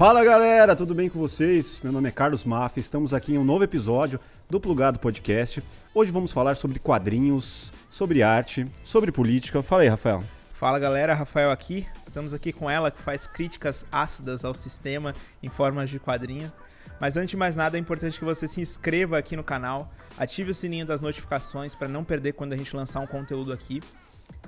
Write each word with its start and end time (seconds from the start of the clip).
Fala 0.00 0.24
galera, 0.24 0.74
tudo 0.74 0.94
bem 0.94 1.10
com 1.10 1.18
vocês? 1.18 1.78
Meu 1.84 1.92
nome 1.92 2.08
é 2.08 2.10
Carlos 2.10 2.42
Maffa, 2.42 2.80
estamos 2.80 3.12
aqui 3.12 3.34
em 3.34 3.38
um 3.38 3.44
novo 3.44 3.64
episódio 3.64 4.18
do 4.48 4.58
Plugado 4.58 4.98
Podcast. 4.98 5.62
Hoje 5.94 6.10
vamos 6.10 6.32
falar 6.32 6.54
sobre 6.54 6.78
quadrinhos, 6.78 7.70
sobre 7.90 8.22
arte, 8.22 8.66
sobre 8.82 9.12
política. 9.12 9.62
Fala 9.62 9.82
aí, 9.82 9.88
Rafael. 9.88 10.24
Fala 10.54 10.78
galera, 10.78 11.12
Rafael 11.12 11.50
aqui. 11.50 11.86
Estamos 12.02 12.32
aqui 12.32 12.50
com 12.50 12.70
ela 12.70 12.90
que 12.90 13.02
faz 13.02 13.26
críticas 13.26 13.84
ácidas 13.92 14.42
ao 14.42 14.54
sistema 14.54 15.14
em 15.42 15.50
formas 15.50 15.90
de 15.90 16.00
quadrinho. 16.00 16.50
Mas 16.98 17.18
antes 17.18 17.32
de 17.32 17.36
mais 17.36 17.54
nada, 17.54 17.76
é 17.76 17.80
importante 17.80 18.18
que 18.18 18.24
você 18.24 18.48
se 18.48 18.58
inscreva 18.58 19.18
aqui 19.18 19.36
no 19.36 19.44
canal, 19.44 19.92
ative 20.16 20.52
o 20.52 20.54
sininho 20.54 20.86
das 20.86 21.02
notificações 21.02 21.74
para 21.74 21.88
não 21.88 22.04
perder 22.04 22.32
quando 22.32 22.54
a 22.54 22.56
gente 22.56 22.74
lançar 22.74 23.00
um 23.00 23.06
conteúdo 23.06 23.52
aqui. 23.52 23.82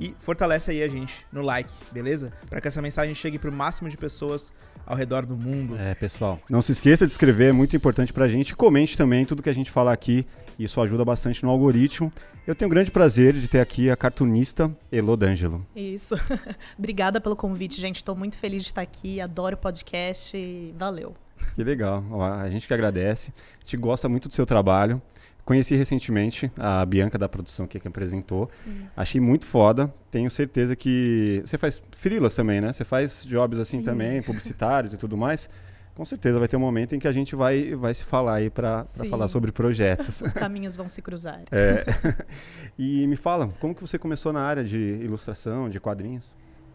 E 0.01 0.15
fortalece 0.19 0.71
aí 0.71 0.83
a 0.83 0.89
gente 0.89 1.27
no 1.33 1.43
like, 1.43 1.73
beleza? 1.93 2.33
Para 2.49 2.61
que 2.61 2.69
essa 2.69 2.83
mensagem 2.83 3.15
chegue 3.15 3.39
para 3.39 3.51
o 3.51 3.53
máximo 3.53 3.89
de 3.89 3.97
pessoas 3.97 4.53
ao 4.87 4.97
redor 4.97 5.25
do 5.25 5.37
mundo. 5.37 5.77
É, 5.79 5.95
pessoal. 5.95 6.41
Não 6.49 6.61
se 6.61 6.73
esqueça 6.73 7.07
de 7.07 7.13
escrever, 7.13 7.51
é 7.51 7.53
muito 7.53 7.77
importante 7.77 8.13
pra 8.13 8.27
gente. 8.27 8.55
Comente 8.57 8.97
também 8.97 9.25
tudo 9.25 9.43
que 9.43 9.51
a 9.51 9.55
gente 9.55 9.71
falar 9.71 9.93
aqui, 9.93 10.27
isso 10.59 10.81
ajuda 10.81 11.05
bastante 11.05 11.43
no 11.43 11.51
algoritmo. 11.51 12.13
Eu 12.47 12.55
tenho 12.55 12.69
o 12.69 12.71
grande 12.71 12.91
prazer 12.91 13.35
de 13.35 13.47
ter 13.47 13.61
aqui 13.61 13.89
a 13.89 13.97
cartunista 13.97 14.75
Elo 14.91 15.17
D'Angelo. 15.17 15.65
Isso. 15.77 16.17
Obrigada 16.77 17.21
pelo 17.21 17.37
convite, 17.37 17.81
gente. 17.81 17.97
Estou 17.97 18.17
muito 18.17 18.37
feliz 18.37 18.63
de 18.63 18.69
estar 18.69 18.83
aqui. 18.83 19.21
Adoro 19.21 19.55
o 19.55 19.59
podcast 19.59 20.37
e 20.37 20.75
valeu. 20.77 21.15
Que 21.55 21.63
legal. 21.63 22.05
A 22.21 22.49
gente 22.49 22.67
que 22.67 22.75
agradece. 22.75 23.33
A 23.55 23.65
gente 23.65 23.77
gosta 23.77 24.09
muito 24.09 24.29
do 24.29 24.35
seu 24.35 24.45
trabalho. 24.45 25.01
Conheci 25.45 25.75
recentemente 25.75 26.53
a 26.57 26.87
Bianca 26.87 27.19
da 27.19 27.29
produção 27.29 27.67
que, 27.67 27.79
que 27.79 27.89
apresentou. 27.89 28.49
Uhum. 28.65 28.87
Achei 28.97 29.21
muito 29.21 29.45
foda. 29.45 29.93
Tenho 30.11 30.31
certeza 30.31 30.77
que. 30.77 31.43
Você 31.45 31.59
faz 31.59 31.83
frilas 31.91 32.35
também, 32.35 32.61
né? 32.61 32.73
Você 32.73 32.85
faz 32.85 33.25
jobs 33.25 33.59
assim 33.59 33.79
Sim. 33.79 33.83
também, 33.83 34.23
publicitários 34.23 34.95
e 34.95 34.97
tudo 34.97 35.17
mais. 35.17 35.49
Com 35.95 36.05
certeza 36.07 36.39
vai 36.39 36.49
ter 36.49 36.57
um 36.57 36.61
momento 36.61 36.95
em 36.95 36.99
que 36.99 37.07
a 37.07 37.13
gente 37.13 37.37
vai, 37.37 37.75
vai 37.75 37.93
se 37.93 38.05
falar 38.05 38.37
aí 38.37 38.49
para 38.49 38.83
falar 38.85 39.29
sobre 39.29 39.53
projetos. 39.53 40.23
Os 40.23 40.33
caminhos 40.33 40.75
vão 40.75 40.89
se 40.89 41.03
cruzar. 41.03 41.43
É. 41.51 41.85
E 42.79 43.07
me 43.07 43.17
fala, 43.17 43.53
como 43.61 43.75
que 43.75 43.83
você 43.83 43.99
começou 43.99 44.33
na 44.33 44.41
área 44.41 44.65
de 44.65 44.79
ilustração, 44.79 45.69
de 45.69 45.79
quadrinhos? 45.79 46.33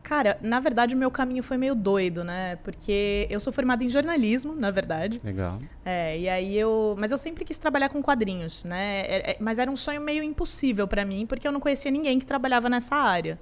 Cara, 0.07 0.37
na 0.41 0.61
verdade 0.61 0.95
o 0.95 0.97
meu 0.97 1.11
caminho 1.11 1.43
foi 1.43 1.57
meio 1.57 1.75
doido, 1.75 2.23
né? 2.23 2.55
Porque 2.63 3.27
eu 3.29 3.41
sou 3.41 3.51
formada 3.51 3.83
em 3.83 3.89
jornalismo, 3.89 4.55
na 4.55 4.71
verdade. 4.71 5.19
Legal. 5.21 5.59
É, 5.83 6.17
e 6.17 6.29
aí 6.29 6.57
eu. 6.57 6.95
Mas 6.97 7.11
eu 7.11 7.17
sempre 7.17 7.43
quis 7.43 7.57
trabalhar 7.57 7.89
com 7.89 8.01
quadrinhos, 8.01 8.63
né? 8.63 9.01
É, 9.01 9.31
é, 9.31 9.37
mas 9.41 9.59
era 9.59 9.69
um 9.69 9.75
sonho 9.75 9.99
meio 9.99 10.23
impossível 10.23 10.87
para 10.87 11.03
mim, 11.03 11.25
porque 11.25 11.45
eu 11.45 11.51
não 11.51 11.59
conhecia 11.59 11.91
ninguém 11.91 12.19
que 12.19 12.25
trabalhava 12.25 12.69
nessa 12.69 12.95
área. 12.95 13.37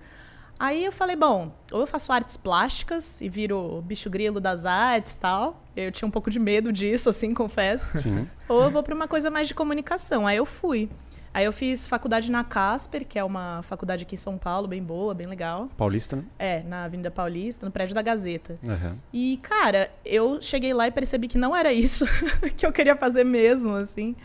Aí 0.57 0.83
eu 0.83 0.91
falei, 0.91 1.15
bom, 1.15 1.53
ou 1.71 1.81
eu 1.81 1.87
faço 1.87 2.11
artes 2.11 2.35
plásticas 2.35 3.21
e 3.21 3.29
viro 3.29 3.83
bicho 3.85 4.09
grilo 4.09 4.39
das 4.39 4.65
artes 4.65 5.13
e 5.13 5.19
tal. 5.19 5.61
Eu 5.75 5.91
tinha 5.91 6.07
um 6.07 6.11
pouco 6.11 6.31
de 6.31 6.39
medo 6.39 6.73
disso, 6.73 7.09
assim, 7.09 7.31
confesso. 7.35 7.95
Sim. 7.99 8.27
Ou 8.49 8.63
eu 8.63 8.71
vou 8.71 8.81
para 8.81 8.95
uma 8.95 9.07
coisa 9.07 9.29
mais 9.29 9.47
de 9.47 9.53
comunicação. 9.53 10.25
Aí 10.25 10.37
eu 10.37 10.47
fui. 10.47 10.89
Aí 11.35 11.43
eu 11.43 11.51
fiz 11.51 11.85
faculdade 11.85 12.31
na 12.31 12.45
Casper, 12.45 13.05
que 13.05 13.19
é 13.19 13.23
uma 13.23 13.61
faculdade 13.61 14.03
aqui 14.03 14.15
em 14.15 14.17
São 14.17 14.37
Paulo, 14.37 14.69
bem 14.69 14.81
boa, 14.81 15.13
bem 15.13 15.27
legal. 15.27 15.67
Paulista, 15.75 16.15
né? 16.15 16.23
É, 16.39 16.63
na 16.63 16.85
Avenida 16.85 17.11
Paulista, 17.11 17.65
no 17.65 17.73
prédio 17.73 17.93
da 17.93 18.01
Gazeta. 18.01 18.55
Uhum. 18.63 18.95
E, 19.11 19.37
cara, 19.43 19.91
eu 20.05 20.41
cheguei 20.41 20.73
lá 20.73 20.87
e 20.87 20.91
percebi 20.91 21.27
que 21.27 21.37
não 21.37 21.53
era 21.53 21.73
isso 21.73 22.05
que 22.55 22.65
eu 22.65 22.71
queria 22.71 22.95
fazer 22.95 23.25
mesmo, 23.25 23.75
assim. 23.75 24.15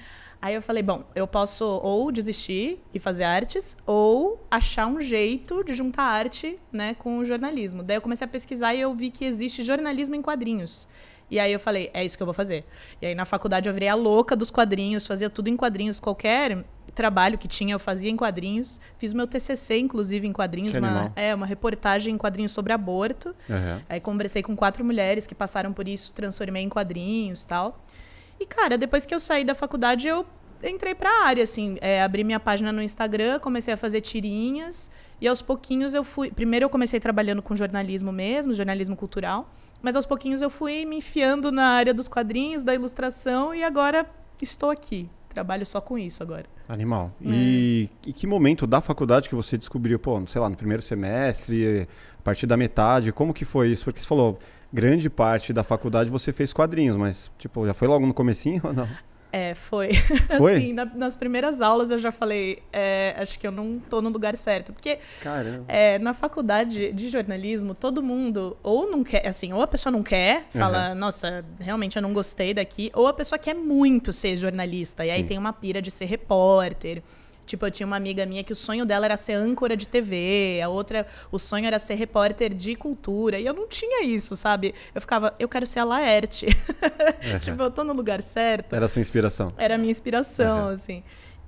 Aí 0.40 0.54
eu 0.54 0.62
falei, 0.62 0.84
bom, 0.84 1.02
eu 1.12 1.26
posso 1.26 1.64
ou 1.82 2.12
desistir 2.12 2.80
e 2.94 3.00
fazer 3.00 3.24
artes, 3.24 3.76
ou 3.84 4.46
achar 4.48 4.86
um 4.86 5.00
jeito 5.00 5.64
de 5.64 5.74
juntar 5.74 6.04
arte, 6.04 6.60
né, 6.70 6.94
com 6.94 7.18
o 7.18 7.24
jornalismo. 7.24 7.82
Daí 7.82 7.96
eu 7.96 8.00
comecei 8.00 8.24
a 8.24 8.28
pesquisar 8.28 8.72
e 8.72 8.80
eu 8.82 8.94
vi 8.94 9.10
que 9.10 9.24
existe 9.24 9.64
jornalismo 9.64 10.14
em 10.14 10.22
quadrinhos. 10.22 10.86
E 11.30 11.38
aí 11.38 11.52
eu 11.52 11.60
falei, 11.60 11.90
é 11.94 12.04
isso 12.04 12.16
que 12.16 12.22
eu 12.22 12.26
vou 12.26 12.34
fazer. 12.34 12.64
E 13.00 13.06
aí 13.06 13.14
na 13.14 13.24
faculdade 13.24 13.68
eu 13.68 13.72
virei 13.72 13.88
a 13.88 13.94
louca 13.94 14.34
dos 14.34 14.50
quadrinhos, 14.50 15.06
fazia 15.06 15.30
tudo 15.30 15.48
em 15.48 15.56
quadrinhos, 15.56 16.00
qualquer 16.00 16.64
trabalho 16.90 17.38
que 17.38 17.48
tinha, 17.48 17.74
eu 17.74 17.78
fazia 17.78 18.10
em 18.10 18.16
quadrinhos. 18.16 18.80
Fiz 18.98 19.12
meu 19.12 19.26
TCC, 19.26 19.78
inclusive, 19.78 20.26
em 20.26 20.32
quadrinhos. 20.32 20.74
Uma, 20.74 21.12
é, 21.16 21.34
uma 21.34 21.46
reportagem 21.46 22.14
em 22.14 22.18
quadrinhos 22.18 22.52
sobre 22.52 22.72
aborto. 22.72 23.34
Uhum. 23.48 23.80
Aí 23.88 24.00
conversei 24.00 24.42
com 24.42 24.56
quatro 24.56 24.84
mulheres 24.84 25.26
que 25.26 25.34
passaram 25.34 25.72
por 25.72 25.88
isso, 25.88 26.12
transformei 26.12 26.62
em 26.62 26.68
quadrinhos 26.68 27.44
tal. 27.44 27.84
E, 28.38 28.46
cara, 28.46 28.78
depois 28.78 29.04
que 29.04 29.14
eu 29.14 29.20
saí 29.20 29.44
da 29.44 29.54
faculdade, 29.54 30.08
eu 30.08 30.24
entrei 30.64 30.94
pra 30.94 31.24
área, 31.24 31.44
assim. 31.44 31.76
É, 31.80 32.02
abri 32.02 32.24
minha 32.24 32.40
página 32.40 32.72
no 32.72 32.82
Instagram, 32.82 33.38
comecei 33.38 33.72
a 33.72 33.76
fazer 33.76 34.00
tirinhas. 34.00 34.90
E 35.20 35.28
aos 35.28 35.42
pouquinhos 35.42 35.92
eu 35.92 36.02
fui... 36.02 36.30
Primeiro 36.30 36.64
eu 36.64 36.70
comecei 36.70 36.98
trabalhando 36.98 37.42
com 37.42 37.54
jornalismo 37.54 38.10
mesmo, 38.10 38.54
jornalismo 38.54 38.96
cultural. 38.96 39.50
Mas 39.82 39.96
aos 39.96 40.06
pouquinhos 40.06 40.40
eu 40.40 40.50
fui 40.50 40.84
me 40.84 40.96
enfiando 40.96 41.52
na 41.52 41.66
área 41.66 41.92
dos 41.92 42.08
quadrinhos, 42.08 42.64
da 42.64 42.74
ilustração. 42.74 43.54
E 43.54 43.62
agora 43.62 44.06
estou 44.40 44.70
aqui, 44.70 45.08
Trabalho 45.30 45.64
só 45.64 45.80
com 45.80 45.96
isso 45.96 46.22
agora. 46.22 46.44
Animal. 46.68 47.12
É. 47.22 47.32
E, 47.32 47.90
e, 48.04 48.12
que 48.12 48.26
momento 48.26 48.66
da 48.66 48.80
faculdade 48.80 49.28
que 49.28 49.34
você 49.34 49.56
descobriu, 49.56 49.98
pô, 49.98 50.20
sei 50.26 50.40
lá, 50.40 50.50
no 50.50 50.56
primeiro 50.56 50.82
semestre, 50.82 51.86
a 52.18 52.22
partir 52.22 52.46
da 52.46 52.56
metade, 52.56 53.12
como 53.12 53.32
que 53.32 53.44
foi 53.44 53.68
isso? 53.68 53.84
Porque 53.84 54.00
você 54.00 54.06
falou, 54.06 54.38
grande 54.72 55.08
parte 55.08 55.52
da 55.52 55.62
faculdade 55.62 56.10
você 56.10 56.32
fez 56.32 56.52
quadrinhos, 56.52 56.96
mas, 56.96 57.30
tipo, 57.38 57.64
já 57.64 57.72
foi 57.72 57.86
logo 57.86 58.04
no 58.06 58.12
comecinho 58.12 58.60
ou 58.66 58.72
não? 58.72 58.88
É, 59.32 59.54
foi. 59.54 59.90
foi? 60.36 60.54
assim, 60.54 60.72
na, 60.72 60.84
nas 60.84 61.16
primeiras 61.16 61.60
aulas 61.60 61.90
eu 61.90 61.98
já 61.98 62.10
falei, 62.10 62.62
é, 62.72 63.14
acho 63.18 63.38
que 63.38 63.46
eu 63.46 63.52
não 63.52 63.78
tô 63.78 64.02
no 64.02 64.08
lugar 64.08 64.36
certo. 64.36 64.72
Porque 64.72 64.98
é, 65.68 65.98
na 65.98 66.12
faculdade 66.12 66.92
de 66.92 67.08
jornalismo, 67.08 67.74
todo 67.74 68.02
mundo 68.02 68.56
ou 68.62 68.90
não 68.90 69.04
quer, 69.04 69.26
assim, 69.26 69.52
ou 69.52 69.62
a 69.62 69.66
pessoa 69.66 69.92
não 69.92 70.02
quer, 70.02 70.46
fala, 70.50 70.90
uhum. 70.90 70.94
nossa, 70.96 71.44
realmente 71.60 71.96
eu 71.96 72.02
não 72.02 72.12
gostei 72.12 72.52
daqui, 72.52 72.90
ou 72.94 73.06
a 73.06 73.12
pessoa 73.12 73.38
quer 73.38 73.54
muito 73.54 74.12
ser 74.12 74.36
jornalista. 74.36 75.04
E 75.04 75.08
Sim. 75.08 75.12
aí 75.12 75.24
tem 75.24 75.38
uma 75.38 75.52
pira 75.52 75.80
de 75.80 75.90
ser 75.90 76.06
repórter. 76.06 77.02
Tipo, 77.46 77.66
eu 77.66 77.70
tinha 77.70 77.86
uma 77.86 77.96
amiga 77.96 78.24
minha 78.26 78.44
que 78.44 78.52
o 78.52 78.56
sonho 78.56 78.86
dela 78.86 79.06
era 79.06 79.16
ser 79.16 79.34
âncora 79.34 79.76
de 79.76 79.88
TV, 79.88 80.60
a 80.62 80.68
outra, 80.68 81.06
o 81.32 81.38
sonho 81.38 81.66
era 81.66 81.78
ser 81.78 81.94
repórter 81.94 82.54
de 82.54 82.76
cultura. 82.76 83.38
E 83.38 83.46
eu 83.46 83.52
não 83.52 83.66
tinha 83.66 84.04
isso, 84.04 84.36
sabe? 84.36 84.74
Eu 84.94 85.00
ficava, 85.00 85.34
eu 85.38 85.48
quero 85.48 85.66
ser 85.66 85.80
a 85.80 85.84
Laerte. 85.84 86.46
Uhum. 87.20 87.38
tipo, 87.38 87.62
eu 87.62 87.70
tô 87.70 87.84
no 87.84 87.92
lugar 87.92 88.22
certo. 88.22 88.74
Era 88.74 88.86
a 88.86 88.88
sua 88.88 89.00
inspiração. 89.00 89.52
Era 89.56 89.74
a 89.74 89.78
minha 89.78 89.90
inspiração, 89.90 90.66
uhum. 90.66 90.72
assim. 90.72 91.02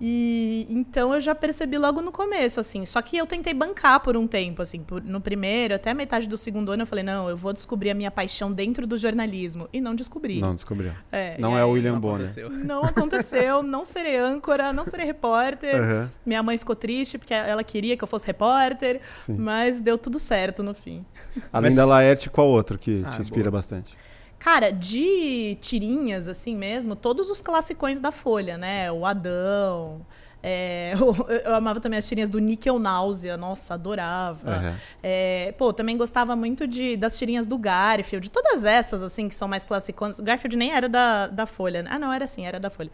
E 0.05 0.67
então 0.69 1.15
eu 1.15 1.21
já 1.21 1.33
percebi 1.33 1.79
logo 1.79 2.03
no 2.03 2.11
começo, 2.11 2.59
assim. 2.59 2.85
Só 2.85 3.01
que 3.01 3.17
eu 3.17 3.25
tentei 3.25 3.55
bancar 3.55 4.01
por 4.01 4.17
um 4.17 4.27
tempo, 4.27 4.61
assim. 4.61 4.81
Por, 4.81 5.01
no 5.01 5.21
primeiro, 5.21 5.77
até 5.77 5.91
a 5.91 5.95
metade 5.95 6.29
do 6.29 6.37
segundo 6.37 6.73
ano, 6.73 6.83
eu 6.83 6.87
falei, 6.87 7.05
não, 7.05 7.29
eu 7.29 7.37
vou 7.37 7.53
descobrir 7.53 7.91
a 7.91 7.95
minha 7.95 8.11
paixão 8.11 8.53
dentro 8.53 8.85
do 8.85 8.99
jornalismo. 8.99 9.69
E 9.73 9.81
não 9.81 9.95
descobri. 9.95 10.41
Não 10.41 10.57
descobriu. 10.57 10.91
É, 11.13 11.39
não 11.39 11.57
é 11.57 11.65
o 11.65 11.71
William 11.71 12.01
Bonner. 12.01 12.29
Não 12.65 12.83
aconteceu, 12.83 13.63
não 13.63 13.85
serei 13.85 14.17
âncora, 14.17 14.73
não 14.73 14.85
serei 14.85 15.07
repórter. 15.07 15.81
Uhum. 15.81 16.09
Minha 16.27 16.43
mãe 16.43 16.59
ficou 16.59 16.75
triste 16.75 17.17
porque 17.17 17.33
ela 17.33 17.63
queria 17.63 17.97
que 17.97 18.03
eu 18.03 18.09
fosse 18.09 18.27
repórter, 18.27 19.01
Sim. 19.21 19.37
mas 19.37 19.81
deu 19.81 19.97
tudo 19.97 20.19
certo 20.19 20.65
no 20.65 20.75
fim. 20.75 21.07
Além 21.53 21.71
mas... 21.71 21.77
da 21.77 21.85
Laerte, 21.85 22.29
qual 22.29 22.49
outro 22.49 22.77
que 22.77 23.05
ah, 23.07 23.11
te 23.11 23.21
inspira 23.21 23.53
boa. 23.53 23.61
bastante? 23.61 23.97
Cara, 24.43 24.73
de 24.73 25.57
tirinhas, 25.61 26.27
assim 26.27 26.57
mesmo, 26.57 26.97
todos 26.97 27.31
os 27.31 27.41
classicões 27.41 28.01
da 28.01 28.11
Folha, 28.11 28.59
né? 28.59 28.91
O 28.91 29.07
Adão. 29.07 30.05
É, 30.43 30.95
eu, 31.47 31.55
amava 31.55 31.79
também 31.79 31.97
as 31.97 32.09
tirinhas 32.09 32.29
do 32.29 32.41
Nickel 32.41 32.77
Náusea, 32.77 33.37
nossa, 33.37 33.75
adorava. 33.75 34.51
Uhum. 34.51 34.75
É, 35.01 35.55
pô, 35.57 35.73
também 35.73 35.97
gostava 35.97 36.35
muito 36.35 36.67
de, 36.67 36.97
das 36.97 37.17
tirinhas 37.17 37.47
do 37.47 37.57
Garfield, 37.57 38.29
todas 38.33 38.65
essas, 38.65 39.01
assim, 39.01 39.29
que 39.29 39.35
são 39.37 39.47
mais 39.47 39.65
classiconas. 39.65 40.19
O 40.19 40.25
Garfield 40.25 40.57
nem 40.57 40.73
era 40.73 40.89
da, 40.89 41.29
da 41.29 41.47
Folha, 41.47 41.85
né? 41.85 41.91
Ah, 41.93 41.99
não, 42.01 42.13
era 42.13 42.25
assim, 42.25 42.45
era 42.45 42.59
da 42.59 42.69
Folha. 42.69 42.91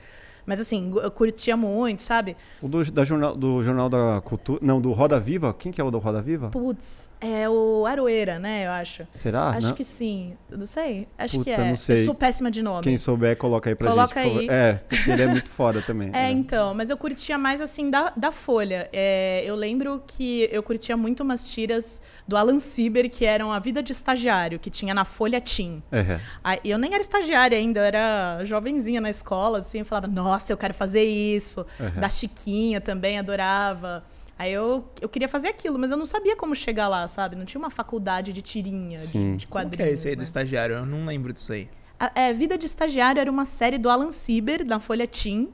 Mas 0.49 0.61
assim, 0.61 0.91
eu 1.03 1.11
curtia 1.11 1.59
muito, 1.59 2.01
sabe? 2.01 2.35
O 2.63 2.69
do, 2.69 2.91
da 2.91 3.05
jornal, 3.05 3.37
do 3.37 3.63
Jornal 3.63 3.91
da 3.91 4.23
Cultura. 4.25 4.59
Não, 4.63 4.81
do 4.81 4.93
Roda 4.93 5.21
Viva? 5.21 5.53
Quem 5.53 5.71
que 5.71 5.79
é 5.79 5.85
o 5.85 5.91
do 5.91 5.99
Roda 5.99 6.23
Viva? 6.23 6.49
Putz, 6.49 7.11
é 7.21 7.47
o 7.47 7.85
Aroeira, 7.85 8.39
né? 8.39 8.67
Eu 8.67 8.71
acho. 8.71 9.07
Será? 9.11 9.49
Acho 9.49 9.69
não? 9.69 9.75
que 9.75 9.85
sim. 9.85 10.35
Não 10.51 10.65
sei. 10.65 11.07
Acho 11.19 11.37
Puta, 11.37 11.45
que 11.45 11.51
é. 11.51 11.69
Não 11.69 11.77
sei. 11.77 12.01
Eu 12.01 12.05
sou 12.07 12.15
péssima 12.15 12.51
de 12.51 12.63
nome. 12.63 12.83
Quem 12.83 12.97
souber, 12.97 13.37
coloca 13.37 13.69
aí 13.69 13.75
pra 13.77 13.91
coloca 13.91 14.23
gente. 14.23 14.33
Coloca 14.33 14.53
aí. 14.55 14.59
É, 14.59 14.73
porque 14.89 15.11
ele 15.11 15.23
é 15.23 15.27
muito 15.27 15.51
foda 15.51 15.83
também. 15.83 16.09
É, 16.19 16.29
é, 16.29 16.31
então. 16.31 16.73
Mas 16.75 16.89
eu 16.89 16.97
curtia 16.97 17.37
mais 17.37 17.61
assim 17.61 17.91
da, 17.91 18.11
da 18.17 18.33
Folha. 18.33 18.89
É, 18.91 19.43
eu 19.45 19.55
lembro 19.55 20.03
que 20.07 20.49
eu 20.51 20.63
curtia 20.63 20.97
muito 20.97 21.23
umas 21.23 21.51
tiras 21.51 22.01
do 22.27 22.37
Alan 22.37 22.59
Sieber, 22.59 23.11
que 23.11 23.27
eram 23.27 23.53
A 23.53 23.59
Vida 23.59 23.83
de 23.83 23.93
Estagiário, 23.93 24.59
que 24.59 24.71
tinha 24.71 24.95
na 24.95 25.05
Folha 25.05 25.41
Team. 25.41 25.83
Uhum. 25.93 26.21
Aí, 26.43 26.59
eu 26.65 26.79
nem 26.79 26.95
era 26.95 27.03
estagiária 27.03 27.59
ainda, 27.59 27.81
eu 27.81 27.85
era 27.85 28.45
jovenzinha 28.45 29.01
na 29.01 29.11
escola, 29.11 29.59
assim. 29.59 29.81
Eu 29.81 29.85
falava, 29.85 30.07
nossa, 30.07 30.38
eu 30.53 30.57
quero 30.57 30.75
fazer 30.75 31.05
isso 31.05 31.39
isso. 31.39 31.67
Uhum. 31.81 32.01
Da 32.01 32.09
Chiquinha 32.09 32.81
também, 32.81 33.19
adorava. 33.19 34.05
Aí 34.39 34.53
eu, 34.53 34.89
eu 35.01 35.09
queria 35.09 35.29
fazer 35.29 35.49
aquilo, 35.49 35.79
mas 35.79 35.91
eu 35.91 35.97
não 35.97 36.07
sabia 36.07 36.37
como 36.37 36.55
chegar 36.55 36.89
lá, 36.89 37.09
sabe? 37.09 37.35
Não 37.35 37.45
tinha 37.45 37.59
uma 37.59 37.71
faculdade 37.71 38.33
de 38.33 38.41
tirinha, 38.41 38.99
de, 38.99 39.37
de, 39.37 39.47
quadrinhos. 39.47 39.49
Como 39.49 39.71
que 39.71 39.83
é 39.83 39.91
esse 39.91 40.07
aí 40.07 40.15
né? 40.15 40.19
do 40.19 40.23
estagiário? 40.23 40.77
Eu 40.77 40.87
não 40.87 41.05
lembro 41.05 41.33
disso 41.33 41.53
aí. 41.53 41.69
A, 41.99 42.13
é, 42.15 42.33
Vida 42.33 42.57
de 42.57 42.65
Estagiário 42.65 43.19
era 43.21 43.31
uma 43.31 43.45
série 43.45 43.79
do 43.79 43.91
Alan 43.91 44.13
Sieber, 44.13 44.65
da 44.65 44.79
Folha 44.79 45.09
Team, 45.09 45.49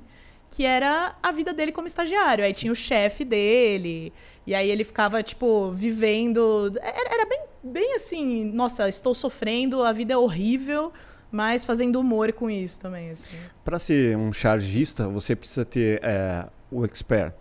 que 0.50 0.66
era 0.66 1.16
a 1.22 1.32
vida 1.32 1.54
dele 1.54 1.72
como 1.72 1.86
estagiário. 1.86 2.44
Aí 2.44 2.52
tinha 2.52 2.70
o 2.70 2.76
chefe 2.76 3.24
dele, 3.24 4.12
e 4.46 4.54
aí 4.54 4.70
ele 4.70 4.84
ficava, 4.84 5.22
tipo, 5.22 5.72
vivendo. 5.72 6.70
Era, 6.82 7.14
era 7.14 7.26
bem 7.26 7.40
bem 7.64 7.94
assim, 7.94 8.44
nossa, 8.44 8.86
estou 8.90 9.14
sofrendo, 9.14 9.82
a 9.82 9.90
vida 9.90 10.12
é 10.12 10.16
horrível, 10.18 10.92
mas 11.34 11.64
fazendo 11.64 11.98
humor 11.98 12.32
com 12.32 12.48
isso 12.48 12.78
também. 12.78 13.10
Assim. 13.10 13.36
Para 13.64 13.76
ser 13.80 14.16
um 14.16 14.32
chargista, 14.32 15.08
você 15.08 15.34
precisa 15.34 15.64
ter 15.64 16.00
é, 16.00 16.46
o 16.70 16.84
expert 16.84 17.34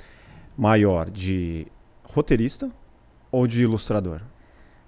maior 0.58 1.12
de 1.12 1.68
roteirista 2.04 2.72
ou 3.32 3.46
de 3.46 3.62
ilustrador? 3.62 4.20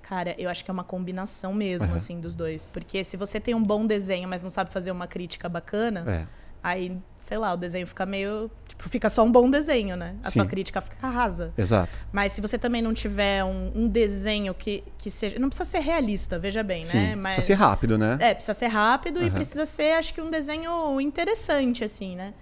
Cara, 0.01 0.33
eu 0.39 0.49
acho 0.49 0.65
que 0.65 0.71
é 0.71 0.73
uma 0.73 0.83
combinação 0.83 1.53
mesmo, 1.53 1.89
uhum. 1.89 1.95
assim, 1.95 2.19
dos 2.19 2.35
dois. 2.35 2.67
Porque 2.67 3.03
se 3.03 3.15
você 3.15 3.39
tem 3.39 3.53
um 3.53 3.61
bom 3.61 3.85
desenho, 3.85 4.27
mas 4.27 4.41
não 4.41 4.49
sabe 4.49 4.71
fazer 4.71 4.89
uma 4.89 5.05
crítica 5.05 5.47
bacana, 5.47 6.03
é. 6.07 6.27
Aí, 6.65 6.97
sei 7.19 7.37
lá, 7.37 7.53
o 7.53 7.57
desenho 7.57 7.85
fica 7.85 8.07
meio. 8.07 8.49
Tipo, 8.67 8.89
fica 8.89 9.07
só 9.07 9.23
um 9.23 9.31
bom 9.31 9.47
desenho, 9.47 9.95
né? 9.95 10.15
A 10.23 10.31
Sim. 10.31 10.39
sua 10.39 10.47
crítica 10.47 10.81
fica 10.81 11.07
rasa. 11.07 11.53
Exato. 11.55 11.91
Mas 12.11 12.33
se 12.33 12.41
você 12.41 12.57
também 12.57 12.81
não 12.81 12.91
tiver 12.91 13.43
um, 13.43 13.71
um, 13.75 13.87
desenho 13.87 14.51
que, 14.55 14.83
que 14.97 15.11
seja. 15.11 15.37
Não 15.37 15.47
precisa 15.47 15.69
ser 15.69 15.79
realista, 15.79 16.39
veja 16.39 16.63
bem, 16.63 16.83
Sim. 16.83 16.97
né? 16.97 17.15
Mas, 17.15 17.35
precisa 17.35 17.55
ser 17.55 17.63
rápido, 17.63 17.97
né? 17.99 18.17
É, 18.19 18.33
precisa 18.33 18.55
ser 18.55 18.67
rápido 18.67 19.19
uhum. 19.19 19.27
e 19.27 19.31
precisa 19.31 19.65
ser, 19.67 19.93
acho 19.93 20.11
que, 20.11 20.19
um 20.19 20.31
desenho 20.31 20.99
interessante, 20.99 21.83
assim, 21.83 22.15
né? 22.15 22.33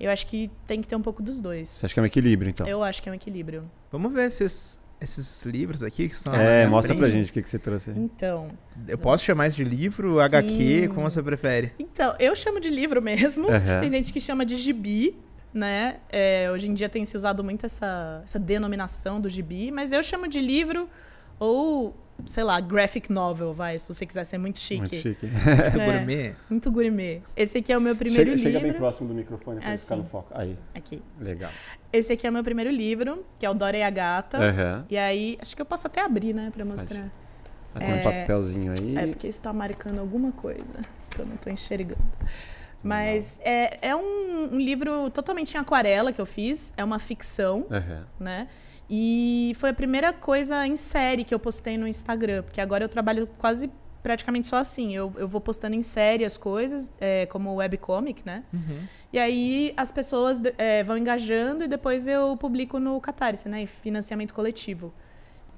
Eu 0.00 0.10
acho 0.10 0.26
que 0.26 0.50
tem 0.66 0.80
que 0.80 0.88
ter 0.88 0.96
um 0.96 1.02
pouco 1.02 1.22
dos 1.22 1.40
dois. 1.40 1.68
Você 1.68 1.86
acha 1.86 1.94
que 1.94 2.00
é 2.00 2.02
um 2.02 2.06
equilíbrio, 2.06 2.50
então? 2.50 2.66
Eu 2.66 2.82
acho 2.82 3.00
que 3.00 3.08
é 3.08 3.12
um 3.12 3.14
equilíbrio. 3.14 3.70
Vamos 3.92 4.12
ver 4.12 4.28
esses, 4.28 4.80
esses 5.00 5.44
livros 5.46 5.82
aqui 5.82 6.08
que 6.08 6.16
são. 6.16 6.34
É, 6.34 6.66
mostra 6.66 6.94
pra 6.94 7.08
gente 7.08 7.30
o 7.30 7.32
que, 7.32 7.42
que 7.42 7.48
você 7.48 7.58
trouxe. 7.58 7.90
Então. 7.90 8.50
Eu 8.86 8.98
posso 8.98 9.24
chamar 9.24 9.48
isso 9.48 9.56
de 9.56 9.64
livro, 9.64 10.14
sim. 10.14 10.20
HQ, 10.20 10.88
como 10.94 11.08
você 11.08 11.22
prefere? 11.22 11.72
Então, 11.78 12.14
eu 12.18 12.34
chamo 12.36 12.60
de 12.60 12.70
livro 12.70 13.00
mesmo. 13.00 13.48
Uhum. 13.48 13.80
Tem 13.80 13.88
gente 13.88 14.12
que 14.12 14.20
chama 14.20 14.44
de 14.44 14.56
gibi, 14.56 15.16
né? 15.52 15.96
É, 16.10 16.50
hoje 16.52 16.68
em 16.68 16.74
dia 16.74 16.88
tem 16.88 17.04
se 17.04 17.16
usado 17.16 17.42
muito 17.42 17.66
essa, 17.66 18.22
essa 18.24 18.38
denominação 18.38 19.20
do 19.20 19.28
gibi, 19.28 19.70
mas 19.70 19.92
eu 19.92 20.02
chamo 20.02 20.28
de 20.28 20.40
livro 20.40 20.88
ou 21.38 21.96
sei 22.26 22.44
lá, 22.44 22.60
graphic 22.60 23.12
novel, 23.12 23.52
vai, 23.52 23.78
se 23.78 23.92
você 23.92 24.06
quiser 24.06 24.24
ser 24.24 24.38
muito 24.38 24.58
chique. 24.58 24.80
Muito 24.80 24.96
chique. 24.96 25.26
muito 25.26 25.80
é, 25.80 25.86
gourmet. 25.86 26.36
Muito 26.48 26.70
gourmet. 26.70 27.22
Esse 27.36 27.58
aqui 27.58 27.72
é 27.72 27.78
o 27.78 27.80
meu 27.80 27.96
primeiro 27.96 28.30
chega, 28.30 28.36
livro. 28.36 28.52
Chega 28.52 28.60
bem 28.60 28.72
próximo 28.72 29.08
do 29.08 29.14
microfone 29.14 29.60
para 29.60 29.72
assim. 29.72 29.84
ficar 29.84 29.96
no 29.96 30.04
foco. 30.04 30.28
Aí. 30.34 30.56
Aqui. 30.74 31.02
Legal. 31.20 31.50
Esse 31.92 32.12
aqui 32.12 32.26
é 32.26 32.30
o 32.30 32.32
meu 32.32 32.44
primeiro 32.44 32.70
livro, 32.70 33.24
que 33.38 33.44
é 33.44 33.50
o 33.50 33.54
Dora 33.54 33.76
e 33.76 33.82
a 33.82 33.90
Gata. 33.90 34.38
Uhum. 34.38 34.84
E 34.88 34.96
aí, 34.96 35.36
acho 35.40 35.56
que 35.56 35.62
eu 35.62 35.66
posso 35.66 35.86
até 35.86 36.00
abrir, 36.00 36.32
né, 36.32 36.50
para 36.54 36.64
mostrar. 36.64 37.10
Ah, 37.74 37.78
tem 37.78 37.90
é, 37.90 37.94
um 37.94 38.02
papelzinho 38.02 38.72
aí. 38.72 38.96
É 38.96 39.06
porque 39.06 39.26
está 39.26 39.52
marcando 39.52 39.98
alguma 39.98 40.32
coisa 40.32 40.84
que 41.10 41.20
eu 41.20 41.26
não 41.26 41.34
estou 41.34 41.52
enxergando. 41.52 42.04
Mas 42.82 43.38
é, 43.42 43.88
é 43.88 43.96
um, 43.96 44.54
um, 44.54 44.58
livro 44.58 45.10
totalmente 45.10 45.54
em 45.54 45.58
aquarela 45.58 46.12
que 46.12 46.20
eu 46.20 46.26
fiz. 46.26 46.72
É 46.76 46.84
uma 46.84 46.98
ficção, 46.98 47.66
uhum. 47.70 48.02
né? 48.18 48.48
E 48.92 49.52
foi 49.56 49.70
a 49.70 49.72
primeira 49.72 50.12
coisa 50.12 50.66
em 50.66 50.74
série 50.74 51.22
que 51.22 51.32
eu 51.32 51.38
postei 51.38 51.78
no 51.78 51.86
Instagram, 51.86 52.42
porque 52.42 52.60
agora 52.60 52.82
eu 52.82 52.88
trabalho 52.88 53.28
quase 53.38 53.70
praticamente 54.02 54.48
só 54.48 54.56
assim. 54.56 54.96
Eu, 54.96 55.12
eu 55.16 55.28
vou 55.28 55.40
postando 55.40 55.76
em 55.76 55.82
série 55.82 56.24
as 56.24 56.36
coisas, 56.36 56.92
é, 57.00 57.24
como 57.26 57.54
webcomic, 57.54 58.22
né? 58.26 58.42
Uhum. 58.52 58.80
E 59.12 59.18
aí 59.18 59.72
as 59.76 59.92
pessoas 59.92 60.42
é, 60.58 60.82
vão 60.82 60.98
engajando 60.98 61.62
e 61.62 61.68
depois 61.68 62.08
eu 62.08 62.36
publico 62.36 62.80
no 62.80 63.00
Catarse, 63.00 63.48
né? 63.48 63.60
Em 63.60 63.66
financiamento 63.66 64.34
coletivo. 64.34 64.92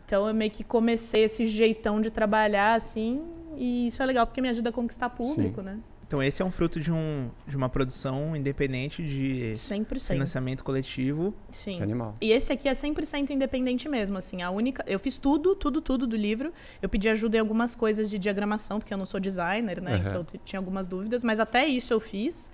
Então 0.05 0.29
eu 0.29 0.35
meio 0.35 0.51
que 0.51 0.63
comecei 0.63 1.25
esse 1.25 1.47
jeitão 1.47 2.03
de 2.03 2.11
trabalhar 2.11 2.75
assim, 2.75 3.23
e 3.57 3.87
isso 3.87 4.03
é 4.03 4.07
legal 4.07 4.27
porque 4.27 4.43
me 4.43 4.49
ajuda 4.51 4.69
a 4.69 4.73
conquistar 4.73 5.09
público, 5.09 5.61
Sim. 5.61 5.67
né? 5.67 5.79
Então 6.13 6.23
esse 6.23 6.43
é 6.43 6.45
um 6.45 6.51
fruto 6.51 6.79
de, 6.79 6.93
um, 6.93 7.31
de 7.47 7.57
uma 7.57 7.71
produção 7.71 8.37
independente 8.37 9.03
de 9.03 9.55
100%. 9.55 10.13
financiamento 10.13 10.63
coletivo. 10.63 11.35
Sim. 11.51 11.79
Que 11.79 11.83
animal. 11.83 12.15
E 12.21 12.33
esse 12.33 12.53
aqui 12.53 12.69
é 12.69 12.73
100% 12.73 13.31
independente 13.31 13.89
mesmo, 13.89 14.19
assim, 14.19 14.43
a 14.43 14.51
única, 14.51 14.85
eu 14.87 14.99
fiz 14.99 15.19
tudo, 15.19 15.57
tudo, 15.57 15.81
tudo 15.81 16.07
do 16.07 16.15
livro. 16.15 16.53
Eu 16.83 16.89
pedi 16.91 17.09
ajuda 17.09 17.39
em 17.39 17.41
algumas 17.41 17.75
coisas 17.75 18.11
de 18.11 18.19
diagramação, 18.19 18.79
porque 18.79 18.93
eu 18.93 18.99
não 18.99 19.07
sou 19.07 19.19
designer, 19.19 19.81
né? 19.81 19.95
Uhum. 19.95 20.01
Então 20.01 20.27
eu 20.35 20.41
tinha 20.45 20.61
algumas 20.61 20.87
dúvidas, 20.87 21.25
mas 21.25 21.41
até 21.41 21.65
isso 21.65 21.95
eu 21.95 22.01
fiz. 22.01 22.51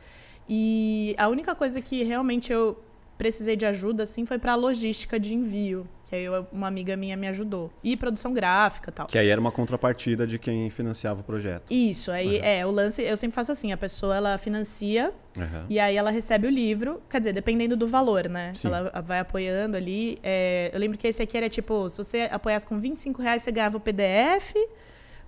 E 0.48 1.16
a 1.18 1.26
única 1.26 1.52
coisa 1.52 1.80
que 1.80 2.04
realmente 2.04 2.52
eu 2.52 2.80
precisei 3.18 3.56
de 3.56 3.66
ajuda, 3.66 4.04
assim, 4.04 4.24
foi 4.24 4.38
para 4.38 4.52
a 4.52 4.54
logística 4.54 5.18
de 5.18 5.34
envio. 5.34 5.86
Que 6.08 6.14
aí 6.14 6.24
eu, 6.24 6.46
uma 6.50 6.66
amiga 6.66 6.96
minha 6.96 7.16
me 7.18 7.28
ajudou. 7.28 7.70
E 7.84 7.94
produção 7.94 8.32
gráfica 8.32 8.90
tal. 8.90 9.06
Que 9.06 9.18
aí 9.18 9.28
era 9.28 9.38
uma 9.38 9.52
contrapartida 9.52 10.26
de 10.26 10.38
quem 10.38 10.70
financiava 10.70 11.20
o 11.20 11.24
projeto. 11.24 11.64
Isso, 11.70 12.10
aí 12.10 12.38
uhum. 12.38 12.44
é, 12.44 12.64
o 12.64 12.70
lance, 12.70 13.02
eu 13.02 13.16
sempre 13.16 13.34
faço 13.34 13.52
assim, 13.52 13.72
a 13.72 13.76
pessoa 13.76 14.16
ela 14.16 14.38
financia 14.38 15.12
uhum. 15.36 15.66
e 15.68 15.78
aí 15.78 15.96
ela 15.96 16.10
recebe 16.10 16.46
o 16.46 16.50
livro, 16.50 17.02
quer 17.10 17.18
dizer, 17.18 17.34
dependendo 17.34 17.76
do 17.76 17.86
valor, 17.86 18.26
né? 18.26 18.52
Sim. 18.54 18.68
Ela 18.68 19.02
vai 19.02 19.18
apoiando 19.18 19.76
ali. 19.76 20.16
É, 20.22 20.70
eu 20.72 20.78
lembro 20.78 20.96
que 20.96 21.06
esse 21.06 21.22
aqui 21.22 21.36
era 21.36 21.48
tipo, 21.50 21.86
se 21.90 21.98
você 21.98 22.28
apoiasse 22.32 22.66
com 22.66 22.78
25 22.78 23.20
reais, 23.20 23.42
você 23.42 23.52
ganhava 23.52 23.76
o 23.76 23.80
PDF. 23.80 24.54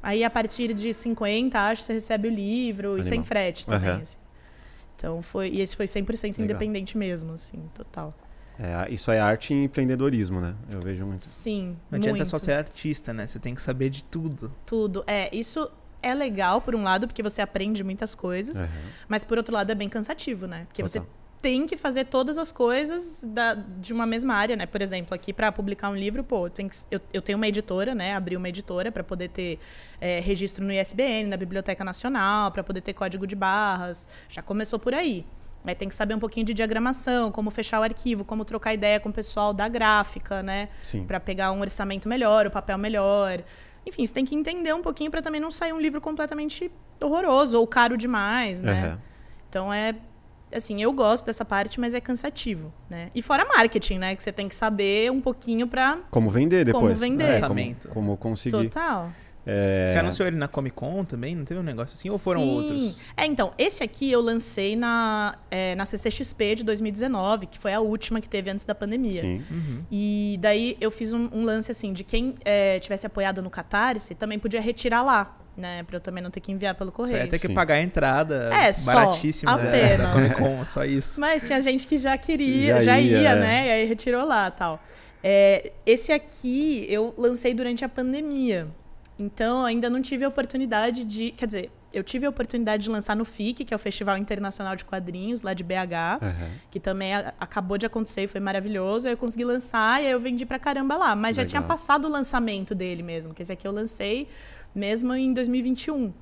Aí 0.03 0.25
a 0.25 0.31
partir 0.31 0.73
de 0.73 0.95
50, 0.95 1.61
acho, 1.61 1.83
você 1.83 1.93
recebe 1.93 2.29
o 2.29 2.31
livro 2.31 2.93
Animal. 2.93 3.01
e 3.01 3.03
sem 3.05 3.23
frete 3.23 3.67
também. 3.67 3.91
Uhum. 3.91 4.01
Assim. 4.01 4.17
Então 5.01 5.23
foi. 5.23 5.49
E 5.49 5.61
esse 5.63 5.75
foi 5.75 5.87
100% 5.87 6.25
Legal. 6.25 6.45
independente 6.45 6.99
mesmo, 6.99 7.33
assim, 7.33 7.59
total. 7.75 8.15
É, 8.59 8.93
isso 8.93 9.11
é 9.11 9.19
arte 9.19 9.55
e 9.55 9.65
empreendedorismo, 9.65 10.39
né? 10.39 10.55
Eu 10.71 10.83
vejo 10.83 11.07
muito. 11.07 11.21
Sim. 11.21 11.79
Não 11.91 11.97
adianta 11.97 12.19
muito. 12.19 12.29
só 12.29 12.39
ser 12.39 12.53
artista, 12.53 13.11
né? 13.11 13.27
Você 13.27 13.39
tem 13.39 13.55
que 13.55 13.63
saber 13.63 13.89
de 13.89 14.05
tudo. 14.05 14.53
Tudo. 14.67 15.03
É, 15.07 15.35
isso 15.35 15.71
é 16.03 16.15
legal, 16.15 16.61
por 16.61 16.75
um 16.75 16.83
lado, 16.83 17.07
porque 17.07 17.23
você 17.23 17.41
aprende 17.41 17.83
muitas 17.83 18.15
coisas, 18.15 18.61
uhum. 18.61 18.69
mas 19.09 19.25
por 19.25 19.39
outro 19.39 19.55
lado 19.55 19.73
é 19.73 19.75
bem 19.75 19.89
cansativo, 19.89 20.47
né? 20.47 20.67
Porque 20.67 20.83
Total. 20.83 21.03
você 21.03 21.09
tem 21.41 21.67
que 21.67 21.77
fazer 21.77 22.05
todas 22.05 22.37
as 22.37 22.53
coisas 22.53 23.25
da, 23.27 23.55
de 23.55 23.93
uma 23.93 24.05
mesma 24.05 24.35
área, 24.35 24.57
né? 24.57 24.67
Por 24.67 24.83
exemplo, 24.83 25.15
aqui 25.15 25.33
para 25.33 25.51
publicar 25.51 25.89
um 25.89 25.97
livro, 25.97 26.23
pô, 26.23 26.47
eu 26.47 26.51
tenho, 26.51 26.69
que, 26.69 26.77
eu, 26.91 27.01
eu 27.15 27.23
tenho 27.23 27.39
uma 27.39 27.49
editora, 27.49 27.95
né? 27.95 28.15
Abri 28.15 28.37
uma 28.37 28.49
editora 28.49 28.93
para 28.93 29.03
poder 29.03 29.29
ter 29.29 29.59
é, 30.01 30.21
registro 30.21 30.65
no 30.65 30.73
ISBN, 30.73 31.29
na 31.29 31.37
Biblioteca 31.37 31.83
Nacional, 31.83 32.51
para 32.51 32.63
poder 32.63 32.83
ter 32.83 32.93
código 32.93 33.27
de 33.27 33.35
barras. 33.35 34.07
Já 34.29 34.43
começou 34.43 34.79
por 34.79 34.95
aí. 34.95 35.25
Aí 35.65 35.75
tem 35.75 35.89
que 35.89 35.95
saber 35.95 36.15
um 36.15 36.19
pouquinho 36.19 36.45
de 36.45 36.55
diagramação, 36.55 37.31
como 37.31 37.51
fechar 37.51 37.81
o 37.81 37.83
arquivo, 37.83 38.25
como 38.25 38.45
trocar 38.45 38.75
ideia 38.75 38.99
com 39.01 39.09
o 39.09 39.13
pessoal 39.13 39.53
da 39.53 39.69
gráfica, 39.69 40.43
né? 40.43 40.69
Para 41.07 41.21
pegar 41.21 41.53
um 41.53 41.61
orçamento 41.61 42.09
melhor, 42.09 42.47
o 42.47 42.51
papel 42.51 42.77
melhor. 42.77 43.43
Enfim, 43.87 44.07
você 44.07 44.13
tem 44.13 44.25
que 44.27 44.35
entender 44.35 44.75
um 44.75 44.83
pouquinho 44.83 45.11
para 45.11 45.23
também 45.23 45.41
não 45.41 45.51
sair 45.51 45.73
um 45.73 45.81
livro 45.81 46.01
completamente 46.01 46.71
horroroso 47.03 47.59
ou 47.59 47.67
caro 47.67 47.97
demais, 47.97 48.61
né? 48.61 48.89
Uhum. 48.89 48.99
Então 49.49 49.73
é 49.73 49.95
assim, 50.53 50.83
eu 50.83 50.93
gosto 50.93 51.27
dessa 51.27 51.45
parte, 51.45 51.79
mas 51.81 51.95
é 51.95 52.01
cansativo, 52.01 52.73
né? 52.89 53.11
E 53.15 53.23
fora 53.23 53.45
marketing, 53.45 53.99
né, 53.99 54.17
que 54.17 54.23
você 54.23 54.33
tem 54.33 54.49
que 54.49 54.55
saber 54.55 55.11
um 55.11 55.21
pouquinho 55.21 55.67
para 55.67 55.99
como 56.11 56.31
vender 56.31 56.65
depois, 56.65 56.85
como 56.85 56.95
vender, 56.95 57.35
é, 57.35 57.41
como, 57.41 57.77
como 57.93 58.17
conseguir. 58.17 58.69
Total. 58.69 59.11
É... 59.47 59.87
Você 59.87 59.99
anunciou 59.99 60.29
ele 60.29 60.37
na 60.37 60.47
Comic 60.47 60.77
Con 60.77 61.05
também? 61.05 61.35
Não 61.35 61.45
teve 61.45 61.59
um 61.59 61.63
negócio 61.63 61.95
assim? 61.95 62.11
Ou 62.11 62.19
foram 62.19 62.43
Sim. 62.43 62.57
outros? 62.57 63.03
É, 63.17 63.25
então, 63.25 63.53
esse 63.57 63.83
aqui 63.83 64.11
eu 64.11 64.21
lancei 64.21 64.77
na, 64.77 65.35
é, 65.51 65.75
na 65.75 65.87
CCXP 65.87 66.57
de 66.57 66.65
2019, 66.65 67.47
que 67.47 67.59
foi 67.59 67.73
a 67.73 67.81
última 67.81 68.21
que 68.21 68.29
teve 68.29 68.51
antes 68.51 68.65
da 68.65 68.75
pandemia. 68.75 69.23
Sim. 69.23 69.43
Uhum. 69.51 69.85
E 69.91 70.39
daí 70.41 70.77
eu 70.81 70.91
fiz 70.91 71.13
um, 71.13 71.29
um 71.33 71.43
lance 71.43 71.71
assim, 71.71 71.93
de 71.93 72.05
quem 72.05 72.35
é, 72.45 72.79
tivesse 72.79 73.07
apoiado 73.07 73.43
no 73.43 73.51
Catarse, 73.51 74.15
também 74.15 74.39
podia 74.39 74.61
retirar 74.61 75.03
lá. 75.03 75.37
Né, 75.61 75.83
pra 75.83 75.97
eu 75.97 76.01
também 76.01 76.23
não 76.23 76.31
ter 76.31 76.41
que 76.41 76.51
enviar 76.51 76.75
pelo 76.75 76.91
correio. 76.91 77.19
Você 77.19 77.25
ia 77.25 77.29
ter 77.29 77.39
que 77.39 77.49
Sim. 77.49 77.55
pagar 77.55 77.75
a 77.75 77.83
entrada 77.83 78.51
é, 78.53 78.73
baratíssima 78.87 79.53
só, 79.53 79.59
apenas. 79.59 79.99
da 79.99 80.13
Comic 80.13 80.35
Con, 80.37 80.65
só 80.65 80.85
isso. 80.85 81.21
Mas 81.21 81.47
tinha 81.47 81.61
gente 81.61 81.87
que 81.87 81.99
já 81.99 82.17
queria, 82.17 82.77
já, 82.77 82.81
já 82.81 83.01
ia, 83.01 83.21
ia, 83.21 83.37
né? 83.37 83.67
E 83.67 83.71
aí 83.71 83.87
retirou 83.87 84.25
lá 84.25 84.51
tal. 84.51 84.83
É, 85.23 85.73
esse 85.85 86.13
aqui 86.13 86.87
eu 86.89 87.15
lancei 87.19 87.53
durante 87.53 87.85
a 87.85 87.89
pandemia. 87.89 88.69
Então, 89.19 89.67
ainda 89.67 89.91
não 89.91 90.01
tive 90.01 90.25
a 90.25 90.29
oportunidade 90.29 91.05
de. 91.05 91.31
Quer 91.33 91.47
dizer, 91.47 91.71
eu 91.93 92.03
tive 92.03 92.25
a 92.25 92.31
oportunidade 92.31 92.85
de 92.85 92.91
lançar 92.91 93.17
no 93.17 93.25
FIC, 93.25 93.65
que 93.65 93.75
é 93.75 93.77
o 93.77 93.79
Festival 93.79 94.17
Internacional 94.17 94.77
de 94.77 94.85
Quadrinhos, 94.85 95.43
lá 95.43 95.53
de 95.53 95.65
BH, 95.65 96.23
uhum. 96.23 96.49
que 96.71 96.79
também 96.79 97.15
a, 97.15 97.35
acabou 97.39 97.77
de 97.77 97.85
acontecer 97.85 98.23
e 98.23 98.27
foi 98.27 98.41
maravilhoso. 98.41 99.09
Aí 99.09 99.13
eu 99.13 99.19
consegui 99.19 99.45
lançar 99.45 100.03
e 100.03 100.07
aí 100.07 100.13
eu 100.13 100.21
vendi 100.21 100.47
pra 100.47 100.59
caramba 100.59 100.97
lá. 100.97 101.17
Mas 101.17 101.37
Legal. 101.37 101.49
já 101.49 101.49
tinha 101.49 101.63
passado 101.63 102.07
o 102.07 102.09
lançamento 102.09 102.75
dele 102.75 103.03
mesmo, 103.03 103.35
que 103.35 103.43
esse 103.43 103.53
aqui 103.53 103.67
eu 103.67 103.73
lancei 103.73 104.29
mesmo 104.75 105.15
em 105.15 105.33
2021. 105.33 106.13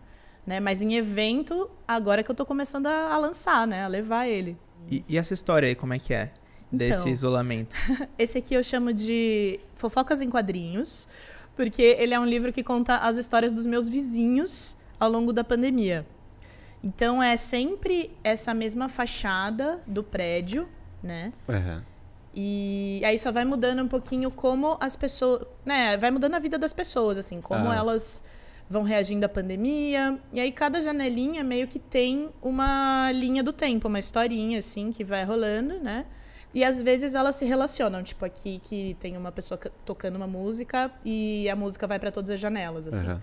Né? 0.47 0.61
Mas 0.61 0.81
em 0.81 0.95
evento, 0.95 1.71
agora 1.87 2.23
que 2.23 2.31
eu 2.31 2.35
tô 2.35 2.47
começando 2.47 2.87
a, 2.87 3.13
a 3.13 3.19
lançar, 3.19 3.67
né? 3.67 3.85
A 3.85 3.89
levar 3.89 4.27
ele. 4.27 4.57
E, 4.91 5.05
e, 5.09 5.19
essa 5.19 5.35
história 5.35 5.69
aí, 5.69 5.75
como 5.75 5.93
é 5.93 5.99
que 5.99 6.15
é? 6.15 6.33
Desse 6.71 7.01
então, 7.01 7.13
isolamento. 7.13 7.77
esse 8.19 8.39
aqui 8.39 8.55
eu 8.55 8.63
chamo 8.63 8.93
de 8.93 9.61
Fofocas 9.75 10.21
em 10.21 10.31
Quadrinhos 10.31 11.09
porque 11.59 11.83
ele 11.99 12.15
é 12.15 12.21
um 12.21 12.25
livro 12.25 12.53
que 12.53 12.63
conta 12.63 12.99
as 12.99 13.17
histórias 13.17 13.53
dos 13.53 13.67
meus 13.67 13.89
vizinhos 13.89 14.77
ao 14.99 15.11
longo 15.11 15.33
da 15.33 15.43
pandemia. 15.43 16.07
Então 16.85 17.21
é 17.21 17.37
sempre 17.37 18.17
essa 18.23 18.55
mesma 18.55 18.89
fachada 18.89 19.81
do 19.85 20.05
prédio, 20.05 20.69
né? 21.03 21.33
Uhum. 21.49 21.83
E 22.33 23.03
aí 23.05 23.19
só 23.19 23.33
vai 23.33 23.45
mudando 23.45 23.83
um 23.83 23.89
pouquinho 23.89 24.31
como 24.31 24.79
as 24.81 24.95
pessoas, 24.95 25.45
né, 25.67 25.97
vai 25.97 26.13
mudando 26.13 26.37
a 26.37 26.39
vida 26.39 26.57
das 26.57 26.73
pessoas 26.73 27.19
assim, 27.19 27.41
como 27.41 27.69
ah. 27.69 27.75
elas 27.75 28.23
vão 28.69 28.83
reagindo 28.83 29.25
à 29.25 29.29
pandemia. 29.29 30.19
E 30.33 30.41
aí 30.41 30.53
cada 30.53 30.81
janelinha 30.83 31.43
meio 31.43 31.67
que 31.67 31.79
tem 31.79 32.31
uma 32.43 33.11
linha 33.13 33.43
do 33.43 33.53
tempo, 33.53 33.89
uma 33.89 33.99
historinha 33.99 34.59
assim 34.59 34.91
que 34.93 35.03
vai 35.03 35.25
rolando, 35.25 35.81
né? 35.81 36.05
E 36.53 36.65
às 36.65 36.83
vezes 36.83 37.15
elas 37.15 37.37
se 37.37 37.45
relacionam, 37.45 38.03
tipo 38.03 38.25
aqui 38.25 38.61
que 38.63 38.97
tem 38.99 39.17
uma 39.17 39.31
pessoa 39.31 39.61
tocando 39.85 40.17
uma 40.17 40.27
música 40.27 40.91
e 41.05 41.49
a 41.49 41.55
música 41.55 41.87
vai 41.87 41.99
para 41.99 42.11
todas 42.11 42.31
as 42.31 42.41
janelas, 42.41 42.89
assim. 42.89 43.07
Uhum. 43.07 43.21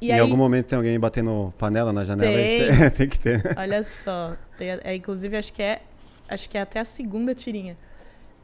E 0.00 0.10
em 0.10 0.12
aí, 0.12 0.20
algum 0.20 0.36
momento 0.36 0.66
tem 0.66 0.76
alguém 0.76 0.98
batendo 0.98 1.52
panela 1.58 1.92
na 1.92 2.04
janela? 2.04 2.36
Tem, 2.36 2.90
tem 2.90 3.08
que 3.08 3.18
ter. 3.18 3.54
Olha 3.56 3.82
só, 3.82 4.36
tem, 4.56 4.70
é, 4.82 4.94
inclusive 4.94 5.36
acho 5.36 5.52
que 5.52 5.62
é 5.62 5.82
acho 6.28 6.48
que 6.48 6.58
é 6.58 6.60
até 6.60 6.80
a 6.80 6.84
segunda 6.84 7.34
tirinha. 7.34 7.76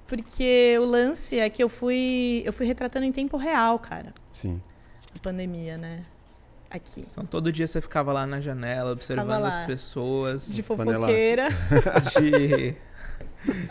Porque 0.07 0.77
o 0.79 0.85
lance 0.85 1.39
é 1.39 1.49
que 1.49 1.63
eu 1.63 1.69
fui 1.69 2.43
eu 2.45 2.53
fui 2.53 2.67
retratando 2.67 3.05
em 3.05 3.13
tempo 3.13 3.37
real, 3.37 3.79
cara. 3.79 4.13
Sim. 4.31 4.61
A 5.15 5.19
pandemia, 5.19 5.77
né? 5.77 6.05
Aqui. 6.75 7.05
Então 7.09 7.25
todo 7.25 7.53
dia 7.53 7.69
você 7.69 7.81
ficava 7.81 8.13
lá 8.13 8.27
na 8.27 8.41
janela 8.41 8.91
observando 8.91 9.45
as 9.45 9.59
pessoas. 9.61 10.53
De 10.53 10.61
fofoqueira. 10.61 11.49
De 12.21 12.77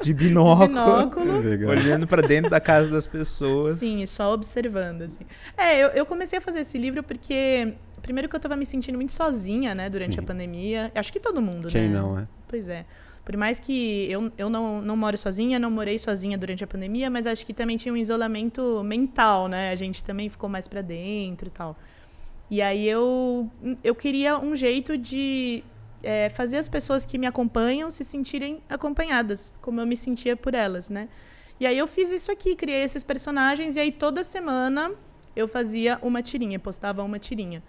de 0.01 0.13
binóculo, 0.13 0.67
de 0.67 0.69
binóculo. 0.69 1.69
olhando 1.69 2.07
para 2.07 2.21
dentro 2.21 2.49
da 2.49 2.61
casa 2.61 2.91
das 2.91 3.07
pessoas. 3.07 3.77
Sim, 3.79 4.05
só 4.05 4.33
observando, 4.33 5.01
assim. 5.01 5.25
É, 5.57 5.83
eu, 5.83 5.89
eu 5.89 6.05
comecei 6.05 6.37
a 6.37 6.41
fazer 6.41 6.59
esse 6.59 6.77
livro 6.77 7.01
porque, 7.01 7.73
primeiro 8.01 8.29
que 8.29 8.35
eu 8.35 8.37
estava 8.37 8.55
me 8.55 8.65
sentindo 8.65 8.95
muito 8.95 9.11
sozinha, 9.11 9.73
né, 9.73 9.89
durante 9.89 10.13
Sim. 10.13 10.19
a 10.19 10.23
pandemia. 10.23 10.91
Acho 10.93 11.11
que 11.11 11.19
todo 11.19 11.41
mundo, 11.41 11.69
Quem 11.69 11.81
né? 11.81 11.87
Quem 11.87 11.95
não, 11.95 12.19
é? 12.19 12.27
Pois 12.47 12.69
é. 12.69 12.85
Por 13.25 13.35
mais 13.35 13.59
que 13.59 14.07
eu, 14.11 14.31
eu 14.37 14.49
não, 14.49 14.81
não 14.81 14.95
moro 14.95 15.17
sozinha, 15.17 15.57
não 15.57 15.71
morei 15.71 15.97
sozinha 15.97 16.37
durante 16.37 16.63
a 16.63 16.67
pandemia, 16.67 17.09
mas 17.09 17.25
acho 17.25 17.45
que 17.45 17.53
também 17.53 17.77
tinha 17.77 17.93
um 17.93 17.97
isolamento 17.97 18.83
mental, 18.83 19.47
né? 19.47 19.71
A 19.71 19.75
gente 19.75 20.03
também 20.03 20.29
ficou 20.29 20.49
mais 20.49 20.67
para 20.67 20.81
dentro 20.81 21.47
e 21.47 21.51
tal. 21.51 21.77
E 22.53 22.61
aí 22.61 22.87
eu, 22.87 23.49
eu 23.83 23.95
queria 23.95 24.37
um 24.37 24.55
jeito 24.55 24.95
de 24.95 25.63
é, 26.03 26.29
fazer 26.29 26.57
as 26.57 26.69
pessoas 26.69 27.03
que 27.03 27.17
me 27.17 27.25
acompanham 27.25 27.89
se 27.89 28.03
sentirem 28.03 28.61
acompanhadas, 28.69 29.55
como 29.59 29.81
eu 29.81 29.87
me 29.87 29.97
sentia 29.97 30.37
por 30.37 30.53
elas, 30.53 30.87
né? 30.87 31.09
E 31.59 31.65
aí 31.65 31.75
eu 31.75 31.87
fiz 31.87 32.11
isso 32.11 32.31
aqui, 32.31 32.55
criei 32.55 32.83
esses 32.83 33.03
personagens 33.03 33.75
e 33.75 33.79
aí 33.79 33.91
toda 33.91 34.23
semana 34.23 34.91
eu 35.35 35.47
fazia 35.47 35.97
uma 36.03 36.21
tirinha, 36.21 36.59
postava 36.59 37.01
uma 37.01 37.17
tirinha. 37.17 37.63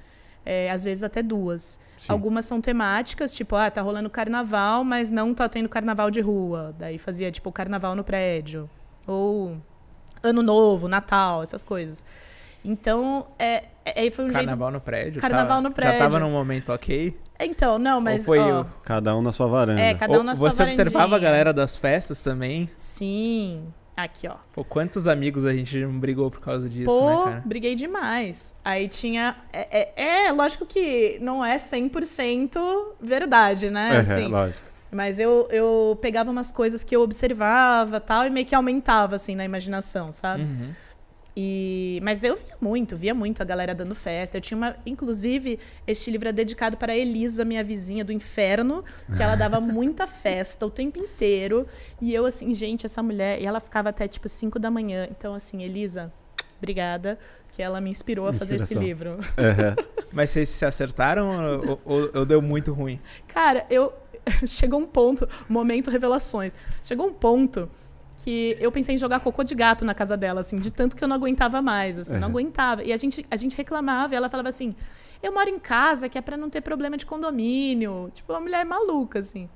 É, 0.44 0.70
às 0.70 0.84
vezes 0.84 1.02
até 1.02 1.22
duas. 1.22 1.80
Sim. 1.96 2.12
Algumas 2.12 2.44
são 2.44 2.60
temáticas, 2.60 3.32
tipo, 3.32 3.56
ah, 3.56 3.70
tá 3.70 3.80
rolando 3.80 4.10
carnaval, 4.10 4.84
mas 4.84 5.10
não 5.10 5.32
tá 5.32 5.48
tendo 5.48 5.66
carnaval 5.66 6.10
de 6.10 6.20
rua. 6.20 6.76
Daí 6.78 6.98
fazia, 6.98 7.32
tipo, 7.32 7.50
carnaval 7.50 7.96
no 7.96 8.04
prédio. 8.04 8.68
Ou 9.06 9.56
ano 10.22 10.42
novo, 10.42 10.88
Natal, 10.88 11.42
essas 11.42 11.62
coisas. 11.62 12.04
Então, 12.62 13.26
é, 13.38 13.64
é, 13.64 13.68
aí 13.84 14.10
foi 14.10 14.24
um 14.24 14.28
Carnaval 14.28 14.68
jeito... 14.68 14.74
no 14.74 14.80
prédio? 14.80 15.20
Carnaval 15.20 15.56
tá, 15.56 15.60
no 15.68 15.70
prédio. 15.72 15.92
Já 15.92 15.98
tava 15.98 16.18
num 16.18 16.30
momento 16.30 16.72
ok? 16.72 17.16
Então, 17.38 17.78
não, 17.78 18.00
mas. 18.00 18.20
Ou 18.20 18.24
foi 18.26 18.38
ó, 18.38 18.62
o... 18.62 18.64
Cada 18.82 19.16
um 19.16 19.22
na 19.22 19.32
sua 19.32 19.46
varanda. 19.46 19.80
É, 19.80 19.94
cada 19.94 20.18
um 20.18 20.22
na 20.22 20.34
sua 20.34 20.50
Você 20.50 20.62
observava 20.62 21.16
a 21.16 21.18
galera 21.18 21.52
das 21.52 21.76
festas 21.76 22.22
também? 22.22 22.68
Sim. 22.76 23.66
Aqui, 23.96 24.26
ó. 24.26 24.34
Pô, 24.52 24.64
quantos 24.64 25.06
amigos 25.06 25.44
a 25.44 25.52
gente 25.52 25.78
não 25.78 26.00
brigou 26.00 26.28
por 26.28 26.40
causa 26.40 26.68
disso, 26.68 26.86
Pô, 26.86 27.08
né, 27.08 27.24
cara? 27.24 27.42
briguei 27.44 27.76
demais. 27.76 28.54
Aí 28.64 28.88
tinha... 28.88 29.36
É, 29.52 29.92
é, 29.94 30.26
é 30.26 30.32
lógico 30.32 30.66
que 30.66 31.16
não 31.20 31.44
é 31.44 31.56
100% 31.56 32.58
verdade, 33.00 33.70
né? 33.70 33.94
É, 33.94 33.98
assim, 33.98 34.26
lógico. 34.26 34.74
Mas 34.90 35.20
eu, 35.20 35.46
eu 35.50 35.98
pegava 36.00 36.30
umas 36.30 36.50
coisas 36.50 36.82
que 36.82 36.94
eu 36.94 37.02
observava 37.02 38.00
tal, 38.00 38.26
e 38.26 38.30
meio 38.30 38.46
que 38.46 38.54
aumentava, 38.54 39.14
assim, 39.16 39.36
na 39.36 39.44
imaginação, 39.44 40.12
sabe? 40.12 40.42
Uhum. 40.42 40.70
E, 41.36 41.98
mas 42.02 42.22
eu 42.22 42.36
via 42.36 42.56
muito, 42.60 42.96
via 42.96 43.14
muito 43.14 43.42
a 43.42 43.44
galera 43.44 43.74
dando 43.74 43.94
festa. 43.94 44.36
Eu 44.36 44.40
tinha 44.40 44.56
uma. 44.56 44.76
Inclusive, 44.86 45.58
este 45.86 46.10
livro 46.10 46.28
é 46.28 46.32
dedicado 46.32 46.76
para 46.76 46.92
a 46.92 46.96
Elisa, 46.96 47.44
minha 47.44 47.64
vizinha 47.64 48.04
do 48.04 48.12
inferno, 48.12 48.84
que 49.16 49.22
ela 49.22 49.34
dava 49.34 49.58
muita 49.60 50.06
festa 50.06 50.64
o 50.64 50.70
tempo 50.70 50.98
inteiro. 50.98 51.66
E 52.00 52.14
eu, 52.14 52.24
assim, 52.24 52.54
gente, 52.54 52.86
essa 52.86 53.02
mulher. 53.02 53.40
E 53.40 53.46
ela 53.46 53.58
ficava 53.58 53.88
até 53.88 54.06
tipo 54.06 54.28
5 54.28 54.58
da 54.58 54.70
manhã. 54.70 55.08
Então, 55.10 55.34
assim, 55.34 55.62
Elisa, 55.62 56.12
obrigada, 56.58 57.18
que 57.50 57.60
ela 57.60 57.80
me 57.80 57.90
inspirou 57.90 58.28
a 58.28 58.32
fazer 58.32 58.56
esse 58.56 58.74
livro. 58.74 59.14
Uhum. 59.14 59.84
mas 60.12 60.30
vocês 60.30 60.48
se 60.48 60.64
acertaram 60.64 61.60
ou, 61.60 61.80
ou, 61.84 62.10
ou 62.14 62.26
deu 62.26 62.40
muito 62.40 62.72
ruim? 62.72 63.00
Cara, 63.26 63.66
eu. 63.68 63.92
Chegou 64.46 64.80
um 64.80 64.86
ponto, 64.86 65.28
momento 65.48 65.90
revelações. 65.90 66.54
Chegou 66.82 67.08
um 67.08 67.12
ponto 67.12 67.68
que 68.16 68.56
eu 68.60 68.70
pensei 68.70 68.94
em 68.94 68.98
jogar 68.98 69.20
cocô 69.20 69.42
de 69.42 69.54
gato 69.54 69.84
na 69.84 69.94
casa 69.94 70.16
dela, 70.16 70.40
assim, 70.40 70.56
de 70.56 70.70
tanto 70.70 70.96
que 70.96 71.02
eu 71.02 71.08
não 71.08 71.16
aguentava 71.16 71.60
mais, 71.60 71.98
assim, 71.98 72.14
uhum. 72.14 72.20
não 72.20 72.28
aguentava. 72.28 72.82
E 72.82 72.92
a 72.92 72.96
gente, 72.96 73.26
a 73.30 73.36
gente 73.36 73.56
reclamava, 73.56 74.14
e 74.14 74.16
ela 74.16 74.30
falava 74.30 74.48
assim: 74.48 74.74
eu 75.22 75.32
moro 75.32 75.48
em 75.48 75.58
casa 75.58 76.08
que 76.08 76.18
é 76.18 76.20
para 76.20 76.36
não 76.36 76.50
ter 76.50 76.60
problema 76.60 76.96
de 76.96 77.06
condomínio. 77.06 78.10
Tipo, 78.12 78.32
uma 78.32 78.40
mulher 78.40 78.64
maluca, 78.64 79.18
assim. 79.18 79.48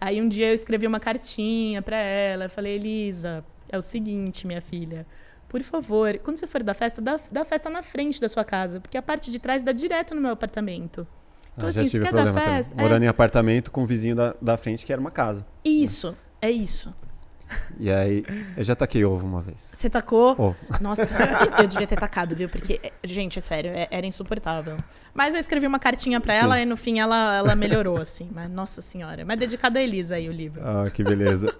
Aí 0.00 0.20
um 0.20 0.28
dia 0.28 0.48
eu 0.48 0.54
escrevi 0.54 0.86
uma 0.86 0.98
cartinha 0.98 1.82
para 1.82 1.96
ela, 1.96 2.46
eu 2.46 2.50
falei: 2.50 2.76
Elisa, 2.76 3.44
é 3.68 3.76
o 3.76 3.82
seguinte, 3.82 4.46
minha 4.46 4.60
filha. 4.60 5.06
Por 5.48 5.62
favor, 5.62 6.16
quando 6.18 6.38
você 6.38 6.46
for 6.46 6.62
da 6.62 6.74
festa, 6.74 7.02
dá, 7.02 7.18
dá 7.30 7.44
festa 7.44 7.68
na 7.68 7.82
frente 7.82 8.20
da 8.20 8.28
sua 8.28 8.44
casa, 8.44 8.80
porque 8.80 8.96
a 8.96 9.02
parte 9.02 9.30
de 9.30 9.38
trás 9.38 9.62
dá 9.62 9.72
direto 9.72 10.14
no 10.14 10.20
meu 10.20 10.30
apartamento. 10.30 11.06
Então, 11.56 11.66
ah, 11.66 11.70
assim, 11.70 11.88
se 11.88 12.00
quer 12.00 12.12
dar 12.12 12.32
festa. 12.32 12.74
É... 12.78 12.82
Morando 12.82 13.02
em 13.02 13.08
apartamento 13.08 13.70
com 13.70 13.82
o 13.82 13.86
vizinho 13.86 14.14
da, 14.14 14.34
da 14.40 14.56
frente, 14.56 14.86
que 14.86 14.92
era 14.92 15.00
uma 15.00 15.10
casa. 15.10 15.44
Isso, 15.64 16.16
é 16.40 16.50
isso. 16.50 16.94
E 17.78 17.90
aí, 17.90 18.24
eu 18.56 18.62
já 18.62 18.76
taquei 18.76 19.04
ovo 19.04 19.26
uma 19.26 19.42
vez. 19.42 19.60
Você 19.72 19.88
tacou? 19.88 20.34
Ovo. 20.38 20.56
Nossa, 20.80 21.14
eu 21.58 21.66
devia 21.66 21.86
ter 21.86 21.96
tacado, 21.96 22.36
viu? 22.36 22.48
Porque, 22.48 22.80
gente, 23.02 23.38
é 23.38 23.40
sério, 23.40 23.70
é, 23.70 23.88
era 23.90 24.06
insuportável. 24.06 24.76
Mas 25.14 25.34
eu 25.34 25.40
escrevi 25.40 25.66
uma 25.66 25.78
cartinha 25.78 26.20
pra 26.20 26.34
ela 26.34 26.56
Sim. 26.56 26.62
e 26.62 26.64
no 26.64 26.76
fim 26.76 26.98
ela, 26.98 27.36
ela 27.36 27.54
melhorou, 27.54 27.96
assim. 27.96 28.28
Mas, 28.32 28.50
nossa 28.50 28.80
senhora. 28.80 29.24
Mas 29.24 29.38
dedicado 29.38 29.78
a 29.78 29.82
Elisa 29.82 30.16
aí 30.16 30.28
o 30.28 30.32
livro. 30.32 30.60
Ah, 30.64 30.90
que 30.90 31.02
beleza. 31.02 31.54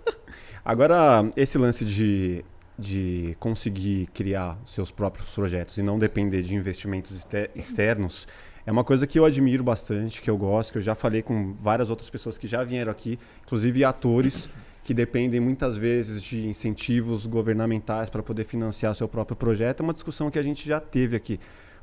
Agora, 0.65 1.31
esse 1.37 1.57
lance 1.57 1.85
de, 1.85 2.45
de 2.79 3.37
conseguir 3.41 4.07
criar 4.13 4.59
seus 4.67 4.91
próprios 4.91 5.31
projetos 5.31 5.79
e 5.79 5.83
não 5.83 5.99
depender 5.99 6.43
de 6.43 6.55
investimentos 6.55 7.27
externos 7.55 8.27
é 8.67 8.73
uma 8.73 8.85
coisa 8.85 9.07
que 9.07 9.19
eu 9.19 9.25
admiro 9.25 9.65
bastante, 9.65 10.21
que 10.21 10.29
eu 10.29 10.37
gosto, 10.37 10.73
que 10.73 10.79
eu 10.79 10.83
já 10.83 10.95
falei 10.95 11.23
com 11.23 11.55
várias 11.55 11.91
outras 11.91 12.11
pessoas 12.11 12.37
que 12.37 12.47
já 12.47 12.63
vieram 12.63 12.93
aqui, 12.93 13.19
inclusive 13.43 13.83
atores 13.85 14.51
que 14.91 14.95
dependem 14.95 15.39
muitas 15.39 15.77
vezes 15.77 16.21
de 16.21 16.49
incentivos 16.49 17.25
governamentais 17.25 18.11
para 18.11 18.25
poder 18.25 18.43
financiar 18.43 18.93
seu 18.93 19.07
próprio 19.07 19.37
projeto. 19.37 19.79
É 19.79 19.83
uma 19.85 19.95
discussão 19.95 20.33
que 20.33 20.37
a 20.37 20.43
gente 20.43 20.69
já 20.69 20.81
teve 20.81 21.15
aqui. 21.15 21.39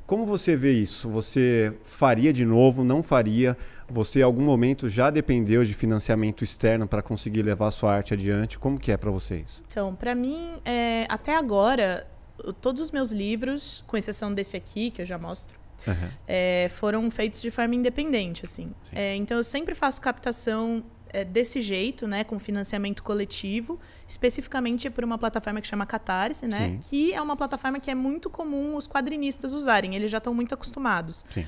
Como 0.06 0.26
você 0.26 0.58
vê 0.58 0.74
isso? 0.74 1.10
Você 1.10 1.72
faria 1.84 2.34
de 2.34 2.44
novo? 2.44 2.84
Não 2.84 3.02
faria? 3.02 3.56
Você, 3.88 4.20
em 4.20 4.24
algum 4.24 4.42
momento, 4.42 4.90
já 4.90 5.10
dependeu 5.10 5.64
de 5.64 5.74
financiamento 5.74 6.44
externo 6.44 6.86
para 6.86 7.02
conseguir 7.02 7.44
levar 7.44 7.72
sua 7.72 7.96
arte 7.96 8.14
adiante? 8.14 8.60
Como 8.60 8.78
que 8.78 8.92
é 8.92 8.98
para 8.98 9.10
vocês? 9.10 9.64
Então, 9.72 9.96
para 9.96 10.14
mim, 10.14 10.60
é, 10.66 11.06
até 11.08 11.38
agora, 11.38 12.06
todos 12.60 12.82
os 12.82 12.92
meus 12.92 13.10
livros, 13.10 13.86
com 13.88 13.96
exceção 13.96 14.34
desse 14.34 14.58
aqui, 14.58 14.92
que 14.92 15.02
eu 15.02 15.06
já 15.06 15.18
mostro, 15.18 15.58
uhum. 15.88 16.10
é, 16.28 16.70
foram 16.76 17.10
feitos 17.10 17.42
de 17.42 17.52
forma 17.52 17.74
independente, 17.74 18.44
assim. 18.44 18.74
É, 18.92 19.16
então, 19.16 19.38
eu 19.38 19.46
sempre 19.46 19.74
faço 19.74 20.02
captação 20.02 20.84
é, 21.14 21.24
desse 21.24 21.62
jeito, 21.62 22.08
né, 22.08 22.24
com 22.24 22.38
financiamento 22.40 23.04
coletivo, 23.04 23.80
especificamente 24.08 24.90
por 24.90 25.04
uma 25.04 25.18
plataforma 25.18 25.62
que 25.62 25.68
chama 25.68 25.86
Catarse, 25.86 26.48
né, 26.48 26.70
Sim. 26.70 26.80
que 26.82 27.14
é 27.14 27.22
uma 27.22 27.36
plataforma 27.36 27.80
que 27.80 27.92
é 27.92 27.96
muito 27.96 28.30
comum 28.30 28.76
os 28.76 28.88
quadrinistas 28.88 29.54
usarem, 29.54 29.96
eles 29.96 30.12
já 30.12 30.18
estão 30.18 30.34
muito 30.34 30.54
acostumados. 30.54 31.26
Sim. 31.30 31.46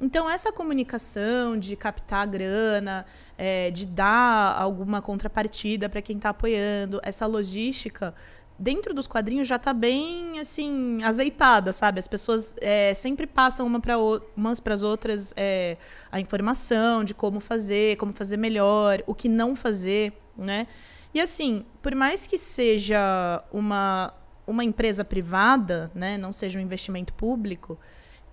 Então, 0.00 0.30
essa 0.30 0.50
comunicação 0.50 1.58
de 1.58 1.76
captar 1.76 2.26
grana, 2.26 3.04
é, 3.36 3.70
de 3.70 3.84
dar 3.84 4.58
alguma 4.58 5.02
contrapartida 5.02 5.90
para 5.90 6.00
quem 6.00 6.16
está 6.16 6.30
apoiando, 6.30 6.98
essa 7.02 7.26
logística, 7.26 8.14
dentro 8.60 8.92
dos 8.92 9.06
quadrinhos 9.06 9.48
já 9.48 9.56
está 9.56 9.72
bem 9.72 10.38
assim 10.38 11.02
azeitada, 11.02 11.72
sabe? 11.72 11.98
As 11.98 12.06
pessoas 12.06 12.54
é, 12.60 12.92
sempre 12.92 13.26
passam 13.26 13.66
uma 13.66 13.80
para 13.80 13.96
umas 14.36 14.60
para 14.60 14.74
as 14.74 14.82
outras 14.82 15.32
é, 15.34 15.78
a 16.12 16.20
informação 16.20 17.02
de 17.02 17.14
como 17.14 17.40
fazer, 17.40 17.96
como 17.96 18.12
fazer 18.12 18.36
melhor, 18.36 19.02
o 19.06 19.14
que 19.14 19.30
não 19.30 19.56
fazer, 19.56 20.12
né? 20.36 20.66
E 21.14 21.20
assim, 21.20 21.64
por 21.80 21.94
mais 21.94 22.26
que 22.26 22.36
seja 22.36 23.42
uma 23.50 24.12
uma 24.46 24.64
empresa 24.64 25.04
privada, 25.04 25.92
né, 25.94 26.18
não 26.18 26.32
seja 26.32 26.58
um 26.58 26.62
investimento 26.62 27.14
público, 27.14 27.78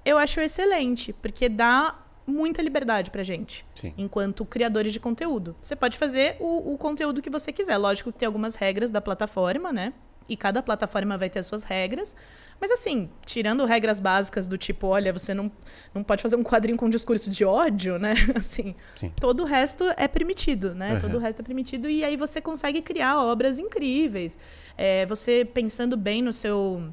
eu 0.03 0.17
acho 0.17 0.39
excelente, 0.41 1.13
porque 1.13 1.47
dá 1.47 1.95
muita 2.25 2.59
liberdade 2.59 3.11
pra 3.11 3.21
gente, 3.21 3.63
Sim. 3.75 3.93
enquanto 3.95 4.43
criadores 4.43 4.91
de 4.91 4.99
conteúdo. 4.99 5.55
Você 5.61 5.75
pode 5.75 5.95
fazer 5.95 6.35
o, 6.39 6.73
o 6.73 6.77
conteúdo 6.77 7.21
que 7.21 7.29
você 7.29 7.53
quiser. 7.53 7.77
Lógico 7.77 8.11
que 8.11 8.17
tem 8.17 8.25
algumas 8.25 8.55
regras 8.55 8.89
da 8.89 8.99
plataforma, 8.99 9.71
né? 9.71 9.93
E 10.27 10.35
cada 10.35 10.61
plataforma 10.61 11.17
vai 11.17 11.29
ter 11.29 11.39
as 11.39 11.45
suas 11.45 11.63
regras. 11.63 12.15
Mas 12.59 12.71
assim, 12.71 13.09
tirando 13.25 13.63
regras 13.65 13.99
básicas 13.99 14.47
do 14.47 14.57
tipo, 14.57 14.87
olha, 14.87 15.13
você 15.13 15.33
não, 15.33 15.51
não 15.93 16.03
pode 16.03 16.23
fazer 16.23 16.35
um 16.35 16.43
quadrinho 16.43 16.77
com 16.77 16.87
um 16.87 16.89
discurso 16.89 17.29
de 17.29 17.45
ódio, 17.45 17.99
né? 17.99 18.13
Assim, 18.35 18.75
Sim. 18.95 19.11
todo 19.19 19.43
o 19.43 19.45
resto 19.45 19.83
é 19.95 20.07
permitido, 20.07 20.73
né? 20.73 20.93
Uhum. 20.93 20.99
Todo 20.99 21.15
o 21.17 21.19
resto 21.19 21.41
é 21.41 21.43
permitido 21.43 21.87
e 21.87 22.03
aí 22.03 22.17
você 22.17 22.41
consegue 22.41 22.81
criar 22.81 23.21
obras 23.21 23.59
incríveis. 23.59 24.39
É, 24.75 25.05
você 25.05 25.45
pensando 25.45 25.95
bem 25.95 26.21
no 26.21 26.33
seu 26.33 26.91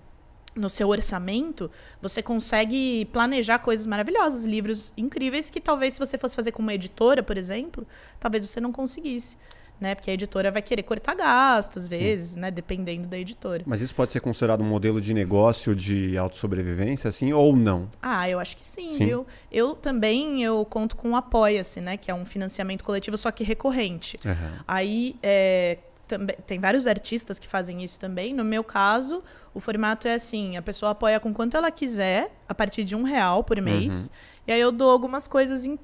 no 0.55 0.69
seu 0.69 0.89
orçamento, 0.89 1.69
você 2.01 2.23
consegue 2.23 3.07
planejar 3.07 3.59
coisas 3.59 3.87
maravilhosas, 3.87 4.45
livros 4.45 4.93
incríveis 4.97 5.51
que 5.51 5.61
talvez 5.61 5.95
se 5.95 5.99
você 5.99 6.17
fosse 6.17 6.37
fazer 6.37 6.53
com 6.53 6.63
uma 6.63 6.73
editora, 6.73 7.25
por 7.25 7.37
exemplo, 7.37 7.85
talvez 8.21 8.49
você 8.49 8.61
não 8.61 8.71
conseguisse. 8.71 9.37
Né? 9.85 9.95
Porque 9.95 10.11
a 10.11 10.15
editora 10.15 10.51
vai 10.51 10.63
querer 10.63 10.83
cortar 10.83 11.15
gastos, 11.15 11.85
às 11.85 11.89
vezes, 11.89 12.31
Sim. 12.31 12.41
né? 12.41 12.51
Dependendo 12.51 13.07
da 13.07 13.19
editora. 13.19 13.63
Mas 13.67 13.83
isso 13.83 13.95
pode 13.95 14.13
ser 14.13 14.21
considerado 14.21 14.63
um 14.63 14.67
modelo 14.67 15.01
de 15.01 15.13
negócio 15.13 15.77
de 15.77 16.17
autossobrevivência, 16.17 17.09
assim, 17.09 17.33
ou 17.33 17.55
não? 17.55 17.89
Ah, 18.03 18.29
eu 18.29 18.41
acho 18.41 18.57
que 18.57 18.65
sim, 18.65 18.97
sim. 18.97 19.07
viu? 19.07 19.27
Eu 19.53 19.75
também 19.75 20.43
eu 20.43 20.65
conto 20.65 20.97
com 20.97 21.11
o 21.11 21.17
Apoia-se, 21.17 21.81
né? 21.81 21.97
Que 21.99 22.11
é 22.11 22.15
um 22.15 22.25
financiamento 22.25 22.83
coletivo, 22.83 23.17
só 23.19 23.31
que 23.31 23.45
recorrente. 23.45 24.17
Uhum. 24.25 24.59
Aí 24.67 25.17
é, 25.23 25.79
também, 26.09 26.37
tem 26.47 26.59
vários 26.59 26.87
artistas 26.87 27.39
que 27.39 27.47
fazem 27.47 27.85
isso 27.85 28.01
também. 28.01 28.33
No 28.33 28.45
meu 28.45 28.65
caso, 28.65 29.23
o 29.53 29.61
formato 29.61 30.09
é 30.09 30.15
assim: 30.15 30.57
a 30.57 30.63
pessoa 30.63 30.93
apoia 30.93 31.21
com 31.21 31.33
quanto 31.35 31.57
ela 31.57 31.71
quiser, 31.71 32.35
a 32.49 32.55
partir 32.55 32.85
de 32.85 32.97
um 32.97 33.03
real 33.03 33.45
por 33.45 33.61
mês. 33.61 34.07
Uhum. 34.07 34.35
E 34.47 34.53
aí 34.53 34.61
eu 34.61 34.71
dou 34.71 34.91
algumas 34.91 35.27
coisas 35.27 35.65
em, 35.65 35.79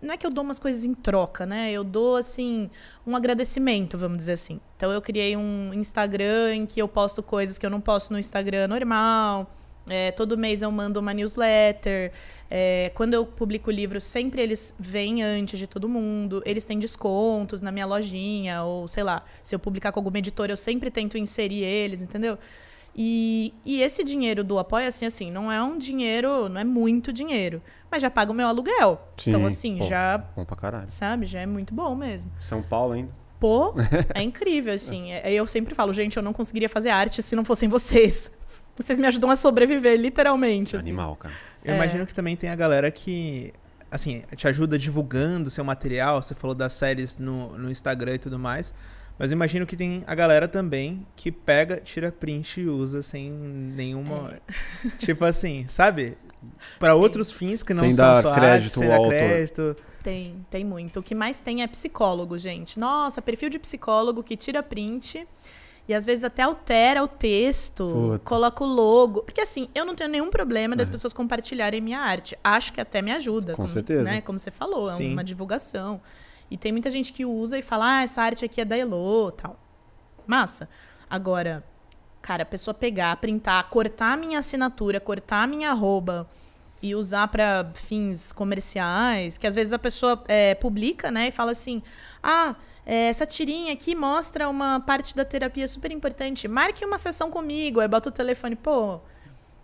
não 0.00 0.14
é 0.14 0.16
que 0.16 0.26
eu 0.26 0.30
dou 0.30 0.44
umas 0.44 0.58
coisas 0.58 0.84
em 0.84 0.94
troca, 0.94 1.44
né? 1.44 1.72
Eu 1.72 1.82
dou, 1.82 2.16
assim, 2.16 2.70
um 3.06 3.16
agradecimento, 3.16 3.98
vamos 3.98 4.18
dizer 4.18 4.32
assim. 4.32 4.60
Então, 4.76 4.92
eu 4.92 5.02
criei 5.02 5.36
um 5.36 5.74
Instagram 5.74 6.54
em 6.54 6.66
que 6.66 6.80
eu 6.80 6.86
posto 6.86 7.22
coisas 7.22 7.58
que 7.58 7.66
eu 7.66 7.70
não 7.70 7.80
posto 7.80 8.12
no 8.12 8.18
Instagram 8.18 8.68
normal. 8.68 9.50
É, 9.90 10.12
todo 10.12 10.38
mês 10.38 10.62
eu 10.62 10.70
mando 10.70 11.00
uma 11.00 11.12
newsletter. 11.12 12.12
É, 12.48 12.92
quando 12.94 13.14
eu 13.14 13.26
publico 13.26 13.70
o 13.70 13.72
livro, 13.72 14.00
sempre 14.00 14.40
eles 14.40 14.74
vêm 14.78 15.22
antes 15.22 15.58
de 15.58 15.66
todo 15.66 15.88
mundo. 15.88 16.42
Eles 16.46 16.64
têm 16.64 16.78
descontos 16.78 17.62
na 17.62 17.72
minha 17.72 17.86
lojinha, 17.86 18.62
ou 18.62 18.86
sei 18.86 19.02
lá, 19.02 19.24
se 19.42 19.54
eu 19.54 19.58
publicar 19.58 19.90
com 19.90 19.98
alguma 19.98 20.18
editora, 20.18 20.52
eu 20.52 20.56
sempre 20.56 20.90
tento 20.90 21.18
inserir 21.18 21.64
eles, 21.64 22.02
entendeu? 22.02 22.38
E, 22.94 23.54
e 23.64 23.80
esse 23.80 24.04
dinheiro 24.04 24.44
do 24.44 24.58
apoio, 24.58 24.86
assim, 24.86 25.06
assim, 25.06 25.30
não 25.30 25.50
é 25.50 25.62
um 25.62 25.78
dinheiro, 25.78 26.48
não 26.48 26.60
é 26.60 26.64
muito 26.64 27.12
dinheiro, 27.12 27.62
mas 27.90 28.02
já 28.02 28.10
paga 28.10 28.30
o 28.30 28.34
meu 28.34 28.46
aluguel. 28.46 29.08
Sim, 29.16 29.30
então, 29.30 29.46
assim, 29.46 29.78
pô, 29.78 29.86
já. 29.86 30.18
Bom 30.18 30.44
pra 30.44 30.56
caralho. 30.56 30.88
Sabe? 30.88 31.24
Já 31.24 31.40
é 31.40 31.46
muito 31.46 31.74
bom 31.74 31.94
mesmo. 31.94 32.30
São 32.38 32.62
Paulo 32.62 32.92
ainda. 32.92 33.10
Pô, 33.40 33.74
é 34.14 34.22
incrível, 34.22 34.74
assim. 34.74 35.10
É, 35.10 35.32
eu 35.32 35.46
sempre 35.46 35.74
falo, 35.74 35.92
gente, 35.92 36.16
eu 36.16 36.22
não 36.22 36.32
conseguiria 36.32 36.68
fazer 36.68 36.90
arte 36.90 37.22
se 37.22 37.34
não 37.34 37.44
fossem 37.44 37.68
vocês. 37.68 38.30
Vocês 38.76 38.98
me 38.98 39.06
ajudam 39.06 39.30
a 39.30 39.36
sobreviver, 39.36 39.98
literalmente. 39.98 40.76
Assim. 40.76 40.88
Animal, 40.88 41.16
cara. 41.16 41.34
Eu 41.64 41.72
é. 41.72 41.76
imagino 41.76 42.06
que 42.06 42.14
também 42.14 42.36
tem 42.36 42.50
a 42.50 42.54
galera 42.54 42.90
que, 42.90 43.52
assim, 43.90 44.22
te 44.36 44.46
ajuda 44.46 44.78
divulgando 44.78 45.50
seu 45.50 45.64
material. 45.64 46.22
Você 46.22 46.34
falou 46.34 46.54
das 46.54 46.72
séries 46.74 47.18
no, 47.18 47.56
no 47.56 47.70
Instagram 47.70 48.14
e 48.14 48.18
tudo 48.18 48.38
mais. 48.38 48.74
Mas 49.22 49.30
imagino 49.30 49.64
que 49.64 49.76
tem 49.76 50.02
a 50.04 50.16
galera 50.16 50.48
também 50.48 51.06
que 51.14 51.30
pega, 51.30 51.76
tira 51.76 52.10
print 52.10 52.60
e 52.60 52.66
usa 52.66 53.04
sem 53.04 53.30
nenhuma. 53.30 54.32
É. 54.84 54.88
Tipo 54.98 55.24
assim, 55.24 55.64
sabe? 55.68 56.18
Para 56.76 56.96
outros 56.96 57.30
fins 57.30 57.62
que 57.62 57.72
não 57.72 57.84
sem 57.84 57.92
são 57.92 58.04
dar 58.04 58.20
só 58.20 58.34
crédito 58.34 58.64
arte, 58.64 58.78
sem 58.80 58.88
dar 58.88 59.00
crédito. 59.08 59.76
Tem, 60.02 60.44
tem 60.50 60.64
muito. 60.64 60.98
O 60.98 61.02
que 61.04 61.14
mais 61.14 61.40
tem 61.40 61.62
é 61.62 61.68
psicólogo, 61.68 62.36
gente. 62.36 62.80
Nossa, 62.80 63.22
perfil 63.22 63.48
de 63.48 63.60
psicólogo 63.60 64.24
que 64.24 64.36
tira 64.36 64.60
print 64.60 65.24
e 65.86 65.94
às 65.94 66.04
vezes 66.04 66.24
até 66.24 66.42
altera 66.42 67.00
o 67.04 67.06
texto, 67.06 67.86
Puta. 67.86 68.18
coloca 68.24 68.64
o 68.64 68.66
logo. 68.66 69.22
Porque 69.22 69.40
assim, 69.40 69.68
eu 69.72 69.84
não 69.84 69.94
tenho 69.94 70.10
nenhum 70.10 70.30
problema 70.30 70.74
das 70.74 70.88
é. 70.88 70.90
pessoas 70.90 71.12
compartilharem 71.12 71.80
minha 71.80 72.00
arte. 72.00 72.36
Acho 72.42 72.72
que 72.72 72.80
até 72.80 73.00
me 73.00 73.12
ajuda. 73.12 73.52
Com 73.52 73.62
como, 73.62 73.68
certeza. 73.68 74.02
Né? 74.02 74.20
Como 74.20 74.36
você 74.36 74.50
falou, 74.50 74.90
é 74.90 74.96
Sim. 74.96 75.12
uma 75.12 75.22
divulgação. 75.22 76.00
E 76.52 76.56
tem 76.58 76.70
muita 76.70 76.90
gente 76.90 77.14
que 77.14 77.24
usa 77.24 77.58
e 77.58 77.62
fala, 77.62 77.96
ah, 77.96 78.02
essa 78.02 78.20
arte 78.20 78.44
aqui 78.44 78.60
é 78.60 78.64
da 78.64 78.76
Elo, 78.76 79.32
tal. 79.32 79.58
Massa. 80.26 80.68
Agora, 81.08 81.64
cara, 82.20 82.42
a 82.42 82.46
pessoa 82.46 82.74
pegar, 82.74 83.16
printar, 83.16 83.70
cortar 83.70 84.18
minha 84.18 84.38
assinatura, 84.38 85.00
cortar 85.00 85.48
minha 85.48 85.70
arroba 85.70 86.28
e 86.82 86.94
usar 86.94 87.26
para 87.28 87.72
fins 87.72 88.34
comerciais, 88.34 89.38
que 89.38 89.46
às 89.46 89.54
vezes 89.54 89.72
a 89.72 89.78
pessoa 89.78 90.22
é, 90.28 90.54
publica, 90.54 91.10
né, 91.10 91.28
e 91.28 91.30
fala 91.30 91.52
assim, 91.52 91.82
ah, 92.22 92.54
é, 92.84 93.06
essa 93.06 93.24
tirinha 93.24 93.72
aqui 93.72 93.94
mostra 93.94 94.46
uma 94.46 94.78
parte 94.78 95.16
da 95.16 95.24
terapia 95.24 95.66
super 95.66 95.90
importante, 95.90 96.46
marque 96.48 96.84
uma 96.84 96.98
sessão 96.98 97.30
comigo, 97.30 97.80
aí 97.80 97.88
bota 97.88 98.10
o 98.10 98.12
telefone, 98.12 98.56
pô, 98.56 99.00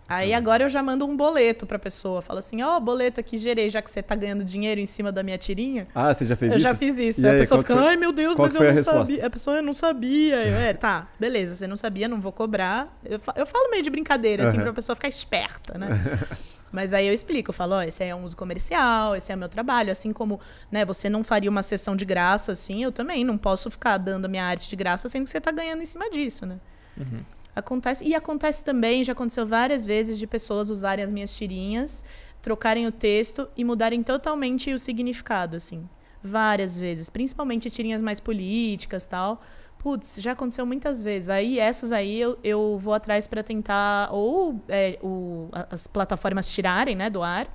Aí 0.09 0.33
agora 0.33 0.63
eu 0.63 0.69
já 0.69 0.81
mando 0.81 1.05
um 1.05 1.15
boleto 1.15 1.67
pra 1.67 1.77
pessoa. 1.77 2.19
Falo 2.19 2.39
assim, 2.39 2.63
ó, 2.63 2.77
oh, 2.77 2.79
boleto 2.79 3.19
aqui, 3.19 3.37
gerei, 3.37 3.69
já 3.69 3.79
que 3.79 3.91
você 3.91 4.01
tá 4.01 4.15
ganhando 4.15 4.43
dinheiro 4.43 4.81
em 4.81 4.85
cima 4.85 5.11
da 5.11 5.21
minha 5.21 5.37
tirinha. 5.37 5.87
Ah, 5.93 6.11
você 6.11 6.25
já 6.25 6.35
fez 6.35 6.51
eu 6.51 6.57
isso? 6.57 6.67
Eu 6.67 6.71
já 6.71 6.75
fiz 6.75 6.97
isso. 6.97 7.25
Aí, 7.25 7.35
a 7.35 7.39
pessoa 7.39 7.61
fica, 7.61 7.75
foi, 7.75 7.87
ai 7.89 7.95
meu 7.95 8.11
Deus, 8.11 8.35
mas 8.35 8.55
eu 8.55 8.73
não 8.73 8.81
sabia. 8.83 9.25
A 9.27 9.29
pessoa, 9.29 9.57
eu 9.57 9.63
não 9.63 9.73
sabia. 9.73 10.35
Eu, 10.47 10.55
é, 10.55 10.73
tá, 10.73 11.07
beleza, 11.19 11.55
você 11.55 11.67
não 11.67 11.77
sabia, 11.77 12.07
não 12.07 12.19
vou 12.19 12.31
cobrar. 12.31 12.97
Eu, 13.05 13.19
eu 13.35 13.45
falo 13.45 13.69
meio 13.69 13.83
de 13.83 13.91
brincadeira, 13.91 14.47
assim, 14.47 14.57
uhum. 14.57 14.63
pra 14.63 14.73
pessoa 14.73 14.95
ficar 14.95 15.07
esperta, 15.07 15.77
né? 15.77 15.87
Mas 16.71 16.93
aí 16.93 17.07
eu 17.07 17.13
explico, 17.13 17.49
eu 17.49 17.53
falo, 17.53 17.75
ó, 17.75 17.81
esse 17.81 18.01
aí 18.03 18.09
é 18.09 18.15
um 18.15 18.23
uso 18.23 18.37
comercial, 18.37 19.15
esse 19.15 19.31
é 19.31 19.35
o 19.35 19.37
meu 19.37 19.49
trabalho. 19.49 19.91
Assim 19.91 20.11
como, 20.11 20.39
né, 20.71 20.85
você 20.85 21.09
não 21.09 21.23
faria 21.23 21.49
uma 21.49 21.63
sessão 21.63 21.95
de 21.95 22.05
graça, 22.05 22.51
assim, 22.51 22.83
eu 22.83 22.91
também 22.91 23.23
não 23.23 23.37
posso 23.37 23.69
ficar 23.69 23.97
dando 23.97 24.29
minha 24.29 24.43
arte 24.43 24.69
de 24.69 24.75
graça 24.75 25.07
sendo 25.07 25.23
que 25.23 25.29
você 25.29 25.41
tá 25.41 25.51
ganhando 25.51 25.81
em 25.81 25.85
cima 25.85 26.09
disso, 26.09 26.45
né? 26.45 26.59
Uhum. 26.97 27.21
Acontece, 27.59 28.05
e 28.05 28.15
acontece 28.15 28.63
também, 28.63 29.03
já 29.03 29.13
aconteceu 29.13 29.45
várias 29.45 29.85
vezes 29.85 30.17
de 30.17 30.25
pessoas 30.25 30.69
usarem 30.69 31.03
as 31.03 31.11
minhas 31.11 31.35
tirinhas, 31.35 32.03
trocarem 32.41 32.87
o 32.87 32.91
texto 32.91 33.49
e 33.55 33.63
mudarem 33.63 34.01
totalmente 34.01 34.73
o 34.73 34.79
significado, 34.79 35.55
assim. 35.55 35.87
Várias 36.21 36.79
vezes, 36.79 37.09
principalmente 37.09 37.69
tirinhas 37.69 38.01
mais 38.01 38.19
políticas, 38.19 39.05
tal. 39.05 39.41
Putz, 39.77 40.17
já 40.19 40.33
aconteceu 40.33 40.65
muitas 40.65 41.01
vezes. 41.01 41.29
Aí 41.29 41.57
essas 41.57 41.91
aí 41.91 42.19
eu, 42.19 42.37
eu 42.43 42.77
vou 42.77 42.93
atrás 42.93 43.27
para 43.27 43.41
tentar 43.41 44.09
ou 44.11 44.61
é, 44.67 44.99
o, 45.01 45.49
as 45.69 45.87
plataformas 45.87 46.51
tirarem, 46.51 46.95
né, 46.95 47.09
do 47.09 47.23
ar, 47.23 47.47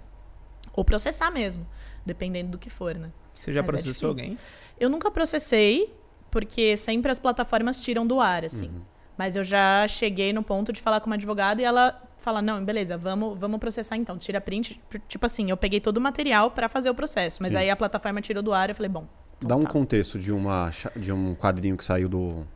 ou 0.73 0.85
processar 0.85 1.31
mesmo, 1.31 1.67
dependendo 2.05 2.53
do 2.53 2.59
que 2.59 2.71
for, 2.71 2.95
né? 2.95 3.13
Você 3.35 3.53
já 3.53 3.61
Mas 3.61 3.69
é 3.69 3.73
processou 3.73 4.09
é 4.09 4.11
alguém? 4.11 4.39
Eu 4.81 4.89
nunca 4.89 5.11
processei, 5.11 5.95
porque 6.31 6.77
sempre 6.77 7.13
as 7.13 7.19
plataformas 7.19 7.83
tiram 7.83 8.07
do 8.07 8.21
ar, 8.21 8.45
assim. 8.45 8.69
Uhum. 8.69 8.94
Mas 9.17 9.37
eu 9.37 9.45
já 9.45 9.87
cheguei 9.89 10.33
no 10.33 10.43
ponto 10.43 10.73
de 10.73 10.81
falar 10.81 11.01
com 11.01 11.07
uma 11.07 11.17
advogada 11.17 11.61
e 11.61 11.65
ela 11.65 12.03
fala: 12.19 12.43
não, 12.43 12.65
beleza, 12.65 12.97
vamos, 12.97 13.39
vamos 13.39 13.61
processar 13.61 13.97
então. 13.97 14.19
Tira 14.19 14.41
print. 14.41 14.81
Tipo 15.09 15.27
assim, 15.27 15.51
eu 15.51 15.57
peguei 15.57 15.81
todo 15.81 15.99
o 15.99 16.01
material 16.01 16.51
para 16.51 16.69
fazer 16.69 16.91
o 16.91 16.95
processo. 16.95 17.43
Mas 17.43 17.53
Sim. 17.53 17.59
aí 17.59 17.71
a 17.71 17.77
plataforma 17.77 18.21
tirou 18.21 18.43
do 18.43 18.53
ar 18.53 18.69
e 18.69 18.73
eu 18.73 18.75
falei: 18.75 18.89
bom. 18.89 19.07
Então 19.37 19.49
Dá 19.49 19.57
um 19.57 19.61
tá. 19.61 19.69
contexto 19.69 20.19
de, 20.19 20.33
uma, 20.33 20.71
de 20.97 21.13
um 21.13 21.35
quadrinho 21.35 21.77
que 21.77 21.85
saiu 21.85 22.09
do. 22.09 22.47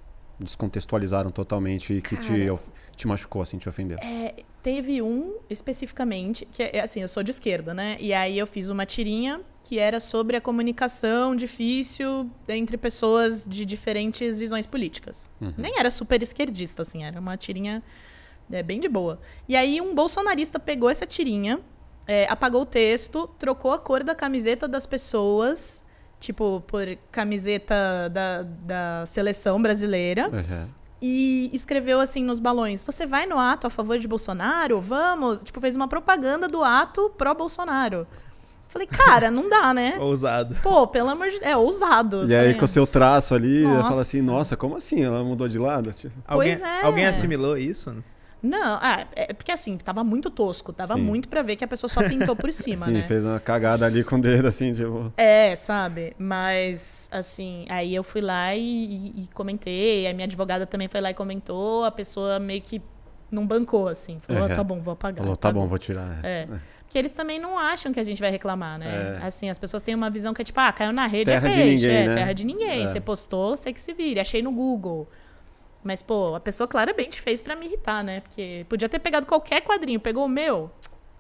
Descontextualizaram 0.41 1.33
totalmente 1.33 1.95
e 1.95 2.01
que 2.01 2.15
Cara, 2.15 2.29
te, 2.29 2.49
te 2.95 3.09
machucou, 3.09 3.43
assim, 3.43 3.59
te 3.59 3.69
ofendeu. 3.69 3.99
É, 3.99 4.45
teve 4.63 5.01
um 5.01 5.37
especificamente, 5.49 6.47
que 6.53 6.63
é 6.63 6.81
assim, 6.81 7.01
eu 7.01 7.09
sou 7.09 7.23
de 7.23 7.31
esquerda, 7.31 7.73
né? 7.73 7.97
E 8.01 8.13
aí 8.13 8.39
eu 8.39 8.47
fiz 8.47 8.71
uma 8.71 8.85
tirinha 8.85 9.41
que 9.63 9.79
era 9.79 10.01
sobre 10.01 10.37
a 10.37 10.41
comunicação 10.41 11.37
difícil 11.37 12.31
entre 12.49 12.77
pessoas 12.77 13.47
de 13.47 13.65
diferentes 13.65 14.39
visões 14.39 14.67
políticas. 14.67 15.29
Uhum. 15.41 15.55
Nem 15.57 15.79
era 15.79 15.91
super 15.91 16.23
esquerdista, 16.23 16.83
assim, 16.83 17.05
era 17.05 17.21
uma 17.21 17.37
tirinha 17.37 17.83
é, 18.51 18.63
bem 18.63 18.81
de 18.81 18.89
boa. 18.89 19.21
E 19.49 19.55
aí 19.57 19.81
um 19.81 19.95
bolsonarista 19.95 20.59
pegou 20.59 20.91
essa 20.91 21.07
tirinha, 21.07 21.61
é, 22.07 22.27
apagou 22.29 22.63
o 22.63 22.67
texto, 22.67 23.29
trocou 23.39 23.73
a 23.73 23.79
cor 23.79 24.03
da 24.03 24.15
camiseta 24.15 24.67
das 24.67 24.87
pessoas, 24.87 25.85
tipo, 26.19 26.63
por 26.67 26.85
camiseta 27.13 28.09
da, 28.11 28.43
da 28.43 29.07
seleção 29.07 29.61
brasileira. 29.61 30.29
Uhum 30.29 30.78
e 31.01 31.51
escreveu 31.53 32.01
assim 32.01 32.23
nos 32.25 32.41
balões: 32.41 32.83
Você 32.85 33.07
vai 33.07 33.27
no 33.27 33.39
ato 33.39 33.67
a 33.67 33.71
favor 33.71 33.99
de 33.99 34.09
Bolsonaro? 34.09 34.81
Vamos. 34.81 35.43
Tipo, 35.45 35.61
fez 35.61 35.77
uma 35.77 35.89
propaganda 35.89 36.49
do 36.49 36.63
ato 36.63 37.11
pró-Bolsonaro. 37.17 38.07
Falei, 38.69 38.87
cara, 38.87 39.31
não 39.31 39.49
dá, 39.49 39.73
né? 39.73 39.97
ousado. 40.01 40.55
Pô, 40.63 40.87
pelo 40.87 41.09
amor 41.09 41.29
de 41.29 41.41
Deus. 41.41 41.51
É, 41.51 41.57
ousado. 41.57 42.29
E 42.29 42.37
aí, 42.37 42.55
com 42.55 42.67
o 42.67 42.69
seu 42.69 42.87
traço 42.87 43.35
ali, 43.35 43.65
fala 43.65 44.03
assim: 44.03 44.23
Nossa, 44.23 44.57
como 44.57 44.77
assim? 44.77 45.03
Ela 45.03 45.25
mudou 45.25 45.49
de 45.49 45.59
lado? 45.59 45.93
Tipo... 45.93 46.15
Pois 46.27 46.63
alguém, 46.63 46.79
é. 46.79 46.83
Alguém 46.85 47.07
assimilou 47.07 47.57
isso? 47.57 47.95
Não, 48.43 48.79
ah, 48.81 49.07
é 49.17 49.33
porque 49.33 49.51
assim, 49.51 49.77
tava 49.77 50.05
muito 50.05 50.31
tosco. 50.31 50.73
Tava 50.73 50.95
Sim. 50.95 51.01
muito 51.01 51.29
pra 51.29 51.43
ver 51.43 51.57
que 51.57 51.65
a 51.65 51.69
pessoa 51.69 51.91
só 51.91 52.03
pintou 52.03 52.37
por 52.37 52.51
cima, 52.53 52.87
Sim, 52.87 52.93
né? 52.93 53.03
fez 53.03 53.25
uma 53.25 53.41
cagada 53.41 53.85
ali 53.85 54.05
com 54.05 54.17
o 54.17 54.21
dedo, 54.21 54.47
assim, 54.47 54.73
tipo... 54.73 55.13
É, 55.17 55.57
sabe? 55.57 56.15
Mas, 56.19 57.09
assim, 57.11 57.65
aí 57.69 57.95
eu 57.95 58.05
fui 58.05 58.21
lá 58.21 58.55
e, 58.55 58.61
e, 58.61 59.25
e 59.25 59.29
comentei. 59.35 60.07
A 60.07 60.15
minha 60.15 60.25
advogada 60.25 60.67
também 60.67 60.87
foi 60.89 61.01
lá 61.01 61.11
e 61.11 61.15
comentou. 61.15 61.85
A 61.85 61.91
pessoa 61.91 62.39
meio 62.39 62.63
que 62.63 62.81
não 63.31 63.47
bancou, 63.47 63.89
assim. 63.89 64.21
Falou, 64.21 64.49
é, 64.49 64.53
oh, 64.53 64.57
tá 64.57 64.65
bom, 64.65 64.81
vou 64.81 64.93
apagar. 64.93 65.19
Falou, 65.19 65.37
tá, 65.37 65.49
tá 65.49 65.53
bom, 65.53 65.63
bom, 65.63 65.67
vou 65.67 65.79
tirar. 65.79 66.21
É. 66.25 66.43
é. 66.43 66.49
Porque 66.85 66.97
eles 66.97 67.13
também 67.13 67.39
não 67.39 67.59
acham 67.59 67.93
que 67.93 68.01
a 68.01 68.03
gente 68.03 68.19
vai 68.19 68.31
reclamar, 68.31 68.79
né? 68.79 69.19
É. 69.21 69.27
Assim, 69.27 69.51
as 69.51 69.59
pessoas 69.59 69.83
têm 69.83 69.95
uma 69.95 70.09
visão 70.09 70.33
que 70.33 70.41
é 70.41 70.45
tipo, 70.45 70.59
ah, 70.59 70.73
caiu 70.73 70.93
na 70.93 71.07
rede, 71.07 71.27
terra 71.27 71.47
é 71.47 71.55
peixe. 71.55 71.77
De 71.77 71.87
ninguém, 71.87 71.97
é, 71.97 72.09
né? 72.09 72.15
terra 72.15 72.33
de 72.33 72.47
ninguém. 72.47 72.85
É. 72.85 72.87
Você 72.87 73.01
postou, 73.01 73.57
você 73.57 73.73
que 73.73 73.81
se 73.81 73.93
vire. 73.93 74.19
Achei 74.19 74.41
no 74.41 74.51
Google. 74.51 75.07
Mas, 75.83 76.03
pô, 76.03 76.35
a 76.35 76.41
pessoa 76.41 76.67
claramente 76.67 77.21
fez 77.21 77.41
para 77.41 77.55
me 77.55 77.67
irritar, 77.67 78.03
né? 78.03 78.21
Porque 78.21 78.67
podia 78.69 78.89
ter 78.89 78.99
pegado 78.99 79.27
qualquer 79.27 79.63
quadrinho, 79.63 80.01
pegou 80.01 80.25
o 80.25 80.29
meu. 80.29 80.71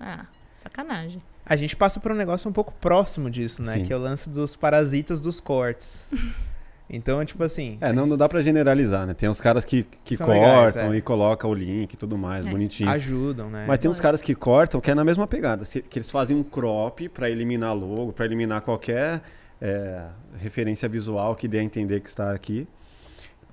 Ah, 0.01 0.27
sacanagem. 0.53 1.23
A 1.47 1.57
gente 1.57 1.75
passa 1.77 1.99
por 1.99 2.13
um 2.13 2.15
negócio 2.15 2.49
um 2.51 2.53
pouco 2.53 2.73
próximo 2.75 3.31
disso, 3.31 3.63
né? 3.63 3.75
Sim. 3.75 3.85
Que 3.85 3.93
é 3.93 3.97
o 3.97 3.99
lance 3.99 4.29
dos 4.29 4.55
parasitas 4.57 5.21
dos 5.21 5.41
cortes. 5.41 6.07
Então, 6.91 7.23
tipo 7.23 7.45
assim. 7.45 7.77
É, 7.81 7.93
não, 7.93 8.07
não 8.07 8.17
dá 8.17 8.29
pra 8.29 8.41
generalizar, 8.41 9.07
né? 9.07 9.13
Tem 9.13 9.29
uns 9.29 9.41
caras 9.41 9.65
que, 9.65 9.87
que 10.05 10.17
cortam 10.17 10.35
legais, 10.35 10.77
é. 10.77 10.97
e 10.97 11.03
colocam 11.03 11.51
o 11.51 11.55
link 11.55 11.93
e 11.93 11.97
tudo 11.97 12.17
mais, 12.17 12.47
é, 12.47 12.51
bonitinho. 12.51 12.89
Ajudam, 12.89 13.51
né? 13.51 13.67
Mas 13.69 13.79
tem 13.79 13.91
uns 13.91 14.01
caras 14.01 14.23
que 14.23 14.35
cortam 14.35 14.81
que 14.81 14.91
é 14.91 14.95
na 14.95 15.05
mesma 15.05 15.27
pegada. 15.27 15.65
Que 15.67 15.99
eles 15.99 16.11
fazem 16.11 16.35
um 16.35 16.43
crop 16.43 17.09
pra 17.11 17.29
eliminar 17.29 17.75
logo, 17.75 18.13
pra 18.13 18.25
eliminar 18.25 18.63
qualquer 18.63 19.21
é, 19.61 20.03
referência 20.39 20.89
visual 20.89 21.37
que 21.37 21.47
dê 21.47 21.59
a 21.59 21.63
entender 21.63 22.01
que 22.01 22.09
está 22.09 22.33
aqui. 22.33 22.67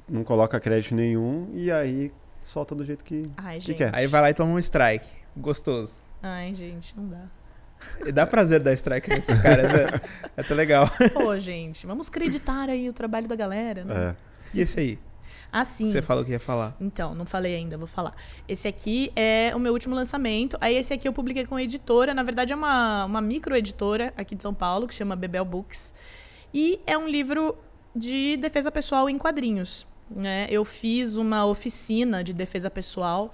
Não 0.08 0.24
coloca 0.24 0.60
crédito 0.60 0.94
nenhum 0.94 1.50
e 1.54 1.72
aí 1.72 2.12
solta 2.44 2.76
do 2.76 2.84
jeito 2.86 3.04
que, 3.04 3.22
Ai, 3.38 3.60
que 3.60 3.68
gente. 3.68 3.78
quer. 3.78 3.96
Aí 3.96 4.08
vai 4.08 4.22
lá 4.22 4.30
e 4.30 4.34
toma 4.34 4.54
um 4.54 4.60
strike. 4.60 5.08
Gostoso. 5.36 5.94
Ai, 6.22 6.54
gente, 6.54 6.96
não 6.96 7.08
dá. 7.08 7.24
E 8.06 8.12
dá 8.12 8.26
prazer 8.26 8.62
dar 8.62 8.74
strike 8.74 9.10
nesses 9.10 9.38
caras. 9.40 9.66
É, 9.74 10.02
é 10.38 10.42
até 10.42 10.54
legal. 10.54 10.90
Pô, 11.14 11.38
gente, 11.40 11.86
vamos 11.86 12.08
acreditar 12.08 12.70
aí 12.70 12.88
o 12.88 12.94
trabalho 12.94 13.28
da 13.28 13.36
galera, 13.36 13.84
né? 13.84 14.10
É. 14.10 14.16
E 14.54 14.62
esse 14.62 14.80
aí? 14.80 15.00
Assim. 15.52 15.90
Você 15.90 16.02
falou 16.02 16.24
que 16.24 16.32
ia 16.32 16.40
falar. 16.40 16.76
Então, 16.80 17.16
não 17.16 17.26
falei 17.26 17.56
ainda, 17.56 17.78
vou 17.78 17.88
falar. 17.88 18.14
Esse 18.48 18.68
aqui 18.68 19.12
é 19.16 19.52
o 19.56 19.60
meu 19.60 19.74
último 19.74 19.96
lançamento. 19.96 20.58
Aí 20.60 20.76
esse 20.76 20.94
aqui 20.94 21.08
eu 21.08 21.14
publiquei 21.14 21.46
com 21.46 21.56
a 21.56 21.64
editora. 21.64 22.14
Na 22.14 22.24
verdade, 22.24 22.54
é 22.54 22.56
uma, 22.56 23.06
uma 23.06 23.22
microeditora 23.22 24.14
aqui 24.18 24.36
de 24.36 24.44
São 24.44 24.54
Paulo, 24.54 24.88
que 24.88 24.94
chama 24.94 25.16
Bebel 25.16 25.46
Books. 25.46 25.94
E 26.54 26.80
é 26.86 26.98
um 26.98 27.08
livro 27.08 27.58
de 27.96 28.38
defesa 28.38 28.72
pessoal 28.72 29.10
em 29.10 29.18
quadrinhos. 29.18 29.88
Né? 30.10 30.48
Eu 30.50 30.64
fiz 30.64 31.16
uma 31.16 31.46
oficina 31.46 32.24
de 32.24 32.34
defesa 32.34 32.70
pessoal 32.70 33.34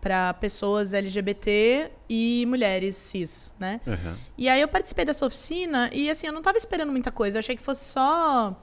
para 0.00 0.32
pessoas 0.34 0.94
LGBT 0.94 1.90
e 2.08 2.44
mulheres 2.46 2.96
cis, 2.96 3.52
né? 3.58 3.80
Uhum. 3.86 4.14
E 4.36 4.48
aí 4.48 4.60
eu 4.60 4.68
participei 4.68 5.04
dessa 5.04 5.26
oficina 5.26 5.90
e 5.92 6.08
assim, 6.08 6.26
eu 6.26 6.32
não 6.32 6.42
tava 6.42 6.56
esperando 6.56 6.92
muita 6.92 7.10
coisa. 7.10 7.36
Eu 7.36 7.40
achei 7.40 7.56
que 7.56 7.62
fosse 7.62 7.84
só 7.92 8.56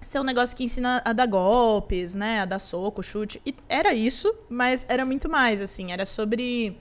ser 0.00 0.20
um 0.20 0.24
negócio 0.24 0.56
que 0.56 0.64
ensina 0.64 1.02
a 1.04 1.12
dar 1.12 1.26
golpes, 1.26 2.14
né? 2.14 2.40
A 2.40 2.44
dar 2.44 2.58
soco, 2.58 3.02
chute. 3.02 3.40
E 3.46 3.54
era 3.68 3.94
isso, 3.94 4.34
mas 4.48 4.84
era 4.88 5.04
muito 5.04 5.28
mais, 5.28 5.60
assim. 5.60 5.92
Era 5.92 6.04
sobre 6.04 6.76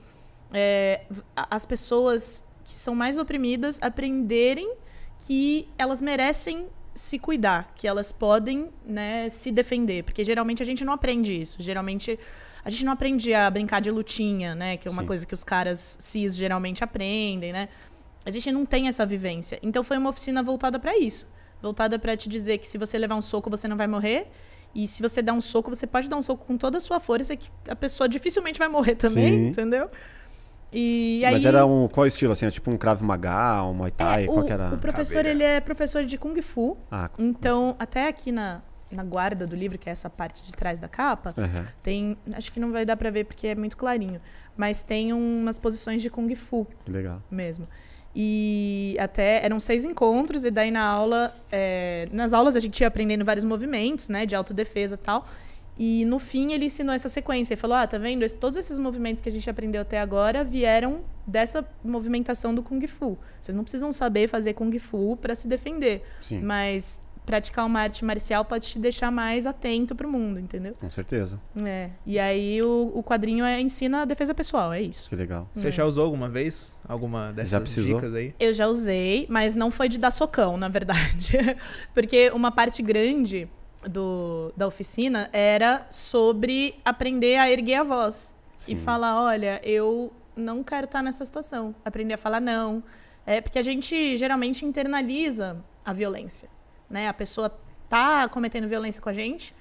é, 0.54 1.02
as 1.36 1.66
pessoas 1.66 2.44
que 2.64 2.74
são 2.74 2.96
mais 2.96 3.18
oprimidas 3.18 3.80
aprenderem 3.82 4.76
que 5.20 5.68
elas 5.78 6.02
merecem 6.02 6.68
se 6.98 7.20
cuidar, 7.20 7.74
que 7.76 7.88
elas 7.88 8.12
podem, 8.12 8.70
né, 8.86 9.30
se 9.30 9.52
defender. 9.52 10.04
Porque 10.04 10.26
geralmente 10.26 10.62
a 10.62 10.66
gente 10.66 10.84
não 10.84 10.94
aprende 10.94 11.40
isso. 11.40 11.62
Geralmente 11.62 12.20
a 12.66 12.70
gente 12.70 12.84
não 12.84 12.92
aprende 12.92 13.34
a 13.34 13.50
brincar 13.50 13.80
de 13.80 13.90
lutinha, 13.90 14.54
né? 14.54 14.76
Que 14.76 14.88
é 14.88 14.92
uma 14.92 15.04
Sim. 15.04 15.08
coisa 15.08 15.26
que 15.26 15.34
os 15.34 15.44
caras 15.44 15.96
cis 16.00 16.36
geralmente 16.36 16.84
aprendem, 16.84 17.54
né? 17.54 17.70
A 18.26 18.30
gente 18.30 18.52
não 18.52 18.66
tem 18.66 18.90
essa 18.90 19.06
vivência. 19.06 19.58
Então 19.64 19.84
foi 19.84 19.98
uma 19.98 20.10
oficina 20.10 20.44
voltada 20.44 20.78
para 20.78 20.98
isso. 20.98 21.28
Voltada 21.62 21.98
para 21.98 22.18
te 22.18 22.28
dizer 22.28 22.58
que 22.58 22.68
se 22.68 22.78
você 22.78 22.98
levar 22.98 23.16
um 23.16 23.22
soco, 23.22 23.50
você 23.50 23.68
não 23.68 23.78
vai 23.78 23.88
morrer. 23.88 24.28
E 24.76 24.88
se 24.88 25.02
você 25.02 25.22
dar 25.22 25.34
um 25.34 25.42
soco, 25.42 25.74
você 25.74 25.88
pode 25.88 26.10
dar 26.10 26.18
um 26.18 26.22
soco 26.22 26.46
com 26.46 26.58
toda 26.58 26.78
a 26.78 26.82
sua 26.82 27.00
força, 27.00 27.36
que 27.36 27.50
a 27.70 27.76
pessoa 27.76 28.08
dificilmente 28.10 28.60
vai 28.60 28.68
morrer 28.68 28.96
também, 28.96 29.30
Sim. 29.30 29.48
entendeu? 29.48 29.90
E 30.72 31.24
aí 31.26 31.34
Mas 31.34 31.46
era 31.46 31.66
um. 31.66 31.88
Qual 31.88 32.06
estilo? 32.06 32.34
Assim? 32.34 32.46
É 32.46 32.52
tipo 32.52 32.70
um 32.70 32.78
Krav 32.78 33.02
Maga, 33.02 33.64
um 33.64 33.74
Muay 33.74 33.92
Thai? 33.92 34.24
é, 34.24 34.26
qual 34.28 34.40
o, 34.40 34.46
que 34.46 34.52
era? 34.52 34.74
o 34.74 34.78
professor, 34.78 35.18
Caveira. 35.18 35.30
ele 35.30 35.44
é 35.44 35.62
professor 35.62 36.04
de 36.04 36.18
Kung 36.18 36.40
Fu. 36.42 36.78
Ah, 36.92 37.10
Então, 37.18 37.76
até 37.80 38.08
aqui 38.08 38.32
na, 38.32 38.62
na 38.92 39.04
guarda 39.04 39.48
do 39.48 39.56
livro, 39.56 39.78
que 39.78 39.88
é 39.88 39.92
essa 39.92 40.10
parte 40.10 40.44
de 40.44 40.52
trás 40.52 40.80
da 40.80 40.88
capa, 40.88 41.34
uhum. 41.38 41.66
tem. 41.82 42.18
Acho 42.34 42.52
que 42.52 42.60
não 42.60 42.72
vai 42.72 42.86
dar 42.86 42.98
pra 42.98 43.10
ver 43.10 43.26
porque 43.26 43.48
é 43.48 43.56
muito 43.56 43.78
clarinho. 43.78 44.20
Mas 44.56 44.84
tem 44.84 45.14
umas 45.14 45.58
posições 45.58 46.02
de 46.02 46.10
Kung 46.10 46.34
Fu 46.36 46.68
que 46.84 46.92
legal. 46.92 47.22
mesmo. 47.32 47.68
E 48.20 48.98
até 49.00 49.46
eram 49.46 49.60
seis 49.60 49.86
encontros, 49.86 50.44
e 50.44 50.50
daí 50.50 50.72
na 50.72 50.84
aula, 50.84 51.36
é, 51.52 52.08
nas 52.12 52.34
aulas 52.34 52.56
a 52.56 52.60
gente 52.60 52.82
ia 52.82 52.88
aprendendo 52.88 53.24
vários 53.24 53.46
movimentos, 53.46 54.10
né, 54.10 54.26
de 54.26 54.36
autodefesa 54.36 54.96
e 54.96 54.98
tal. 54.98 55.24
E 55.80 56.06
no 56.06 56.18
fim 56.20 56.54
ele 56.54 56.66
ensinou 56.66 56.94
essa 56.94 57.10
sequência. 57.10 57.54
Ele 57.54 57.62
falou: 57.62 57.78
Ah, 57.78 57.86
tá 57.88 57.98
vendo? 57.98 58.28
Todos 58.38 58.58
esses 58.58 58.80
movimentos 58.80 59.22
que 59.22 59.30
a 59.30 59.32
gente 59.32 59.50
aprendeu 59.50 59.82
até 59.82 60.00
agora 60.00 60.44
vieram 60.44 61.02
dessa 61.26 61.68
movimentação 61.84 62.54
do 62.56 62.64
Kung 62.64 62.86
Fu. 62.88 63.18
Vocês 63.40 63.54
não 63.56 63.64
precisam 63.64 63.92
saber 63.92 64.28
fazer 64.28 64.54
Kung 64.54 64.78
Fu 64.80 65.18
para 65.18 65.36
se 65.36 65.48
defender. 65.48 66.04
Sim, 66.22 66.42
Mas 66.42 67.02
praticar 67.26 67.66
uma 67.66 67.82
arte 67.82 68.06
marcial 68.06 68.46
pode 68.46 68.68
te 68.70 68.80
deixar 68.80 69.12
mais 69.12 69.46
atento 69.46 69.94
pro 69.94 70.10
mundo, 70.10 70.40
entendeu? 70.40 70.74
com 70.80 70.90
certeza. 70.90 71.38
É. 71.62 71.90
E 72.06 72.18
aí 72.18 72.62
o, 72.62 72.90
o 72.96 73.04
quadrinho 73.04 73.44
é, 73.44 73.60
ensina 73.60 74.04
a 74.04 74.06
defesa 74.06 74.34
pessoal, 74.34 74.72
é 74.72 74.82
isso. 74.82 75.10
Que 75.10 75.16
legal. 75.18 75.46
Você 75.54 75.68
É. 75.68 75.72
já 75.72 75.84
usou 75.84 76.06
alguma 76.06 76.30
vez 76.30 76.82
alguma 76.88 77.34
dessas 77.34 77.70
dicas 77.76 78.14
aí? 78.16 78.34
Eu 78.40 78.54
já 78.54 78.68
usei, 78.68 79.26
mas 79.30 79.56
não 79.56 79.70
foi 79.70 79.90
de 79.90 79.98
dar 79.98 80.12
socão, 80.12 80.56
na 80.56 80.70
verdade. 80.70 81.34
Porque 81.94 82.32
uma 82.34 82.50
parte 82.50 82.82
grande 82.82 83.50
do, 83.88 84.54
da 84.56 84.68
oficina 84.68 85.30
era 85.32 85.86
sobre 85.90 86.76
aprender 86.84 87.38
a 87.38 87.50
erguer 87.50 87.76
a 87.76 87.84
voz. 87.84 88.34
Sim. 88.58 88.74
E 88.74 88.76
falar, 88.76 89.22
olha, 89.22 89.62
eu 89.64 90.12
não 90.36 90.64
quero 90.64 90.86
estar 90.86 91.02
nessa 91.02 91.24
situação. 91.26 91.76
Aprender 91.86 92.14
a 92.14 92.18
falar 92.18 92.40
não. 92.40 92.84
É 93.26 93.42
porque 93.42 93.60
a 93.60 93.62
gente 93.62 94.16
geralmente 94.18 94.66
internaliza 94.66 95.58
a 95.86 95.94
violência. 95.94 96.50
Né? 96.90 97.08
A 97.08 97.14
pessoa 97.14 97.52
tá 97.90 98.28
cometendo 98.30 98.68
violência 98.68 99.02
com 99.02 99.10
a 99.10 99.14
gente 99.14 99.54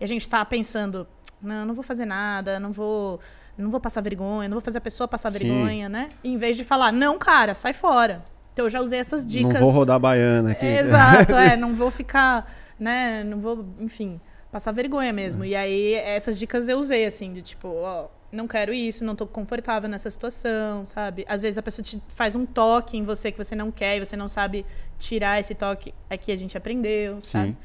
e 0.00 0.04
a 0.04 0.06
gente 0.06 0.28
tá 0.28 0.44
pensando, 0.44 1.06
não, 1.40 1.64
não 1.64 1.74
vou 1.74 1.82
fazer 1.82 2.04
nada, 2.04 2.60
não 2.60 2.72
vou, 2.72 3.20
não 3.56 3.70
vou 3.70 3.80
passar 3.80 4.00
vergonha, 4.02 4.48
não 4.48 4.56
vou 4.56 4.62
fazer 4.62 4.78
a 4.78 4.80
pessoa 4.80 5.08
passar 5.08 5.32
Sim. 5.32 5.38
vergonha, 5.38 5.88
né? 5.88 6.08
Em 6.22 6.36
vez 6.36 6.56
de 6.56 6.64
falar, 6.64 6.92
não, 6.92 7.18
cara, 7.18 7.54
sai 7.54 7.72
fora. 7.72 8.24
Então 8.52 8.66
eu 8.66 8.70
já 8.70 8.80
usei 8.80 8.98
essas 8.98 9.24
dicas. 9.24 9.54
Não 9.54 9.60
vou 9.60 9.70
rodar 9.70 10.00
baiana 10.00 10.50
aqui. 10.50 10.66
Exato, 10.66 11.32
é, 11.36 11.56
não 11.56 11.74
vou 11.74 11.90
ficar, 11.90 12.50
né, 12.78 13.22
não 13.24 13.40
vou, 13.40 13.64
enfim, 13.78 14.20
passar 14.52 14.72
vergonha 14.72 15.10
É. 15.10 15.12
mesmo. 15.12 15.44
E 15.44 15.54
aí 15.54 15.94
essas 15.94 16.38
dicas 16.38 16.68
eu 16.68 16.78
usei 16.78 17.04
assim, 17.04 17.32
de 17.32 17.42
tipo, 17.42 17.68
ó, 17.68 18.08
não 18.30 18.46
quero 18.46 18.72
isso, 18.74 19.04
não 19.04 19.14
tô 19.16 19.26
confortável 19.26 19.88
nessa 19.88 20.10
situação, 20.10 20.84
sabe? 20.84 21.24
Às 21.28 21.42
vezes 21.42 21.56
a 21.58 21.62
pessoa 21.62 21.82
te 21.82 22.00
faz 22.08 22.34
um 22.36 22.44
toque 22.44 22.96
em 22.96 23.02
você 23.04 23.32
que 23.32 23.38
você 23.38 23.54
não 23.54 23.70
quer 23.70 23.96
e 23.96 24.00
você 24.04 24.16
não 24.16 24.28
sabe 24.28 24.66
tirar 24.98 25.40
esse 25.40 25.54
toque 25.54 25.94
aqui 26.10 26.30
a 26.32 26.36
gente 26.36 26.56
aprendeu, 26.56 27.20
sabe? 27.22 27.48
Sim. 27.48 27.56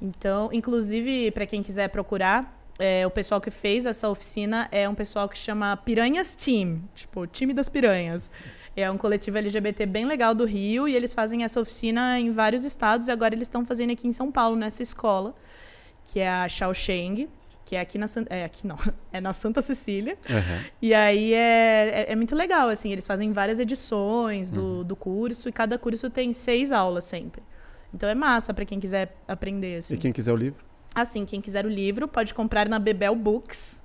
Então, 0.00 0.48
inclusive, 0.52 1.30
para 1.32 1.44
quem 1.46 1.62
quiser 1.62 1.88
procurar, 1.88 2.56
é, 2.78 3.04
o 3.06 3.10
pessoal 3.10 3.40
que 3.40 3.50
fez 3.50 3.86
essa 3.86 4.08
oficina 4.08 4.68
é 4.70 4.88
um 4.88 4.94
pessoal 4.94 5.28
que 5.28 5.36
chama 5.36 5.76
Piranhas 5.76 6.34
Team, 6.36 6.80
tipo, 6.94 7.26
time 7.26 7.52
das 7.52 7.68
piranhas. 7.68 8.30
É 8.80 8.90
um 8.90 8.96
coletivo 8.96 9.38
LGBT 9.38 9.86
bem 9.86 10.04
legal 10.06 10.34
do 10.34 10.44
Rio 10.44 10.86
e 10.86 10.94
eles 10.94 11.12
fazem 11.12 11.42
essa 11.42 11.60
oficina 11.60 12.18
em 12.20 12.30
vários 12.30 12.64
estados 12.64 13.08
e 13.08 13.10
agora 13.10 13.34
eles 13.34 13.46
estão 13.46 13.64
fazendo 13.64 13.92
aqui 13.92 14.06
em 14.06 14.12
São 14.12 14.30
Paulo, 14.30 14.54
nessa 14.56 14.82
escola, 14.82 15.34
que 16.04 16.20
é 16.20 16.28
a 16.30 16.48
Shaosheng, 16.48 17.28
que 17.64 17.74
é 17.76 17.80
aqui 17.80 17.98
na 17.98 18.06
San- 18.06 18.24
é 18.30 18.44
aqui 18.44 18.66
não, 18.66 18.78
é 19.12 19.20
na 19.20 19.32
Santa 19.32 19.60
Cecília. 19.60 20.16
Uhum. 20.30 20.64
E 20.80 20.94
aí 20.94 21.34
é, 21.34 22.06
é, 22.08 22.12
é 22.12 22.16
muito 22.16 22.36
legal, 22.36 22.68
assim, 22.68 22.92
eles 22.92 23.06
fazem 23.06 23.32
várias 23.32 23.58
edições 23.58 24.50
Uhum. 24.50 24.56
do, 24.56 24.84
do 24.84 24.96
curso 24.96 25.48
e 25.48 25.52
cada 25.52 25.76
curso 25.78 26.08
tem 26.08 26.32
seis 26.32 26.70
aulas 26.72 27.04
sempre. 27.04 27.42
Então 27.92 28.08
é 28.08 28.14
massa 28.14 28.54
para 28.54 28.64
quem 28.64 28.78
quiser 28.78 29.16
aprender, 29.26 29.78
assim. 29.78 29.94
E 29.94 29.98
quem 29.98 30.12
quiser 30.12 30.32
o 30.32 30.36
livro? 30.36 30.64
Assim, 30.94 31.24
quem 31.26 31.40
quiser 31.40 31.66
o 31.66 31.68
livro 31.68 32.06
pode 32.06 32.32
comprar 32.32 32.68
na 32.68 32.78
Bebel 32.78 33.14
Books, 33.16 33.82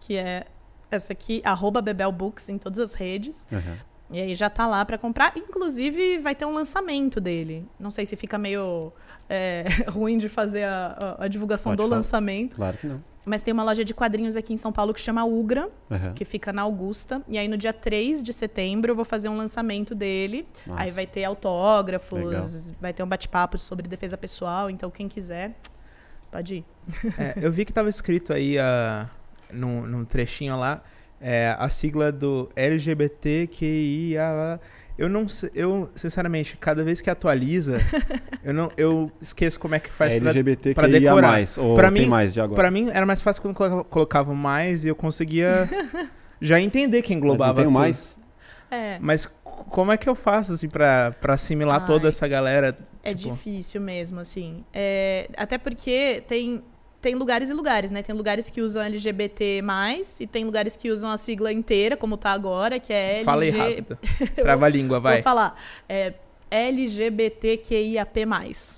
que 0.00 0.16
é 0.16 0.44
essa 0.90 1.12
aqui, 1.12 1.40
arroba 1.44 1.80
Bebel 1.80 2.10
Books 2.12 2.48
em 2.48 2.58
todas 2.58 2.78
as 2.80 2.94
redes. 2.94 3.46
Uhum. 3.52 3.76
E 4.12 4.20
aí 4.20 4.34
já 4.34 4.50
tá 4.50 4.66
lá 4.66 4.84
para 4.84 4.98
comprar. 4.98 5.32
Inclusive, 5.36 6.18
vai 6.18 6.34
ter 6.34 6.44
um 6.44 6.52
lançamento 6.52 7.20
dele. 7.20 7.66
Não 7.80 7.90
sei 7.90 8.04
se 8.06 8.14
fica 8.16 8.36
meio 8.38 8.92
é, 9.28 9.64
ruim 9.88 10.18
de 10.18 10.28
fazer 10.28 10.64
a, 10.64 11.16
a- 11.18 11.24
a 11.24 11.28
divulgação 11.28 11.70
Pode 11.72 11.76
do 11.78 11.82
falar. 11.84 11.96
lançamento. 11.96 12.56
Claro 12.56 12.76
que 12.78 12.86
não. 12.86 13.02
Mas 13.24 13.40
tem 13.40 13.54
uma 13.54 13.62
loja 13.62 13.84
de 13.84 13.94
quadrinhos 13.94 14.36
aqui 14.36 14.52
em 14.52 14.56
São 14.56 14.72
Paulo 14.72 14.92
que 14.92 15.00
chama 15.00 15.24
Ugra, 15.24 15.68
Uhum. 15.88 16.12
que 16.12 16.24
fica 16.24 16.52
na 16.52 16.62
Augusta. 16.62 17.22
E 17.28 17.38
aí 17.38 17.46
no 17.46 17.56
dia 17.56 17.72
3 17.72 18.20
de 18.20 18.32
setembro 18.32 18.90
eu 18.90 18.96
vou 18.96 19.04
fazer 19.04 19.28
um 19.28 19.36
lançamento 19.36 19.94
dele. 19.94 20.44
Nossa. 20.66 20.82
Aí 20.82 20.90
vai 20.90 21.06
ter 21.06 21.22
autógrafos, 21.24 22.18
Legal. 22.18 22.76
vai 22.80 22.92
ter 22.92 23.02
um 23.02 23.06
bate-papo 23.06 23.56
sobre 23.58 23.86
defesa 23.88 24.18
pessoal. 24.18 24.68
Então 24.68 24.90
quem 24.90 25.08
quiser, 25.08 25.52
pode 26.32 26.56
ir. 26.56 26.64
É, 27.16 27.34
eu 27.40 27.52
vi 27.52 27.64
que 27.64 27.72
tava 27.72 27.88
escrito 27.88 28.32
aí 28.32 28.56
uh, 28.58 29.08
num, 29.52 29.86
num 29.86 30.04
trechinho 30.04 30.56
lá 30.56 30.82
é, 31.22 31.54
a 31.58 31.68
sigla 31.68 32.10
do 32.12 32.50
LGBTQIA. 33.32 34.60
Eu 34.98 35.08
não 35.08 35.26
sei, 35.26 35.50
eu, 35.54 35.90
sinceramente, 35.94 36.56
cada 36.58 36.84
vez 36.84 37.00
que 37.00 37.08
atualiza, 37.08 37.78
eu 38.44 38.52
não 38.52 38.70
eu 38.76 39.10
esqueço 39.20 39.58
como 39.58 39.74
é 39.74 39.80
que 39.80 39.90
faz 39.90 40.12
é 40.12 40.20
pra, 40.20 40.30
LGBT 40.30 40.74
pra 40.74 40.86
decorar. 40.86 41.28
mais. 41.32 41.56
Ou 41.56 41.74
Pra 41.74 41.90
tem 41.90 42.02
mim- 42.02 42.08
mais 42.08 42.34
de 42.34 42.40
agora? 42.40 42.60
Pra 42.60 42.70
mim 42.70 42.90
era 42.92 43.06
mais 43.06 43.22
fácil 43.22 43.40
quando 43.40 43.54
colocava, 43.54 43.84
colocava 43.84 44.34
mais 44.34 44.84
e 44.84 44.88
eu 44.88 44.94
conseguia 44.94 45.66
já 46.40 46.60
entender 46.60 47.00
que 47.00 47.14
Mas 47.14 47.20
não 47.22 47.26
englobava 47.30 47.54
tenho 47.54 47.68
tudo. 47.68 47.78
mais. 47.78 48.18
É, 48.70 48.98
Mas 49.00 49.26
como 49.70 49.92
é 49.92 49.96
que 49.96 50.08
eu 50.08 50.14
faço 50.14 50.52
assim 50.52 50.68
pra, 50.68 51.12
pra 51.20 51.34
assimilar 51.34 51.80
Ai. 51.80 51.86
toda 51.86 52.08
essa 52.08 52.28
galera? 52.28 52.76
é 53.02 53.14
tipo, 53.14 53.32
difícil 53.34 53.80
mesmo, 53.80 54.20
assim. 54.20 54.62
É, 54.72 55.28
até 55.36 55.56
porque 55.58 56.22
tem, 56.28 56.62
tem 57.02 57.14
lugares 57.16 57.50
e 57.50 57.52
lugares, 57.52 57.90
né? 57.90 58.02
Tem 58.02 58.14
lugares 58.14 58.48
que 58.48 58.62
usam 58.62 58.82
LGBT+, 58.82 59.60
e 60.20 60.26
tem 60.26 60.44
lugares 60.44 60.76
que 60.76 60.90
usam 60.90 61.10
a 61.10 61.18
sigla 61.18 61.52
inteira, 61.52 61.96
como 61.96 62.16
tá 62.16 62.30
agora, 62.30 62.78
que 62.78 62.92
é 62.92 63.16
LG... 63.16 63.24
Fala 63.24 63.42
aí 63.42 63.50
rápido. 63.50 63.98
Trava 64.36 64.66
a 64.66 64.68
língua, 64.68 65.00
vai. 65.00 65.16
Vou 65.16 65.22
falar. 65.24 65.60
É 65.88 66.14
LGBTQIAP+. 66.52 68.26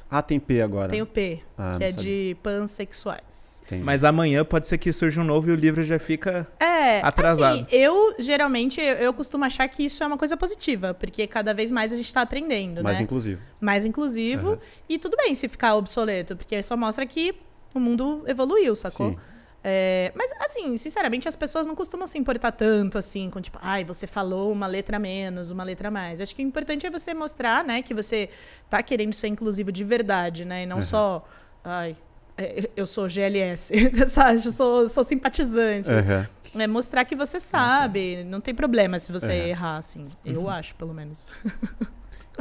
Ah, 0.08 0.22
tem 0.22 0.38
P 0.38 0.62
agora. 0.62 0.88
Tem 0.88 1.02
o 1.02 1.06
P, 1.06 1.40
Ah, 1.58 1.74
que 1.76 1.82
é 1.82 1.90
sabia. 1.90 2.04
de 2.04 2.36
pansexuais. 2.40 3.62
Tem. 3.68 3.80
Mas 3.80 4.04
amanhã 4.04 4.44
pode 4.44 4.68
ser 4.68 4.78
que 4.78 4.92
surja 4.92 5.20
um 5.20 5.24
novo 5.24 5.50
e 5.50 5.52
o 5.52 5.56
livro 5.56 5.82
já 5.82 5.98
fica. 5.98 6.46
É, 6.60 6.64
É, 6.84 7.00
atrasado. 7.02 7.56
Assim, 7.56 7.66
eu 7.72 8.14
geralmente 8.18 8.80
eu, 8.80 8.94
eu, 8.94 9.12
costumo 9.12 9.44
achar 9.44 9.66
que 9.66 9.84
isso 9.84 10.04
é 10.04 10.06
uma 10.06 10.16
coisa 10.16 10.36
positiva, 10.36 10.94
porque 10.94 11.26
cada 11.26 11.52
vez 11.52 11.72
mais 11.72 11.92
a 11.92 11.96
gente 11.96 12.06
está 12.06 12.20
aprendendo, 12.20 12.82
mais 12.82 12.98
né? 12.98 13.02
inclusivo. 13.02 13.42
Mais 13.60 13.84
inclusivo. 13.84 14.50
Uhum. 14.50 14.58
E 14.88 14.96
tudo 14.96 15.16
bem 15.16 15.34
se 15.34 15.48
ficar 15.48 15.74
obsoleto, 15.74 16.36
porque 16.36 16.62
só 16.62 16.76
mostra 16.76 17.04
que 17.04 17.34
o 17.78 17.80
mundo 17.80 18.22
evoluiu, 18.26 18.74
sacou? 18.74 19.10
Sim. 19.10 19.18
É, 19.66 20.12
mas, 20.14 20.30
assim, 20.40 20.76
sinceramente, 20.76 21.26
as 21.26 21.34
pessoas 21.34 21.66
não 21.66 21.74
costumam 21.74 22.06
se 22.06 22.18
importar 22.18 22.52
tanto, 22.52 22.98
assim, 22.98 23.30
com 23.30 23.40
tipo, 23.40 23.58
ai, 23.62 23.82
você 23.82 24.06
falou 24.06 24.52
uma 24.52 24.66
letra 24.66 24.98
menos, 24.98 25.50
uma 25.50 25.64
letra 25.64 25.90
mais. 25.90 26.20
Acho 26.20 26.36
que 26.36 26.42
o 26.42 26.46
importante 26.46 26.86
é 26.86 26.90
você 26.90 27.14
mostrar, 27.14 27.64
né, 27.64 27.80
que 27.80 27.94
você 27.94 28.28
tá 28.68 28.82
querendo 28.82 29.14
ser 29.14 29.28
inclusivo 29.28 29.72
de 29.72 29.82
verdade, 29.82 30.44
né, 30.44 30.64
e 30.64 30.66
não 30.66 30.76
uhum. 30.76 30.82
só, 30.82 31.24
ai, 31.64 31.96
é, 32.36 32.68
eu 32.76 32.84
sou 32.84 33.08
GLS, 33.08 33.72
sabe? 34.06 34.44
Eu 34.44 34.50
sou, 34.50 34.86
sou 34.86 35.02
simpatizante. 35.02 35.88
Uhum. 35.88 36.60
É 36.60 36.66
mostrar 36.66 37.06
que 37.06 37.16
você 37.16 37.40
sabe, 37.40 38.18
uhum. 38.18 38.30
não 38.30 38.40
tem 38.42 38.54
problema 38.54 38.98
se 38.98 39.10
você 39.10 39.32
uhum. 39.32 39.46
errar, 39.46 39.78
assim. 39.78 40.08
Eu 40.22 40.42
uhum. 40.42 40.50
acho, 40.50 40.74
pelo 40.74 40.92
menos. 40.92 41.30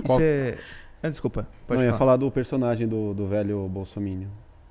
Você... 0.04 0.58
Ah, 1.04 1.10
desculpa, 1.10 1.48
pode 1.67 1.78
não, 1.78 1.86
falar. 1.86 1.91
ia 1.91 1.98
falar 2.00 2.17
do 2.17 2.32
personagem 2.32 2.88
do, 2.88 3.13
do 3.13 3.28
velho 3.28 3.69
Bolsonaro. 3.69 4.28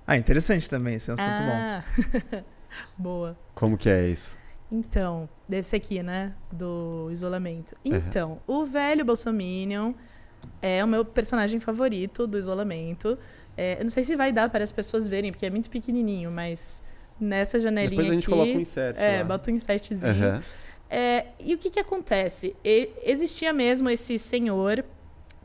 Ah, 0.07 0.17
interessante 0.17 0.69
também, 0.69 0.95
esse 0.97 1.11
é 1.11 1.15
um 1.15 1.17
assunto 1.17 1.31
ah. 1.31 1.85
bom. 2.31 2.43
Boa. 2.97 3.39
Como 3.55 3.77
que 3.77 3.89
é 3.89 4.09
isso? 4.09 4.37
Então, 4.71 5.29
desse 5.47 5.77
aqui, 5.77 6.03
né? 6.03 6.35
Do 6.51 7.09
isolamento. 7.13 7.75
Então, 7.85 8.41
o 8.47 8.65
velho 8.65 9.05
Bolsominion 9.05 9.93
é 10.63 10.83
o 10.83 10.89
meu 10.89 11.05
personagem 11.05 11.61
favorito 11.61 12.27
do 12.27 12.39
isolamento. 12.39 13.19
É, 13.57 13.79
eu 13.79 13.85
não 13.85 13.91
sei 13.91 14.03
se 14.03 14.17
vai 14.17 14.33
dar 14.33 14.49
para 14.49 14.65
as 14.65 14.73
pessoas 14.73 15.07
verem, 15.07 15.31
porque 15.31 15.45
é 15.45 15.51
muito 15.51 15.69
pequenininho, 15.69 16.31
mas 16.31 16.83
nessa 17.21 17.61
janelinha 17.61 17.91
Depois 17.91 18.09
a 18.09 18.13
gente 18.15 18.23
aqui, 18.23 18.31
coloca 18.31 18.59
um 18.59 18.61
insert. 18.61 18.97
É, 18.99 19.19
lá. 19.19 19.25
bota 19.25 19.51
um 19.51 19.55
insertzinho. 19.55 20.35
Uhum. 20.35 20.41
É, 20.89 21.27
e 21.39 21.55
o 21.55 21.59
que 21.59 21.71
que 21.71 21.81
acontece? 21.81 22.57
Ele, 22.65 22.93
existia 23.03 23.53
mesmo 23.53 23.89
esse 23.91 24.19
senhor 24.19 24.85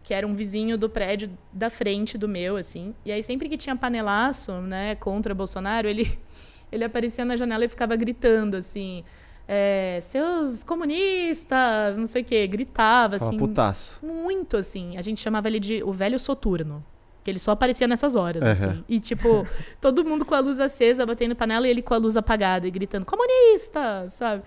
que 0.07 0.13
era 0.13 0.25
um 0.25 0.33
vizinho 0.33 0.77
do 0.77 0.89
prédio 0.89 1.29
da 1.51 1.69
frente 1.69 2.17
do 2.17 2.29
meu, 2.29 2.55
assim. 2.55 2.95
E 3.03 3.11
aí 3.11 3.21
sempre 3.21 3.49
que 3.49 3.57
tinha 3.57 3.75
panelaço, 3.75 4.53
né, 4.61 4.95
contra 4.95 5.35
Bolsonaro, 5.35 5.85
ele 5.85 6.17
ele 6.71 6.85
aparecia 6.85 7.25
na 7.25 7.35
janela 7.35 7.65
e 7.65 7.67
ficava 7.67 7.93
gritando 7.97 8.55
assim, 8.55 9.03
é, 9.45 9.99
seus 10.01 10.63
comunistas, 10.63 11.97
não 11.97 12.05
sei 12.05 12.21
o 12.21 12.25
quê, 12.25 12.47
gritava 12.47 13.17
assim. 13.17 13.35
Putaço. 13.35 13.99
Muito 14.01 14.55
assim. 14.55 14.95
A 14.95 15.01
gente 15.01 15.19
chamava 15.19 15.49
ele 15.49 15.59
de 15.59 15.83
o 15.83 15.91
velho 15.91 16.17
soturno. 16.17 16.81
Que 17.21 17.31
ele 17.31 17.39
só 17.39 17.51
aparecia 17.51 17.85
nessas 17.85 18.15
horas, 18.15 18.41
uhum. 18.41 18.49
assim. 18.49 18.83
E, 18.87 19.01
tipo, 19.01 19.45
todo 19.81 20.05
mundo 20.05 20.23
com 20.23 20.35
a 20.35 20.39
luz 20.39 20.61
acesa, 20.61 21.05
batendo 21.05 21.35
panela, 21.35 21.67
e 21.67 21.69
ele 21.69 21.81
com 21.81 21.93
a 21.93 21.97
luz 21.97 22.15
apagada 22.15 22.65
e 22.65 22.71
gritando, 22.71 23.05
comunista, 23.05 24.07
sabe? 24.07 24.43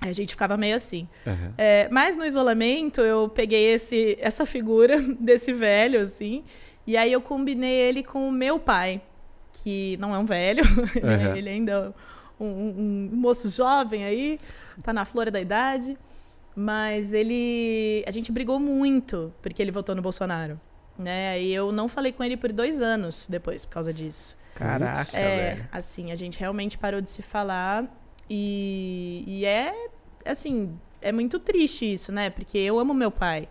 A 0.00 0.12
gente 0.12 0.30
ficava 0.30 0.56
meio 0.56 0.76
assim. 0.76 1.08
Uhum. 1.26 1.52
É, 1.58 1.88
mas 1.90 2.14
no 2.16 2.24
isolamento, 2.24 3.00
eu 3.00 3.28
peguei 3.28 3.72
esse, 3.72 4.16
essa 4.20 4.46
figura 4.46 5.00
desse 5.20 5.52
velho, 5.52 6.00
assim, 6.00 6.44
e 6.86 6.96
aí 6.96 7.12
eu 7.12 7.20
combinei 7.20 7.74
ele 7.74 8.02
com 8.02 8.28
o 8.28 8.32
meu 8.32 8.58
pai, 8.58 9.00
que 9.52 9.96
não 9.98 10.14
é 10.14 10.18
um 10.18 10.24
velho, 10.24 10.62
uhum. 11.02 11.36
ele 11.36 11.48
ainda 11.48 11.72
é 11.72 12.42
um, 12.42 12.46
um, 12.46 13.10
um, 13.12 13.16
moço 13.16 13.50
jovem 13.50 14.04
aí, 14.04 14.38
tá 14.82 14.92
na 14.92 15.04
flor 15.04 15.30
da 15.30 15.40
idade. 15.40 15.98
Mas 16.60 17.12
ele. 17.12 18.02
A 18.04 18.10
gente 18.10 18.32
brigou 18.32 18.58
muito 18.58 19.32
porque 19.40 19.62
ele 19.62 19.70
votou 19.70 19.94
no 19.94 20.02
Bolsonaro. 20.02 20.60
Né? 20.98 21.40
E 21.40 21.54
eu 21.54 21.70
não 21.70 21.86
falei 21.86 22.10
com 22.10 22.24
ele 22.24 22.36
por 22.36 22.50
dois 22.50 22.82
anos 22.82 23.28
depois, 23.30 23.64
por 23.64 23.74
causa 23.74 23.94
disso. 23.94 24.36
Caraca, 24.56 25.16
é, 25.16 25.54
velho. 25.54 25.68
Assim, 25.70 26.10
a 26.10 26.16
gente 26.16 26.36
realmente 26.40 26.76
parou 26.76 27.00
de 27.00 27.08
se 27.08 27.22
falar. 27.22 27.84
E, 28.28 29.24
e 29.26 29.44
é, 29.44 29.74
assim, 30.24 30.78
é 31.00 31.12
muito 31.12 31.38
triste 31.38 31.92
isso, 31.92 32.12
né? 32.12 32.30
Porque 32.30 32.58
eu 32.58 32.78
amo 32.78 32.92
meu 32.92 33.10
pai. 33.10 33.48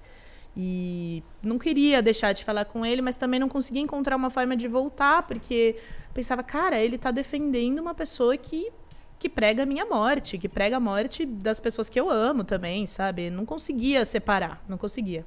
E 0.55 1.23
não 1.41 1.59
queria 1.59 2.01
deixar 2.01 2.33
de 2.33 2.43
falar 2.43 2.65
com 2.65 2.83
ele, 2.85 3.01
mas 3.01 3.15
também 3.15 3.39
não 3.39 3.47
conseguia 3.47 3.81
encontrar 3.81 4.15
uma 4.15 4.29
forma 4.29 4.55
de 4.55 4.67
voltar, 4.67 5.21
porque 5.23 5.75
pensava, 6.13 6.41
cara, 6.41 6.79
ele 6.79 6.95
está 6.95 7.11
defendendo 7.11 7.77
uma 7.77 7.93
pessoa 7.93 8.35
que, 8.35 8.71
que 9.19 9.29
prega 9.29 9.63
a 9.63 9.65
minha 9.67 9.85
morte, 9.85 10.35
que 10.37 10.49
prega 10.49 10.77
a 10.77 10.79
morte 10.79 11.27
das 11.27 11.59
pessoas 11.59 11.89
que 11.89 11.99
eu 11.99 12.09
amo 12.09 12.43
também, 12.43 12.87
sabe? 12.87 13.29
Não 13.29 13.45
conseguia 13.45 14.03
separar, 14.03 14.63
não 14.67 14.79
conseguia. 14.79 15.23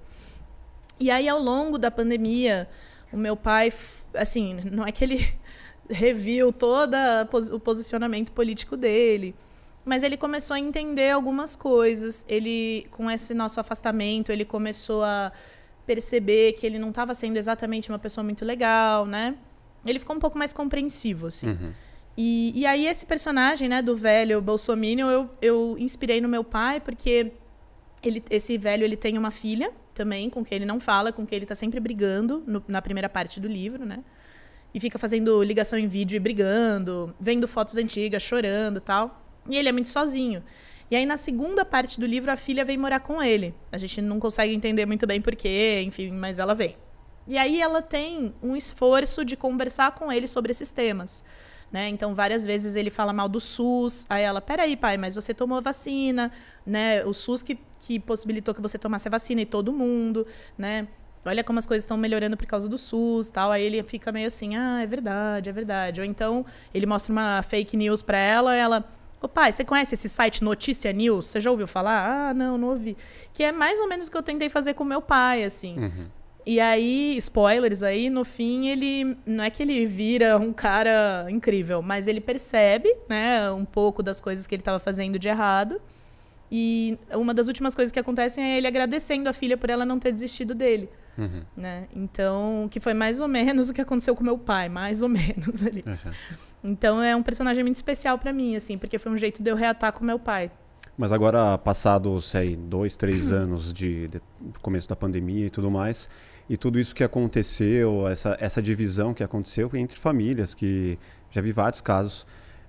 E 0.99 1.13
aí, 1.13 1.29
ao 1.29 1.41
longo 1.41 1.79
da 1.79 1.93
pandemia, 1.93 2.69
o 3.13 3.17
meu 3.17 3.37
pai, 3.37 3.73
assim, 4.15 4.61
não 4.71 4.85
é 4.85 4.91
que 4.91 5.05
ele 5.05 5.33
reviu 5.91 6.53
todo 6.53 6.95
o 7.53 7.61
posicionamento 7.61 8.33
político 8.33 8.77
dele. 8.77 9.35
Mas 9.85 10.03
ele 10.03 10.17
começou 10.17 10.55
a 10.55 10.61
entender 10.61 11.11
algumas 11.11 11.57
coisas. 11.57 12.25
Ele, 12.29 12.87
com 12.91 13.11
esse 13.11 13.35
nosso 13.35 13.59
afastamento, 13.61 14.31
ele 14.31 14.45
começou 14.45 15.03
a 15.03 15.33
perceber 15.87 16.53
que 16.53 16.67
ele 16.67 16.79
não 16.79 16.91
estava 16.91 17.15
sendo 17.15 17.37
exatamente 17.37 17.89
uma 17.89 17.99
pessoa 17.99 18.23
muito 18.23 18.45
legal, 18.45 19.05
né? 19.07 19.35
Ele 19.85 19.99
ficou 19.99 20.15
um 20.15 20.21
pouco 20.21 20.39
mais 20.39 20.53
compreensivo, 20.53 21.27
assim. 21.27 21.49
Uhum. 21.49 21.73
E, 22.17 22.53
e 22.55 22.67
aí 22.67 22.87
esse 22.87 23.07
personagem, 23.07 23.69
né, 23.69 23.81
do 23.81 23.97
velho 23.97 24.41
Bolsonaro, 24.43 25.01
eu, 25.01 25.31
eu 25.41 25.77
inspirei 25.79 26.21
no 26.21 26.29
meu 26.29 26.45
pai, 26.45 26.79
porque 26.79 27.33
ele, 28.03 28.23
esse 28.31 28.59
velho 28.59 28.85
ele 28.85 28.97
tem 28.97 29.17
uma 29.17 29.31
filha 29.31 29.73
também, 29.95 30.29
com 30.29 30.45
quem 30.45 30.57
ele 30.57 30.67
não 30.67 30.79
fala, 30.79 31.13
com 31.13 31.27
quem 31.27 31.37
ele 31.37 31.45
está 31.45 31.55
sempre 31.55 31.81
brigando 31.81 32.43
no, 32.47 32.63
na 32.69 32.83
primeira 32.83 33.09
parte 33.09 33.41
do 33.41 33.49
livro, 33.49 33.87
né? 33.87 34.05
E 34.75 34.81
fica 34.81 34.99
fazendo 34.99 35.43
ligação 35.43 35.79
em 35.79 35.87
vídeo 35.87 36.17
e 36.17 36.21
brigando, 36.21 37.15
vendo 37.21 37.49
fotos 37.49 37.77
antigas, 37.77 38.23
chorando 38.23 38.81
tal. 38.81 39.23
E 39.49 39.57
ele 39.57 39.69
é 39.69 39.73
muito 39.73 39.89
sozinho. 39.89 40.43
E 40.91 40.97
aí, 40.97 41.07
na 41.07 41.17
segunda 41.17 41.65
parte 41.65 42.01
do 42.01 42.07
livro, 42.07 42.33
a 42.33 42.37
filha 42.37 42.65
vem 42.65 42.77
morar 42.77 43.01
com 43.01 43.23
ele. 43.23 43.55
A 43.71 43.79
gente 43.79 44.03
não 44.03 44.19
consegue 44.19 44.53
entender 44.53 44.87
muito 44.87 45.07
bem 45.07 45.21
porquê, 45.21 45.83
enfim, 45.87 46.11
mas 46.11 46.39
ela 46.39 46.55
vem. 46.55 46.77
E 47.29 47.39
aí 47.39 47.61
ela 47.61 47.81
tem 47.81 48.35
um 48.43 48.57
esforço 48.57 49.25
de 49.25 49.37
conversar 49.37 49.93
com 49.93 50.11
ele 50.11 50.27
sobre 50.27 50.51
esses 50.51 50.73
temas. 50.73 51.25
Né? 51.71 51.89
Então, 51.89 52.13
várias 52.13 52.45
vezes 52.45 52.75
ele 52.75 52.91
fala 52.91 53.13
mal 53.13 53.29
do 53.29 53.39
SUS. 53.39 54.05
Aí 54.09 54.25
ela, 54.25 54.41
peraí, 54.41 54.77
pai, 54.77 54.97
mas 54.97 55.15
você 55.15 55.33
tomou 55.33 55.59
a 55.59 55.61
vacina, 55.61 56.33
né? 56.67 57.05
O 57.05 57.13
SUS 57.13 57.43
que, 57.45 57.57
que 57.79 58.01
possibilitou 58.01 58.53
que 58.53 58.61
você 58.61 58.77
tomasse 58.77 59.07
a 59.07 59.11
vacina 59.13 59.43
e 59.43 59.47
todo 59.47 59.73
mundo, 59.73 60.27
né? 60.59 60.89
Olha 61.25 61.45
como 61.45 61.59
as 61.59 61.67
coisas 61.67 61.85
estão 61.85 61.97
melhorando 61.97 62.37
por 62.37 62.47
causa 62.47 62.69
do 62.69 62.79
SUS 62.79 63.31
tal. 63.31 63.51
Aí 63.53 63.65
ele 63.65 63.83
fica 63.83 64.11
meio 64.13 64.27
assim, 64.27 64.57
ah, 64.57 64.83
é 64.83 64.87
verdade, 64.87 65.51
é 65.51 65.53
verdade. 65.53 66.01
Ou 66.01 66.07
então 66.07 66.45
ele 66.73 66.87
mostra 66.87 67.13
uma 67.13 67.43
fake 67.43 67.77
news 67.77 68.03
para 68.03 68.19
ela, 68.19 68.55
ela. 68.55 68.85
Ô 69.23 69.29
pai, 69.29 69.53
você 69.53 69.65
conhece 69.65 69.95
esse 69.95 70.09
site 70.09 70.43
Notícia 70.43 70.91
News? 70.93 71.27
Você 71.27 71.41
já 71.41 71.51
ouviu 71.51 71.67
falar? 71.67 72.31
Ah, 72.31 72.35
não, 72.35 72.57
não 72.57 72.69
ouvi. 72.69 72.97
Que 73.35 73.43
é 73.43 73.53
mais 73.53 73.79
ou 73.79 73.87
menos 73.87 74.07
o 74.07 74.11
que 74.11 74.17
eu 74.17 74.23
tentei 74.23 74.49
fazer 74.49 74.73
com 74.73 74.83
meu 74.83 75.03
pai, 75.03 75.45
assim. 75.45 75.79
Uhum. 75.79 76.07
E 76.47 76.59
aí, 76.59 77.17
spoilers 77.19 77.83
aí, 77.83 78.09
no 78.09 78.25
fim, 78.25 78.69
ele. 78.69 79.17
Não 79.27 79.45
é 79.45 79.51
que 79.51 79.63
ele 79.63 79.85
vira 79.85 80.39
um 80.39 80.55
cara 80.55 81.27
incrível, 81.29 81.83
mas 81.83 82.09
ele 82.09 82.21
percebe, 82.21 82.93
né, 83.09 83.51
um 83.51 83.65
pouco 83.65 84.03
das 84.03 84.23
coisas 84.23 84.47
que 84.47 84.55
ele 84.55 84.63
estava 84.63 84.79
fazendo 84.79 85.19
de 85.19 85.29
errado. 85.29 85.81
E 86.51 86.99
uma 87.13 87.33
das 87.33 87.47
últimas 87.47 87.75
coisas 87.75 87.93
que 87.93 87.99
acontecem 87.99 88.43
é 88.43 88.59
ele 88.59 88.67
agradecendo 88.67 89.29
a 89.29 89.33
filha 89.33 89.57
por 89.57 89.71
ela 89.71 89.85
não 89.85 89.99
ter 89.99 90.11
desistido 90.11 90.55
dele. 90.55 90.89
Uhum. 91.19 91.43
Né? 91.57 91.87
Então, 91.95 92.69
que 92.71 92.81
foi 92.81 92.95
mais 92.95 93.21
ou 93.21 93.29
menos 93.29 93.69
o 93.69 93.75
que 93.75 93.81
aconteceu 93.81 94.15
com 94.15 94.25
meu 94.25 94.39
pai, 94.39 94.69
mais 94.69 95.03
ou 95.03 95.09
menos 95.11 95.63
ali. 95.67 95.85
Uhum. 95.87 96.13
Então 96.63 97.03
é 97.03 97.15
um 97.15 97.23
personagem 97.23 97.63
muito 97.63 97.77
especial 97.77 98.19
para 98.19 98.33
mim, 98.33 98.57
assim, 98.57 98.79
porque 98.79 98.99
foi 98.99 99.13
um 99.13 99.17
jeito 99.17 99.43
de 99.43 99.51
eu 99.51 99.57
reatar 99.57 99.93
com 99.93 100.05
meu 100.05 100.19
pai. 100.19 100.51
Mas 100.97 101.13
agora, 101.13 101.57
passados, 101.57 102.27
sei, 102.27 102.57
dois, 102.57 102.97
três 102.97 103.33
anos 103.33 103.73
de, 103.73 104.09
de, 104.09 104.21
começo 104.61 104.89
da 104.89 104.97
pandemia 104.97 105.47
e 105.47 105.51
tudo 105.51 105.71
mais, 105.71 106.09
e 106.49 106.57
tudo 106.57 106.79
isso 106.79 106.95
que 106.95 107.05
aconteceu, 107.05 108.07
essa, 108.09 108.37
essa 108.41 108.61
divisão 108.61 109.15
que 109.15 109.23
aconteceu 109.23 109.71
entre 109.75 109.99
famílias, 109.99 110.53
que 110.53 110.99
já 111.31 111.41
vi 111.41 111.53
vários 111.53 111.81
casos. 111.81 112.27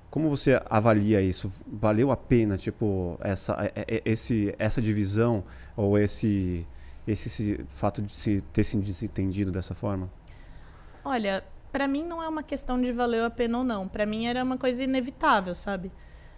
Como 0.09 0.29
você 0.29 0.61
avalia 0.69 1.21
isso? 1.21 1.51
Valeu 1.65 2.11
a 2.11 2.17
pena, 2.17 2.57
tipo, 2.57 3.17
essa, 3.21 3.53
é, 3.75 3.85
é, 3.95 4.01
esse, 4.05 4.53
essa 4.59 4.81
divisão 4.81 5.43
ou 5.75 5.97
esse 5.97 6.65
esse, 7.07 7.27
esse 7.27 7.65
fato 7.67 8.01
de 8.01 8.15
se 8.15 8.41
ter 8.53 8.63
se 8.63 8.77
desentendido 8.77 9.51
dessa 9.51 9.73
forma? 9.73 10.11
Olha, 11.03 11.43
para 11.71 11.87
mim 11.87 12.03
não 12.03 12.21
é 12.21 12.27
uma 12.27 12.43
questão 12.43 12.81
de 12.81 12.91
valer 12.91 13.23
a 13.23 13.29
pena 13.29 13.59
ou 13.59 13.63
não. 13.63 13.87
Para 13.87 14.05
mim 14.05 14.25
era 14.27 14.43
uma 14.43 14.57
coisa 14.57 14.83
inevitável, 14.83 15.55
sabe? 15.55 15.91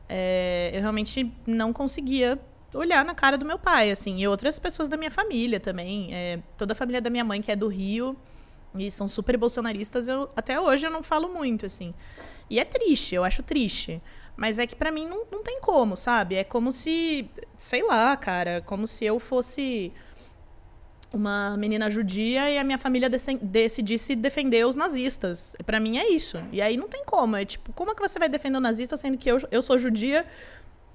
É, 0.07 0.71
eu 0.73 0.81
realmente 0.81 1.31
não 1.45 1.73
conseguia 1.73 2.39
olhar 2.73 3.03
na 3.05 3.13
cara 3.13 3.37
do 3.37 3.45
meu 3.45 3.59
pai, 3.59 3.91
assim, 3.91 4.17
e 4.17 4.27
outras 4.27 4.59
pessoas 4.59 4.87
da 4.87 4.97
minha 4.97 5.11
família 5.11 5.59
também. 5.59 6.13
É, 6.13 6.39
toda 6.57 6.73
a 6.73 6.75
família 6.75 7.01
da 7.01 7.09
minha 7.09 7.23
mãe 7.23 7.41
que 7.41 7.51
é 7.51 7.55
do 7.55 7.67
Rio 7.67 8.15
e 8.77 8.89
são 8.89 9.07
super 9.07 9.37
bolsonaristas, 9.37 10.07
eu 10.07 10.29
até 10.35 10.59
hoje 10.59 10.87
eu 10.87 10.91
não 10.91 11.03
falo 11.03 11.29
muito, 11.29 11.65
assim. 11.65 11.93
E 12.49 12.59
é 12.59 12.65
triste, 12.65 13.15
eu 13.15 13.23
acho 13.23 13.43
triste. 13.43 14.01
Mas 14.35 14.57
é 14.57 14.65
que 14.65 14.75
para 14.75 14.91
mim 14.91 15.07
não, 15.07 15.25
não 15.31 15.43
tem 15.43 15.59
como, 15.61 15.95
sabe? 15.95 16.35
É 16.35 16.43
como 16.43 16.71
se, 16.71 17.29
sei 17.55 17.83
lá, 17.83 18.17
cara, 18.17 18.61
como 18.65 18.87
se 18.87 19.05
eu 19.05 19.19
fosse 19.19 19.91
uma 21.13 21.55
menina 21.57 21.89
judia 21.89 22.49
e 22.49 22.57
a 22.57 22.63
minha 22.63 22.79
família 22.79 23.09
decidisse 23.09 24.15
defender 24.15 24.65
os 24.65 24.75
nazistas. 24.75 25.55
Para 25.65 25.79
mim 25.79 25.97
é 25.97 26.09
isso. 26.09 26.41
E 26.51 26.61
aí 26.61 26.75
não 26.75 26.89
tem 26.89 27.03
como. 27.05 27.35
É 27.35 27.45
tipo, 27.45 27.71
como 27.73 27.91
é 27.91 27.95
que 27.95 28.01
você 28.01 28.17
vai 28.17 28.27
defender 28.27 28.57
o 28.57 28.61
nazista 28.61 28.97
sendo 28.97 29.17
que 29.17 29.29
eu, 29.29 29.37
eu 29.51 29.61
sou 29.61 29.77
judia 29.77 30.25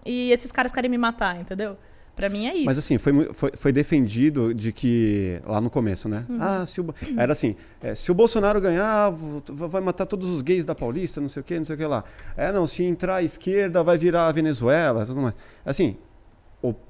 e 0.04 0.32
esses 0.32 0.50
caras 0.50 0.72
querem 0.72 0.90
me 0.90 0.98
matar, 0.98 1.40
entendeu? 1.40 1.76
Pra 2.18 2.28
mim 2.28 2.48
é 2.48 2.54
isso. 2.54 2.64
Mas 2.66 2.76
assim, 2.76 2.98
foi, 2.98 3.32
foi, 3.32 3.52
foi 3.54 3.70
defendido 3.70 4.52
de 4.52 4.72
que. 4.72 5.40
Lá 5.46 5.60
no 5.60 5.70
começo, 5.70 6.08
né? 6.08 6.26
Uhum. 6.28 6.38
Ah, 6.40 6.66
se 6.66 6.80
o, 6.80 6.92
era 7.16 7.30
assim: 7.30 7.54
é, 7.80 7.94
se 7.94 8.10
o 8.10 8.14
Bolsonaro 8.14 8.60
ganhar, 8.60 9.14
vai 9.46 9.80
matar 9.80 10.04
todos 10.04 10.28
os 10.28 10.42
gays 10.42 10.64
da 10.64 10.74
Paulista, 10.74 11.20
não 11.20 11.28
sei 11.28 11.42
o 11.42 11.44
que, 11.44 11.56
não 11.56 11.64
sei 11.64 11.76
o 11.76 11.78
que 11.78 11.84
lá. 11.84 12.02
É, 12.36 12.50
não, 12.50 12.66
se 12.66 12.82
entrar 12.82 13.16
à 13.16 13.22
esquerda, 13.22 13.84
vai 13.84 13.96
virar 13.96 14.26
a 14.26 14.32
Venezuela, 14.32 15.06
tudo 15.06 15.20
mais. 15.20 15.34
Assim, 15.64 15.96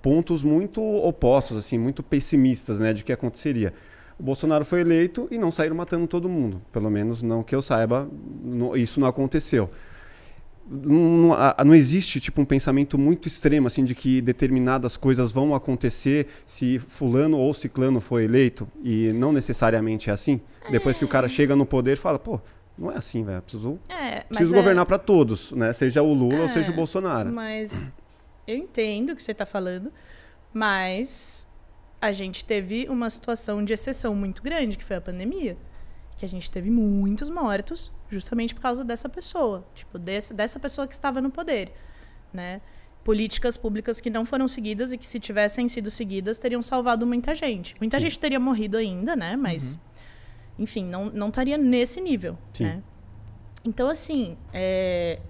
pontos 0.02 0.42
muito 0.42 0.82
opostos, 0.82 1.56
assim, 1.56 1.78
muito 1.78 2.02
pessimistas, 2.02 2.80
né, 2.80 2.92
de 2.92 3.04
que 3.04 3.12
aconteceria. 3.12 3.72
O 4.18 4.22
Bolsonaro 4.22 4.64
foi 4.64 4.80
eleito 4.80 5.28
e 5.30 5.38
não 5.38 5.52
saíram 5.52 5.76
matando 5.76 6.06
todo 6.06 6.28
mundo. 6.28 6.60
Pelo 6.72 6.90
menos 6.90 7.22
não 7.22 7.42
que 7.42 7.54
eu 7.54 7.62
saiba, 7.62 8.08
não, 8.42 8.76
isso 8.76 8.98
não 8.98 9.06
aconteceu 9.06 9.70
não, 10.70 11.34
não, 11.64 11.74
existe 11.74 12.20
tipo 12.20 12.40
um 12.40 12.44
pensamento 12.44 12.98
muito 12.98 13.26
extremo 13.26 13.66
assim 13.66 13.84
de 13.84 13.94
que 13.94 14.20
determinadas 14.20 14.96
coisas 14.96 15.32
vão 15.32 15.54
acontecer 15.54 16.26
se 16.44 16.78
fulano 16.78 17.38
ou 17.38 17.54
ciclano 17.54 18.00
foi 18.00 18.24
eleito 18.24 18.68
e 18.82 19.10
não 19.12 19.32
necessariamente 19.32 20.10
é 20.10 20.12
assim. 20.12 20.40
Depois 20.70 20.98
que 20.98 21.04
o 21.04 21.08
cara 21.08 21.28
chega 21.28 21.56
no 21.56 21.64
poder, 21.64 21.96
fala, 21.96 22.18
pô, 22.18 22.38
não 22.76 22.92
é 22.92 22.96
assim, 22.96 23.24
velho. 23.24 23.40
Preciso, 23.40 23.78
é, 23.88 24.20
preciso 24.20 24.54
é 24.54 24.58
governar 24.58 24.84
para 24.84 24.98
todos, 24.98 25.52
né? 25.52 25.72
Seja 25.72 26.02
o 26.02 26.12
Lula 26.12 26.40
ou 26.40 26.44
é, 26.44 26.48
seja 26.48 26.70
o 26.70 26.74
Bolsonaro. 26.74 27.32
Mas 27.32 27.90
eu 28.48 28.56
entendo 28.56 29.10
o 29.10 29.16
que 29.16 29.22
você 29.22 29.32
está 29.32 29.46
falando, 29.46 29.92
mas 30.52 31.46
a 32.00 32.12
gente 32.12 32.44
teve 32.44 32.88
uma 32.88 33.10
situação 33.10 33.64
de 33.64 33.72
exceção 33.72 34.14
muito 34.14 34.42
grande, 34.42 34.76
que 34.76 34.84
foi 34.84 34.96
a 34.96 35.00
pandemia 35.00 35.56
que 36.18 36.24
a 36.24 36.28
gente 36.28 36.50
teve 36.50 36.68
muitos 36.68 37.30
mortos 37.30 37.92
justamente 38.10 38.52
por 38.54 38.60
causa 38.60 38.84
dessa 38.84 39.08
pessoa, 39.08 39.64
tipo, 39.72 39.98
desse, 39.98 40.34
dessa 40.34 40.58
pessoa 40.58 40.86
que 40.86 40.92
estava 40.92 41.20
no 41.20 41.30
poder, 41.30 41.72
né? 42.32 42.60
Políticas 43.04 43.56
públicas 43.56 44.00
que 44.00 44.10
não 44.10 44.24
foram 44.24 44.48
seguidas 44.48 44.92
e 44.92 44.98
que 44.98 45.06
se 45.06 45.20
tivessem 45.20 45.68
sido 45.68 45.90
seguidas 45.90 46.38
teriam 46.38 46.62
salvado 46.62 47.06
muita 47.06 47.34
gente. 47.34 47.74
Muita 47.80 47.98
Sim. 47.98 48.06
gente 48.06 48.18
teria 48.18 48.40
morrido 48.40 48.76
ainda, 48.76 49.14
né? 49.14 49.36
Mas, 49.36 49.76
uhum. 49.76 50.64
enfim, 50.64 50.84
não, 50.84 51.04
não 51.06 51.28
estaria 51.28 51.56
nesse 51.56 52.00
nível, 52.00 52.36
Sim. 52.52 52.64
né? 52.64 52.82
Então, 53.64 53.88
assim, 53.88 54.36
é... 54.52 55.20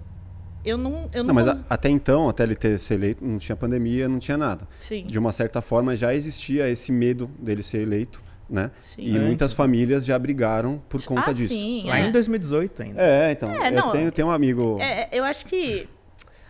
eu 0.63 0.77
não... 0.77 1.09
Eu 1.13 1.23
não, 1.23 1.33
não 1.33 1.35
mas 1.35 1.47
a, 1.47 1.57
até 1.69 1.89
então, 1.89 2.29
até 2.29 2.43
ele 2.43 2.55
ter 2.55 2.77
ser 2.79 2.95
eleito, 2.95 3.23
não 3.23 3.37
tinha 3.37 3.55
pandemia, 3.55 4.07
não 4.07 4.19
tinha 4.19 4.37
nada. 4.37 4.67
Sim. 4.79 5.05
De 5.05 5.17
uma 5.17 5.31
certa 5.31 5.61
forma, 5.61 5.95
já 5.95 6.13
existia 6.13 6.69
esse 6.69 6.91
medo 6.91 7.29
dele 7.39 7.63
ser 7.63 7.81
eleito 7.81 8.21
né? 8.49 8.71
Sim, 8.81 9.03
e 9.03 9.19
muitas 9.19 9.53
famílias 9.53 10.03
já 10.03 10.17
brigaram 10.17 10.81
por 10.89 11.03
conta 11.05 11.29
ah, 11.29 11.33
disso. 11.33 11.53
Sim, 11.53 11.83
Lá 11.85 11.99
é. 11.99 12.07
em 12.07 12.11
2018 12.11 12.81
ainda. 12.81 13.01
É, 13.01 13.31
então. 13.31 13.49
É, 13.49 13.77
eu 13.77 13.91
tenho, 13.91 14.11
tenho 14.11 14.27
um 14.27 14.31
amigo. 14.31 14.77
É, 14.81 15.07
eu 15.11 15.23
acho 15.23 15.45
que 15.45 15.87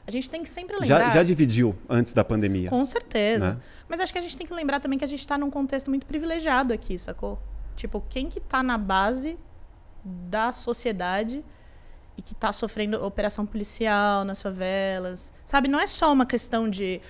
a 0.07 0.11
gente 0.11 0.29
tem 0.29 0.41
que 0.41 0.49
sempre 0.49 0.77
lembrar. 0.79 1.07
Já, 1.07 1.09
já 1.09 1.23
dividiu 1.23 1.75
antes 1.89 2.13
da 2.13 2.23
pandemia. 2.23 2.69
Com 2.69 2.83
certeza. 2.85 3.51
Né? 3.51 3.57
Mas 3.87 3.99
acho 3.99 4.13
que 4.13 4.19
a 4.19 4.21
gente 4.21 4.37
tem 4.37 4.47
que 4.47 4.53
lembrar 4.53 4.79
também 4.79 4.97
que 4.97 5.05
a 5.05 5.07
gente 5.07 5.19
está 5.19 5.37
num 5.37 5.51
contexto 5.51 5.89
muito 5.89 6.05
privilegiado 6.05 6.73
aqui, 6.73 6.97
sacou? 6.97 7.37
Tipo, 7.75 8.03
quem 8.09 8.29
que 8.29 8.39
tá 8.39 8.63
na 8.63 8.77
base 8.77 9.37
da 10.03 10.51
sociedade 10.51 11.43
e 12.19 12.21
que 12.21 12.33
está 12.33 12.51
sofrendo 12.51 13.01
operação 13.01 13.45
policial 13.45 14.25
nas 14.25 14.41
favelas. 14.41 15.31
Sabe, 15.45 15.69
não 15.69 15.79
é 15.79 15.87
só 15.87 16.11
uma 16.11 16.25
questão 16.25 16.69
de 16.69 17.01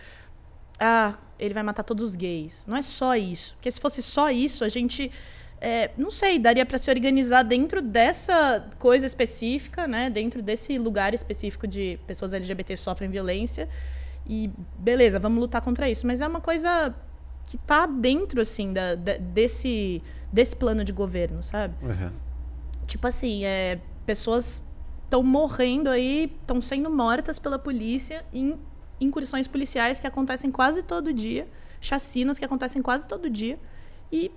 ah, 0.79 1.15
ele 1.39 1.51
vai 1.51 1.63
matar 1.63 1.81
todos 1.81 2.03
os 2.03 2.15
gays. 2.15 2.67
Não 2.67 2.77
é 2.77 2.81
só 2.83 3.15
isso. 3.15 3.55
Porque 3.55 3.71
se 3.71 3.81
fosse 3.81 4.03
só 4.03 4.29
isso, 4.29 4.63
a 4.63 4.69
gente. 4.69 5.11
É, 5.59 5.91
não 5.97 6.11
sei, 6.11 6.37
daria 6.37 6.65
para 6.65 6.77
se 6.77 6.89
organizar 6.89 7.41
dentro 7.41 7.81
dessa 7.81 8.69
coisa 8.77 9.05
específica, 9.05 9.87
né? 9.87 10.11
Dentro 10.11 10.43
desse 10.43 10.77
lugar 10.77 11.13
específico 11.13 11.67
de 11.67 11.99
pessoas 12.05 12.33
LGBT 12.33 12.77
sofrem 12.77 13.09
violência. 13.09 13.67
E 14.27 14.51
beleza, 14.77 15.19
vamos 15.19 15.39
lutar 15.39 15.61
contra 15.61 15.89
isso. 15.89 16.05
Mas 16.05 16.21
é 16.21 16.27
uma 16.27 16.39
coisa 16.39 16.95
que 17.47 17.57
tá 17.57 17.87
dentro, 17.87 18.39
assim, 18.39 18.71
da, 18.71 18.93
da 18.93 19.17
desse, 19.17 20.03
desse 20.31 20.55
plano 20.55 20.83
de 20.83 20.93
governo, 20.93 21.41
sabe? 21.41 21.73
Uhum. 21.83 22.11
Tipo 22.85 23.07
assim, 23.07 23.43
é, 23.43 23.81
pessoas 24.05 24.63
estão 25.09 25.23
morrendo 25.23 25.89
aí, 25.89 26.31
estão 26.39 26.61
sendo 26.61 26.91
mortas 26.91 27.39
pela 27.39 27.57
polícia 27.57 28.23
em 28.31 28.59
incursões 29.01 29.47
policiais 29.47 29.99
que 29.99 30.05
acontecem 30.05 30.51
quase 30.51 30.83
todo 30.83 31.11
dia, 31.11 31.47
chacinas 31.81 32.37
que 32.37 32.45
acontecem 32.45 32.79
quase 32.79 33.07
todo 33.07 33.27
dia. 33.27 33.59
E 34.11 34.31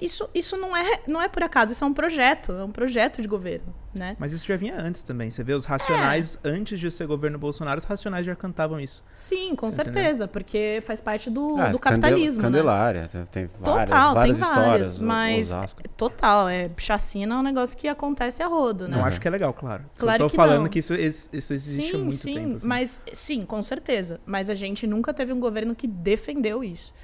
isso, 0.00 0.28
isso 0.34 0.56
não, 0.56 0.76
é, 0.76 1.00
não 1.06 1.20
é 1.20 1.28
por 1.28 1.42
acaso, 1.42 1.72
isso 1.72 1.84
é 1.84 1.86
um 1.86 1.92
projeto, 1.92 2.52
é 2.52 2.64
um 2.64 2.70
projeto 2.70 3.20
de 3.20 3.28
governo, 3.28 3.74
né? 3.94 4.16
Mas 4.18 4.32
isso 4.32 4.46
já 4.46 4.56
vinha 4.56 4.74
antes 4.78 5.02
também. 5.02 5.30
Você 5.30 5.44
vê 5.44 5.52
os 5.52 5.64
racionais, 5.64 6.38
é. 6.42 6.48
antes 6.48 6.80
de 6.80 6.90
ser 6.90 7.06
governo 7.06 7.38
Bolsonaro, 7.38 7.78
os 7.78 7.84
racionais 7.84 8.24
já 8.24 8.34
cantavam 8.34 8.80
isso. 8.80 9.04
Sim, 9.12 9.54
com 9.54 9.70
Você 9.70 9.76
certeza, 9.76 10.24
entendeu? 10.24 10.28
porque 10.28 10.82
faz 10.86 11.00
parte 11.00 11.28
do, 11.28 11.58
ah, 11.58 11.68
do 11.68 11.78
capitalismo, 11.78 12.42
Candelária, 12.42 13.10
né? 13.12 13.24
tem 13.30 13.46
várias, 13.46 13.90
total, 13.90 14.14
várias 14.14 14.38
tem 14.38 14.46
várias, 14.46 14.98
mas 14.98 15.54
total, 15.96 16.48
é, 16.48 16.70
chacina 16.78 17.34
é 17.34 17.38
um 17.38 17.42
negócio 17.42 17.76
que 17.76 17.86
acontece 17.86 18.42
a 18.42 18.46
rodo, 18.46 18.88
né? 18.88 18.96
Não 18.96 19.04
acho 19.04 19.20
que 19.20 19.28
é 19.28 19.30
legal, 19.30 19.52
claro. 19.52 19.84
Claro 19.96 20.18
Só 20.18 20.24
tô 20.24 20.30
que 20.30 20.36
falando 20.36 20.62
não. 20.62 20.68
que 20.68 20.78
isso, 20.78 20.94
isso 20.94 21.52
existe 21.52 21.90
sim, 21.90 21.96
há 21.96 21.98
muito 21.98 22.14
sim, 22.14 22.34
tempo. 22.34 22.56
Assim. 22.56 22.66
Mas, 22.66 23.02
sim, 23.12 23.44
com 23.44 23.62
certeza. 23.62 24.20
Mas 24.24 24.48
a 24.48 24.54
gente 24.54 24.86
nunca 24.86 25.12
teve 25.12 25.32
um 25.32 25.40
governo 25.40 25.74
que 25.74 25.86
defendeu 25.86 26.64
isso, 26.64 26.94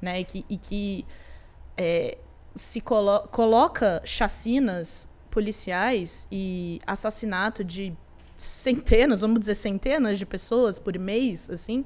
né? 0.00 0.20
E 0.20 0.24
que... 0.24 0.44
E 0.48 0.56
que 0.56 1.06
é, 1.76 2.18
se 2.54 2.80
colo 2.80 3.20
coloca 3.30 4.02
chacinas 4.04 5.08
policiais 5.30 6.26
e 6.30 6.80
assassinato 6.86 7.62
de 7.62 7.92
centenas, 8.36 9.20
vamos 9.20 9.40
dizer 9.40 9.54
centenas 9.54 10.18
de 10.18 10.26
pessoas 10.26 10.78
por 10.78 10.98
mês, 10.98 11.48
assim, 11.50 11.84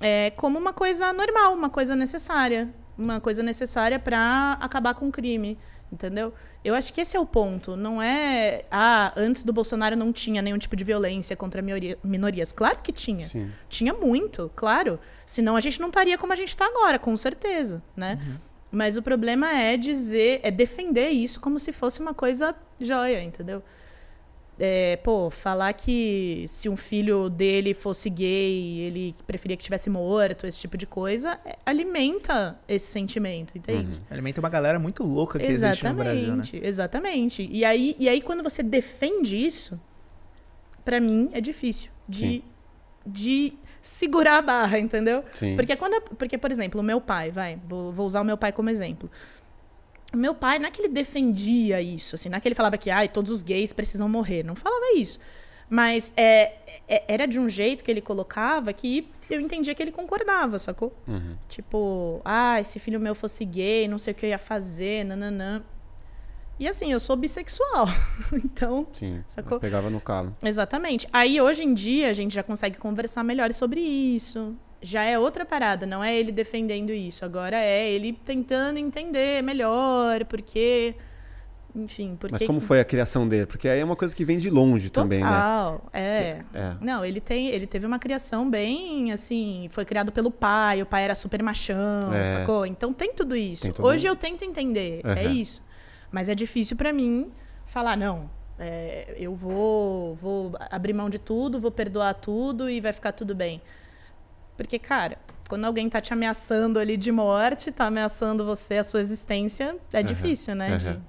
é, 0.00 0.30
como 0.30 0.58
uma 0.58 0.72
coisa 0.72 1.12
normal, 1.12 1.54
uma 1.54 1.70
coisa 1.70 1.96
necessária, 1.96 2.68
uma 2.96 3.20
coisa 3.20 3.42
necessária 3.42 3.98
para 3.98 4.58
acabar 4.60 4.94
com 4.94 5.08
o 5.08 5.12
crime, 5.12 5.58
entendeu? 5.92 6.32
Eu 6.64 6.74
acho 6.74 6.92
que 6.92 7.00
esse 7.00 7.16
é 7.16 7.20
o 7.20 7.24
ponto. 7.26 7.76
Não 7.76 8.02
é, 8.02 8.64
ah, 8.70 9.12
antes 9.16 9.44
do 9.44 9.52
Bolsonaro 9.52 9.96
não 9.96 10.12
tinha 10.12 10.42
nenhum 10.42 10.58
tipo 10.58 10.76
de 10.76 10.84
violência 10.84 11.36
contra 11.36 11.62
minorias. 12.04 12.52
Claro 12.52 12.80
que 12.82 12.92
tinha. 12.92 13.28
Sim. 13.28 13.50
Tinha 13.68 13.94
muito, 13.94 14.50
claro. 14.54 14.98
Senão 15.24 15.56
a 15.56 15.60
gente 15.60 15.80
não 15.80 15.88
estaria 15.88 16.18
como 16.18 16.32
a 16.32 16.36
gente 16.36 16.48
está 16.48 16.66
agora, 16.66 16.98
com 16.98 17.16
certeza, 17.16 17.82
né? 17.96 18.18
Uhum. 18.20 18.36
Mas 18.70 18.96
o 18.96 19.02
problema 19.02 19.50
é 19.50 19.76
dizer, 19.76 20.40
é 20.42 20.50
defender 20.50 21.08
isso 21.08 21.40
como 21.40 21.58
se 21.58 21.72
fosse 21.72 22.00
uma 22.00 22.12
coisa 22.12 22.54
joia, 22.78 23.22
entendeu? 23.22 23.62
É, 24.60 24.96
pô, 24.96 25.30
falar 25.30 25.72
que 25.72 26.44
se 26.48 26.68
um 26.68 26.76
filho 26.76 27.30
dele 27.30 27.72
fosse 27.72 28.10
gay, 28.10 28.80
ele 28.80 29.14
preferia 29.24 29.56
que 29.56 29.62
tivesse 29.62 29.88
morto, 29.88 30.46
esse 30.46 30.58
tipo 30.58 30.76
de 30.76 30.84
coisa, 30.84 31.38
é, 31.46 31.56
alimenta 31.64 32.58
esse 32.68 32.86
sentimento, 32.86 33.56
entende? 33.56 33.98
Uhum. 33.98 34.04
Alimenta 34.10 34.40
uma 34.40 34.48
galera 34.48 34.78
muito 34.78 35.04
louca 35.04 35.38
que 35.38 35.46
exatamente, 35.46 35.70
existe 35.70 35.88
no 35.88 35.94
Brasil, 36.34 36.60
né? 36.60 36.66
Exatamente. 36.66 37.48
E 37.50 37.64
aí, 37.64 37.94
e 38.00 38.08
aí 38.08 38.20
quando 38.20 38.42
você 38.42 38.62
defende 38.62 39.36
isso, 39.36 39.80
para 40.84 41.00
mim 41.00 41.30
é 41.32 41.40
difícil 41.40 41.92
de, 42.08 42.42
de 43.06 43.56
segurar 43.88 44.36
a 44.36 44.42
barra, 44.42 44.78
entendeu? 44.78 45.24
Sim. 45.32 45.56
Porque 45.56 45.74
quando. 45.74 46.00
Porque, 46.16 46.36
por 46.36 46.52
exemplo, 46.52 46.80
o 46.80 46.84
meu 46.84 47.00
pai, 47.00 47.30
vai, 47.30 47.58
vou, 47.66 47.90
vou 47.90 48.06
usar 48.06 48.20
o 48.20 48.24
meu 48.24 48.36
pai 48.36 48.52
como 48.52 48.68
exemplo. 48.68 49.10
O 50.12 50.16
meu 50.16 50.34
pai, 50.34 50.58
não 50.58 50.66
é 50.66 50.70
que 50.70 50.80
ele 50.80 50.88
defendia 50.88 51.80
isso, 51.80 52.14
assim, 52.14 52.28
não 52.28 52.36
é 52.36 52.40
que 52.40 52.48
ele 52.48 52.54
falava 52.54 52.78
que 52.78 52.90
ah, 52.90 53.06
todos 53.08 53.30
os 53.30 53.42
gays 53.42 53.72
precisam 53.72 54.08
morrer. 54.08 54.42
Não 54.42 54.54
falava 54.54 54.94
isso. 54.94 55.18
Mas 55.70 56.12
é, 56.16 56.54
é, 56.86 57.04
era 57.08 57.26
de 57.26 57.38
um 57.38 57.48
jeito 57.48 57.84
que 57.84 57.90
ele 57.90 58.00
colocava 58.00 58.72
que 58.72 59.08
eu 59.28 59.40
entendia 59.40 59.74
que 59.74 59.82
ele 59.82 59.92
concordava, 59.92 60.58
sacou? 60.58 60.94
Uhum. 61.06 61.36
Tipo, 61.48 62.20
ah, 62.24 62.62
se 62.62 62.78
filho 62.78 62.98
meu 62.98 63.14
fosse 63.14 63.44
gay, 63.44 63.86
não 63.86 63.98
sei 63.98 64.12
o 64.12 64.14
que 64.14 64.24
eu 64.24 64.30
ia 64.30 64.38
fazer, 64.38 65.04
nananã. 65.04 65.62
E 66.58 66.66
assim, 66.66 66.92
eu 66.92 66.98
sou 66.98 67.16
bissexual. 67.16 67.86
então. 68.32 68.86
Sim. 68.92 69.22
Sacou? 69.28 69.60
Pegava 69.60 69.88
no 69.88 70.00
calo. 70.00 70.36
Exatamente. 70.42 71.06
Aí 71.12 71.40
hoje 71.40 71.62
em 71.62 71.72
dia 71.72 72.10
a 72.10 72.12
gente 72.12 72.34
já 72.34 72.42
consegue 72.42 72.78
conversar 72.78 73.22
melhor 73.22 73.52
sobre 73.52 73.80
isso. 73.80 74.56
Já 74.80 75.02
é 75.02 75.18
outra 75.18 75.44
parada, 75.44 75.86
não 75.86 76.02
é 76.02 76.16
ele 76.16 76.30
defendendo 76.30 76.90
isso. 76.90 77.24
Agora 77.24 77.56
é 77.56 77.90
ele 77.90 78.12
tentando 78.12 78.78
entender 78.78 79.42
melhor, 79.42 80.24
porque. 80.24 80.94
Enfim, 81.74 82.16
porque. 82.18 82.36
Mas 82.38 82.46
como 82.46 82.60
foi 82.60 82.80
a 82.80 82.84
criação 82.84 83.26
dele? 83.26 83.46
Porque 83.46 83.68
aí 83.68 83.80
é 83.80 83.84
uma 83.84 83.96
coisa 83.96 84.14
que 84.14 84.24
vem 84.24 84.38
de 84.38 84.50
longe 84.50 84.88
Total, 84.88 85.04
também, 85.04 85.20
né? 85.20 85.78
É. 85.92 86.40
é. 86.54 86.76
Não, 86.80 87.04
ele 87.04 87.20
tem, 87.20 87.48
ele 87.48 87.66
teve 87.66 87.86
uma 87.86 87.98
criação 87.98 88.48
bem 88.48 89.12
assim, 89.12 89.68
foi 89.72 89.84
criado 89.84 90.12
pelo 90.12 90.30
pai, 90.30 90.80
o 90.80 90.86
pai 90.86 91.04
era 91.04 91.14
super 91.14 91.42
machão, 91.42 92.12
é. 92.12 92.24
sacou? 92.24 92.64
Então 92.64 92.92
tem 92.92 93.12
tudo 93.12 93.36
isso. 93.36 93.70
Tem 93.70 93.84
Hoje 93.84 94.06
eu 94.06 94.14
tento 94.14 94.44
entender, 94.44 95.02
uhum. 95.04 95.12
é 95.12 95.24
isso. 95.26 95.60
Mas 96.10 96.28
é 96.28 96.34
difícil 96.34 96.76
para 96.76 96.92
mim 96.92 97.30
falar, 97.66 97.96
não, 97.96 98.30
é, 98.58 99.14
eu 99.16 99.34
vou, 99.34 100.14
vou 100.16 100.52
abrir 100.70 100.92
mão 100.92 101.08
de 101.08 101.18
tudo, 101.18 101.60
vou 101.60 101.70
perdoar 101.70 102.14
tudo 102.14 102.68
e 102.68 102.80
vai 102.80 102.92
ficar 102.92 103.12
tudo 103.12 103.34
bem. 103.34 103.60
Porque, 104.56 104.78
cara, 104.78 105.18
quando 105.48 105.64
alguém 105.64 105.88
tá 105.88 106.00
te 106.00 106.12
ameaçando 106.12 106.78
ali 106.78 106.96
de 106.96 107.12
morte, 107.12 107.70
tá 107.70 107.86
ameaçando 107.86 108.44
você, 108.44 108.78
a 108.78 108.84
sua 108.84 109.00
existência, 109.00 109.76
é 109.92 109.98
uhum, 109.98 110.04
difícil, 110.04 110.54
né? 110.54 110.72
Uhum. 110.72 110.78
De... 110.78 111.00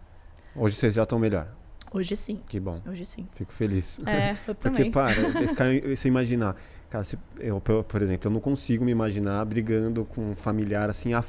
Hoje 0.56 0.76
vocês 0.76 0.94
já 0.94 1.04
estão 1.04 1.18
melhor. 1.18 1.48
Hoje 1.92 2.16
sim. 2.16 2.42
Que 2.48 2.60
bom. 2.60 2.80
Hoje 2.88 3.06
sim. 3.06 3.28
Fico 3.32 3.52
feliz. 3.52 4.00
É, 4.06 4.36
eu 4.48 4.54
também. 4.56 4.92
Porque, 4.92 4.92
para, 4.92 5.48
ficar, 5.48 5.66
você 5.96 6.08
imaginar, 6.10 6.56
Cara, 6.90 7.04
se, 7.04 7.20
eu, 7.40 7.62
por 7.62 8.02
exemplo, 8.02 8.28
eu 8.28 8.34
não 8.34 8.40
consigo 8.40 8.84
me 8.84 8.92
imaginar 8.92 9.46
brigando 9.46 10.06
com 10.06 10.32
um 10.32 10.36
familiar 10.36 10.90
assim, 10.90 11.14
a 11.14 11.24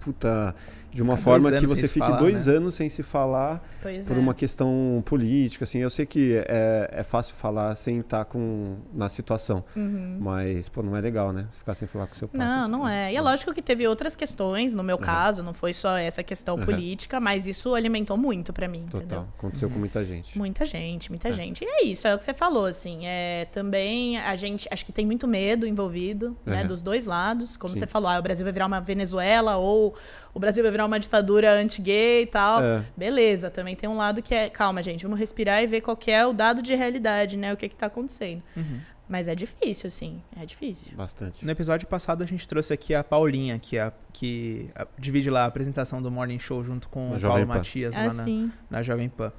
puta, 0.00 0.54
de 0.92 1.02
uma 1.02 1.16
Fica 1.16 1.24
forma 1.24 1.52
que 1.52 1.66
você 1.66 1.86
fique 1.86 2.00
falar, 2.00 2.18
dois 2.18 2.46
né? 2.46 2.56
anos 2.56 2.74
sem 2.74 2.88
se 2.88 3.02
falar 3.02 3.62
pois 3.80 4.06
por 4.06 4.16
é. 4.16 4.20
uma 4.20 4.34
questão 4.34 5.02
política, 5.04 5.64
assim. 5.64 5.78
Eu 5.78 5.90
sei 5.90 6.04
que 6.04 6.42
é, 6.46 6.90
é 6.92 7.02
fácil 7.04 7.36
falar 7.36 7.74
sem 7.76 8.00
estar 8.00 8.24
com, 8.24 8.76
na 8.92 9.08
situação, 9.08 9.62
uhum. 9.76 10.18
mas, 10.20 10.68
pô, 10.68 10.82
não 10.82 10.96
é 10.96 11.00
legal, 11.00 11.32
né? 11.32 11.46
Ficar 11.52 11.74
sem 11.74 11.86
falar 11.86 12.06
com 12.06 12.14
seu 12.14 12.26
pai. 12.26 12.40
Não, 12.40 12.66
não 12.66 12.88
é. 12.88 13.12
E 13.12 13.16
é 13.16 13.20
lógico 13.20 13.52
que 13.54 13.62
teve 13.62 13.86
outras 13.86 14.16
questões, 14.16 14.74
no 14.74 14.82
meu 14.82 14.96
uhum. 14.96 15.02
caso, 15.02 15.42
não 15.42 15.52
foi 15.52 15.72
só 15.72 15.96
essa 15.96 16.22
questão 16.22 16.56
uhum. 16.56 16.64
política, 16.64 17.20
mas 17.20 17.46
isso 17.46 17.74
alimentou 17.74 18.16
muito 18.16 18.52
para 18.52 18.66
mim, 18.66 18.84
Total. 18.84 19.00
entendeu? 19.00 19.28
Aconteceu 19.38 19.70
com 19.70 19.78
muita 19.78 20.02
gente. 20.02 20.36
Muita 20.36 20.64
gente, 20.64 21.10
muita 21.10 21.28
é. 21.28 21.32
gente. 21.32 21.64
E 21.64 21.68
é 21.68 21.84
isso, 21.84 22.08
é 22.08 22.14
o 22.14 22.18
que 22.18 22.24
você 22.24 22.34
falou, 22.34 22.66
assim. 22.66 23.06
É, 23.06 23.46
também 23.52 24.18
a 24.18 24.34
gente, 24.34 24.68
acho 24.70 24.84
que 24.84 24.92
tem 24.92 25.06
muito 25.06 25.28
medo 25.28 25.66
envolvido, 25.66 26.36
né, 26.44 26.64
dos 26.64 26.82
dois 26.82 27.06
lados. 27.06 27.56
Como 27.56 27.74
Sim. 27.74 27.80
você 27.80 27.86
falou, 27.86 28.08
ah, 28.08 28.18
o 28.18 28.22
Brasil 28.22 28.44
vai 28.44 28.52
virar 28.52 28.66
uma 28.66 28.80
Venezuela 28.80 29.56
ou 29.56 29.89
o 30.34 30.40
Brasil 30.40 30.62
vai 30.62 30.70
virar 30.70 30.86
uma 30.86 30.98
ditadura 30.98 31.52
anti-gay 31.52 32.22
e 32.22 32.26
tal. 32.26 32.62
É. 32.62 32.84
Beleza, 32.96 33.50
também 33.50 33.76
tem 33.76 33.88
um 33.88 33.96
lado 33.96 34.22
que 34.22 34.34
é, 34.34 34.48
calma, 34.48 34.82
gente, 34.82 35.02
vamos 35.02 35.18
respirar 35.18 35.62
e 35.62 35.66
ver 35.66 35.80
qual 35.80 35.98
é 36.06 36.26
o 36.26 36.32
dado 36.32 36.62
de 36.62 36.74
realidade, 36.74 37.36
né? 37.36 37.52
O 37.52 37.56
que, 37.56 37.68
que 37.68 37.76
tá 37.76 37.86
acontecendo. 37.86 38.42
Uhum. 38.56 38.80
Mas 39.10 39.26
é 39.26 39.34
difícil, 39.34 39.88
assim. 39.88 40.22
É 40.40 40.46
difícil. 40.46 40.96
Bastante. 40.96 41.44
No 41.44 41.50
episódio 41.50 41.88
passado, 41.88 42.22
a 42.22 42.26
gente 42.26 42.46
trouxe 42.46 42.72
aqui 42.72 42.94
a 42.94 43.02
Paulinha, 43.02 43.58
que, 43.58 43.76
é 43.76 43.82
a, 43.82 43.92
que 44.12 44.70
a, 44.72 44.86
divide 44.96 45.28
lá 45.28 45.42
a 45.42 45.46
apresentação 45.46 46.00
do 46.00 46.12
Morning 46.12 46.38
Show 46.38 46.62
junto 46.62 46.88
com 46.88 47.12
o 47.12 47.20
Paulo 47.20 47.44
Matias 47.44 47.92
lá 47.92 48.14
na, 48.14 48.50
na 48.70 48.82
Jovem 48.84 49.08
Pan. 49.08 49.32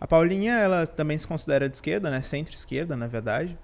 A 0.00 0.06
Paulinha, 0.06 0.52
ela 0.52 0.86
também 0.86 1.18
se 1.18 1.26
considera 1.26 1.68
de 1.68 1.74
esquerda, 1.74 2.08
né? 2.08 2.22
Centro-esquerda, 2.22 2.96
na 2.96 3.08
verdade. 3.08 3.58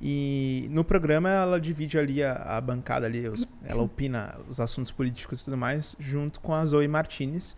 E 0.00 0.68
no 0.70 0.84
programa 0.84 1.28
ela 1.28 1.60
divide 1.60 1.98
ali 1.98 2.22
a, 2.22 2.32
a 2.32 2.60
bancada 2.60 3.06
ali, 3.06 3.28
os, 3.28 3.46
ela 3.64 3.82
opina 3.82 4.38
os 4.48 4.60
assuntos 4.60 4.92
políticos 4.92 5.42
e 5.42 5.44
tudo 5.46 5.56
mais, 5.56 5.96
junto 5.98 6.40
com 6.40 6.54
a 6.54 6.64
Zoe 6.64 6.86
Martinez, 6.86 7.56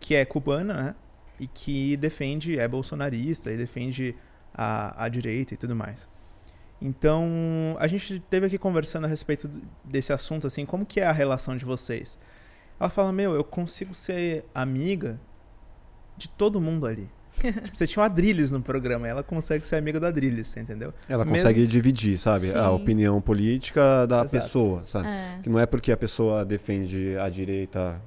que 0.00 0.14
é 0.14 0.24
cubana, 0.24 0.74
né? 0.74 0.94
E 1.38 1.46
que 1.46 1.96
defende, 1.96 2.58
é 2.58 2.66
bolsonarista 2.66 3.52
e 3.52 3.56
defende 3.56 4.16
a, 4.52 5.04
a 5.04 5.08
direita 5.08 5.54
e 5.54 5.56
tudo 5.56 5.76
mais. 5.76 6.08
Então, 6.80 7.76
a 7.78 7.86
gente 7.86 8.20
teve 8.20 8.46
aqui 8.46 8.58
conversando 8.58 9.04
a 9.04 9.08
respeito 9.08 9.48
desse 9.84 10.12
assunto, 10.12 10.46
assim, 10.46 10.66
como 10.66 10.84
que 10.84 11.00
é 11.00 11.06
a 11.06 11.12
relação 11.12 11.56
de 11.56 11.64
vocês? 11.64 12.18
Ela 12.78 12.90
fala, 12.90 13.12
meu, 13.12 13.34
eu 13.34 13.44
consigo 13.44 13.94
ser 13.94 14.44
amiga 14.54 15.20
de 16.16 16.28
todo 16.28 16.60
mundo 16.60 16.86
ali 16.86 17.10
tipo, 17.36 17.76
você 17.76 17.86
tinha 17.86 18.02
o 18.02 18.06
Adrilles 18.06 18.50
no 18.50 18.60
programa, 18.60 19.06
ela 19.06 19.22
consegue 19.22 19.64
ser 19.64 19.76
amiga 19.76 20.00
do 20.00 20.06
Adrilles, 20.06 20.56
entendeu? 20.56 20.92
Ela 21.08 21.24
Mesmo... 21.24 21.36
consegue 21.36 21.66
dividir, 21.66 22.18
sabe? 22.18 22.46
Sim. 22.46 22.58
A 22.58 22.70
opinião 22.70 23.20
política 23.20 24.06
da 24.06 24.22
Exato. 24.22 24.30
pessoa, 24.30 24.82
sabe? 24.86 25.08
É. 25.08 25.38
Que 25.42 25.48
não 25.48 25.58
é 25.58 25.66
porque 25.66 25.92
a 25.92 25.96
pessoa 25.96 26.44
defende 26.44 27.16
a 27.18 27.28
direita 27.28 28.00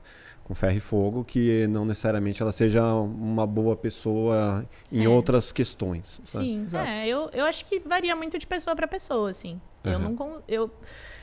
com 0.44 0.56
ferro 0.56 0.78
e 0.78 0.80
fogo 0.80 1.24
que 1.24 1.68
não 1.68 1.86
necessariamente 1.86 2.42
ela 2.42 2.52
seja 2.52 2.84
uma 2.84 3.46
boa 3.46 3.76
pessoa 3.76 4.66
em 4.92 5.06
é. 5.06 5.08
outras 5.08 5.52
questões. 5.52 6.20
Sabe? 6.24 6.46
Sim, 6.46 6.68
é, 6.76 7.08
eu, 7.08 7.30
eu 7.34 7.46
acho 7.46 7.64
que 7.66 7.80
varia 7.80 8.16
muito 8.16 8.36
de 8.38 8.48
pessoa 8.48 8.76
para 8.76 8.88
pessoa, 8.88 9.30
assim. 9.30 9.62
Uhum. 9.86 9.92
Eu 9.92 10.00
não 10.00 10.44
eu 10.48 10.72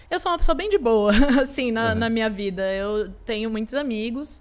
eu 0.09 0.21
sou 0.21 0.31
uma 0.31 0.39
pessoa 0.39 0.55
bem 0.55 0.69
de 0.69 0.79
boa, 0.79 1.11
assim, 1.43 1.73
na, 1.73 1.89
uhum. 1.89 1.99
na 1.99 2.09
minha 2.09 2.31
vida. 2.31 2.63
Eu 2.73 3.11
tenho 3.25 3.51
muitos 3.51 3.75
amigos 3.75 4.41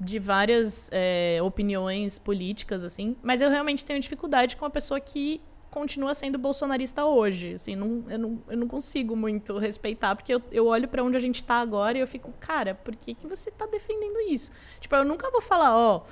de 0.00 0.18
várias 0.18 0.88
é, 0.92 1.38
opiniões 1.42 2.18
políticas, 2.18 2.84
assim, 2.84 3.14
mas 3.22 3.42
eu 3.42 3.50
realmente 3.50 3.84
tenho 3.84 4.00
dificuldade 4.00 4.56
com 4.56 4.64
uma 4.64 4.70
pessoa 4.70 4.98
que 4.98 5.42
continua 5.70 6.14
sendo 6.14 6.38
bolsonarista 6.38 7.04
hoje. 7.04 7.54
Assim, 7.54 7.76
não, 7.76 8.04
eu, 8.08 8.18
não, 8.18 8.42
eu 8.48 8.56
não 8.56 8.66
consigo 8.66 9.14
muito 9.14 9.58
respeitar, 9.58 10.16
porque 10.16 10.34
eu, 10.34 10.42
eu 10.50 10.66
olho 10.66 10.88
para 10.88 11.04
onde 11.04 11.16
a 11.16 11.20
gente 11.20 11.36
está 11.36 11.56
agora 11.56 11.96
e 11.96 12.00
eu 12.00 12.06
fico, 12.06 12.32
cara, 12.40 12.74
por 12.74 12.96
que, 12.96 13.14
que 13.14 13.26
você 13.26 13.50
está 13.50 13.66
defendendo 13.66 14.18
isso? 14.28 14.50
Tipo, 14.80 14.96
eu 14.96 15.04
nunca 15.04 15.30
vou 15.30 15.40
falar, 15.40 15.76
ó. 15.76 16.02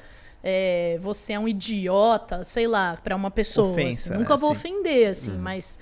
É, 0.41 0.99
você 1.01 1.33
é 1.33 1.39
um 1.39 1.49
idiota, 1.49 2.45
sei 2.45 2.69
lá, 2.69 2.97
para 3.03 3.17
uma 3.17 3.31
pessoa. 3.31 3.73
Ofensa, 3.73 4.11
assim. 4.11 4.19
Nunca 4.21 4.37
vou 4.37 4.53
assim. 4.53 4.59
ofender, 4.61 5.11
assim, 5.11 5.33
uhum. 5.33 5.39
mas 5.39 5.79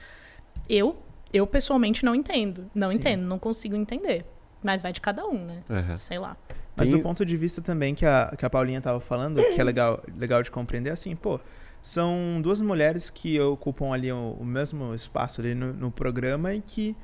eu, 0.67 0.97
eu 1.31 1.47
pessoalmente 1.47 2.05
não 2.05 2.15
entendo. 2.15 2.71
Não 2.75 2.89
Sim. 2.89 2.97
entendo, 2.97 3.23
não 3.23 3.39
consigo 3.39 3.77
entender. 3.77 4.25
Mas 4.63 4.81
vai 4.81 4.93
de 4.93 5.01
cada 5.01 5.27
um, 5.27 5.45
né? 5.45 5.63
Uhum. 5.69 5.99
Sei 5.99 6.19
lá. 6.19 6.37
Mas 6.77 6.91
Tem... 6.91 6.99
do 6.99 7.03
ponto 7.03 7.24
de 7.24 7.37
vista 7.37 7.62
também 7.62 7.95
que 7.95 8.05
a, 8.05 8.35
que 8.37 8.45
a 8.45 8.51
Paulinha 8.51 8.79
estava 8.79 9.01
falando, 9.01 9.43
que 9.55 9.61
é 9.61 9.64
legal, 9.64 10.03
legal 10.16 10.43
de 10.43 10.51
compreender, 10.51 10.91
assim, 10.91 11.16
pô, 11.16 11.41
são 11.81 12.41
duas 12.43 12.61
mulheres 12.61 13.09
que 13.09 13.41
ocupam 13.41 13.93
ali 13.93 14.12
o, 14.12 14.37
o 14.39 14.45
mesmo 14.45 14.95
espaço 14.95 15.41
ali 15.41 15.55
no, 15.55 15.72
no 15.72 15.91
programa 15.91 16.53
e 16.53 16.61
que, 16.61 16.95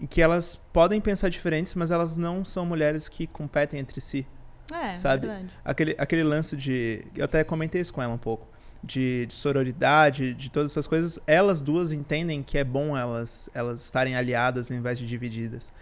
e 0.00 0.06
que 0.06 0.20
elas 0.20 0.56
podem 0.72 1.00
pensar 1.00 1.28
diferentes, 1.28 1.74
mas 1.76 1.92
elas 1.92 2.16
não 2.16 2.44
são 2.44 2.66
mulheres 2.66 3.08
que 3.08 3.26
competem 3.26 3.78
entre 3.78 4.00
si. 4.00 4.26
É, 4.72 4.94
sabe? 4.94 5.26
Verdade. 5.26 5.58
Aquele, 5.64 5.94
aquele 5.98 6.22
lance 6.24 6.56
de. 6.56 7.02
Eu 7.14 7.24
até 7.26 7.44
comentei 7.44 7.80
isso 7.80 7.92
com 7.92 8.02
ela 8.02 8.14
um 8.14 8.18
pouco. 8.18 8.48
De, 8.82 9.24
de, 9.24 9.32
sororidade, 9.32 10.34
de 10.34 10.50
todas 10.50 10.72
essas 10.72 10.86
coisas, 10.86 11.18
elas 11.26 11.62
duas 11.62 11.90
entendem 11.90 12.42
que 12.42 12.58
é 12.58 12.64
bom 12.64 12.94
elas, 12.94 13.48
elas 13.54 13.82
estarem 13.82 14.14
aliadas 14.14 14.70
ao 14.70 14.76
invés 14.76 14.98
de 14.98 15.06
divididas. 15.06 15.72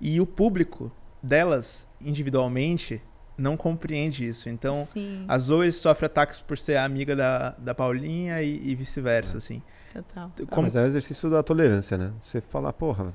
E 0.00 0.20
o 0.20 0.26
público 0.26 0.92
delas, 1.22 1.86
individualmente, 2.00 3.00
não 3.36 3.56
compreende 3.56 4.26
isso. 4.26 4.48
Então, 4.48 4.74
Sim. 4.74 5.24
a 5.28 5.38
Zoe 5.38 5.72
sofre 5.72 6.06
ataques 6.06 6.40
por 6.40 6.58
ser 6.58 6.76
amiga 6.76 7.14
da, 7.14 7.50
da 7.58 7.74
Paulinha 7.74 8.42
e, 8.42 8.60
e 8.62 8.74
vice-versa, 8.74 9.36
é. 9.36 9.38
assim. 9.38 9.62
Total. 9.92 10.32
Como... 10.48 10.60
Ah, 10.60 10.62
mas 10.62 10.76
é 10.76 10.82
o 10.82 10.86
exercício 10.86 11.30
da 11.30 11.42
tolerância, 11.42 11.98
né? 11.98 12.12
Você 12.20 12.40
falar, 12.40 12.72
porra, 12.72 13.12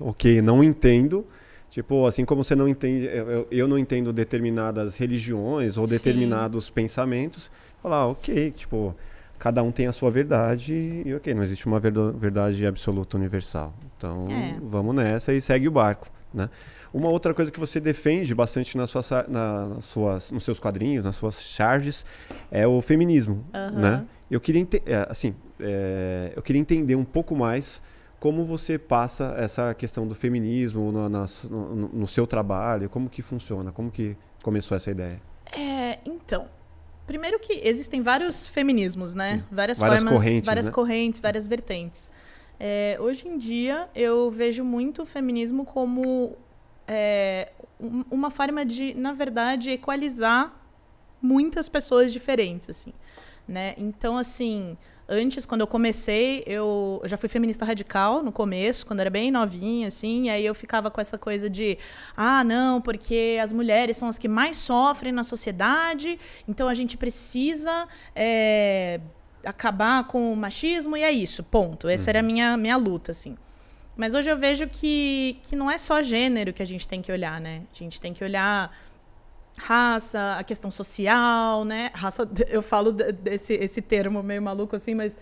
ok, 0.00 0.42
não 0.42 0.62
entendo. 0.62 1.26
Tipo, 1.68 2.06
assim 2.06 2.24
como 2.24 2.44
você 2.44 2.54
não 2.54 2.68
entende, 2.68 3.06
eu, 3.06 3.46
eu 3.50 3.68
não 3.68 3.76
entendo 3.76 4.12
determinadas 4.12 4.96
religiões 4.96 5.76
ou 5.76 5.86
Sim. 5.86 5.94
determinados 5.94 6.70
pensamentos, 6.70 7.50
falar, 7.82 8.06
ok, 8.06 8.52
tipo, 8.52 8.94
cada 9.38 9.62
um 9.62 9.70
tem 9.70 9.86
a 9.86 9.92
sua 9.92 10.10
verdade 10.10 11.02
e 11.04 11.14
ok, 11.14 11.34
não 11.34 11.42
existe 11.42 11.66
uma 11.66 11.80
verdade 11.80 12.64
absoluta 12.66 13.16
universal. 13.16 13.74
Então, 13.96 14.26
é. 14.30 14.56
vamos 14.62 14.94
nessa 14.94 15.32
e 15.32 15.40
segue 15.40 15.66
o 15.66 15.70
barco, 15.70 16.08
né? 16.32 16.48
Uma 16.96 17.10
outra 17.10 17.34
coisa 17.34 17.52
que 17.52 17.60
você 17.60 17.78
defende 17.78 18.34
bastante 18.34 18.74
nas 18.74 18.88
suas, 18.88 19.10
na, 19.28 19.66
nas 19.66 19.84
suas, 19.84 20.32
nos 20.32 20.42
seus 20.42 20.58
quadrinhos, 20.58 21.04
nas 21.04 21.14
suas 21.14 21.42
charges, 21.42 22.06
é 22.50 22.66
o 22.66 22.80
feminismo, 22.80 23.44
uhum. 23.52 23.78
né? 23.78 24.06
Eu 24.30 24.40
queria, 24.40 24.66
é, 24.86 25.06
assim, 25.06 25.34
é, 25.60 26.32
eu 26.34 26.40
queria 26.40 26.58
entender 26.58 26.96
um 26.96 27.04
pouco 27.04 27.36
mais 27.36 27.82
como 28.18 28.46
você 28.46 28.78
passa 28.78 29.34
essa 29.36 29.74
questão 29.74 30.06
do 30.06 30.14
feminismo 30.14 30.90
no, 30.90 31.06
no, 31.06 31.88
no, 31.88 32.06
seu 32.06 32.26
trabalho, 32.26 32.88
como 32.88 33.10
que 33.10 33.20
funciona, 33.20 33.70
como 33.70 33.90
que 33.90 34.16
começou 34.42 34.74
essa 34.74 34.90
ideia? 34.90 35.20
É, 35.54 35.98
então, 36.02 36.48
primeiro 37.06 37.38
que 37.38 37.60
existem 37.62 38.00
vários 38.00 38.48
feminismos, 38.48 39.12
né? 39.12 39.44
Várias, 39.52 39.78
várias 39.78 39.98
formas, 39.98 40.14
correntes, 40.14 40.46
várias 40.46 40.66
né? 40.66 40.72
correntes, 40.72 41.20
várias 41.20 41.46
vertentes. 41.46 42.10
É, 42.58 42.96
hoje 42.98 43.28
em 43.28 43.36
dia 43.36 43.86
eu 43.94 44.30
vejo 44.30 44.64
muito 44.64 45.02
o 45.02 45.04
feminismo 45.04 45.66
como 45.66 46.38
é, 46.86 47.52
uma 48.10 48.30
forma 48.30 48.64
de, 48.64 48.94
na 48.94 49.12
verdade, 49.12 49.70
equalizar 49.70 50.54
muitas 51.20 51.68
pessoas 51.68 52.12
diferentes, 52.12 52.70
assim, 52.70 52.92
né? 53.46 53.74
Então, 53.76 54.16
assim, 54.16 54.76
antes, 55.08 55.46
quando 55.46 55.60
eu 55.60 55.66
comecei, 55.66 56.42
eu, 56.46 57.00
eu 57.02 57.08
já 57.08 57.16
fui 57.16 57.28
feminista 57.28 57.64
radical 57.64 58.22
no 58.22 58.32
começo, 58.32 58.86
quando 58.86 59.00
eu 59.00 59.02
era 59.02 59.10
bem 59.10 59.30
novinha, 59.30 59.88
assim, 59.88 60.24
e 60.24 60.30
aí 60.30 60.44
eu 60.44 60.54
ficava 60.54 60.90
com 60.90 61.00
essa 61.00 61.18
coisa 61.18 61.48
de, 61.48 61.78
ah, 62.16 62.42
não, 62.44 62.80
porque 62.80 63.38
as 63.42 63.52
mulheres 63.52 63.96
são 63.96 64.08
as 64.08 64.18
que 64.18 64.28
mais 64.28 64.56
sofrem 64.56 65.12
na 65.12 65.24
sociedade, 65.24 66.18
então 66.46 66.68
a 66.68 66.74
gente 66.74 66.96
precisa 66.96 67.88
é, 68.14 69.00
acabar 69.44 70.04
com 70.04 70.32
o 70.32 70.36
machismo 70.36 70.96
e 70.96 71.02
é 71.02 71.10
isso, 71.10 71.42
ponto. 71.42 71.88
Essa 71.88 72.04
uhum. 72.04 72.10
era 72.10 72.18
a 72.20 72.22
minha, 72.22 72.56
minha 72.56 72.76
luta, 72.76 73.10
assim. 73.10 73.36
Mas 73.96 74.14
hoje 74.14 74.28
eu 74.30 74.36
vejo 74.36 74.68
que, 74.68 75.38
que 75.42 75.56
não 75.56 75.70
é 75.70 75.78
só 75.78 76.02
gênero 76.02 76.52
que 76.52 76.62
a 76.62 76.66
gente 76.66 76.86
tem 76.86 77.00
que 77.00 77.10
olhar, 77.10 77.40
né? 77.40 77.62
A 77.72 77.76
gente 77.76 78.00
tem 78.00 78.12
que 78.12 78.22
olhar 78.22 78.70
raça, 79.56 80.36
a 80.38 80.44
questão 80.44 80.70
social, 80.70 81.64
né? 81.64 81.90
Raça, 81.94 82.28
eu 82.48 82.62
falo 82.62 82.92
desse 82.92 83.54
esse 83.54 83.80
termo 83.80 84.22
meio 84.22 84.42
maluco 84.42 84.76
assim, 84.76 84.94
mas 84.94 85.18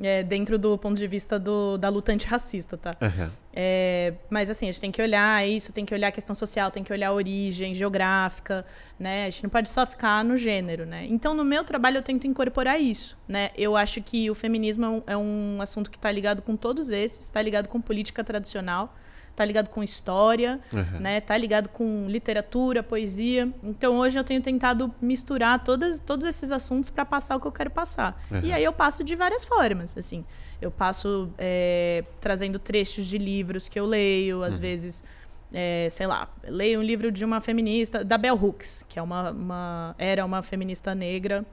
é, 0.00 0.22
dentro 0.22 0.58
do 0.58 0.78
ponto 0.78 0.96
de 0.96 1.06
vista 1.06 1.38
do, 1.38 1.76
da 1.76 1.88
luta 1.88 2.12
antirracista, 2.12 2.76
tá? 2.76 2.94
Uhum. 3.00 3.30
É, 3.52 4.14
mas 4.30 4.48
assim, 4.48 4.66
a 4.66 4.72
gente 4.72 4.80
tem 4.80 4.92
que 4.92 5.02
olhar 5.02 5.46
isso, 5.46 5.72
tem 5.72 5.84
que 5.84 5.92
olhar 5.92 6.08
a 6.08 6.12
questão 6.12 6.34
social, 6.34 6.70
tem 6.70 6.84
que 6.84 6.92
olhar 6.92 7.08
a 7.08 7.12
origem 7.12 7.74
geográfica, 7.74 8.64
né? 8.98 9.26
A 9.26 9.30
gente 9.30 9.42
não 9.42 9.50
pode 9.50 9.68
só 9.68 9.84
ficar 9.84 10.24
no 10.24 10.36
gênero, 10.36 10.86
né? 10.86 11.06
Então, 11.08 11.34
no 11.34 11.44
meu 11.44 11.64
trabalho, 11.64 11.98
eu 11.98 12.02
tento 12.02 12.26
incorporar 12.26 12.80
isso, 12.80 13.18
né? 13.26 13.50
Eu 13.56 13.76
acho 13.76 14.00
que 14.00 14.30
o 14.30 14.34
feminismo 14.34 14.84
é 14.84 14.88
um, 14.88 15.02
é 15.08 15.16
um 15.16 15.58
assunto 15.60 15.90
que 15.90 15.96
está 15.96 16.10
ligado 16.10 16.42
com 16.42 16.56
todos 16.56 16.90
esses, 16.90 17.24
está 17.24 17.42
ligado 17.42 17.68
com 17.68 17.80
política 17.80 18.22
tradicional, 18.22 18.94
tá 19.38 19.44
ligado 19.44 19.68
com 19.68 19.84
história, 19.84 20.58
uhum. 20.72 20.98
né? 20.98 21.20
Tá 21.20 21.38
ligado 21.38 21.68
com 21.68 22.08
literatura, 22.08 22.82
poesia. 22.82 23.48
Então 23.62 23.96
hoje 23.96 24.18
eu 24.18 24.24
tenho 24.24 24.42
tentado 24.42 24.92
misturar 25.00 25.62
todas, 25.62 26.00
todos 26.00 26.26
esses 26.26 26.50
assuntos 26.50 26.90
para 26.90 27.04
passar 27.04 27.36
o 27.36 27.40
que 27.40 27.46
eu 27.46 27.52
quero 27.52 27.70
passar. 27.70 28.20
Uhum. 28.32 28.40
E 28.42 28.52
aí 28.52 28.64
eu 28.64 28.72
passo 28.72 29.04
de 29.04 29.14
várias 29.14 29.44
formas, 29.44 29.96
assim. 29.96 30.24
Eu 30.60 30.72
passo 30.72 31.30
é, 31.38 32.02
trazendo 32.20 32.58
trechos 32.58 33.06
de 33.06 33.16
livros 33.16 33.68
que 33.68 33.78
eu 33.78 33.86
leio, 33.86 34.42
às 34.42 34.56
uhum. 34.56 34.62
vezes 34.62 35.04
é, 35.54 35.86
sei 35.88 36.08
lá, 36.08 36.28
leio 36.44 36.80
um 36.80 36.82
livro 36.82 37.12
de 37.12 37.24
uma 37.24 37.40
feminista, 37.40 38.04
da 38.04 38.18
Bell 38.18 38.34
Hooks, 38.34 38.84
que 38.88 38.98
é 38.98 39.02
uma, 39.02 39.30
uma 39.30 39.94
era 39.96 40.24
uma 40.24 40.42
feminista 40.42 40.96
negra 40.96 41.46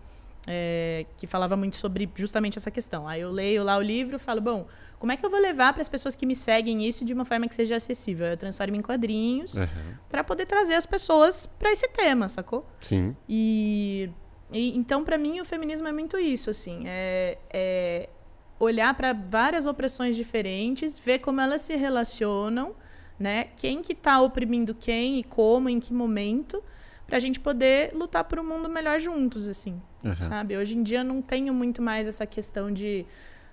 é, 0.48 1.06
que 1.18 1.26
falava 1.28 1.56
muito 1.56 1.76
sobre 1.76 2.10
justamente 2.16 2.58
essa 2.58 2.72
questão. 2.72 3.08
Aí 3.08 3.22
eu 3.22 3.32
leio 3.32 3.64
lá 3.64 3.78
o 3.78 3.82
livro 3.82 4.20
falo, 4.20 4.42
bom, 4.42 4.68
como 5.00 5.12
é 5.12 5.18
que 5.18 5.26
eu 5.26 5.30
vou 5.30 5.40
levar 5.40 5.74
para 5.74 5.82
as 5.82 5.90
pessoas 5.90 6.16
que 6.16 6.26
me 6.26 6.36
seguem 6.36 6.86
isso 6.88 7.04
de 7.04 7.14
uma 7.14 7.26
forma 7.26 7.48
que 7.48 7.56
seja 7.56 7.76
acessível? 7.76 8.28
Eu 8.28 8.38
transformo 8.38 8.76
em 8.76 8.82
quadrinhos 8.82 9.56
uhum. 9.56 9.68
para 10.10 10.24
poder 10.24 10.46
trazer 10.46 10.76
as 10.76 10.86
pessoas 10.86 11.46
para 11.46 11.72
esse 11.72 11.88
tema, 11.90 12.30
sacou? 12.30 12.66
Sim. 12.82 13.16
E, 13.28 14.10
e 14.52 14.78
então, 14.78 15.04
para 15.04 15.18
mim, 15.18 15.40
o 15.40 15.46
feminismo 15.46 15.88
é 15.88 15.92
muito 15.92 16.18
isso, 16.18 16.50
assim, 16.50 16.84
é, 16.86 17.38
é 17.52 18.10
olhar 18.60 18.94
para 18.94 19.14
várias 19.14 19.66
opressões 19.66 20.16
diferentes, 20.16 20.98
ver 20.98 21.20
como 21.20 21.42
elas 21.42 21.62
se 21.62 21.76
relacionam 21.76 22.76
né? 23.20 23.46
Quem 23.56 23.82
que 23.82 23.94
está 23.94 24.22
oprimindo 24.22 24.76
quem 24.76 25.20
e 25.20 25.24
como, 25.24 25.70
em 25.70 25.80
que 25.80 25.94
momento, 25.94 26.62
para 27.06 27.18
a 27.18 27.20
gente 27.20 27.40
poder 27.40 27.92
lutar 27.94 28.24
por 28.24 28.40
um 28.40 28.44
mundo 28.44 28.68
melhor 28.68 29.00
juntos, 29.00 29.48
assim, 29.48 29.82
uhum. 30.04 30.16
sabe? 30.16 30.58
Hoje 30.58 30.78
em 30.78 30.84
dia 30.84 31.04
não 31.04 31.22
tenho 31.22 31.54
muito 31.54 31.82
mais 31.82 32.08
essa 32.08 32.26
questão 32.26 32.72
de 32.72 33.06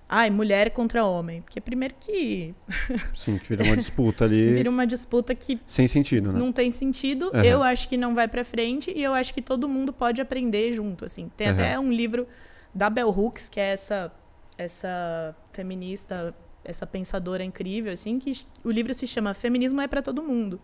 ai, 0.07 0.29
mulher 0.29 0.71
contra 0.71 1.05
homem. 1.05 1.41
Porque 1.41 1.59
primeiro 1.61 1.95
que. 1.99 2.53
Sim, 3.13 3.37
que 3.37 3.49
vira 3.49 3.63
uma 3.63 3.77
disputa 3.77 4.25
ali. 4.25 4.53
vira 4.53 4.69
uma 4.69 4.85
disputa 4.85 5.33
que. 5.33 5.59
Sem 5.65 5.87
sentido, 5.87 6.31
né? 6.31 6.39
Não 6.39 6.51
tem 6.51 6.71
sentido. 6.71 7.31
Uhum. 7.33 7.41
Eu 7.41 7.63
acho 7.63 7.87
que 7.87 7.97
não 7.97 8.13
vai 8.13 8.27
para 8.27 8.43
frente 8.43 8.91
e 8.95 9.01
eu 9.01 9.13
acho 9.13 9.33
que 9.33 9.41
todo 9.41 9.67
mundo 9.67 9.91
pode 9.91 10.21
aprender 10.21 10.71
junto, 10.71 11.05
assim. 11.05 11.31
Tem 11.35 11.47
uhum. 11.47 11.53
até 11.53 11.79
um 11.79 11.91
livro 11.91 12.27
da 12.73 12.89
Bell 12.89 13.09
Hooks, 13.09 13.49
que 13.49 13.59
é 13.59 13.71
essa, 13.71 14.11
essa 14.57 15.35
feminista 15.51 16.33
essa 16.65 16.87
pensadora 16.87 17.43
incrível, 17.43 17.91
assim, 17.91 18.17
que 18.17 18.31
o 18.63 18.71
livro 18.71 18.93
se 18.93 19.05
chama 19.05 19.33
Feminismo 19.33 19.81
é 19.81 19.87
para 19.87 20.01
todo 20.01 20.23
mundo. 20.23 20.61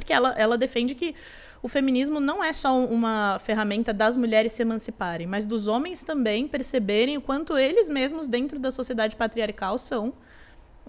Porque 0.00 0.12
ela, 0.12 0.34
ela 0.36 0.58
defende 0.58 0.94
que 0.94 1.14
o 1.62 1.68
feminismo 1.68 2.20
não 2.20 2.42
é 2.42 2.52
só 2.52 2.78
uma 2.84 3.38
ferramenta 3.38 3.92
das 3.92 4.16
mulheres 4.16 4.52
se 4.52 4.62
emanciparem, 4.62 5.26
mas 5.26 5.44
dos 5.44 5.68
homens 5.68 6.02
também 6.02 6.48
perceberem 6.48 7.18
o 7.18 7.20
quanto 7.20 7.56
eles 7.56 7.90
mesmos, 7.90 8.26
dentro 8.26 8.58
da 8.58 8.70
sociedade 8.70 9.14
patriarcal, 9.14 9.76
são 9.78 10.12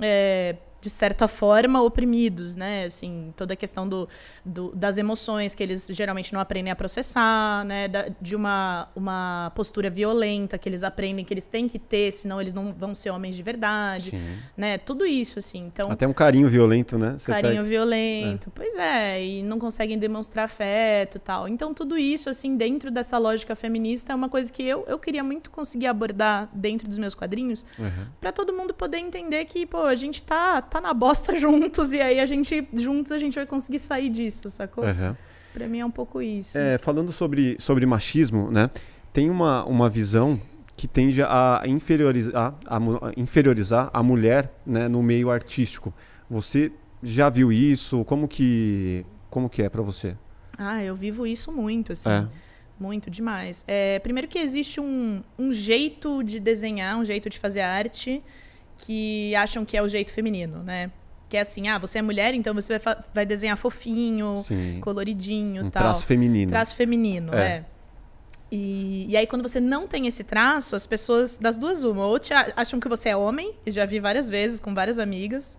é, 0.01 0.55
de 0.81 0.89
certa 0.89 1.27
forma, 1.27 1.81
oprimidos, 1.81 2.55
né? 2.55 2.85
Assim, 2.85 3.31
toda 3.37 3.53
a 3.53 3.55
questão 3.55 3.87
do, 3.87 4.09
do, 4.43 4.71
das 4.75 4.97
emoções 4.97 5.53
que 5.53 5.61
eles 5.61 5.87
geralmente 5.91 6.33
não 6.33 6.39
aprendem 6.39 6.71
a 6.71 6.75
processar, 6.75 7.63
né? 7.65 7.87
Da, 7.87 8.07
de 8.19 8.35
uma, 8.35 8.89
uma 8.95 9.51
postura 9.55 9.89
violenta 9.89 10.57
que 10.57 10.67
eles 10.67 10.83
aprendem 10.83 11.23
que 11.23 11.33
eles 11.33 11.45
têm 11.45 11.67
que 11.67 11.77
ter, 11.77 12.11
senão 12.11 12.41
eles 12.41 12.53
não 12.53 12.73
vão 12.73 12.95
ser 12.95 13.11
homens 13.11 13.35
de 13.35 13.43
verdade, 13.43 14.09
Sim. 14.09 14.21
né? 14.57 14.79
Tudo 14.79 15.05
isso, 15.05 15.37
assim. 15.37 15.65
Então, 15.65 15.91
Até 15.91 16.07
um 16.07 16.13
carinho 16.13 16.47
violento, 16.47 16.97
né? 16.97 17.15
Você 17.17 17.31
carinho 17.31 17.57
pega... 17.57 17.63
violento, 17.63 18.49
é. 18.49 18.51
pois 18.55 18.77
é, 18.77 19.23
e 19.23 19.43
não 19.43 19.59
conseguem 19.59 19.99
demonstrar 19.99 20.45
afeto 20.45 21.17
e 21.17 21.19
tal. 21.19 21.47
Então, 21.47 21.75
tudo 21.75 21.95
isso, 21.95 22.27
assim, 22.27 22.57
dentro 22.57 22.89
dessa 22.89 23.19
lógica 23.19 23.55
feminista, 23.55 24.13
é 24.13 24.15
uma 24.15 24.29
coisa 24.29 24.51
que 24.51 24.63
eu, 24.63 24.83
eu 24.87 24.97
queria 24.97 25.23
muito 25.23 25.51
conseguir 25.51 25.87
abordar 25.87 26.49
dentro 26.51 26.87
dos 26.87 26.97
meus 26.97 27.13
quadrinhos, 27.13 27.63
uhum. 27.77 28.07
para 28.19 28.31
todo 28.31 28.51
mundo 28.51 28.73
poder 28.73 28.97
entender 28.97 29.45
que, 29.45 29.67
pô, 29.67 29.83
a 29.83 29.95
gente 29.95 30.23
tá 30.23 30.59
tá 30.71 30.79
na 30.79 30.93
bosta 30.93 31.35
juntos 31.35 31.91
e 31.91 32.01
aí 32.01 32.19
a 32.19 32.25
gente, 32.25 32.65
juntos, 32.73 33.11
a 33.11 33.17
gente 33.17 33.35
vai 33.35 33.45
conseguir 33.45 33.77
sair 33.77 34.09
disso, 34.09 34.47
sacou? 34.47 34.85
Uhum. 34.85 35.15
Pra 35.53 35.67
mim 35.67 35.81
é 35.81 35.85
um 35.85 35.91
pouco 35.91 36.21
isso. 36.21 36.57
É, 36.57 36.77
falando 36.77 37.11
sobre, 37.11 37.57
sobre 37.59 37.85
machismo, 37.85 38.49
né? 38.49 38.69
Tem 39.11 39.29
uma, 39.29 39.65
uma 39.65 39.89
visão 39.89 40.39
que 40.77 40.87
tende 40.87 41.21
a 41.21 41.61
inferiorizar 41.65 42.55
a, 42.65 42.79
inferiorizar 43.17 43.89
a 43.93 44.01
mulher 44.01 44.49
né, 44.65 44.87
no 44.87 45.03
meio 45.03 45.29
artístico. 45.29 45.93
Você 46.29 46.71
já 47.03 47.29
viu 47.29 47.51
isso? 47.51 48.05
Como 48.05 48.25
que, 48.25 49.05
como 49.29 49.49
que 49.49 49.61
é 49.61 49.69
para 49.69 49.81
você? 49.81 50.15
Ah, 50.57 50.81
eu 50.81 50.95
vivo 50.95 51.27
isso 51.27 51.51
muito, 51.51 51.91
assim. 51.91 52.09
É. 52.09 52.27
Muito 52.79 53.11
demais. 53.11 53.65
É, 53.67 53.99
primeiro 53.99 54.27
que 54.27 54.39
existe 54.39 54.79
um, 54.79 55.21
um 55.37 55.51
jeito 55.51 56.23
de 56.23 56.39
desenhar, 56.39 56.97
um 56.97 57.05
jeito 57.05 57.29
de 57.29 57.37
fazer 57.37 57.61
arte 57.61 58.23
que 58.81 59.35
acham 59.35 59.63
que 59.63 59.77
é 59.77 59.81
o 59.81 59.87
jeito 59.87 60.11
feminino, 60.11 60.63
né? 60.63 60.91
Que 61.29 61.37
é 61.37 61.41
assim, 61.41 61.69
ah, 61.69 61.77
você 61.77 61.99
é 61.99 62.01
mulher, 62.01 62.33
então 62.33 62.53
você 62.53 62.77
vai, 62.77 62.97
vai 63.13 63.25
desenhar 63.25 63.55
fofinho, 63.55 64.41
Sim. 64.43 64.79
coloridinho, 64.81 65.65
um 65.65 65.69
tal. 65.69 65.83
Traço 65.83 66.05
feminino. 66.05 66.49
Traço 66.49 66.75
feminino, 66.75 67.33
é. 67.33 67.39
é. 67.39 67.65
E, 68.51 69.05
e 69.07 69.15
aí, 69.15 69.25
quando 69.25 69.41
você 69.41 69.61
não 69.61 69.87
tem 69.87 70.07
esse 70.07 70.25
traço, 70.25 70.75
as 70.75 70.85
pessoas, 70.85 71.37
das 71.37 71.57
duas, 71.57 71.85
uma, 71.85 72.05
ou 72.05 72.19
te 72.19 72.33
acham 72.33 72.81
que 72.81 72.89
você 72.89 73.09
é 73.09 73.15
homem, 73.15 73.53
e 73.65 73.71
já 73.71 73.85
vi 73.85 73.99
várias 73.99 74.29
vezes 74.29 74.59
com 74.59 74.73
várias 74.73 74.99
amigas, 74.99 75.57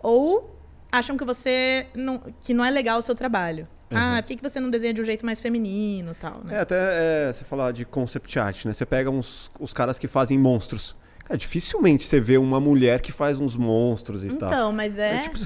ou 0.00 0.56
acham 0.92 1.16
que 1.16 1.24
você 1.24 1.86
não, 1.94 2.22
que 2.40 2.54
não 2.54 2.64
é 2.64 2.70
legal 2.70 2.98
o 3.00 3.02
seu 3.02 3.14
trabalho. 3.14 3.66
Uhum. 3.90 3.98
Ah, 3.98 4.18
por 4.22 4.28
que, 4.28 4.36
que 4.36 4.42
você 4.42 4.60
não 4.60 4.70
desenha 4.70 4.94
de 4.94 5.00
um 5.00 5.04
jeito 5.04 5.26
mais 5.26 5.40
feminino 5.40 6.14
tal, 6.14 6.44
né? 6.44 6.58
É, 6.58 6.60
até 6.60 6.76
é, 6.78 7.32
você 7.32 7.42
falar 7.42 7.72
de 7.72 7.84
concept 7.84 8.38
art, 8.38 8.66
né? 8.66 8.72
Você 8.72 8.86
pega 8.86 9.10
uns, 9.10 9.50
os 9.58 9.72
caras 9.72 9.98
que 9.98 10.06
fazem 10.06 10.38
monstros. 10.38 10.94
É, 11.28 11.36
dificilmente 11.36 12.04
você 12.04 12.18
vê 12.18 12.38
uma 12.38 12.58
mulher 12.58 13.00
que 13.00 13.12
faz 13.12 13.38
uns 13.38 13.56
monstros 13.56 14.24
e 14.24 14.28
então, 14.28 14.38
tal. 14.38 14.48
Então, 14.48 14.72
mas 14.72 14.98
é. 14.98 15.16
é 15.16 15.18
tipo, 15.18 15.38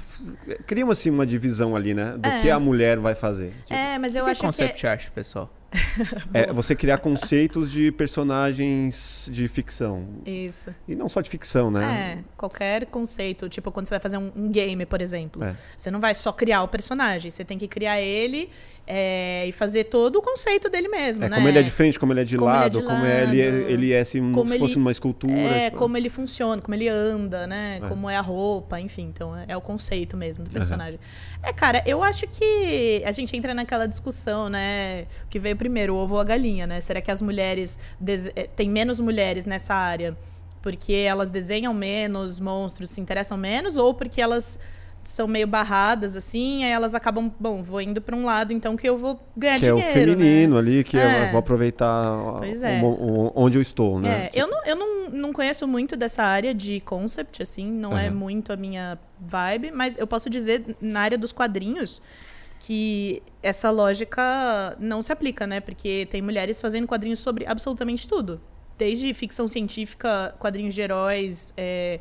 cria 0.66 0.86
assim, 0.86 1.10
uma 1.10 1.26
divisão 1.26 1.74
ali, 1.74 1.92
né? 1.92 2.14
Do 2.18 2.26
é. 2.26 2.40
que 2.40 2.50
a 2.50 2.60
mulher 2.60 2.98
vai 2.98 3.14
fazer. 3.14 3.52
Tipo, 3.64 3.74
é, 3.74 3.98
mas 3.98 4.14
eu 4.14 4.24
que 4.24 4.30
acho 4.30 4.40
que. 4.40 4.46
É 4.46 4.48
concept 4.48 4.86
art, 4.86 5.10
pessoal. 5.10 5.50
É 6.34 6.52
você 6.52 6.74
criar 6.74 6.98
conceitos 6.98 7.70
de 7.70 7.90
personagens 7.92 9.28
de 9.30 9.48
ficção. 9.48 10.06
Isso. 10.26 10.74
E 10.86 10.94
não 10.94 11.08
só 11.08 11.20
de 11.20 11.30
ficção, 11.30 11.70
né? 11.70 12.18
É, 12.18 12.24
qualquer 12.36 12.86
conceito. 12.86 13.48
Tipo, 13.48 13.70
quando 13.72 13.86
você 13.86 13.94
vai 13.94 14.00
fazer 14.00 14.18
um, 14.18 14.30
um 14.36 14.50
game, 14.50 14.84
por 14.86 15.00
exemplo. 15.00 15.42
É. 15.42 15.56
Você 15.76 15.90
não 15.90 16.00
vai 16.00 16.14
só 16.14 16.32
criar 16.32 16.62
o 16.62 16.68
personagem, 16.68 17.30
você 17.30 17.44
tem 17.44 17.58
que 17.58 17.68
criar 17.68 18.00
ele 18.00 18.50
é, 18.86 19.46
e 19.46 19.52
fazer 19.52 19.84
todo 19.84 20.16
o 20.16 20.22
conceito 20.22 20.68
dele 20.68 20.88
mesmo, 20.88 21.24
é, 21.24 21.28
né? 21.28 21.36
Como 21.36 21.48
ele 21.48 21.58
é 21.58 21.62
de 21.62 21.70
frente, 21.70 21.98
como 21.98 22.12
ele 22.12 22.20
é 22.20 22.24
de 22.24 22.36
como 22.36 22.50
lado, 22.50 22.60
ele 22.60 22.66
é 22.66 22.80
de 22.80 22.86
como 22.86 23.04
lado, 23.04 23.34
ele, 23.34 23.40
é, 23.40 23.72
ele 23.72 23.92
é 23.92 24.00
assim, 24.00 24.32
como 24.32 24.52
se 24.52 24.58
fosse 24.58 24.76
uma 24.76 24.90
escultura. 24.90 25.32
É, 25.32 25.66
tipo... 25.66 25.78
como 25.78 25.96
ele 25.96 26.08
funciona, 26.08 26.60
como 26.60 26.74
ele 26.74 26.88
anda, 26.88 27.46
né? 27.46 27.80
É. 27.82 27.88
Como 27.88 28.10
é 28.10 28.16
a 28.16 28.20
roupa, 28.20 28.80
enfim. 28.80 29.04
Então, 29.04 29.36
é, 29.36 29.44
é 29.48 29.56
o 29.56 29.60
conceito 29.60 30.16
mesmo 30.16 30.44
do 30.44 30.50
personagem. 30.50 30.94
Uhum. 30.94 31.48
É, 31.48 31.52
cara, 31.52 31.82
eu 31.86 32.02
acho 32.02 32.26
que 32.26 33.02
a 33.04 33.12
gente 33.12 33.36
entra 33.36 33.54
naquela 33.54 33.86
discussão, 33.86 34.48
né? 34.48 35.06
Que 35.30 35.38
veio 35.38 35.56
primeiro, 35.62 35.94
o 35.94 35.96
ovo 35.96 36.14
ou 36.14 36.20
a 36.20 36.24
galinha, 36.24 36.66
né? 36.66 36.80
Será 36.80 37.00
que 37.00 37.10
as 37.10 37.22
mulheres... 37.22 37.78
Eh, 38.34 38.48
tem 38.56 38.68
menos 38.68 38.98
mulheres 38.98 39.46
nessa 39.46 39.74
área 39.74 40.16
porque 40.60 40.92
elas 40.92 41.28
desenham 41.28 41.74
menos 41.74 42.38
monstros, 42.38 42.90
se 42.90 43.00
interessam 43.00 43.36
menos, 43.36 43.76
ou 43.76 43.92
porque 43.92 44.20
elas 44.20 44.60
são 45.04 45.26
meio 45.26 45.46
barradas, 45.48 46.16
assim, 46.16 46.64
aí 46.64 46.70
elas 46.70 46.94
acabam, 46.94 47.32
bom, 47.38 47.62
vou 47.62 47.80
indo 47.80 48.00
para 48.00 48.14
um 48.14 48.24
lado, 48.24 48.52
então, 48.52 48.76
que 48.76 48.88
eu 48.88 48.96
vou 48.96 49.20
ganhar 49.36 49.54
que 49.56 49.66
dinheiro. 49.66 49.80
Que 49.80 49.84
é 49.84 49.90
o 49.90 49.92
feminino 49.92 50.54
né? 50.54 50.58
ali, 50.60 50.84
que 50.84 50.96
é. 50.96 51.26
eu 51.26 51.30
vou 51.30 51.40
aproveitar 51.40 52.16
é. 52.62 52.80
o, 52.80 52.86
o, 52.86 53.32
onde 53.34 53.58
eu 53.58 53.62
estou, 53.62 53.98
né? 53.98 54.30
É. 54.32 54.40
Eu, 54.40 54.46
não, 54.46 54.64
eu 54.64 54.76
não, 54.76 55.10
não 55.10 55.32
conheço 55.32 55.66
muito 55.66 55.96
dessa 55.96 56.22
área 56.22 56.54
de 56.54 56.80
concept, 56.80 57.42
assim, 57.42 57.66
não 57.66 57.90
uhum. 57.90 57.98
é 57.98 58.10
muito 58.10 58.52
a 58.52 58.56
minha 58.56 58.96
vibe, 59.18 59.72
mas 59.72 59.98
eu 59.98 60.06
posso 60.06 60.30
dizer, 60.30 60.76
na 60.80 61.00
área 61.00 61.18
dos 61.18 61.32
quadrinhos, 61.32 62.00
que 62.62 63.20
essa 63.42 63.70
lógica 63.70 64.76
não 64.78 65.02
se 65.02 65.12
aplica, 65.12 65.48
né? 65.48 65.58
Porque 65.58 66.06
tem 66.08 66.22
mulheres 66.22 66.60
fazendo 66.60 66.86
quadrinhos 66.86 67.18
sobre 67.18 67.44
absolutamente 67.44 68.06
tudo. 68.06 68.40
Desde 68.78 69.12
ficção 69.12 69.48
científica, 69.48 70.32
quadrinhos 70.38 70.72
de 70.72 70.80
heróis, 70.80 71.52
é, 71.56 71.98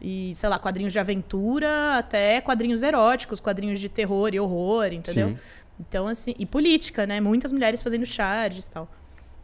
e, 0.00 0.34
sei 0.34 0.48
lá, 0.48 0.58
quadrinhos 0.58 0.92
de 0.92 0.98
aventura 0.98 1.96
até 1.96 2.40
quadrinhos 2.40 2.82
eróticos, 2.82 3.38
quadrinhos 3.38 3.78
de 3.78 3.88
terror 3.88 4.34
e 4.34 4.40
horror, 4.40 4.92
entendeu? 4.92 5.28
Sim. 5.28 5.38
Então, 5.78 6.08
assim, 6.08 6.34
e 6.36 6.44
política, 6.44 7.06
né? 7.06 7.20
Muitas 7.20 7.52
mulheres 7.52 7.80
fazendo 7.80 8.04
charges 8.04 8.66
e 8.66 8.70
tal. 8.70 8.90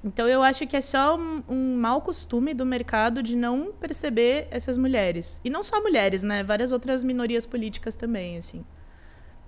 Então, 0.03 0.27
eu 0.27 0.43
acho 0.43 0.67
que 0.67 0.77
é 0.77 0.81
só 0.81 1.17
um, 1.17 1.45
um 1.49 1.77
mau 1.77 2.03
costume 2.03 2.53
do 2.53 2.67
mercado 2.67 3.23
de 3.23 3.37
não 3.37 3.73
perceber 3.73 4.49
essas 4.51 4.79
mulheres. 4.79 5.41
E 5.45 5.51
não 5.51 5.63
só 5.63 5.81
mulheres, 5.81 6.25
né? 6.25 6.43
Várias 6.43 6.73
outras 6.73 7.05
minorias 7.05 7.47
políticas 7.47 7.95
também, 7.95 8.37
assim. 8.37 8.65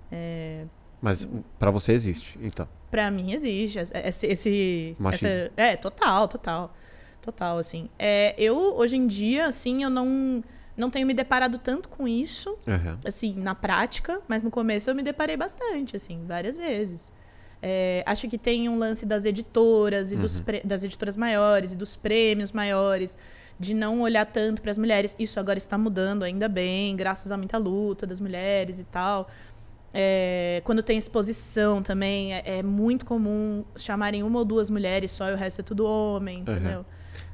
É... 0.09 0.65
Mas 1.01 1.27
para 1.57 1.71
você 1.71 1.93
existe, 1.93 2.37
então? 2.41 2.67
Para 2.91 3.09
mim 3.09 3.31
existe. 3.31 3.79
Esse, 3.79 4.27
esse 4.27 4.95
essa, 5.11 5.51
é, 5.55 5.75
total, 5.75 6.27
total. 6.27 6.73
Total, 7.21 7.57
assim. 7.57 7.89
É, 7.97 8.33
eu, 8.37 8.75
hoje 8.77 8.97
em 8.97 9.07
dia, 9.07 9.47
assim, 9.47 9.83
eu 9.83 9.89
não 9.89 10.43
não 10.75 10.89
tenho 10.89 11.05
me 11.05 11.13
deparado 11.13 11.57
tanto 11.57 11.89
com 11.89 12.07
isso, 12.07 12.57
uhum. 12.65 12.97
assim, 13.05 13.33
na 13.33 13.53
prática, 13.53 14.21
mas 14.29 14.43
no 14.43 14.49
começo 14.49 14.89
eu 14.89 14.95
me 14.95 15.03
deparei 15.03 15.35
bastante, 15.35 15.97
assim, 15.97 16.23
várias 16.25 16.55
vezes. 16.55 17.11
É, 17.61 18.01
acho 18.05 18.29
que 18.29 18.37
tem 18.37 18.69
um 18.69 18.79
lance 18.79 19.05
das 19.05 19.25
editoras 19.25 20.13
e 20.13 20.15
uhum. 20.15 20.21
dos 20.21 20.41
das 20.63 20.85
editoras 20.85 21.17
maiores 21.17 21.73
e 21.73 21.75
dos 21.75 21.97
prêmios 21.97 22.53
maiores 22.53 23.17
de 23.59 23.73
não 23.73 23.99
olhar 24.01 24.25
tanto 24.25 24.61
para 24.61 24.71
as 24.71 24.77
mulheres. 24.77 25.15
Isso 25.19 25.39
agora 25.39 25.57
está 25.57 25.77
mudando, 25.77 26.23
ainda 26.23 26.47
bem, 26.47 26.95
graças 26.95 27.31
a 27.31 27.37
muita 27.37 27.57
luta 27.57 28.07
das 28.07 28.21
mulheres 28.21 28.79
e 28.79 28.85
tal. 28.85 29.29
É, 29.93 30.61
quando 30.63 30.83
tem 30.83 30.97
exposição 30.97 31.81
também, 31.81 32.33
é, 32.33 32.59
é, 32.59 32.63
muito 32.63 33.05
comum 33.05 33.63
chamarem 33.75 34.23
uma 34.23 34.39
ou 34.39 34.45
duas 34.45 34.69
mulheres 34.69 35.11
só 35.11 35.29
e 35.29 35.33
o 35.33 35.35
resto 35.35 35.61
é 35.61 35.63
tudo 35.63 35.85
homem, 35.85 36.39
entendeu? 36.39 36.79
Uhum. 36.79 36.85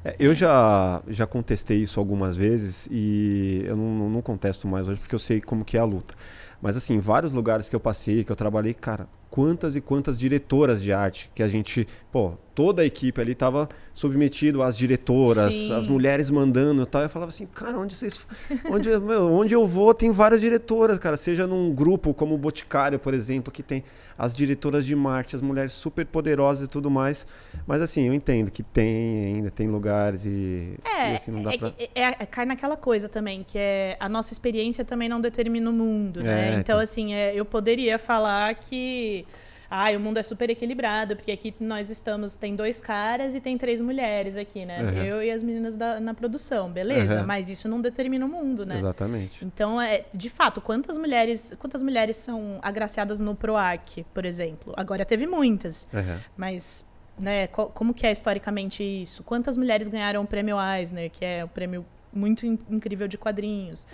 É, 0.04 0.16
eu 0.18 0.32
já, 0.32 1.02
já 1.08 1.26
contestei 1.26 1.82
isso 1.82 2.00
algumas 2.00 2.36
vezes 2.36 2.88
e 2.90 3.62
eu 3.66 3.76
não, 3.76 4.08
não 4.08 4.22
contesto 4.22 4.66
mais 4.66 4.88
hoje 4.88 5.00
porque 5.00 5.14
eu 5.14 5.18
sei 5.18 5.40
como 5.40 5.64
que 5.64 5.76
é 5.76 5.80
a 5.80 5.84
luta. 5.84 6.14
Mas 6.62 6.76
assim, 6.76 6.98
vários 6.98 7.32
lugares 7.32 7.68
que 7.68 7.76
eu 7.76 7.80
passei, 7.80 8.24
que 8.24 8.32
eu 8.32 8.36
trabalhei, 8.36 8.72
cara, 8.72 9.08
quantas 9.30 9.76
e 9.76 9.80
quantas 9.80 10.18
diretoras 10.18 10.82
de 10.82 10.92
arte 10.92 11.30
que 11.34 11.42
a 11.42 11.48
gente, 11.48 11.86
pô, 12.10 12.34
toda 12.56 12.80
a 12.80 12.86
equipe 12.86 13.20
ali 13.20 13.32
estava 13.32 13.68
submetido 13.92 14.62
às 14.62 14.78
diretoras, 14.78 15.54
Sim. 15.54 15.74
as 15.74 15.86
mulheres 15.86 16.30
mandando 16.30 16.82
e 16.82 16.86
tal. 16.86 17.02
Eu 17.02 17.08
falava 17.10 17.28
assim, 17.28 17.44
cara, 17.46 17.78
onde 17.78 17.94
vocês. 17.94 18.26
Onde, 18.70 18.88
meu, 18.98 19.30
onde 19.30 19.54
eu 19.54 19.66
vou 19.66 19.92
tem 19.92 20.10
várias 20.10 20.40
diretoras, 20.40 20.98
cara. 20.98 21.18
Seja 21.18 21.46
num 21.46 21.72
grupo 21.74 22.14
como 22.14 22.34
o 22.34 22.38
Boticário, 22.38 22.98
por 22.98 23.12
exemplo, 23.12 23.52
que 23.52 23.62
tem 23.62 23.84
as 24.18 24.32
diretoras 24.32 24.86
de 24.86 24.96
marketing, 24.96 25.36
as 25.36 25.42
mulheres 25.42 25.72
super 25.72 26.06
poderosas 26.06 26.64
e 26.64 26.68
tudo 26.68 26.90
mais. 26.90 27.26
Mas 27.66 27.82
assim, 27.82 28.06
eu 28.06 28.14
entendo 28.14 28.50
que 28.50 28.62
tem 28.62 29.36
ainda, 29.36 29.50
tem 29.50 29.68
lugares 29.68 30.24
e. 30.24 30.78
É, 30.82 31.12
e 31.12 31.16
assim, 31.16 31.30
não 31.30 31.42
dá 31.42 31.52
é, 31.52 31.58
pra... 31.58 31.68
é, 31.78 32.02
é, 32.22 32.26
cai 32.26 32.46
naquela 32.46 32.76
coisa 32.76 33.06
também, 33.06 33.44
que 33.46 33.58
é 33.58 33.98
a 34.00 34.08
nossa 34.08 34.32
experiência 34.32 34.82
também 34.82 35.10
não 35.10 35.20
determina 35.20 35.68
o 35.68 35.72
mundo, 35.74 36.22
né? 36.22 36.48
É, 36.48 36.48
então, 36.52 36.60
então, 36.60 36.78
assim, 36.78 37.12
é, 37.12 37.34
eu 37.34 37.44
poderia 37.44 37.98
falar 37.98 38.54
que 38.54 39.26
ah, 39.70 39.90
o 39.90 40.00
mundo 40.00 40.18
é 40.18 40.22
super 40.22 40.48
equilibrado, 40.50 41.16
porque 41.16 41.32
aqui 41.32 41.54
nós 41.60 41.90
estamos, 41.90 42.36
tem 42.36 42.54
dois 42.54 42.80
caras 42.80 43.34
e 43.34 43.40
tem 43.40 43.58
três 43.58 43.80
mulheres 43.80 44.36
aqui, 44.36 44.64
né? 44.64 44.82
Uhum. 44.82 45.02
Eu 45.02 45.22
e 45.22 45.30
as 45.30 45.42
meninas 45.42 45.76
da, 45.76 46.00
na 46.00 46.14
produção, 46.14 46.70
beleza, 46.70 47.20
uhum. 47.20 47.26
mas 47.26 47.48
isso 47.48 47.68
não 47.68 47.80
determina 47.80 48.24
o 48.24 48.28
mundo, 48.28 48.64
né? 48.64 48.76
Exatamente. 48.76 49.44
Então, 49.44 49.80
é, 49.80 50.04
de 50.12 50.30
fato, 50.30 50.60
quantas 50.60 50.96
mulheres, 50.96 51.54
quantas 51.58 51.82
mulheres 51.82 52.16
são 52.16 52.58
agraciadas 52.62 53.20
no 53.20 53.34
PROAC, 53.34 54.04
por 54.14 54.24
exemplo? 54.24 54.72
Agora 54.76 55.04
teve 55.04 55.26
muitas, 55.26 55.88
uhum. 55.92 56.18
mas 56.36 56.84
né, 57.18 57.46
como 57.46 57.94
que 57.94 58.06
é 58.06 58.12
historicamente 58.12 58.82
isso? 58.82 59.22
Quantas 59.22 59.56
mulheres 59.56 59.88
ganharam 59.88 60.22
o 60.22 60.26
prêmio 60.26 60.56
Eisner, 60.60 61.10
que 61.10 61.24
é 61.24 61.44
um 61.44 61.48
prêmio 61.48 61.84
muito 62.12 62.46
incrível 62.46 63.08
de 63.08 63.16
quadrinhos? 63.16 63.86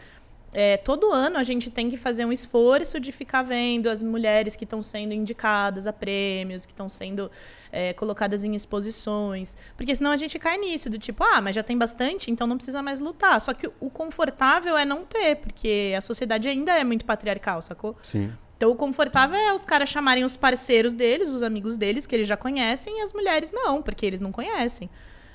É, 0.55 0.77
todo 0.77 1.11
ano 1.11 1.39
a 1.39 1.43
gente 1.43 1.71
tem 1.71 1.89
que 1.89 1.97
fazer 1.97 2.27
um 2.27 2.33
esforço 2.33 3.01
de 3.01 3.11
ficar 3.11 3.43
vendo 3.43 3.89
as 3.89 4.03
mulheres 4.03 4.55
que 4.55 4.65
estão 4.65 4.83
sendo 4.83 5.15
indicadas 5.15 5.87
a 5.87 5.93
prêmios, 5.93 6.67
que 6.67 6.73
estão 6.73 6.91
sendo 6.91 7.31
é, 7.71 7.95
colocadas 7.95 8.45
em 8.45 8.55
exposições. 8.55 9.57
Porque 9.77 9.95
senão 9.95 10.11
a 10.11 10.17
gente 10.17 10.39
cai 10.39 10.59
nisso, 10.59 10.91
do 10.91 10.99
tipo, 10.99 11.25
ah, 11.25 11.41
mas 11.41 11.55
já 11.55 11.63
tem 11.63 11.79
bastante, 11.79 12.31
então 12.31 12.47
não 12.47 12.57
precisa 12.57 12.83
mais 12.83 13.01
lutar. 13.01 13.41
Só 13.41 13.55
que 13.55 13.71
o 13.81 13.89
confortável 13.89 14.77
é 14.77 14.85
não 14.85 15.05
ter, 15.05 15.37
porque 15.37 15.95
a 15.97 16.03
sociedade 16.03 16.47
ainda 16.49 16.79
é 16.79 16.85
muito 16.85 17.07
patriarcal, 17.07 17.63
sacou? 17.63 17.97
Sim. 18.03 18.31
Então 18.57 18.71
o 18.71 18.77
confortável 18.77 19.37
é 19.37 19.55
os 19.55 19.65
caras 19.65 19.89
chamarem 19.89 20.23
os 20.23 20.37
parceiros 20.37 20.93
deles, 20.93 21.31
os 21.31 21.43
amigos 21.43 21.79
deles, 21.79 22.07
que 22.07 22.15
eles 22.15 22.29
já 22.29 22.37
conhecem, 22.37 22.99
e 22.99 23.01
as 23.01 23.13
mulheres 23.13 23.51
não, 23.51 23.83
porque 23.83 24.05
eles 24.05 24.21
não 24.21 24.31
conhecem. 24.31 24.91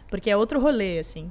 Porque 0.09 0.30
é 0.30 0.38
outro 0.38 0.59
rolê, 0.59 0.99
assim. 0.99 1.30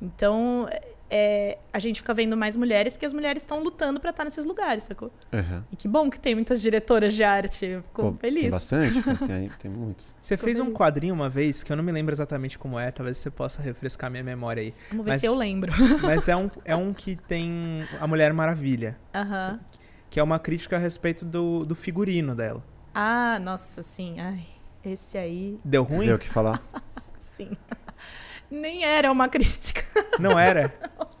Então, 0.00 0.68
é, 1.08 1.58
a 1.72 1.78
gente 1.78 2.00
fica 2.00 2.12
vendo 2.12 2.36
mais 2.36 2.56
mulheres 2.56 2.92
porque 2.92 3.06
as 3.06 3.12
mulheres 3.12 3.42
estão 3.42 3.62
lutando 3.62 4.00
para 4.00 4.10
estar 4.10 4.24
nesses 4.24 4.44
lugares, 4.44 4.84
sacou? 4.84 5.12
Uhum. 5.32 5.62
E 5.70 5.76
que 5.76 5.86
bom 5.86 6.10
que 6.10 6.18
tem 6.18 6.34
muitas 6.34 6.60
diretoras 6.60 7.14
de 7.14 7.22
arte. 7.22 7.80
Fico 7.82 8.12
Pô, 8.12 8.18
feliz. 8.18 8.42
Tem 8.46 8.50
bastante, 8.50 9.26
tem, 9.26 9.50
tem 9.58 9.70
muitos. 9.70 10.14
Você 10.20 10.36
Fico 10.36 10.46
fez 10.46 10.58
feliz. 10.58 10.72
um 10.72 10.74
quadrinho 10.74 11.14
uma 11.14 11.28
vez 11.28 11.62
que 11.62 11.72
eu 11.72 11.76
não 11.76 11.84
me 11.84 11.92
lembro 11.92 12.12
exatamente 12.12 12.58
como 12.58 12.78
é, 12.78 12.90
talvez 12.90 13.16
você 13.16 13.30
possa 13.30 13.62
refrescar 13.62 14.10
minha 14.10 14.22
memória 14.22 14.62
aí. 14.62 14.74
Vamos 14.90 15.04
ver 15.04 15.12
mas, 15.12 15.20
se 15.20 15.26
eu 15.26 15.34
lembro. 15.34 15.72
Mas 16.02 16.28
é 16.28 16.36
um, 16.36 16.50
é 16.64 16.76
um 16.76 16.92
que 16.92 17.16
tem 17.16 17.80
a 18.00 18.06
Mulher 18.06 18.32
Maravilha. 18.32 18.98
Uhum. 19.14 19.58
Que 20.10 20.20
é 20.20 20.22
uma 20.22 20.38
crítica 20.38 20.76
a 20.76 20.78
respeito 20.78 21.24
do, 21.24 21.64
do 21.64 21.74
figurino 21.74 22.34
dela. 22.34 22.62
Ah, 22.94 23.38
nossa, 23.40 23.82
sim. 23.82 24.18
Ai, 24.18 24.46
esse 24.84 25.18
aí. 25.18 25.58
Deu 25.64 25.82
ruim? 25.82 26.06
Deu 26.06 26.16
o 26.16 26.18
que 26.18 26.28
falar? 26.28 26.62
sim. 27.20 27.50
Nem 28.50 28.84
era 28.84 29.10
uma 29.10 29.28
crítica. 29.30 29.82
Não 30.18 30.38
era? 30.38 30.72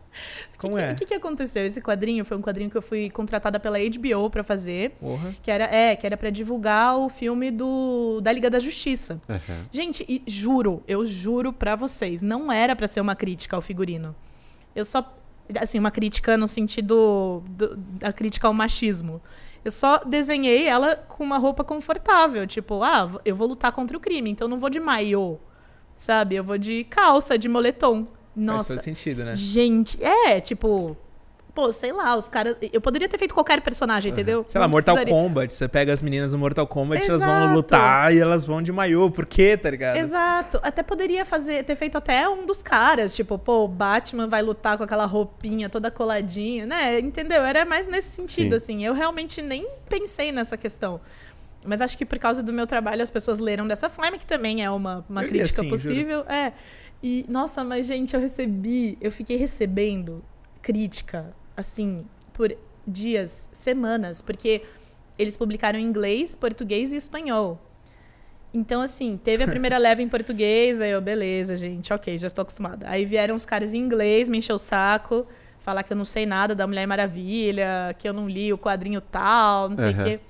Como 0.58 0.74
que, 0.74 0.80
é? 0.80 0.92
O 0.92 0.94
que, 0.94 1.04
que 1.04 1.14
aconteceu? 1.14 1.64
Esse 1.66 1.80
quadrinho 1.80 2.24
foi 2.24 2.36
um 2.36 2.40
quadrinho 2.42 2.70
que 2.70 2.76
eu 2.76 2.82
fui 2.82 3.10
contratada 3.10 3.60
pela 3.60 3.78
HBO 3.78 4.30
para 4.30 4.42
fazer. 4.42 4.94
Uhum. 5.00 5.34
Que 5.42 5.50
era, 5.50 5.64
é, 5.64 5.94
que 5.94 6.06
era 6.06 6.16
para 6.16 6.30
divulgar 6.30 6.96
o 6.96 7.08
filme 7.08 7.50
do, 7.50 8.20
da 8.22 8.32
Liga 8.32 8.48
da 8.48 8.58
Justiça. 8.58 9.20
Uhum. 9.28 9.64
Gente, 9.70 10.04
e 10.08 10.22
juro, 10.26 10.82
eu 10.88 11.04
juro 11.04 11.52
para 11.52 11.76
vocês, 11.76 12.22
não 12.22 12.50
era 12.50 12.74
para 12.74 12.88
ser 12.88 13.00
uma 13.00 13.14
crítica 13.14 13.56
ao 13.56 13.62
figurino. 13.62 14.14
Eu 14.74 14.84
só. 14.84 15.12
Assim, 15.60 15.78
uma 15.78 15.92
crítica 15.92 16.36
no 16.36 16.48
sentido 16.48 17.44
do, 17.50 17.76
da 17.76 18.12
crítica 18.12 18.48
ao 18.48 18.54
machismo. 18.54 19.22
Eu 19.64 19.70
só 19.70 19.98
desenhei 19.98 20.66
ela 20.66 20.96
com 20.96 21.22
uma 21.22 21.38
roupa 21.38 21.62
confortável. 21.62 22.44
Tipo, 22.46 22.82
ah, 22.82 23.08
eu 23.24 23.36
vou 23.36 23.46
lutar 23.46 23.70
contra 23.70 23.96
o 23.96 24.00
crime, 24.00 24.28
então 24.28 24.48
não 24.48 24.58
vou 24.58 24.68
de 24.68 24.80
maiô. 24.80 25.38
Sabe? 25.96 26.36
Eu 26.36 26.44
vou 26.44 26.58
de 26.58 26.84
calça, 26.84 27.38
de 27.38 27.48
moletom. 27.48 28.06
Nossa. 28.36 28.74
Faz 28.74 28.84
todo 28.84 28.84
sentido, 28.84 29.24
né? 29.24 29.34
Gente, 29.34 29.98
é, 30.04 30.38
tipo, 30.40 30.94
pô, 31.54 31.72
sei 31.72 31.90
lá, 31.90 32.14
os 32.14 32.28
caras. 32.28 32.54
Eu 32.70 32.82
poderia 32.82 33.08
ter 33.08 33.16
feito 33.16 33.32
qualquer 33.32 33.62
personagem, 33.62 34.12
entendeu? 34.12 34.44
Sei 34.46 34.60
lá, 34.60 34.68
Mortal 34.68 34.94
precisaria... 34.94 35.28
Kombat. 35.28 35.54
Você 35.54 35.66
pega 35.66 35.90
as 35.90 36.02
meninas 36.02 36.32
do 36.32 36.38
Mortal 36.38 36.66
Kombat, 36.66 37.00
Exato. 37.00 37.24
elas 37.24 37.24
vão 37.24 37.54
lutar 37.54 38.14
e 38.14 38.18
elas 38.18 38.44
vão 38.44 38.60
de 38.60 38.70
maiô. 38.70 39.10
Por 39.10 39.24
quê, 39.24 39.56
tá 39.56 39.70
ligado? 39.70 39.96
Exato. 39.96 40.60
Até 40.62 40.82
poderia 40.82 41.24
fazer, 41.24 41.64
ter 41.64 41.74
feito 41.74 41.96
até 41.96 42.28
um 42.28 42.44
dos 42.44 42.62
caras. 42.62 43.16
Tipo, 43.16 43.38
pô, 43.38 43.64
o 43.64 43.68
Batman 43.68 44.26
vai 44.26 44.42
lutar 44.42 44.76
com 44.76 44.84
aquela 44.84 45.06
roupinha 45.06 45.70
toda 45.70 45.90
coladinha, 45.90 46.66
né? 46.66 46.98
Entendeu? 46.98 47.42
Era 47.42 47.64
mais 47.64 47.88
nesse 47.88 48.10
sentido, 48.10 48.50
Sim. 48.50 48.56
assim. 48.56 48.84
Eu 48.84 48.92
realmente 48.92 49.40
nem 49.40 49.66
pensei 49.88 50.30
nessa 50.30 50.58
questão. 50.58 51.00
Mas 51.66 51.80
acho 51.80 51.96
que 51.96 52.04
por 52.04 52.18
causa 52.18 52.42
do 52.42 52.52
meu 52.52 52.66
trabalho 52.66 53.02
as 53.02 53.10
pessoas 53.10 53.38
leram 53.38 53.66
dessa 53.66 53.90
forma, 53.90 54.16
que 54.18 54.26
também 54.26 54.64
é 54.64 54.70
uma, 54.70 55.04
uma 55.08 55.24
crítica 55.24 55.62
assim, 55.62 55.70
possível. 55.70 56.18
Juro. 56.20 56.32
É. 56.32 56.52
E, 57.02 57.26
nossa, 57.28 57.62
mas, 57.62 57.86
gente, 57.86 58.14
eu 58.14 58.20
recebi, 58.20 58.96
eu 59.00 59.12
fiquei 59.12 59.36
recebendo 59.36 60.24
crítica, 60.62 61.34
assim, 61.56 62.04
por 62.32 62.56
dias, 62.86 63.50
semanas, 63.52 64.22
porque 64.22 64.62
eles 65.18 65.36
publicaram 65.36 65.78
em 65.78 65.84
inglês, 65.84 66.34
português 66.34 66.92
e 66.92 66.96
espanhol. 66.96 67.60
Então, 68.52 68.80
assim, 68.80 69.18
teve 69.22 69.44
a 69.44 69.46
primeira 69.46 69.76
leva 69.78 70.02
em 70.02 70.08
português, 70.08 70.80
aí 70.80 70.90
eu, 70.90 71.00
beleza, 71.00 71.56
gente, 71.56 71.92
ok, 71.92 72.16
já 72.16 72.26
estou 72.26 72.42
acostumada. 72.42 72.88
Aí 72.88 73.04
vieram 73.04 73.34
os 73.34 73.44
caras 73.44 73.74
em 73.74 73.78
inglês, 73.78 74.28
me 74.28 74.38
encheu 74.38 74.56
o 74.56 74.58
saco, 74.58 75.26
falar 75.58 75.82
que 75.82 75.92
eu 75.92 75.96
não 75.96 76.04
sei 76.04 76.24
nada 76.24 76.54
da 76.54 76.66
Mulher 76.66 76.86
Maravilha, 76.86 77.94
que 77.98 78.08
eu 78.08 78.12
não 78.12 78.28
li 78.28 78.52
o 78.52 78.58
quadrinho 78.58 79.00
tal, 79.00 79.68
não 79.68 79.76
sei 79.76 79.92
o 79.92 79.98
uhum. 79.98 80.04
quê. 80.04 80.20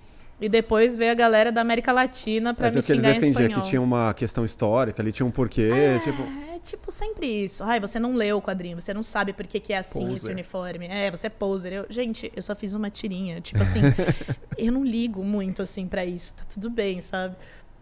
E 0.41 0.49
depois 0.49 0.97
veio 0.97 1.13
a 1.13 1.15
galera 1.15 1.51
da 1.51 1.61
América 1.61 1.93
Latina 1.93 2.53
para 2.53 2.71
me 2.71 2.79
é 2.79 2.83
xingar 2.83 3.15
em 3.15 3.29
espanhol. 3.31 3.63
que 3.63 3.69
tinha 3.69 3.81
uma 3.81 4.13
questão 4.13 4.45
histórica, 4.45 5.03
ali 5.03 5.11
tinha 5.11 5.25
um 5.25 5.31
porquê, 5.31 5.71
é, 5.73 5.99
tipo... 5.99 6.23
É 6.55 6.59
tipo 6.59 6.91
sempre 6.91 7.27
isso. 7.27 7.65
Ai, 7.65 7.81
você 7.81 7.99
não 7.99 8.15
leu 8.15 8.39
o 8.39 8.43
quadrinho, 8.43 8.79
você 8.81 8.93
não 8.93 9.03
sabe 9.03 9.33
por 9.33 9.47
que, 9.47 9.61
que 9.61 9.73
é 9.73 9.79
assim 9.79 10.01
poser. 10.01 10.17
esse 10.17 10.31
uniforme. 10.31 10.87
É, 10.89 11.11
você 11.11 11.29
é 11.29 11.31
poser. 11.31 11.73
Eu, 11.73 11.87
gente, 11.89 12.31
eu 12.35 12.43
só 12.43 12.55
fiz 12.55 12.75
uma 12.75 12.91
tirinha. 12.91 13.41
Tipo 13.41 13.63
assim, 13.63 13.81
eu 14.59 14.73
não 14.73 14.85
ligo 14.85 15.23
muito 15.23 15.63
assim 15.63 15.87
para 15.87 16.05
isso. 16.05 16.35
Tá 16.35 16.45
tudo 16.49 16.69
bem, 16.69 17.01
sabe? 17.01 17.37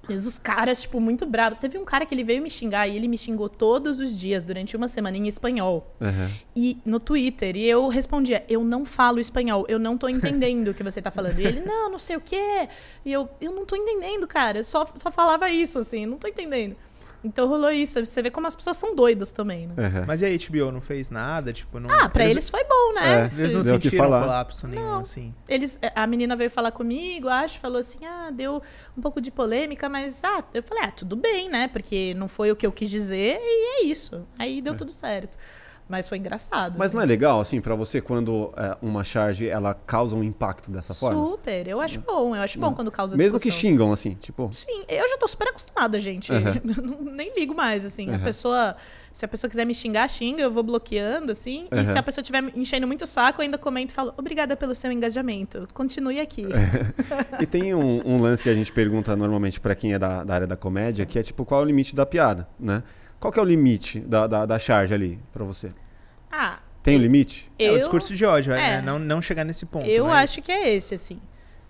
Mas 0.08 0.26
os 0.26 0.38
caras, 0.38 0.82
tipo, 0.82 1.00
muito 1.00 1.26
bravos. 1.26 1.58
Teve 1.58 1.78
um 1.78 1.84
cara 1.84 2.04
que 2.06 2.14
ele 2.14 2.24
veio 2.24 2.42
me 2.42 2.50
xingar 2.50 2.86
e 2.88 2.96
ele 2.96 3.08
me 3.08 3.16
xingou 3.16 3.48
todos 3.48 4.00
os 4.00 4.18
dias 4.18 4.44
durante 4.44 4.76
uma 4.76 4.88
semana 4.88 5.16
em 5.16 5.26
espanhol. 5.28 5.94
Uhum. 6.00 6.30
E 6.54 6.78
no 6.84 6.98
Twitter. 7.00 7.56
E 7.56 7.64
eu 7.64 7.88
respondia: 7.88 8.44
Eu 8.48 8.64
não 8.64 8.84
falo 8.84 9.20
espanhol, 9.20 9.64
eu 9.68 9.78
não 9.78 9.96
tô 9.96 10.08
entendendo 10.08 10.68
o 10.68 10.74
que 10.74 10.82
você 10.82 11.00
tá 11.00 11.10
falando. 11.10 11.38
E 11.38 11.46
ele, 11.46 11.60
não, 11.66 11.90
não 11.90 11.98
sei 11.98 12.16
o 12.16 12.20
quê. 12.20 12.68
E 13.04 13.12
eu, 13.12 13.28
eu 13.40 13.52
não 13.52 13.64
tô 13.64 13.76
entendendo, 13.76 14.26
cara. 14.26 14.58
Eu 14.58 14.64
só, 14.64 14.86
só 14.94 15.10
falava 15.10 15.50
isso, 15.50 15.78
assim, 15.78 16.06
não 16.06 16.18
tô 16.18 16.28
entendendo. 16.28 16.76
Então 17.24 17.48
rolou 17.48 17.72
isso. 17.72 18.04
Você 18.04 18.22
vê 18.22 18.30
como 18.30 18.46
as 18.46 18.54
pessoas 18.54 18.76
são 18.76 18.94
doidas 18.94 19.30
também, 19.30 19.66
né? 19.66 19.74
Uhum. 19.76 20.04
Mas 20.06 20.20
e 20.20 20.26
a 20.26 20.28
HBO 20.28 20.70
não 20.70 20.80
fez 20.80 21.08
nada? 21.08 21.52
Tipo, 21.52 21.80
não... 21.80 21.90
Ah, 21.90 22.08
pra 22.08 22.24
eles... 22.24 22.34
eles 22.34 22.50
foi 22.50 22.62
bom, 22.64 22.92
né? 22.94 23.22
É, 23.22 23.24
eles 23.38 23.52
não 23.52 23.60
deu 23.60 23.74
sentiram 23.74 23.98
falar. 23.98 24.20
colapso 24.20 24.68
nenhum, 24.68 24.82
não. 24.82 24.98
assim. 25.00 25.34
Eles, 25.48 25.80
a 25.94 26.06
menina 26.06 26.36
veio 26.36 26.50
falar 26.50 26.70
comigo, 26.70 27.28
acho, 27.28 27.58
falou 27.58 27.78
assim, 27.78 28.04
ah, 28.04 28.30
deu 28.30 28.62
um 28.96 29.00
pouco 29.00 29.20
de 29.20 29.30
polêmica, 29.30 29.88
mas 29.88 30.22
ah, 30.22 30.44
eu 30.52 30.62
falei, 30.62 30.84
ah, 30.84 30.90
tudo 30.90 31.16
bem, 31.16 31.48
né? 31.48 31.66
Porque 31.68 32.12
não 32.14 32.28
foi 32.28 32.52
o 32.52 32.56
que 32.56 32.66
eu 32.66 32.72
quis 32.72 32.90
dizer 32.90 33.38
e 33.40 33.82
é 33.82 33.84
isso. 33.86 34.26
Aí 34.38 34.60
deu 34.60 34.74
é. 34.74 34.76
tudo 34.76 34.92
certo. 34.92 35.38
Mas 35.88 36.08
foi 36.08 36.16
engraçado. 36.18 36.76
Mas 36.78 36.88
assim. 36.88 36.96
não 36.96 37.02
é 37.02 37.06
legal, 37.06 37.40
assim, 37.40 37.60
para 37.60 37.74
você, 37.74 38.00
quando 38.00 38.52
é, 38.56 38.76
uma 38.80 39.04
charge 39.04 39.46
ela 39.46 39.74
causa 39.74 40.16
um 40.16 40.22
impacto 40.22 40.70
dessa 40.70 40.94
forma? 40.94 41.30
Super, 41.30 41.68
eu 41.68 41.80
acho 41.80 42.00
bom, 42.00 42.34
eu 42.34 42.40
acho 42.40 42.58
bom 42.58 42.72
quando 42.72 42.90
causa 42.90 43.16
Mesmo 43.16 43.34
discussão. 43.34 43.60
que 43.60 43.66
xingam, 43.68 43.92
assim, 43.92 44.14
tipo. 44.14 44.48
Sim, 44.50 44.84
eu 44.88 45.06
já 45.08 45.18
tô 45.18 45.28
super 45.28 45.48
acostumada, 45.48 46.00
gente. 46.00 46.32
Uhum. 46.32 47.12
Nem 47.12 47.34
ligo 47.34 47.54
mais, 47.54 47.84
assim. 47.84 48.08
Uhum. 48.08 48.16
A 48.16 48.18
pessoa. 48.18 48.76
Se 49.12 49.24
a 49.24 49.28
pessoa 49.28 49.48
quiser 49.48 49.64
me 49.64 49.74
xingar, 49.74 50.08
xinga, 50.08 50.42
eu 50.42 50.50
vou 50.50 50.64
bloqueando, 50.64 51.30
assim. 51.30 51.68
Uhum. 51.70 51.82
E 51.82 51.84
se 51.84 51.96
a 51.96 52.02
pessoa 52.02 52.20
estiver 52.20 52.42
enchendo 52.56 52.86
muito 52.86 53.02
o 53.02 53.06
saco, 53.06 53.40
eu 53.40 53.44
ainda 53.44 53.56
comento 53.56 53.92
e 53.92 53.94
falo, 53.94 54.12
obrigada 54.16 54.56
pelo 54.56 54.74
seu 54.74 54.90
engajamento. 54.90 55.68
Continue 55.72 56.18
aqui. 56.18 56.46
e 57.40 57.46
tem 57.46 57.74
um, 57.74 58.02
um, 58.04 58.20
lance 58.20 58.42
que 58.42 58.48
a 58.48 58.54
gente 58.54 58.72
pergunta 58.72 59.14
normalmente 59.14 59.60
para 59.60 59.74
quem 59.76 59.92
é 59.92 59.98
da, 60.00 60.24
da 60.24 60.34
área 60.34 60.46
da 60.48 60.56
comédia, 60.56 61.06
que 61.06 61.16
é 61.16 61.22
tipo, 61.22 61.44
qual 61.44 61.60
é 61.60 61.64
o 61.64 61.66
limite 61.66 61.94
da 61.94 62.04
piada, 62.04 62.48
né? 62.58 62.82
Qual 63.24 63.32
que 63.32 63.38
é 63.38 63.42
o 63.42 63.46
limite 63.46 64.00
da, 64.00 64.26
da, 64.26 64.44
da 64.44 64.58
charge 64.58 64.92
ali 64.92 65.18
para 65.32 65.42
você? 65.46 65.68
Ah. 66.30 66.58
Tem 66.82 66.98
um 66.98 67.00
limite? 67.00 67.50
Eu, 67.58 67.72
é 67.72 67.76
o 67.76 67.78
discurso 67.78 68.14
de 68.14 68.22
ódio, 68.22 68.52
é. 68.52 68.56
Né? 68.58 68.82
Não, 68.82 68.98
não 68.98 69.22
chegar 69.22 69.46
nesse 69.46 69.64
ponto. 69.64 69.86
Eu 69.86 70.08
né? 70.08 70.12
acho 70.12 70.42
que 70.42 70.52
é 70.52 70.74
esse, 70.74 70.94
assim. 70.94 71.18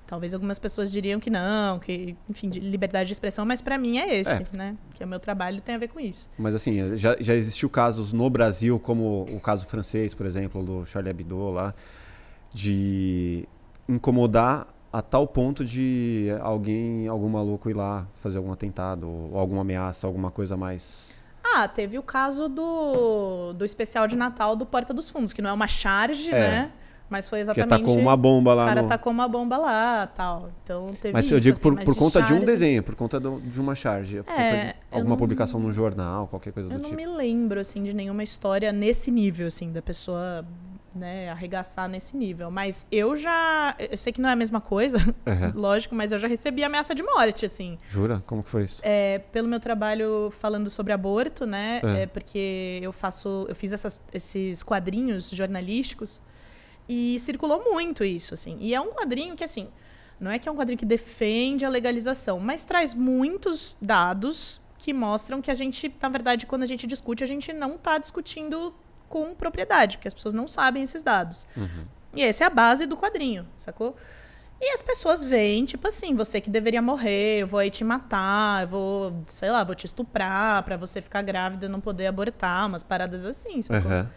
Talvez 0.05 0.35
algumas 0.35 0.59
pessoas 0.59 0.91
diriam 0.91 1.21
que 1.21 1.31
não, 1.31 1.79
que, 1.79 2.17
enfim, 2.29 2.49
de 2.49 2.59
liberdade 2.59 3.07
de 3.07 3.13
expressão, 3.13 3.47
mas 3.47 3.63
para 3.63 3.79
mim 3.79 3.99
é 3.99 4.19
esse, 4.19 4.33
é. 4.33 4.47
né? 4.53 4.77
Que 4.95 5.05
o 5.05 5.07
meu 5.07 5.21
trabalho 5.21 5.61
tem 5.61 5.77
a 5.77 5.79
ver 5.79 5.87
com 5.87 6.01
isso. 6.01 6.29
Mas 6.37 6.57
assim, 6.57 6.97
já, 6.97 7.17
já 7.21 7.35
existiu 7.35 7.71
casos 7.71 8.13
no 8.13 8.29
Brasil, 8.29 8.81
como 8.81 9.25
o 9.31 9.39
caso 9.39 9.65
francês, 9.65 10.13
por 10.13 10.27
exemplo, 10.27 10.61
do 10.61 10.85
Charlie 10.85 11.11
Hebdo 11.11 11.53
lá, 11.53 11.73
de 12.53 13.47
incomodar 13.89 14.67
a 14.93 15.01
tal 15.01 15.25
ponto 15.25 15.65
de 15.65 16.31
alguém, 16.41 17.07
algum 17.07 17.29
maluco 17.29 17.71
ir 17.71 17.75
lá 17.75 18.09
fazer 18.15 18.39
algum 18.39 18.51
atentado 18.51 19.09
ou 19.09 19.39
alguma 19.39 19.61
ameaça, 19.61 20.05
alguma 20.05 20.33
coisa 20.33 20.57
mais 20.57 21.23
ah, 21.55 21.69
teve 21.69 21.99
o 21.99 22.03
caso 22.03 22.49
do, 22.49 23.53
do 23.53 23.65
especial 23.65 24.07
de 24.07 24.17
Natal 24.17 24.57
do 24.57 24.67
Porta 24.67 24.93
dos 24.93 25.11
Fundos, 25.11 25.33
que 25.33 25.41
não 25.41 25.51
é 25.51 25.53
uma 25.53 25.69
charge, 25.69 26.29
é. 26.29 26.33
né? 26.33 26.73
Mas 27.09 27.29
foi 27.29 27.41
exatamente. 27.41 27.71
Que 27.71 27.79
tacou 27.79 27.99
uma 27.99 28.17
bomba 28.17 28.55
lá. 28.55 28.65
O 28.65 28.67
cara 28.67 28.83
no... 28.83 28.89
tacou 28.89 29.13
uma 29.13 29.29
bomba 29.29 29.57
lá 29.59 30.07
tal. 30.07 30.51
Então 30.63 30.93
teve 31.01 31.13
Mas 31.13 31.27
isso, 31.27 31.35
eu 31.35 31.41
digo 31.41 31.57
assim, 31.57 31.63
por, 31.63 31.85
por 31.85 31.97
conta 31.97 32.21
charge... 32.21 32.35
de 32.35 32.43
um 32.43 32.45
desenho, 32.45 32.83
por 32.83 32.95
conta 32.95 33.21
de 33.21 33.61
uma 33.61 33.75
charge. 33.75 34.23
Por 34.23 34.33
é, 34.33 34.75
alguma 34.91 35.11
não... 35.11 35.17
publicação 35.17 35.61
no 35.61 35.71
jornal, 35.71 36.27
qualquer 36.27 36.53
coisa 36.53 36.69
do 36.69 36.75
tipo. 36.75 36.87
Eu 36.87 36.91
não 36.91 36.97
me 36.97 37.07
lembro, 37.07 37.61
assim, 37.61 37.83
de 37.83 37.95
nenhuma 37.95 38.23
história 38.23 38.73
nesse 38.73 39.11
nível, 39.11 39.47
assim, 39.47 39.71
da 39.71 39.83
pessoa 39.83 40.45
né, 40.95 41.29
arregaçar 41.31 41.89
nesse 41.89 42.17
nível. 42.17 42.51
Mas 42.51 42.87
eu 42.91 43.17
já. 43.17 43.75
Eu 43.79 43.97
sei 43.97 44.13
que 44.13 44.21
não 44.21 44.29
é 44.29 44.33
a 44.33 44.37
mesma 44.37 44.61
coisa, 44.61 44.99
uhum. 44.99 45.53
lógico, 45.61 45.95
mas 45.95 46.13
eu 46.13 46.19
já 46.19 46.29
recebi 46.29 46.63
ameaça 46.63 46.95
de 46.95 47.03
morte, 47.03 47.45
assim. 47.45 47.79
Jura? 47.91 48.23
Como 48.27 48.43
que 48.43 48.51
foi 48.51 48.65
isso? 48.65 48.81
É, 48.85 49.19
pelo 49.33 49.49
meu 49.49 49.59
trabalho 49.59 50.31
falando 50.39 50.71
sobre 50.71 50.93
aborto, 50.93 51.45
né? 51.47 51.81
É. 51.83 52.03
é 52.03 52.07
porque 52.07 52.79
eu 52.83 52.93
faço. 52.93 53.47
Eu 53.49 53.55
fiz 53.55 53.73
essas, 53.73 54.01
esses 54.13 54.63
quadrinhos 54.63 55.31
jornalísticos 55.31 56.23
e 56.89 57.19
circulou 57.19 57.65
muito 57.65 58.05
isso, 58.05 58.35
assim. 58.35 58.57
E 58.61 58.75
é 58.75 58.81
um 58.81 58.89
quadrinho 58.89 59.35
que, 59.35 59.45
assim. 59.45 59.69
Não 60.21 60.31
é 60.31 60.39
que 60.39 60.49
é 60.49 60.53
um 60.53 60.55
quadrinho 60.55 60.79
que 60.79 60.87
defende 60.87 61.65
a 61.65 61.69
legalização, 61.69 62.39
mas 62.39 62.65
traz 62.65 62.95
muitos 62.95 63.77
dados 63.83 64.61
que 64.79 64.93
mostram 64.93 65.43
que 65.43 65.51
a 65.51 65.55
gente, 65.55 65.93
na 66.01 66.09
verdade, 66.09 66.47
quando 66.47 66.63
a 66.63 66.67
gente 66.67 66.87
discute, 66.87 67.25
a 67.25 67.27
gente 67.27 67.53
não 67.53 67.75
está 67.75 67.99
discutindo 67.99 68.73
com 69.15 69.33
propriedade, 69.33 69.97
porque 69.97 70.09
as 70.09 70.15
pessoas 70.15 70.35
não 70.35 70.49
sabem 70.49 70.83
esses 70.83 71.01
dados. 71.01 71.47
Uhum. 71.57 71.85
E 72.13 72.23
essa 72.23 72.43
é 72.43 72.47
a 72.49 72.51
base 72.51 72.85
do 72.85 72.97
quadrinho, 72.97 73.47
sacou? 73.57 73.97
E 74.61 74.73
as 74.75 74.83
pessoas 74.83 75.23
veem, 75.23 75.65
tipo 75.65 75.87
assim, 75.87 76.17
você 76.17 76.41
que 76.41 76.51
deveria 76.51 76.83
morrer, 76.83 77.43
eu 77.43 77.47
vou 77.47 77.61
aí 77.61 77.71
te 77.71 77.85
matar, 77.85 78.63
eu 78.63 78.69
vou, 78.69 79.25
sei 79.29 79.53
lá, 79.53 79.63
vou 79.63 79.77
te 79.77 79.87
estuprar 79.87 80.65
pra 80.65 80.77
você 80.77 81.01
ficar 81.01 81.23
grávida 81.23 81.67
e 81.67 81.69
não 81.69 81.81
poder 81.81 82.09
abortar, 82.09 82.67
umas 82.67 82.83
paradas 82.83 83.25
assim, 83.25 83.63
sacou? 83.63 83.89
Uhum. 83.89 84.09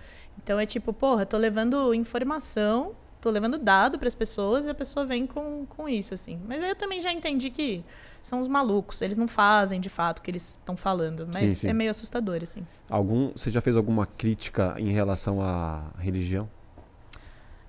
Então 0.41 0.59
é 0.59 0.65
tipo, 0.65 0.91
porra, 0.91 1.27
tô 1.27 1.37
levando 1.37 1.93
informação, 1.93 2.95
tô 3.21 3.29
levando 3.29 3.59
dado 3.59 3.99
para 3.99 4.07
as 4.07 4.15
pessoas 4.15 4.65
e 4.65 4.71
a 4.71 4.73
pessoa 4.73 5.05
vem 5.05 5.27
com, 5.27 5.67
com 5.67 5.87
isso, 5.87 6.15
assim. 6.15 6.39
Mas 6.47 6.63
aí 6.63 6.69
eu 6.69 6.75
também 6.75 6.99
já 6.99 7.11
entendi 7.11 7.51
que 7.51 7.85
são 8.28 8.41
os 8.41 8.47
malucos. 8.47 9.01
Eles 9.01 9.17
não 9.17 9.28
fazem 9.28 9.80
de 9.80 9.89
fato 9.89 10.19
o 10.19 10.21
que 10.21 10.30
eles 10.30 10.49
estão 10.59 10.75
falando, 10.75 11.25
mas 11.28 11.38
sim, 11.38 11.53
sim. 11.53 11.67
é 11.69 11.73
meio 11.73 11.89
assustador 11.89 12.39
assim. 12.43 12.65
Algum, 12.89 13.32
você 13.32 13.49
já 13.49 13.61
fez 13.61 13.78
alguma 13.78 14.05
crítica 14.05 14.75
em 14.78 14.91
relação 14.91 15.41
à 15.41 15.91
religião? 15.97 16.49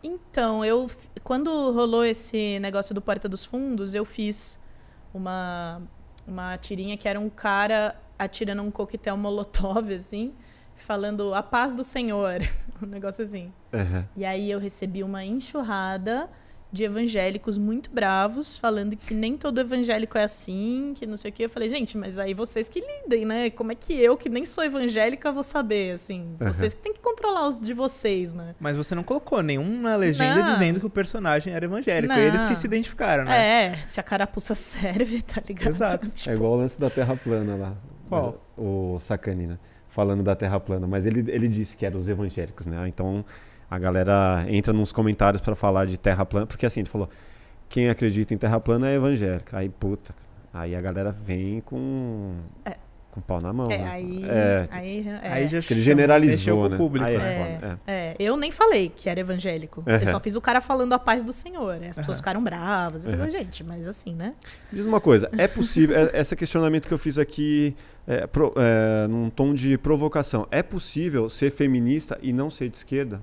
Então, 0.02 0.64
eu 0.64 0.90
quando 1.22 1.50
rolou 1.72 2.04
esse 2.04 2.58
negócio 2.60 2.94
do 2.94 3.00
Porta 3.00 3.28
dos 3.28 3.44
Fundos, 3.44 3.94
eu 3.94 4.04
fiz 4.04 4.58
uma 5.14 5.80
uma 6.26 6.58
tirinha 6.58 6.96
que 6.96 7.08
era 7.08 7.18
um 7.18 7.30
cara 7.30 7.96
atirando 8.18 8.62
um 8.62 8.70
coquetel 8.70 9.16
molotov 9.16 9.92
assim, 9.94 10.34
falando 10.74 11.32
a 11.34 11.42
paz 11.42 11.72
do 11.72 11.84
Senhor, 11.84 12.40
um 12.82 12.86
negócio 12.86 13.22
assim. 13.22 13.52
Uhum. 13.72 14.04
E 14.16 14.24
aí 14.24 14.50
eu 14.50 14.58
recebi 14.58 15.04
uma 15.04 15.24
enxurrada 15.24 16.28
de 16.70 16.84
evangélicos 16.84 17.56
muito 17.56 17.90
bravos, 17.90 18.56
falando 18.56 18.94
que 18.94 19.14
nem 19.14 19.36
todo 19.36 19.60
evangélico 19.60 20.18
é 20.18 20.24
assim, 20.24 20.92
que 20.94 21.06
não 21.06 21.16
sei 21.16 21.30
o 21.30 21.34
que. 21.34 21.44
Eu 21.44 21.50
falei, 21.50 21.68
gente, 21.68 21.96
mas 21.96 22.18
aí 22.18 22.34
vocês 22.34 22.68
que 22.68 22.80
lidem, 22.80 23.24
né? 23.24 23.50
Como 23.50 23.72
é 23.72 23.74
que 23.74 23.94
eu, 23.94 24.16
que 24.16 24.28
nem 24.28 24.44
sou 24.44 24.62
evangélica, 24.62 25.32
vou 25.32 25.42
saber, 25.42 25.92
assim? 25.92 26.36
Uhum. 26.40 26.52
Vocês 26.52 26.74
que 26.74 26.82
têm 26.82 26.92
que 26.92 27.00
controlar 27.00 27.48
os 27.48 27.60
de 27.60 27.72
vocês, 27.72 28.34
né? 28.34 28.54
Mas 28.60 28.76
você 28.76 28.94
não 28.94 29.02
colocou 29.02 29.42
nenhuma 29.42 29.96
legenda 29.96 30.42
não. 30.42 30.52
dizendo 30.52 30.78
que 30.78 30.86
o 30.86 30.90
personagem 30.90 31.54
era 31.54 31.64
evangélico. 31.64 32.12
Não. 32.12 32.20
Eles 32.20 32.44
que 32.44 32.54
se 32.54 32.66
identificaram, 32.66 33.24
né? 33.24 33.68
É, 33.68 33.74
se 33.82 33.98
a 33.98 34.02
carapuça 34.02 34.54
serve, 34.56 35.22
tá 35.22 35.42
ligado? 35.46 35.68
Exato. 35.68 36.08
tipo... 36.12 36.30
É 36.30 36.34
igual 36.34 36.52
o 36.52 36.56
lance 36.56 36.78
da 36.78 36.90
Terra 36.90 37.16
plana 37.16 37.56
lá. 37.56 37.74
Qual? 38.08 38.42
O 38.56 38.98
Sacani, 39.00 39.46
né? 39.46 39.58
Falando 39.88 40.22
da 40.22 40.36
Terra 40.36 40.60
plana. 40.60 40.86
Mas 40.86 41.06
ele, 41.06 41.30
ele 41.30 41.48
disse 41.48 41.76
que 41.76 41.86
eram 41.86 41.98
os 41.98 42.08
evangélicos, 42.08 42.66
né? 42.66 42.86
Então 42.88 43.24
a 43.70 43.78
galera 43.78 44.46
entra 44.48 44.72
nos 44.72 44.92
comentários 44.92 45.42
para 45.42 45.54
falar 45.54 45.84
de 45.84 45.98
terra 45.98 46.24
plana, 46.24 46.46
porque 46.46 46.64
assim, 46.64 46.80
ele 46.80 46.88
falou, 46.88 47.08
quem 47.68 47.88
acredita 47.88 48.32
em 48.32 48.38
terra 48.38 48.58
plana 48.58 48.88
é 48.88 48.94
evangélico. 48.94 49.54
Aí, 49.54 49.68
puta, 49.68 50.14
aí 50.52 50.74
a 50.74 50.80
galera 50.80 51.12
vem 51.12 51.60
com 51.60 52.34
é. 52.64 52.76
com 53.10 53.20
pau 53.20 53.42
na 53.42 53.52
mão. 53.52 53.70
É, 53.70 53.76
né? 53.76 53.88
aí, 53.90 54.24
é, 54.24 54.68
aí, 54.70 55.08
é. 55.22 55.32
aí 55.32 55.48
já 55.48 55.58
ele 55.58 55.82
generalizou, 55.82 56.66
né? 56.66 56.78
Público. 56.78 57.06
Aí 57.06 57.16
é, 57.16 57.18
é, 57.86 57.92
é, 57.92 58.16
eu 58.18 58.38
nem 58.38 58.50
falei 58.50 58.88
que 58.88 59.10
era 59.10 59.20
evangélico. 59.20 59.84
Eu 59.86 60.08
só 60.08 60.18
fiz 60.18 60.34
o 60.34 60.40
cara 60.40 60.62
falando 60.62 60.94
a 60.94 60.98
paz 60.98 61.22
do 61.22 61.32
Senhor. 61.32 61.78
As 61.84 61.98
pessoas 61.98 62.16
ficaram 62.16 62.42
bravas. 62.42 63.04
Eu 63.04 63.18
falei, 63.18 63.30
gente, 63.30 63.62
mas 63.62 63.86
assim, 63.86 64.14
né? 64.14 64.32
Diz 64.72 64.86
uma 64.86 65.00
coisa, 65.00 65.28
é 65.36 65.46
possível, 65.46 65.94
esse 66.14 66.34
questionamento 66.34 66.88
que 66.88 66.94
eu 66.94 66.98
fiz 66.98 67.18
aqui 67.18 67.76
é, 68.06 68.26
pro, 68.26 68.54
é, 68.56 69.06
num 69.08 69.28
tom 69.28 69.52
de 69.52 69.76
provocação, 69.76 70.48
é 70.50 70.62
possível 70.62 71.28
ser 71.28 71.50
feminista 71.50 72.18
e 72.22 72.32
não 72.32 72.50
ser 72.50 72.70
de 72.70 72.78
esquerda? 72.78 73.20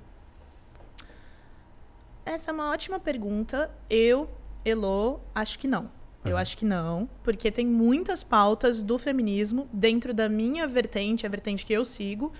Essa 2.25 2.51
é 2.51 2.53
uma 2.53 2.71
ótima 2.71 2.99
pergunta. 2.99 3.69
Eu, 3.89 4.29
Elo, 4.65 5.21
acho 5.33 5.59
que 5.59 5.67
não. 5.67 5.83
Uhum. 5.83 6.31
Eu 6.31 6.37
acho 6.37 6.57
que 6.57 6.65
não, 6.65 7.07
porque 7.23 7.51
tem 7.51 7.65
muitas 7.67 8.23
pautas 8.23 8.81
do 8.81 8.97
feminismo 8.97 9.69
dentro 9.71 10.13
da 10.13 10.27
minha 10.27 10.67
vertente, 10.67 11.25
a 11.25 11.29
vertente 11.29 11.65
que 11.65 11.71
eu 11.71 11.85
sigo, 11.85 12.33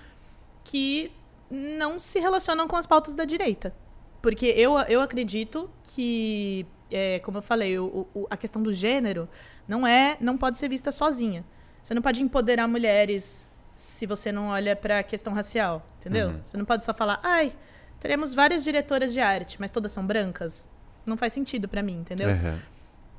que 0.64 1.12
não 1.50 2.00
se 2.00 2.20
relacionam 2.20 2.68
com 2.68 2.76
as 2.76 2.88
pautas 2.88 3.14
da 3.14 3.26
direita. 3.26 3.76
Porque 4.22 4.48
eu, 4.48 4.76
eu 4.90 5.02
acredito 5.02 5.70
que, 5.84 6.66
é, 6.90 7.20
como 7.20 7.38
eu 7.38 7.42
falei, 7.44 7.78
o, 7.78 8.08
o, 8.12 8.26
a 8.28 8.36
questão 8.36 8.64
do 8.64 8.74
gênero 8.74 9.30
não 9.68 9.86
é, 9.86 10.18
não 10.20 10.36
pode 10.36 10.58
ser 10.58 10.68
vista 10.68 10.92
sozinha. 10.92 11.46
Você 11.84 11.94
não 11.94 12.02
pode 12.02 12.24
empoderar 12.24 12.68
mulheres 12.68 13.48
se 13.76 14.08
você 14.08 14.32
não 14.32 14.48
olha 14.48 14.76
para 14.76 15.00
a 15.00 15.04
questão 15.04 15.32
racial, 15.32 15.86
entendeu? 16.00 16.30
Uhum. 16.30 16.42
Você 16.44 16.58
não 16.58 16.66
pode 16.66 16.84
só 16.84 16.92
falar, 16.92 17.20
ai, 17.22 17.54
teremos 18.00 18.34
várias 18.34 18.64
diretoras 18.64 19.14
de 19.14 19.20
arte, 19.20 19.58
mas 19.60 19.72
todas 19.72 19.92
são 19.92 20.06
brancas. 20.06 20.70
Não 21.06 21.18
faz 21.18 21.34
sentido 21.34 21.68
para 21.68 21.84
mim, 21.84 22.00
entendeu? 22.00 22.30
Uhum. 22.30 22.60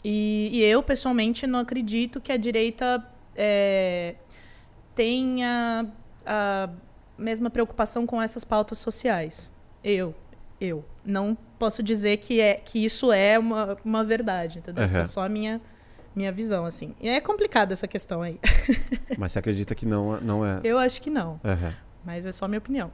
E, 0.05 0.51
e, 0.53 0.63
eu, 0.63 0.83
pessoalmente, 0.83 1.47
não 1.47 1.61
acredito 1.61 2.21
que 2.21 2.31
a 2.31 2.37
direita 2.37 3.05
é, 3.35 4.15
tenha 4.95 5.87
a 6.25 6.71
mesma 7.19 7.51
preocupação 7.51 8.07
com 8.07 8.21
essas 8.21 8.45
pautas 8.45 8.79
sociais. 8.79 9.53
Eu, 9.83 10.15
eu. 10.61 10.85
Não 11.05 11.37
posso 11.59 11.83
dizer 11.83 12.19
que, 12.19 12.41
é, 12.41 12.55
que 12.55 12.85
isso 12.85 13.13
é 13.13 13.39
uma, 13.39 13.77
uma 13.85 14.05
verdade, 14.05 14.59
entendeu? 14.59 14.83
Uhum. 14.83 14.85
Essa 14.85 15.01
é 15.01 15.05
só 15.05 15.25
a 15.25 15.29
minha, 15.29 15.61
minha 16.15 16.33
visão, 16.33 16.65
assim. 16.65 16.95
E 17.01 17.09
é 17.09 17.21
complicada 17.21 17.73
essa 17.73 17.87
questão 17.87 18.23
aí. 18.23 18.41
Mas 19.19 19.33
você 19.33 19.39
acredita 19.39 19.75
que 19.75 19.87
não, 19.87 20.21
não 20.21 20.45
é? 20.45 20.61
Eu 20.63 20.79
acho 20.79 21.01
que 21.01 21.11
não. 21.11 21.41
Uhum. 21.45 21.73
Mas 22.07 22.25
é 22.25 22.31
só 22.31 22.47
minha 22.47 22.61
opinião. 22.61 22.89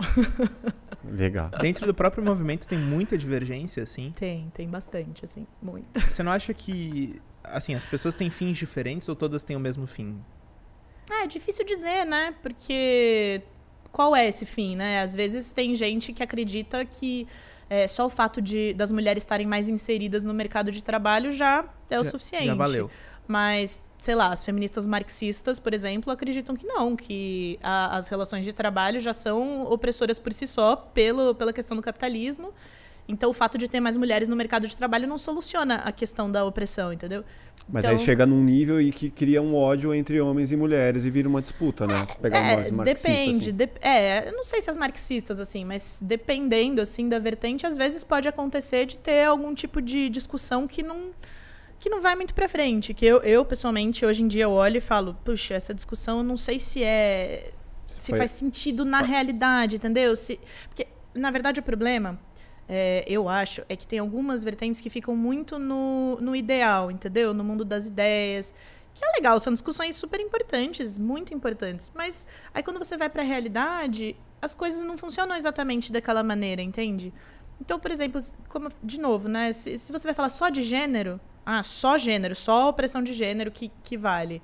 Legal. 1.05 1.51
Dentro 1.61 1.85
do 1.85 1.93
próprio 1.93 2.25
movimento 2.25 2.67
tem 2.67 2.79
muita 2.79 3.19
divergência, 3.19 3.83
assim? 3.83 4.11
Tem, 4.17 4.51
tem 4.55 4.67
bastante, 4.67 5.23
assim, 5.23 5.47
muito. 5.61 5.87
Você 6.01 6.23
não 6.23 6.33
acha 6.33 6.55
que, 6.55 7.21
assim, 7.45 7.75
as 7.75 7.85
pessoas 7.85 8.15
têm 8.15 8.31
fins 8.31 8.57
diferentes 8.57 9.07
ou 9.11 9.15
todas 9.15 9.43
têm 9.43 9.55
o 9.55 9.61
mesmo 9.61 9.87
fim? 9.87 10.19
Ah, 11.11 11.25
é 11.25 11.27
difícil 11.27 11.63
dizer, 11.67 12.07
né? 12.07 12.35
Porque 12.43 13.43
qual 13.91 14.17
é 14.17 14.27
esse 14.27 14.47
fim, 14.47 14.77
né? 14.77 15.03
Às 15.03 15.15
vezes 15.15 15.53
tem 15.53 15.75
gente 15.75 16.15
que 16.15 16.23
acredita 16.23 16.83
que 16.87 17.29
é, 17.69 17.87
só 17.87 18.07
o 18.07 18.11
fato 18.11 18.41
de 18.41 18.73
das 18.73 18.91
mulheres 18.91 19.23
estarem 19.25 19.47
mais 19.47 19.69
inseridas 19.69 20.25
no 20.25 20.33
mercado 20.33 20.73
de 20.73 20.83
trabalho 20.83 21.31
já 21.31 21.69
é 21.91 22.01
o 22.01 22.05
já, 22.05 22.11
suficiente. 22.11 22.47
Já 22.47 22.55
valeu. 22.55 22.91
Mas 23.29 23.79
sei 24.03 24.17
lá, 24.17 24.33
as 24.33 24.45
feministas 24.45 24.85
marxistas, 24.85 25.61
por 25.61 25.73
exemplo, 25.73 26.13
acreditam 26.13 26.57
que 26.57 26.67
não, 26.67 26.97
que 26.97 27.57
a, 27.63 27.97
as 27.97 28.09
relações 28.09 28.45
de 28.45 28.53
trabalho 28.53 28.99
já 28.99 29.13
são 29.13 29.63
opressoras 29.71 30.19
por 30.19 30.33
si 30.33 30.45
só 30.45 30.75
pelo, 30.75 31.37
pela 31.37 31.53
questão 31.53 31.77
do 31.77 31.83
capitalismo. 31.83 32.53
Então, 33.07 33.31
o 33.31 33.33
fato 33.33 33.57
de 33.57 33.69
ter 33.69 33.79
mais 33.79 33.97
mulheres 33.97 34.27
no 34.27 34.35
mercado 34.35 34.67
de 34.67 34.77
trabalho 34.77 35.07
não 35.07 35.17
soluciona 35.17 35.77
a 35.77 35.93
questão 35.93 36.29
da 36.29 36.45
opressão, 36.45 36.93
entendeu? 36.93 37.25
Mas 37.69 37.85
então, 37.85 37.97
aí 37.97 38.05
chega 38.05 38.27
num 38.27 38.43
nível 38.43 38.81
e 38.81 38.91
que 38.91 39.09
cria 39.09 39.41
um 39.41 39.55
ódio 39.55 39.95
entre 39.95 40.21
homens 40.21 40.51
e 40.51 40.57
mulheres 40.57 41.05
e 41.05 41.11
vira 41.11 41.29
uma 41.29 41.41
disputa, 41.41 41.87
né? 41.87 42.05
Pegar 42.21 42.39
é, 42.39 42.57
umas 42.57 42.71
marxistas, 42.73 43.03
depende. 43.05 43.51
Assim. 43.51 43.57
De, 43.57 43.71
é, 43.83 44.29
eu 44.29 44.33
não 44.33 44.43
sei 44.43 44.61
se 44.61 44.69
as 44.69 44.77
marxistas, 44.77 45.39
assim, 45.39 45.65
mas 45.65 46.03
dependendo, 46.05 46.81
assim, 46.81 47.09
da 47.09 47.21
vertente, 47.21 47.65
às 47.69 47.77
vezes 47.77 48.03
pode 48.03 48.27
acontecer 48.27 48.85
de 48.85 48.99
ter 48.99 49.27
algum 49.27 49.55
tipo 49.55 49.81
de 49.81 50.09
discussão 50.09 50.67
que 50.67 50.83
não 50.83 51.13
que 51.83 51.91
não 51.91 52.01
vai 52.01 52.15
muito 52.15 52.33
para 52.33 52.49
frente. 52.49 52.95
Que 52.95 53.05
eu, 53.05 53.21
eu, 53.23 53.45
pessoalmente, 53.45 54.07
hoje 54.07 54.23
em 54.23 54.29
dia 54.29 54.45
eu 54.45 54.53
olho 54.53 54.77
e 54.77 54.81
falo, 54.81 55.19
puxa, 55.25 55.55
essa 55.55 55.75
discussão 55.75 56.19
eu 56.19 56.23
não 56.23 56.37
sei 56.37 56.61
se 56.61 56.81
é 56.85 57.51
Se 57.89 58.13
Foi... 58.13 58.19
faz 58.19 58.31
sentido 58.31 58.85
na 58.85 59.03
realidade, 59.03 59.75
entendeu? 59.77 60.15
Se... 60.15 60.39
Porque, 60.69 60.87
na 61.13 61.29
verdade, 61.33 61.59
o 61.59 61.63
problema, 61.63 62.21
é, 62.69 63.05
eu 63.09 63.29
acho, 63.29 63.65
é 63.69 63.75
que 63.75 63.85
tem 63.85 63.99
algumas 63.99 64.45
vertentes 64.45 64.81
que 64.81 64.89
ficam 64.89 65.17
muito 65.17 65.59
no, 65.59 66.19
no 66.21 66.37
ideal, 66.37 66.89
entendeu? 66.89 67.35
No 67.35 67.43
mundo 67.43 67.65
das 67.65 67.89
ideias. 67.89 68.55
Que 68.95 69.05
é 69.05 69.11
legal, 69.17 69.41
são 69.41 69.53
discussões 69.53 69.97
super 69.97 70.21
importantes, 70.21 70.99
muito 71.01 71.35
importantes. 71.35 71.91
Mas 71.93 72.29
aí 72.55 72.63
quando 72.63 72.79
você 72.79 72.97
vai 72.97 73.11
para 73.11 73.23
a 73.23 73.27
realidade, 73.27 74.17
as 74.41 74.55
coisas 74.55 74.85
não 74.85 74.97
funcionam 74.97 75.35
exatamente 75.35 75.91
daquela 75.91 76.23
maneira, 76.23 76.63
entende? 76.63 77.13
Então, 77.61 77.81
por 77.81 77.91
exemplo, 77.91 78.21
como, 78.49 78.69
de 78.81 79.01
novo, 79.01 79.29
né? 79.29 79.53
Se, 79.53 79.77
se 79.77 79.91
você 79.91 80.07
vai 80.07 80.15
falar 80.15 80.29
só 80.29 80.49
de 80.49 80.63
gênero, 80.63 81.21
ah, 81.45 81.63
só 81.63 81.99
gênero, 81.99 82.35
só 82.35 82.69
opressão 82.69 83.03
de 83.03 83.13
gênero 83.13 83.51
que, 83.51 83.71
que 83.83 83.97
vale. 83.97 84.43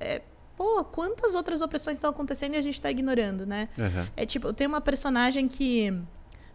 É, 0.00 0.22
pô, 0.56 0.84
quantas 0.84 1.34
outras 1.34 1.60
opressões 1.60 1.96
estão 1.96 2.10
acontecendo 2.10 2.54
e 2.54 2.56
a 2.56 2.62
gente 2.62 2.74
está 2.74 2.90
ignorando, 2.90 3.46
né? 3.46 3.68
Uhum. 3.78 4.06
É 4.16 4.26
tipo, 4.26 4.52
tem 4.52 4.66
uma 4.66 4.80
personagem 4.80 5.46
que 5.46 5.92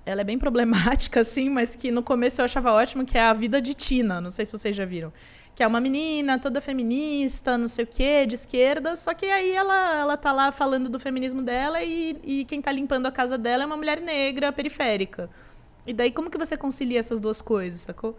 ela 0.06 0.22
é 0.22 0.24
bem 0.24 0.38
problemática, 0.38 1.22
assim, 1.22 1.50
mas 1.50 1.76
que 1.76 1.92
no 1.92 2.04
começo 2.04 2.42
eu 2.42 2.46
achava 2.46 2.72
ótimo, 2.74 3.06
que 3.06 3.18
é 3.18 3.22
a 3.22 3.34
vida 3.34 3.62
de 3.62 3.74
Tina. 3.74 4.20
Não 4.20 4.30
sei 4.30 4.46
se 4.46 4.52
vocês 4.52 4.76
já 4.76 4.86
viram. 4.86 5.14
Que 5.56 5.62
é 5.62 5.68
uma 5.68 5.80
menina 5.80 6.40
toda 6.40 6.60
feminista, 6.60 7.58
não 7.58 7.68
sei 7.68 7.86
o 7.86 7.88
quê, 7.88 8.26
de 8.26 8.34
esquerda, 8.34 8.96
só 8.96 9.14
que 9.14 9.28
aí 9.28 9.52
ela, 9.52 10.00
ela 10.00 10.18
tá 10.18 10.32
lá 10.32 10.52
falando 10.52 10.90
do 10.90 11.00
feminismo 11.00 11.44
dela 11.44 11.84
e, 11.84 12.20
e 12.24 12.46
quem 12.46 12.60
tá 12.60 12.72
limpando 12.72 13.06
a 13.06 13.12
casa 13.12 13.38
dela 13.38 13.62
é 13.62 13.66
uma 13.66 13.78
mulher 13.78 14.02
negra 14.02 14.52
periférica. 14.52 15.30
E 15.86 15.94
daí 15.94 16.12
como 16.12 16.32
que 16.32 16.40
você 16.40 16.58
concilia 16.58 17.00
essas 17.00 17.20
duas 17.20 17.40
coisas, 17.40 17.82
sacou? 17.82 18.18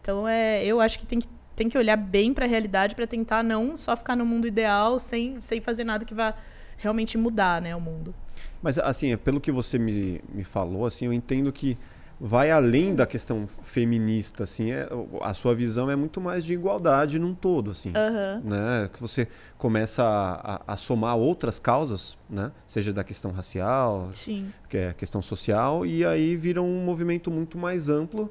Então 0.00 0.26
é, 0.26 0.64
eu 0.64 0.80
acho 0.80 0.98
que 0.98 1.06
tem 1.06 1.18
que, 1.18 1.28
tem 1.54 1.68
que 1.68 1.76
olhar 1.76 1.96
bem 1.96 2.32
para 2.32 2.44
a 2.44 2.48
realidade 2.48 2.94
para 2.94 3.06
tentar 3.06 3.42
não 3.42 3.76
só 3.76 3.96
ficar 3.96 4.16
no 4.16 4.24
mundo 4.24 4.46
ideal 4.46 4.98
sem, 4.98 5.40
sem 5.40 5.60
fazer 5.60 5.84
nada 5.84 6.04
que 6.04 6.14
vá 6.14 6.34
realmente 6.76 7.18
mudar, 7.18 7.60
né, 7.60 7.74
o 7.74 7.80
mundo. 7.80 8.14
Mas 8.62 8.78
assim, 8.78 9.16
pelo 9.16 9.40
que 9.40 9.50
você 9.50 9.78
me, 9.78 10.20
me 10.32 10.44
falou, 10.44 10.86
assim, 10.86 11.06
eu 11.06 11.12
entendo 11.12 11.52
que 11.52 11.76
vai 12.20 12.50
além 12.50 12.94
da 12.94 13.06
questão 13.06 13.46
feminista, 13.46 14.44
assim, 14.44 14.72
é, 14.72 14.88
a 15.22 15.32
sua 15.34 15.54
visão 15.54 15.90
é 15.90 15.94
muito 15.94 16.20
mais 16.20 16.44
de 16.44 16.52
igualdade 16.52 17.18
num 17.18 17.34
todo, 17.34 17.70
assim, 17.70 17.90
uhum. 17.90 18.48
né? 18.48 18.90
Que 18.92 19.00
você 19.00 19.28
começa 19.56 20.02
a, 20.02 20.54
a, 20.54 20.60
a, 20.68 20.76
somar 20.76 21.16
outras 21.16 21.58
causas, 21.58 22.18
né? 22.28 22.50
Seja 22.66 22.92
da 22.92 23.04
questão 23.04 23.30
racial, 23.30 24.08
Sim. 24.12 24.52
que 24.68 24.76
é 24.76 24.88
a 24.88 24.94
questão 24.94 25.22
social, 25.22 25.86
e 25.86 26.04
aí 26.04 26.36
vira 26.36 26.60
um 26.60 26.84
movimento 26.84 27.30
muito 27.30 27.56
mais 27.56 27.88
amplo 27.88 28.30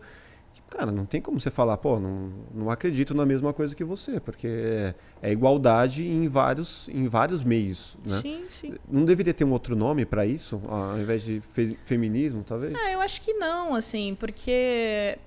cara, 0.70 0.92
não 0.92 1.06
tem 1.06 1.22
como 1.22 1.40
você 1.40 1.50
falar, 1.50 1.78
pô, 1.78 2.00
não, 2.00 2.32
não 2.54 2.70
acredito 2.70 3.14
na 3.14 3.26
mesma 3.26 3.54
coisa 3.54 3.76
que 3.76 3.84
você, 3.84 4.20
porque 4.20 4.48
é, 4.48 4.96
é 5.22 5.32
igualdade 5.32 6.08
em 6.08 6.28
vários, 6.28 6.90
em 6.90 7.08
vários 7.08 7.44
meios, 7.44 7.98
né? 8.06 8.22
Sim, 8.22 8.46
sim. 8.50 8.76
Não 8.90 9.06
deveria 9.06 9.34
ter 9.34 9.44
um 9.44 9.52
outro 9.52 9.76
nome 9.76 10.06
para 10.06 10.26
isso, 10.26 10.62
ao 10.68 11.00
invés 11.00 11.24
de 11.24 11.40
fe 11.42 11.78
feminismo, 11.82 12.44
talvez? 12.44 12.76
Ah, 12.76 12.92
eu 12.92 13.02
acho 13.02 13.22
que 13.22 13.34
não, 13.34 13.76
assim, 13.76 14.16
porque 14.20 15.18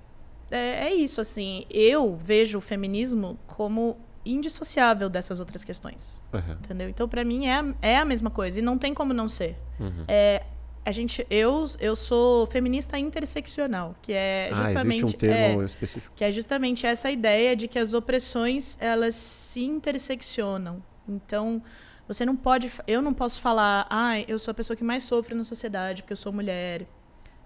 é, 0.51 0.89
é 0.89 0.95
isso, 0.95 1.21
assim, 1.21 1.65
eu 1.71 2.17
vejo 2.23 2.59
o 2.59 2.61
feminismo 2.61 3.39
como 3.47 3.97
indissociável 4.25 5.09
dessas 5.09 5.41
outras 5.41 5.65
questões, 5.65 6.23
uhum. 6.33 6.53
entendeu? 6.53 6.89
Então, 6.89 7.09
para 7.09 7.25
mim, 7.25 7.47
é, 7.47 7.75
é 7.81 7.99
a 7.99 8.05
mesma 8.05 8.31
coisa, 8.31 8.59
e 8.59 8.63
não 8.63 8.77
tem 8.77 8.93
como 8.93 9.15
não 9.15 9.29
ser. 9.29 9.57
Uhum. 9.79 10.05
É, 10.07 10.45
a 10.85 10.93
gente 10.93 11.27
eu 11.29 11.67
eu 11.79 11.95
sou 11.95 12.47
feminista 12.47 12.99
interseccional 12.99 13.95
que 14.01 14.13
é 14.13 14.51
justamente 14.53 15.05
ah, 15.05 15.07
um 15.07 15.13
termo 15.13 15.63
é, 15.63 15.65
específico. 15.65 16.15
que 16.17 16.25
é 16.25 16.33
justamente 16.33 16.87
essa 16.87 17.11
ideia 17.11 17.55
de 17.55 17.69
que 17.69 17.79
as 17.79 17.93
opressões 17.93 18.79
elas 18.81 19.15
se 19.15 19.63
interseccionam. 19.63 20.83
Então 21.09 21.63
você 22.09 22.25
não 22.25 22.35
pode 22.35 22.71
eu 22.87 23.03
não 23.03 23.13
posso 23.13 23.41
falar 23.41 23.87
ah 23.91 24.19
eu 24.27 24.39
sou 24.39 24.53
a 24.53 24.55
pessoa 24.55 24.77
que 24.77 24.85
mais 24.85 25.03
sofre 25.05 25.35
na 25.35 25.45
sociedade 25.45 26.03
porque 26.03 26.13
eu 26.13 26.17
sou 26.17 26.33
mulher. 26.33 26.87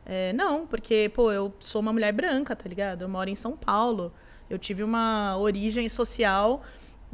É, 0.07 0.33
não 0.33 0.67
porque 0.67 1.11
pô 1.13 1.33
eu 1.33 1.53
sou 1.59 1.81
uma 1.81 1.93
mulher 1.93 2.13
branca 2.13 2.55
tá 2.55 2.69
ligado? 2.69 3.03
Eu 3.03 3.09
moro 3.09 3.29
em 3.29 3.35
São 3.35 3.57
Paulo. 3.57 4.13
Eu 4.49 4.59
tive 4.59 4.85
uma 4.85 5.37
origem 5.39 5.89
social 5.89 6.63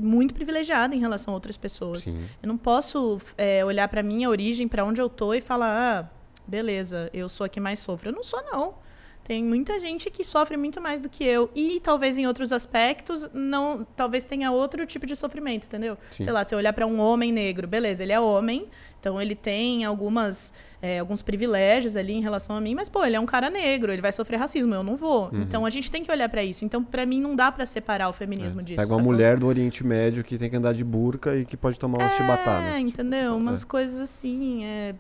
muito 0.01 0.35
privilegiada 0.35 0.95
em 0.95 0.99
relação 0.99 1.33
a 1.33 1.37
outras 1.37 1.57
pessoas. 1.57 2.05
Sim. 2.05 2.25
Eu 2.43 2.49
não 2.49 2.57
posso 2.57 3.19
é, 3.37 3.65
olhar 3.65 3.89
para 3.89 4.03
minha 4.03 4.29
origem, 4.29 4.67
para 4.67 4.85
onde 4.85 5.01
eu 5.01 5.09
tô 5.09 5.35
e 5.35 5.41
falar, 5.41 5.71
ah, 5.71 6.11
beleza, 6.47 7.11
eu 7.13 7.29
sou 7.29 7.45
a 7.45 7.49
que 7.49 7.61
mais 7.61 7.79
sofre. 7.79 8.09
Eu 8.09 8.13
não 8.13 8.23
sou, 8.23 8.43
não. 8.51 8.75
Tem 9.31 9.45
muita 9.45 9.79
gente 9.79 10.11
que 10.11 10.25
sofre 10.25 10.57
muito 10.57 10.81
mais 10.81 10.99
do 10.99 11.09
que 11.09 11.23
eu. 11.23 11.49
E 11.55 11.79
talvez 11.79 12.19
em 12.19 12.27
outros 12.27 12.53
aspectos, 12.53 13.29
não, 13.33 13.87
talvez 13.95 14.25
tenha 14.25 14.51
outro 14.51 14.85
tipo 14.85 15.07
de 15.07 15.15
sofrimento, 15.15 15.69
entendeu? 15.69 15.97
Sim. 16.11 16.25
Sei 16.25 16.33
lá, 16.33 16.45
se 16.45 16.53
eu 16.53 16.59
olhar 16.59 16.73
para 16.73 16.85
um 16.85 16.99
homem 16.99 17.31
negro, 17.31 17.69
beleza, 17.69 18.03
ele 18.03 18.11
é 18.13 18.19
homem, 18.19 18.67
então 18.99 19.23
ele 19.23 19.37
tem 19.37 19.85
algumas, 19.85 20.53
é, 20.83 20.99
alguns 20.99 21.23
privilégios 21.23 21.97
ali 21.97 22.13
em 22.13 22.21
relação 22.21 22.57
a 22.57 22.61
mim, 22.61 22.75
mas 22.75 22.89
pô, 22.89 23.05
ele 23.05 23.15
é 23.15 23.21
um 23.21 23.25
cara 23.25 23.49
negro, 23.51 23.93
ele 23.93 24.03
vai 24.03 24.11
sofrer 24.11 24.37
racismo, 24.37 24.75
eu 24.75 24.83
não 24.83 24.97
vou. 24.97 25.31
Uhum. 25.33 25.43
Então 25.43 25.65
a 25.65 25.71
gente 25.71 25.93
tem 25.93 26.03
que 26.03 26.11
olhar 26.11 26.29
para 26.29 26.43
isso. 26.43 26.65
Então 26.65 26.83
para 26.83 27.07
mim 27.07 27.21
não 27.21 27.37
dá 27.37 27.53
para 27.53 27.65
separar 27.65 28.09
o 28.09 28.13
feminismo 28.13 28.63
é. 28.63 28.65
disso. 28.65 28.83
Pega 28.83 28.93
uma 28.93 29.01
mulher 29.01 29.39
do 29.39 29.47
Oriente 29.47 29.87
Médio 29.87 30.25
que 30.25 30.37
tem 30.37 30.51
que 30.51 30.57
andar 30.57 30.75
de 30.75 30.83
burca 30.83 31.37
e 31.37 31.45
que 31.45 31.57
pode 31.57 31.79
tomar 31.79 31.99
umas 31.99 32.15
é, 32.15 32.17
chibatadas. 32.17 32.75
É, 32.75 32.81
entendeu? 32.81 33.27
Tipo, 33.27 33.37
umas 33.37 33.65
coisas 33.65 34.01
assim, 34.01 34.65
é 34.65 34.95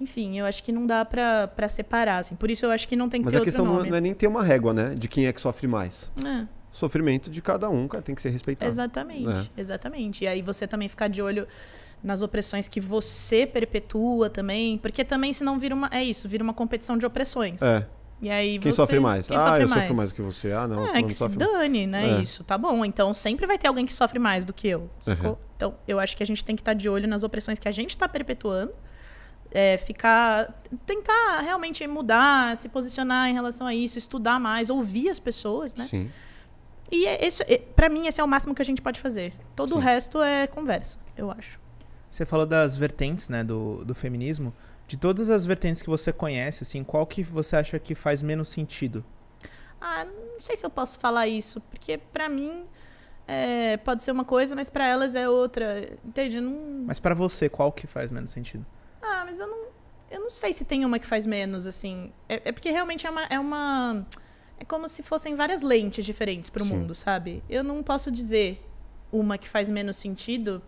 enfim, 0.00 0.38
eu 0.38 0.46
acho 0.46 0.62
que 0.62 0.70
não 0.70 0.86
dá 0.86 1.04
para 1.04 1.68
separar, 1.68 2.18
assim. 2.18 2.36
Por 2.36 2.50
isso 2.50 2.64
eu 2.64 2.70
acho 2.70 2.86
que 2.86 2.94
não 2.94 3.08
tem 3.08 3.20
que 3.20 3.26
Mas 3.26 3.34
ter 3.34 3.40
a 3.40 3.44
questão 3.44 3.64
não 3.64 3.84
é 3.84 4.00
nem 4.00 4.14
ter 4.14 4.26
uma 4.26 4.44
régua, 4.44 4.72
né? 4.72 4.94
De 4.94 5.08
quem 5.08 5.26
é 5.26 5.32
que 5.32 5.40
sofre 5.40 5.66
mais. 5.66 6.12
É. 6.24 6.46
Sofrimento 6.70 7.28
de 7.28 7.42
cada 7.42 7.68
um, 7.68 7.88
cara, 7.88 8.02
tem 8.02 8.14
que 8.14 8.22
ser 8.22 8.30
respeitado. 8.30 8.70
Exatamente, 8.70 9.50
é. 9.56 9.60
exatamente. 9.60 10.24
E 10.24 10.28
aí 10.28 10.42
você 10.42 10.66
também 10.66 10.88
ficar 10.88 11.08
de 11.08 11.20
olho 11.20 11.48
nas 12.02 12.22
opressões 12.22 12.68
que 12.68 12.80
você 12.80 13.44
perpetua 13.44 14.30
também, 14.30 14.78
porque 14.78 15.04
também 15.04 15.32
senão 15.32 15.58
vira 15.58 15.74
uma 15.74 15.88
é 15.92 16.04
isso, 16.04 16.28
vira 16.28 16.44
uma 16.44 16.54
competição 16.54 16.96
de 16.96 17.04
opressões. 17.04 17.60
É. 17.62 17.84
E 18.20 18.30
aí 18.30 18.58
quem 18.58 18.70
você, 18.70 18.76
sofre 18.76 19.00
mais? 19.00 19.26
Quem 19.26 19.36
ah, 19.36 19.40
sofre 19.40 19.62
eu 19.64 19.68
mais? 19.68 19.82
sofro 19.82 19.96
mais 19.96 20.12
que 20.12 20.22
você. 20.22 20.52
Ah, 20.52 20.68
não. 20.68 20.94
É, 20.94 21.02
que 21.02 21.12
se 21.12 21.28
dane, 21.28 21.86
né? 21.86 22.18
É. 22.18 22.22
Isso, 22.22 22.44
tá 22.44 22.56
bom. 22.56 22.84
Então 22.84 23.12
sempre 23.12 23.46
vai 23.46 23.58
ter 23.58 23.66
alguém 23.66 23.84
que 23.84 23.92
sofre 23.92 24.18
mais 24.18 24.44
do 24.44 24.52
que 24.52 24.68
eu. 24.68 24.88
Uhum. 25.06 25.36
Então 25.56 25.74
eu 25.88 25.98
acho 25.98 26.16
que 26.16 26.22
a 26.22 26.26
gente 26.26 26.44
tem 26.44 26.54
que 26.54 26.62
estar 26.62 26.74
de 26.74 26.88
olho 26.88 27.08
nas 27.08 27.24
opressões 27.24 27.58
que 27.58 27.66
a 27.66 27.72
gente 27.72 27.90
está 27.90 28.08
perpetuando 28.08 28.72
é, 29.50 29.76
ficar. 29.76 30.52
tentar 30.86 31.40
realmente 31.40 31.86
mudar, 31.86 32.56
se 32.56 32.68
posicionar 32.68 33.28
em 33.28 33.34
relação 33.34 33.66
a 33.66 33.74
isso, 33.74 33.98
estudar 33.98 34.38
mais, 34.38 34.70
ouvir 34.70 35.08
as 35.08 35.18
pessoas, 35.18 35.74
né? 35.74 35.86
Sim. 35.86 36.10
E 36.90 37.06
é, 37.06 37.26
isso, 37.26 37.42
é, 37.46 37.58
para 37.58 37.88
mim, 37.88 38.06
esse 38.06 38.20
é 38.20 38.24
o 38.24 38.28
máximo 38.28 38.54
que 38.54 38.62
a 38.62 38.64
gente 38.64 38.80
pode 38.80 39.00
fazer. 39.00 39.32
Todo 39.54 39.70
Sim. 39.70 39.76
o 39.76 39.78
resto 39.78 40.22
é 40.22 40.46
conversa, 40.46 40.98
eu 41.16 41.30
acho. 41.30 41.60
Você 42.10 42.24
falou 42.24 42.46
das 42.46 42.76
vertentes, 42.76 43.28
né, 43.28 43.44
do, 43.44 43.84
do 43.84 43.94
feminismo. 43.94 44.52
De 44.86 44.96
todas 44.96 45.28
as 45.28 45.44
vertentes 45.44 45.82
que 45.82 45.90
você 45.90 46.10
conhece, 46.10 46.62
assim, 46.62 46.82
qual 46.82 47.06
que 47.06 47.22
você 47.22 47.56
acha 47.56 47.78
que 47.78 47.94
faz 47.94 48.22
menos 48.22 48.48
sentido? 48.48 49.04
Ah, 49.78 50.06
não 50.06 50.40
sei 50.40 50.56
se 50.56 50.64
eu 50.64 50.70
posso 50.70 50.98
falar 50.98 51.28
isso, 51.28 51.60
porque 51.60 51.98
para 51.98 52.26
mim 52.26 52.64
é, 53.26 53.76
pode 53.76 54.02
ser 54.02 54.10
uma 54.10 54.24
coisa, 54.24 54.56
mas 54.56 54.70
para 54.70 54.86
elas 54.86 55.14
é 55.14 55.28
outra. 55.28 55.92
Entende? 56.02 56.40
Não... 56.40 56.84
Mas 56.86 56.98
para 56.98 57.14
você, 57.14 57.50
qual 57.50 57.70
que 57.70 57.86
faz 57.86 58.10
menos 58.10 58.30
sentido? 58.30 58.64
Ah, 59.02 59.22
mas 59.26 59.40
eu 59.40 59.46
não, 59.46 59.66
eu 60.10 60.20
não 60.20 60.30
sei 60.30 60.52
se 60.52 60.64
tem 60.64 60.84
uma 60.84 60.98
que 60.98 61.06
faz 61.06 61.26
menos, 61.26 61.66
assim. 61.66 62.12
É, 62.28 62.42
é 62.46 62.52
porque 62.52 62.70
realmente 62.70 63.06
é 63.06 63.10
uma, 63.10 63.24
é 63.24 63.38
uma. 63.38 64.06
É 64.58 64.64
como 64.64 64.88
se 64.88 65.02
fossem 65.02 65.34
várias 65.34 65.62
lentes 65.62 66.04
diferentes 66.04 66.50
para 66.50 66.62
o 66.62 66.66
mundo, 66.66 66.94
sabe? 66.94 67.42
Eu 67.48 67.62
não 67.62 67.82
posso 67.82 68.10
dizer 68.10 68.60
uma 69.12 69.38
que 69.38 69.48
faz 69.48 69.70
menos 69.70 69.96
sentido, 69.96 70.60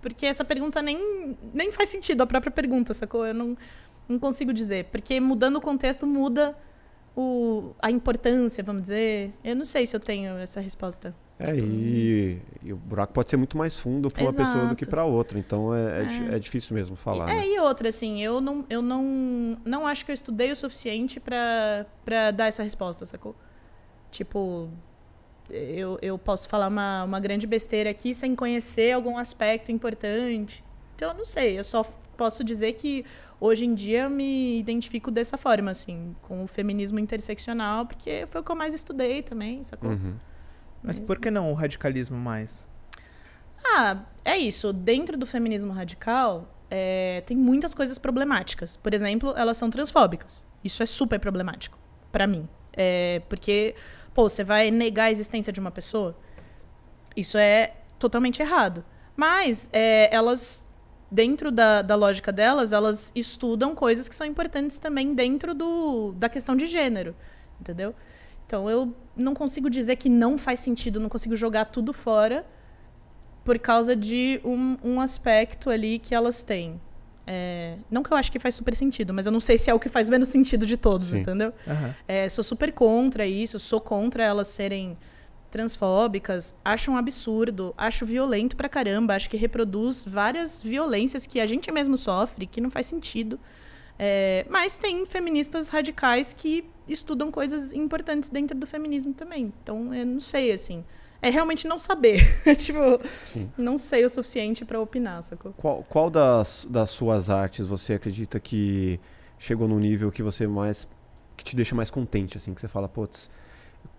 porque 0.00 0.26
essa 0.26 0.44
pergunta 0.44 0.82
nem, 0.82 1.38
nem 1.54 1.72
faz 1.72 1.88
sentido, 1.88 2.22
a 2.22 2.26
própria 2.26 2.52
pergunta, 2.52 2.92
sacou? 2.92 3.26
Eu 3.26 3.32
não, 3.32 3.56
não 4.08 4.18
consigo 4.18 4.52
dizer. 4.52 4.86
Porque 4.86 5.18
mudando 5.20 5.56
o 5.56 5.60
contexto 5.60 6.06
muda 6.06 6.56
o, 7.16 7.74
a 7.80 7.90
importância, 7.90 8.62
vamos 8.62 8.82
dizer. 8.82 9.32
Eu 9.42 9.56
não 9.56 9.64
sei 9.64 9.86
se 9.86 9.94
eu 9.96 10.00
tenho 10.00 10.36
essa 10.38 10.60
resposta. 10.60 11.14
É, 11.42 11.56
e, 11.56 12.38
e, 12.62 12.72
o 12.72 12.76
buraco 12.76 13.12
pode 13.12 13.28
ser 13.30 13.36
muito 13.36 13.56
mais 13.56 13.76
fundo 13.76 14.08
para 14.08 14.22
uma 14.22 14.32
pessoa 14.32 14.66
do 14.66 14.76
que 14.76 14.86
para 14.86 15.04
outra. 15.04 15.38
Então 15.38 15.74
é, 15.74 16.02
é. 16.02 16.36
é, 16.36 16.38
difícil 16.38 16.74
mesmo 16.74 16.96
falar. 16.96 17.28
É, 17.28 17.34
né? 17.34 17.48
e 17.48 17.58
outra, 17.58 17.88
assim, 17.88 18.22
eu 18.22 18.40
não, 18.40 18.64
eu 18.70 18.80
não, 18.80 19.58
não 19.64 19.86
acho 19.86 20.04
que 20.04 20.10
eu 20.10 20.14
estudei 20.14 20.52
o 20.52 20.56
suficiente 20.56 21.18
para 21.18 22.30
dar 22.30 22.46
essa 22.46 22.62
resposta, 22.62 23.04
sacou? 23.04 23.34
Tipo, 24.10 24.68
eu, 25.50 25.98
eu 26.00 26.18
posso 26.18 26.48
falar 26.48 26.68
uma, 26.68 27.04
uma 27.04 27.20
grande 27.20 27.46
besteira 27.46 27.90
aqui 27.90 28.14
sem 28.14 28.34
conhecer 28.34 28.92
algum 28.92 29.18
aspecto 29.18 29.72
importante. 29.72 30.62
Então 30.94 31.10
eu 31.10 31.16
não 31.16 31.24
sei, 31.24 31.58
eu 31.58 31.64
só 31.64 31.82
posso 32.16 32.44
dizer 32.44 32.74
que 32.74 33.04
hoje 33.40 33.64
em 33.64 33.74
dia 33.74 34.04
eu 34.04 34.10
me 34.10 34.58
identifico 34.60 35.10
dessa 35.10 35.36
forma, 35.36 35.70
assim, 35.70 36.14
com 36.22 36.44
o 36.44 36.46
feminismo 36.46 36.98
interseccional, 36.98 37.86
porque 37.86 38.24
foi 38.28 38.40
o 38.40 38.44
que 38.44 38.52
eu 38.52 38.56
mais 38.56 38.72
estudei 38.72 39.22
também, 39.22 39.64
sacou? 39.64 39.90
Uhum. 39.90 40.14
Mas 40.82 40.98
por 40.98 41.18
que 41.18 41.30
não 41.30 41.50
o 41.50 41.54
radicalismo 41.54 42.16
mais? 42.16 42.68
Ah, 43.64 44.04
é 44.24 44.36
isso. 44.36 44.72
Dentro 44.72 45.16
do 45.16 45.26
feminismo 45.26 45.72
radical, 45.72 46.48
é, 46.70 47.22
tem 47.26 47.36
muitas 47.36 47.74
coisas 47.74 47.98
problemáticas. 47.98 48.76
Por 48.76 48.92
exemplo, 48.92 49.32
elas 49.36 49.56
são 49.56 49.70
transfóbicas. 49.70 50.46
Isso 50.64 50.82
é 50.82 50.86
super 50.86 51.20
problemático 51.20 51.78
para 52.10 52.26
mim. 52.26 52.48
É, 52.72 53.22
porque, 53.28 53.74
pô, 54.12 54.28
você 54.28 54.42
vai 54.42 54.70
negar 54.70 55.04
a 55.04 55.10
existência 55.10 55.52
de 55.52 55.60
uma 55.60 55.70
pessoa? 55.70 56.16
Isso 57.16 57.38
é 57.38 57.74
totalmente 57.98 58.40
errado. 58.42 58.84
Mas 59.16 59.70
é, 59.72 60.14
elas 60.14 60.66
dentro 61.12 61.52
da, 61.52 61.82
da 61.82 61.94
lógica 61.94 62.32
delas, 62.32 62.72
elas 62.72 63.12
estudam 63.14 63.74
coisas 63.74 64.08
que 64.08 64.14
são 64.14 64.26
importantes 64.26 64.78
também 64.78 65.14
dentro 65.14 65.54
do, 65.54 66.12
da 66.12 66.26
questão 66.26 66.56
de 66.56 66.66
gênero, 66.66 67.14
entendeu? 67.60 67.94
Então 68.52 68.68
eu 68.68 68.94
não 69.16 69.32
consigo 69.32 69.70
dizer 69.70 69.96
que 69.96 70.10
não 70.10 70.36
faz 70.36 70.60
sentido, 70.60 71.00
não 71.00 71.08
consigo 71.08 71.34
jogar 71.34 71.64
tudo 71.64 71.90
fora 71.90 72.44
por 73.42 73.58
causa 73.58 73.96
de 73.96 74.42
um, 74.44 74.76
um 74.84 75.00
aspecto 75.00 75.70
ali 75.70 75.98
que 75.98 76.14
elas 76.14 76.44
têm. 76.44 76.78
É, 77.26 77.76
não 77.90 78.02
que 78.02 78.12
eu 78.12 78.16
acho 78.18 78.30
que 78.30 78.38
faz 78.38 78.54
super 78.54 78.76
sentido, 78.76 79.14
mas 79.14 79.24
eu 79.24 79.32
não 79.32 79.40
sei 79.40 79.56
se 79.56 79.70
é 79.70 79.74
o 79.74 79.80
que 79.80 79.88
faz 79.88 80.10
menos 80.10 80.28
sentido 80.28 80.66
de 80.66 80.76
todos, 80.76 81.08
Sim. 81.08 81.20
entendeu? 81.20 81.50
Uhum. 81.66 81.94
É, 82.06 82.28
sou 82.28 82.44
super 82.44 82.70
contra 82.72 83.26
isso, 83.26 83.58
sou 83.58 83.80
contra 83.80 84.22
elas 84.22 84.48
serem 84.48 84.98
transfóbicas, 85.50 86.54
acho 86.62 86.90
um 86.90 86.98
absurdo, 86.98 87.72
acho 87.78 88.04
violento 88.04 88.54
pra 88.54 88.68
caramba, 88.68 89.14
acho 89.14 89.30
que 89.30 89.36
reproduz 89.38 90.04
várias 90.06 90.60
violências 90.60 91.26
que 91.26 91.40
a 91.40 91.46
gente 91.46 91.72
mesmo 91.72 91.96
sofre, 91.96 92.46
que 92.46 92.60
não 92.60 92.68
faz 92.68 92.84
sentido. 92.84 93.40
É, 94.04 94.44
mas 94.50 94.76
tem 94.76 95.06
feministas 95.06 95.68
radicais 95.68 96.34
que 96.34 96.64
estudam 96.88 97.30
coisas 97.30 97.72
importantes 97.72 98.30
dentro 98.30 98.58
do 98.58 98.66
feminismo 98.66 99.14
também. 99.14 99.52
Então, 99.62 99.94
eu 99.94 100.04
não 100.04 100.18
sei, 100.18 100.50
assim 100.50 100.82
é 101.22 101.30
realmente 101.30 101.68
não 101.68 101.78
saber. 101.78 102.20
tipo, 102.58 102.80
Sim. 103.28 103.50
não 103.56 103.78
sei 103.78 104.04
o 104.04 104.08
suficiente 104.08 104.64
para 104.64 104.80
opinar, 104.80 105.22
sacou? 105.22 105.52
Qual, 105.52 105.84
qual 105.84 106.10
das, 106.10 106.66
das 106.68 106.90
suas 106.90 107.30
artes 107.30 107.68
você 107.68 107.94
acredita 107.94 108.40
que 108.40 108.98
chegou 109.38 109.68
no 109.68 109.78
nível 109.78 110.10
que 110.10 110.22
você 110.22 110.48
mais. 110.48 110.88
que 111.36 111.44
te 111.44 111.54
deixa 111.54 111.76
mais 111.76 111.90
contente, 111.90 112.36
assim, 112.36 112.52
que 112.52 112.60
você 112.60 112.66
fala, 112.66 112.88
putz, 112.88 113.30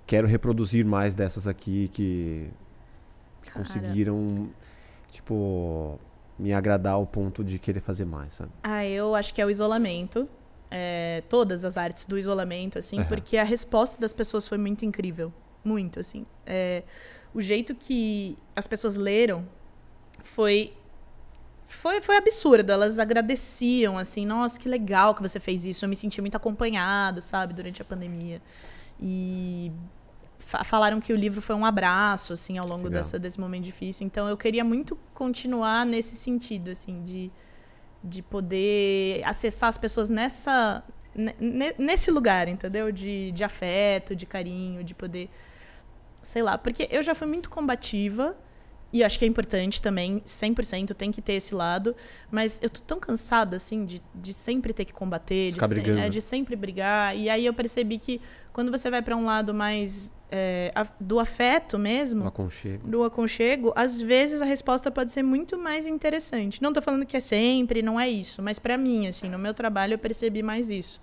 quero 0.05 0.27
reproduzir 0.27 0.85
mais 0.85 1.15
dessas 1.15 1.47
aqui 1.47 1.87
que, 1.93 2.49
que 3.41 3.51
conseguiram, 3.53 4.49
tipo, 5.09 5.97
me 6.37 6.53
agradar 6.53 6.93
ao 6.93 7.05
ponto 7.05 7.43
de 7.43 7.59
querer 7.59 7.79
fazer 7.79 8.05
mais, 8.05 8.33
sabe? 8.33 8.51
Ah, 8.63 8.85
eu 8.85 9.15
acho 9.15 9.33
que 9.33 9.41
é 9.41 9.45
o 9.45 9.49
isolamento. 9.49 10.27
É, 10.69 11.21
todas 11.29 11.63
as 11.65 11.77
artes 11.77 12.07
do 12.07 12.17
isolamento, 12.17 12.79
assim, 12.79 12.97
uhum. 12.97 13.05
porque 13.05 13.37
a 13.37 13.43
resposta 13.43 14.01
das 14.01 14.11
pessoas 14.11 14.47
foi 14.47 14.57
muito 14.57 14.83
incrível. 14.83 15.31
Muito, 15.63 15.99
assim. 15.99 16.25
É, 16.45 16.83
o 17.33 17.41
jeito 17.41 17.75
que 17.75 18.37
as 18.55 18.65
pessoas 18.65 18.95
leram 18.95 19.45
foi 20.23 20.73
foi, 21.67 22.01
foi 22.01 22.17
absurdo. 22.17 22.71
Elas 22.71 22.99
agradeciam, 22.99 23.97
assim, 23.97 24.25
nossa, 24.25 24.59
que 24.59 24.69
legal 24.69 25.15
que 25.15 25.21
você 25.21 25.39
fez 25.39 25.65
isso. 25.65 25.85
Eu 25.85 25.89
me 25.89 25.95
senti 25.95 26.21
muito 26.21 26.35
acompanhada, 26.35 27.19
sabe, 27.21 27.53
durante 27.53 27.81
a 27.81 27.85
pandemia. 27.85 28.41
E 28.99 29.71
falaram 30.39 30.99
que 30.99 31.13
o 31.13 31.15
livro 31.15 31.41
foi 31.41 31.55
um 31.55 31.65
abraço, 31.65 32.33
assim, 32.33 32.57
ao 32.57 32.67
longo 32.67 32.89
dessa, 32.89 33.17
desse 33.17 33.39
momento 33.39 33.63
difícil. 33.63 34.05
Então, 34.05 34.27
eu 34.27 34.37
queria 34.37 34.63
muito 34.63 34.97
continuar 35.13 35.85
nesse 35.85 36.15
sentido, 36.15 36.71
assim, 36.71 37.01
de, 37.01 37.31
de 38.03 38.21
poder 38.21 39.21
acessar 39.25 39.69
as 39.69 39.77
pessoas 39.77 40.09
nessa, 40.09 40.83
nesse 41.77 42.11
lugar, 42.11 42.47
entendeu? 42.47 42.91
De, 42.91 43.31
de 43.31 43.43
afeto, 43.43 44.15
de 44.15 44.25
carinho, 44.25 44.83
de 44.83 44.93
poder 44.93 45.29
sei 46.23 46.41
lá, 46.41 46.57
porque 46.57 46.87
eu 46.89 47.03
já 47.03 47.13
fui 47.13 47.27
muito 47.27 47.49
combativa 47.49 48.35
e 48.91 49.03
acho 49.03 49.17
que 49.17 49.25
é 49.25 49.27
importante 49.27 49.81
também, 49.81 50.21
100% 50.21 50.93
tem 50.93 51.11
que 51.11 51.19
ter 51.19 51.33
esse 51.33 51.53
lado, 51.53 51.95
mas 52.31 52.59
eu 52.61 52.69
tô 52.69 52.79
tão 52.81 52.99
cansada, 52.99 53.57
assim, 53.57 53.85
de, 53.85 54.01
de 54.13 54.33
sempre 54.33 54.71
ter 54.71 54.85
que 54.85 54.93
combater, 54.93 55.51
de, 55.51 55.67
se, 55.67 55.99
é, 55.99 56.09
de, 56.09 56.21
sempre 56.21 56.55
brigar. 56.55 57.17
E 57.17 57.27
aí 57.27 57.43
eu 57.43 57.53
percebi 57.55 57.97
que 57.97 58.21
quando 58.53 58.71
você 58.71 58.91
vai 58.91 59.01
para 59.01 59.17
um 59.17 59.25
lado 59.25 59.51
mais 59.51 60.13
é, 60.35 60.71
a, 60.73 60.87
do 60.99 61.19
afeto 61.19 61.77
mesmo, 61.77 62.23
do 62.23 62.27
aconchego. 62.27 62.87
do 62.87 63.03
aconchego, 63.03 63.71
às 63.75 64.01
vezes 64.01 64.41
a 64.41 64.45
resposta 64.45 64.89
pode 64.89 65.11
ser 65.11 65.21
muito 65.21 65.59
mais 65.59 65.85
interessante. 65.85 66.59
Não 66.59 66.73
tô 66.73 66.81
falando 66.81 67.05
que 67.05 67.15
é 67.15 67.19
sempre, 67.19 67.83
não 67.83 67.99
é 67.99 68.09
isso, 68.09 68.41
mas 68.41 68.57
para 68.57 68.75
mim, 68.75 69.05
assim, 69.05 69.29
no 69.29 69.37
meu 69.37 69.53
trabalho 69.53 69.93
eu 69.93 69.99
percebi 69.99 70.41
mais 70.41 70.71
isso. 70.71 70.99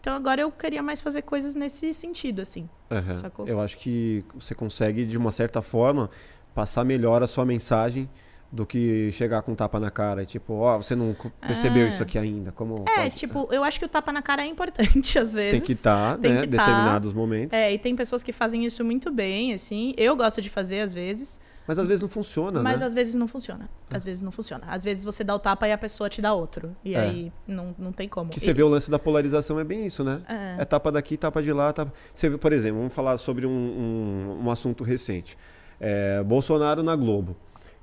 Então 0.00 0.14
agora 0.14 0.42
eu 0.42 0.52
queria 0.52 0.82
mais 0.82 1.00
fazer 1.00 1.22
coisas 1.22 1.54
nesse 1.54 1.94
sentido, 1.94 2.42
assim. 2.42 2.68
Uhum. 2.90 3.16
Sacou? 3.16 3.48
Eu 3.48 3.58
acho 3.58 3.78
que 3.78 4.22
você 4.34 4.54
consegue, 4.54 5.06
de 5.06 5.16
uma 5.16 5.32
certa 5.32 5.62
forma, 5.62 6.10
passar 6.54 6.84
melhor 6.84 7.22
a 7.22 7.26
sua 7.26 7.46
mensagem 7.46 8.10
do 8.52 8.66
que 8.66 9.10
chegar 9.12 9.40
com 9.40 9.52
um 9.52 9.54
tapa 9.54 9.80
na 9.80 9.90
cara, 9.90 10.26
tipo, 10.26 10.52
ó, 10.52 10.76
oh, 10.76 10.82
você 10.82 10.94
não 10.94 11.16
percebeu 11.40 11.86
é. 11.86 11.88
isso 11.88 12.02
aqui 12.02 12.18
ainda, 12.18 12.52
como 12.52 12.84
É, 12.86 13.04
pode... 13.04 13.16
tipo, 13.16 13.48
eu 13.50 13.64
acho 13.64 13.78
que 13.78 13.86
o 13.86 13.88
tapa 13.88 14.12
na 14.12 14.20
cara 14.20 14.42
é 14.42 14.46
importante 14.46 15.16
às 15.18 15.32
vezes. 15.32 15.52
Tem 15.52 15.60
que 15.62 15.72
estar, 15.72 16.18
tá, 16.18 16.28
né, 16.28 16.46
determinados 16.46 17.14
momentos. 17.14 17.58
É, 17.58 17.72
e 17.72 17.78
tem 17.78 17.96
pessoas 17.96 18.22
que 18.22 18.30
fazem 18.30 18.66
isso 18.66 18.84
muito 18.84 19.10
bem, 19.10 19.54
assim. 19.54 19.94
Eu 19.96 20.14
gosto 20.14 20.42
de 20.42 20.50
fazer 20.50 20.80
às 20.80 20.92
vezes. 20.92 21.40
Mas 21.66 21.78
às 21.78 21.86
vezes 21.86 22.02
não 22.02 22.08
funciona, 22.08 22.60
Mas 22.60 22.80
né? 22.80 22.86
às 22.86 22.92
vezes 22.92 23.14
não 23.14 23.26
funciona. 23.26 23.70
Às 23.90 24.04
vezes 24.04 24.22
não 24.22 24.32
funciona. 24.32 24.66
Às 24.66 24.84
vezes 24.84 25.02
você 25.02 25.24
dá 25.24 25.34
o 25.34 25.38
tapa 25.38 25.66
e 25.66 25.72
a 25.72 25.78
pessoa 25.78 26.10
te 26.10 26.20
dá 26.20 26.34
outro. 26.34 26.76
E 26.84 26.94
é. 26.94 27.00
aí 27.00 27.32
não, 27.46 27.74
não 27.78 27.90
tem 27.92 28.06
como. 28.06 28.30
Que 28.30 28.38
você 28.38 28.50
e... 28.50 28.52
vê 28.52 28.62
o 28.62 28.68
lance 28.68 28.90
da 28.90 28.98
polarização 28.98 29.58
é 29.58 29.64
bem 29.64 29.86
isso, 29.86 30.04
né? 30.04 30.20
É, 30.28 30.62
é 30.62 30.64
tapa 30.66 30.92
daqui, 30.92 31.16
tapa 31.16 31.42
de 31.42 31.52
lá. 31.52 31.72
Tapa... 31.72 31.90
Você 32.14 32.28
vê, 32.28 32.36
por 32.36 32.52
exemplo, 32.52 32.78
vamos 32.78 32.92
falar 32.92 33.16
sobre 33.16 33.46
um, 33.46 33.50
um, 33.50 34.44
um 34.44 34.50
assunto 34.50 34.84
recente. 34.84 35.38
É, 35.80 36.22
Bolsonaro 36.22 36.82
na 36.82 36.94
Globo 36.94 37.34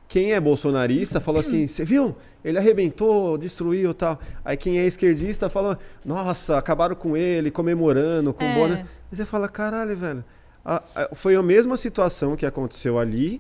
quem 0.10 0.34
é 0.34 0.40
bolsonarista 0.40 1.22
falou 1.22 1.40
assim: 1.40 1.68
você 1.68 1.86
viu? 1.86 2.16
Ele 2.44 2.58
arrebentou, 2.58 3.38
destruiu 3.38 3.94
tal. 3.94 4.20
Aí 4.44 4.58
quem 4.58 4.80
é 4.80 4.86
esquerdista 4.86 5.50
fala: 5.50 5.78
nossa, 6.04 6.58
acabaram 6.58 6.96
com 6.96 7.16
ele, 7.16 7.52
comemorando, 7.52 8.34
com 8.34 8.44
é. 8.44 8.56
Bona. 8.56 8.88
E 9.12 9.16
você 9.16 9.24
fala: 9.24 9.48
caralho, 9.48 9.96
velho. 9.96 10.26
A, 10.66 10.84
a, 10.96 11.16
foi 11.16 11.36
a 11.36 11.44
mesma 11.44 11.78
situação 11.78 12.36
que 12.36 12.46
aconteceu 12.46 12.98
ali 12.98 13.40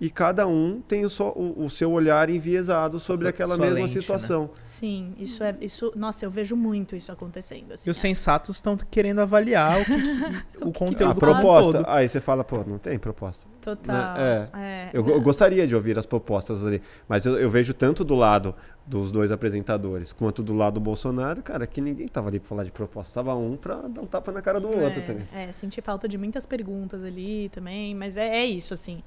e 0.00 0.08
cada 0.08 0.46
um 0.46 0.80
tem 0.80 1.04
o, 1.04 1.10
so, 1.10 1.24
o, 1.24 1.64
o 1.64 1.68
seu 1.70 1.90
olhar 1.92 2.30
enviesado 2.30 2.98
sobre 2.98 3.28
aquela 3.28 3.58
mesma 3.58 3.74
lente, 3.74 3.94
né? 3.96 4.00
situação. 4.00 4.42
Né? 4.42 4.48
Sim, 4.64 5.14
isso 5.18 5.42
é 5.44 5.54
isso. 5.60 5.92
Nossa, 5.94 6.24
eu 6.24 6.30
vejo 6.30 6.56
muito 6.56 6.96
isso 6.96 7.12
acontecendo. 7.12 7.72
Assim, 7.72 7.90
e 7.90 7.92
os 7.92 7.98
é. 7.98 8.00
sensatos 8.00 8.56
estão 8.56 8.76
querendo 8.76 9.20
avaliar 9.20 9.82
o, 9.82 9.84
que, 9.84 9.92
o, 10.64 10.68
o 10.68 10.72
conteúdo. 10.72 11.10
A 11.10 11.14
proposta. 11.14 11.72
Todo. 11.80 11.86
Aí 11.86 12.08
você 12.08 12.20
fala, 12.20 12.44
pô, 12.44 12.64
não 12.64 12.78
tem 12.78 12.98
proposta. 12.98 13.44
Total. 13.76 14.14
Né? 14.14 14.48
É. 14.54 14.58
é. 14.58 14.90
Eu, 14.92 15.06
eu, 15.06 15.20
gostaria 15.20 15.66
de 15.66 15.74
ouvir 15.74 15.98
as 15.98 16.06
propostas 16.06 16.66
ali, 16.66 16.80
mas 17.06 17.26
eu, 17.26 17.38
eu, 17.38 17.50
vejo 17.50 17.74
tanto 17.74 18.02
do 18.02 18.14
lado 18.14 18.54
dos 18.86 19.12
dois 19.12 19.30
apresentadores 19.30 20.12
quanto 20.12 20.42
do 20.42 20.54
lado 20.54 20.74
do 20.74 20.80
Bolsonaro, 20.80 21.42
cara, 21.42 21.66
que 21.66 21.80
ninguém 21.80 22.08
tava 22.08 22.28
ali 22.28 22.38
para 22.38 22.48
falar 22.48 22.64
de 22.64 22.72
proposta. 22.72 23.20
Tava 23.20 23.34
um 23.34 23.56
para 23.56 23.76
dar 23.88 24.00
um 24.00 24.06
tapa 24.06 24.32
na 24.32 24.40
cara 24.40 24.58
do 24.58 24.68
outro 24.68 25.02
também. 25.02 25.28
É, 25.34 25.52
senti 25.52 25.82
falta 25.82 26.08
de 26.08 26.16
muitas 26.16 26.46
perguntas 26.46 27.04
ali 27.04 27.50
também, 27.50 27.94
mas 27.94 28.16
é, 28.16 28.38
é 28.38 28.46
isso, 28.46 28.72
assim. 28.72 29.02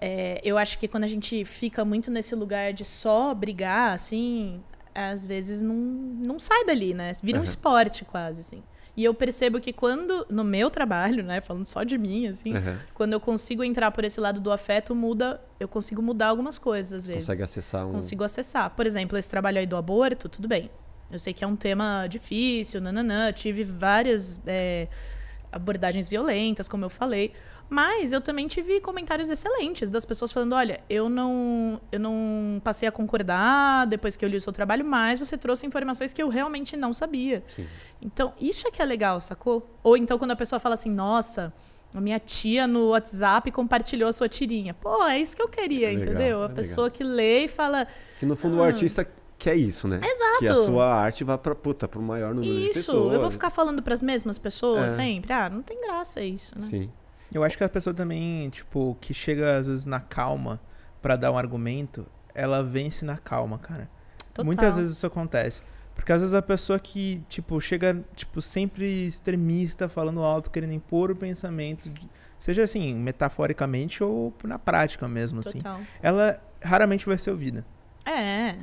É, 0.00 0.40
eu 0.42 0.58
acho 0.58 0.78
que 0.78 0.88
quando 0.88 1.04
a 1.04 1.08
gente 1.08 1.44
fica 1.44 1.84
muito 1.84 2.10
nesse 2.10 2.34
lugar 2.34 2.72
de 2.72 2.84
só 2.84 3.34
brigar, 3.34 3.92
assim, 3.92 4.60
às 4.94 5.26
vezes 5.26 5.62
não, 5.62 5.74
não 5.74 6.38
sai 6.38 6.64
dali, 6.64 6.92
né? 6.94 7.12
Vira 7.22 7.36
uhum. 7.38 7.42
um 7.42 7.44
esporte 7.44 8.04
quase, 8.04 8.40
assim. 8.40 8.62
E 8.96 9.04
eu 9.04 9.14
percebo 9.14 9.60
que 9.60 9.72
quando, 9.72 10.26
no 10.28 10.42
meu 10.42 10.70
trabalho, 10.70 11.22
né, 11.22 11.40
falando 11.40 11.66
só 11.66 11.84
de 11.84 11.96
mim, 11.96 12.26
assim, 12.26 12.54
uhum. 12.54 12.76
quando 12.92 13.12
eu 13.12 13.20
consigo 13.20 13.62
entrar 13.62 13.90
por 13.90 14.04
esse 14.04 14.20
lado 14.20 14.40
do 14.40 14.52
afeto, 14.52 14.94
muda, 14.94 15.40
eu 15.58 15.68
consigo 15.68 16.02
mudar 16.02 16.28
algumas 16.28 16.58
coisas, 16.58 16.92
às 16.92 17.06
vezes. 17.06 17.26
Consegue 17.26 17.42
acessar 17.42 17.86
um... 17.86 17.92
Consigo 17.92 18.24
acessar. 18.24 18.70
Por 18.70 18.86
exemplo, 18.86 19.16
esse 19.16 19.30
trabalho 19.30 19.58
aí 19.58 19.66
do 19.66 19.76
aborto, 19.76 20.28
tudo 20.28 20.48
bem. 20.48 20.70
Eu 21.10 21.18
sei 21.18 21.32
que 21.32 21.42
é 21.42 21.46
um 21.46 21.56
tema 21.56 22.06
difícil, 22.08 22.80
nananã, 22.80 23.32
tive 23.32 23.64
várias 23.64 24.40
é, 24.46 24.86
abordagens 25.50 26.08
violentas, 26.08 26.68
como 26.68 26.84
eu 26.84 26.90
falei. 26.90 27.32
Mas 27.70 28.12
eu 28.12 28.20
também 28.20 28.48
tive 28.48 28.80
comentários 28.80 29.30
excelentes 29.30 29.88
das 29.88 30.04
pessoas 30.04 30.32
falando: 30.32 30.54
olha, 30.54 30.80
eu 30.90 31.08
não, 31.08 31.80
eu 31.92 32.00
não 32.00 32.60
passei 32.64 32.88
a 32.88 32.92
concordar 32.92 33.86
depois 33.86 34.16
que 34.16 34.24
eu 34.24 34.28
li 34.28 34.36
o 34.36 34.40
seu 34.40 34.52
trabalho, 34.52 34.84
mas 34.84 35.20
você 35.20 35.38
trouxe 35.38 35.64
informações 35.66 36.12
que 36.12 36.20
eu 36.20 36.28
realmente 36.28 36.76
não 36.76 36.92
sabia. 36.92 37.44
Sim. 37.46 37.66
Então, 38.02 38.34
isso 38.40 38.66
é 38.66 38.72
que 38.72 38.82
é 38.82 38.84
legal, 38.84 39.20
sacou? 39.20 39.70
Ou 39.84 39.96
então 39.96 40.18
quando 40.18 40.32
a 40.32 40.36
pessoa 40.36 40.58
fala 40.58 40.74
assim: 40.74 40.90
nossa. 40.90 41.52
A 41.92 42.00
minha 42.00 42.20
tia 42.20 42.68
no 42.68 42.90
WhatsApp 42.90 43.50
compartilhou 43.50 44.08
a 44.08 44.12
sua 44.12 44.28
tirinha. 44.28 44.72
Pô, 44.72 45.04
é 45.08 45.18
isso 45.18 45.34
que 45.34 45.42
eu 45.42 45.48
queria, 45.48 45.88
é 45.88 45.90
legal, 45.90 46.04
entendeu? 46.04 46.42
A 46.42 46.46
é 46.46 46.48
pessoa 46.48 46.84
legal. 46.84 46.96
que 46.96 47.02
lê 47.02 47.44
e 47.46 47.48
fala. 47.48 47.84
Que 48.20 48.24
no 48.24 48.36
fundo 48.36 48.58
ah, 48.58 48.60
o 48.60 48.62
artista 48.62 49.04
quer 49.36 49.56
isso, 49.56 49.88
né? 49.88 50.00
Exato. 50.00 50.38
Que 50.38 50.46
a 50.46 50.54
sua 50.54 50.86
arte 50.86 51.24
vá 51.24 51.36
para 51.36 51.52
puta, 51.52 51.88
para 51.88 51.98
o 51.98 52.02
maior 52.02 52.32
número 52.32 52.52
isso. 52.52 52.60
de 52.60 52.68
pessoas. 52.74 53.06
Isso, 53.06 53.14
eu 53.14 53.20
vou 53.20 53.30
ficar 53.32 53.50
falando 53.50 53.82
para 53.82 53.92
as 53.92 54.02
mesmas 54.02 54.38
pessoas 54.38 54.84
é. 54.84 54.88
sempre. 54.88 55.32
Ah, 55.32 55.50
não 55.50 55.62
tem 55.62 55.80
graça 55.80 56.20
isso, 56.22 56.56
né? 56.56 56.64
Sim. 56.64 56.92
Eu 57.32 57.44
acho 57.44 57.56
que 57.56 57.64
a 57.64 57.68
pessoa 57.68 57.94
também, 57.94 58.48
tipo, 58.50 58.96
que 59.00 59.14
chega 59.14 59.58
às 59.58 59.66
vezes 59.66 59.86
na 59.86 60.00
calma 60.00 60.60
para 61.00 61.16
dar 61.16 61.32
um 61.32 61.38
argumento, 61.38 62.06
ela 62.34 62.62
vence 62.62 63.04
na 63.04 63.16
calma, 63.16 63.58
cara. 63.58 63.88
Total. 64.28 64.44
Muitas 64.44 64.76
vezes 64.76 64.96
isso 64.96 65.06
acontece. 65.06 65.62
Porque 65.94 66.12
às 66.12 66.20
vezes 66.20 66.34
a 66.34 66.42
pessoa 66.42 66.78
que, 66.78 67.22
tipo, 67.28 67.60
chega, 67.60 68.02
tipo, 68.14 68.40
sempre 68.40 69.06
extremista, 69.06 69.88
falando 69.88 70.22
alto, 70.22 70.50
querendo 70.50 70.72
impor 70.72 71.10
o 71.10 71.16
pensamento, 71.16 71.90
seja 72.38 72.62
assim, 72.62 72.94
metaforicamente 72.94 74.02
ou 74.02 74.32
na 74.44 74.58
prática 74.58 75.06
mesmo, 75.06 75.40
assim, 75.40 75.58
Total. 75.58 75.74
assim. 75.74 75.86
Ela 76.02 76.42
raramente 76.62 77.04
vai 77.06 77.18
ser 77.18 77.30
ouvida. 77.30 77.66
É. 78.06 78.56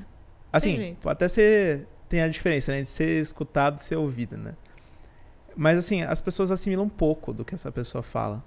Assim, 0.51 0.97
pode 0.99 1.13
até 1.13 1.27
ser. 1.27 1.87
Tem 2.09 2.21
a 2.21 2.27
diferença, 2.27 2.71
né? 2.71 2.81
De 2.81 2.87
ser 2.87 3.21
escutado 3.21 3.79
e 3.79 3.83
ser 3.83 3.97
ouvido, 3.97 4.37
né? 4.37 4.55
Mas 5.55 5.77
assim, 5.77 6.03
as 6.03 6.21
pessoas 6.21 6.51
assimilam 6.51 6.85
um 6.85 6.89
pouco 6.89 7.33
do 7.33 7.43
que 7.43 7.53
essa 7.53 7.71
pessoa 7.71 8.01
fala. 8.01 8.43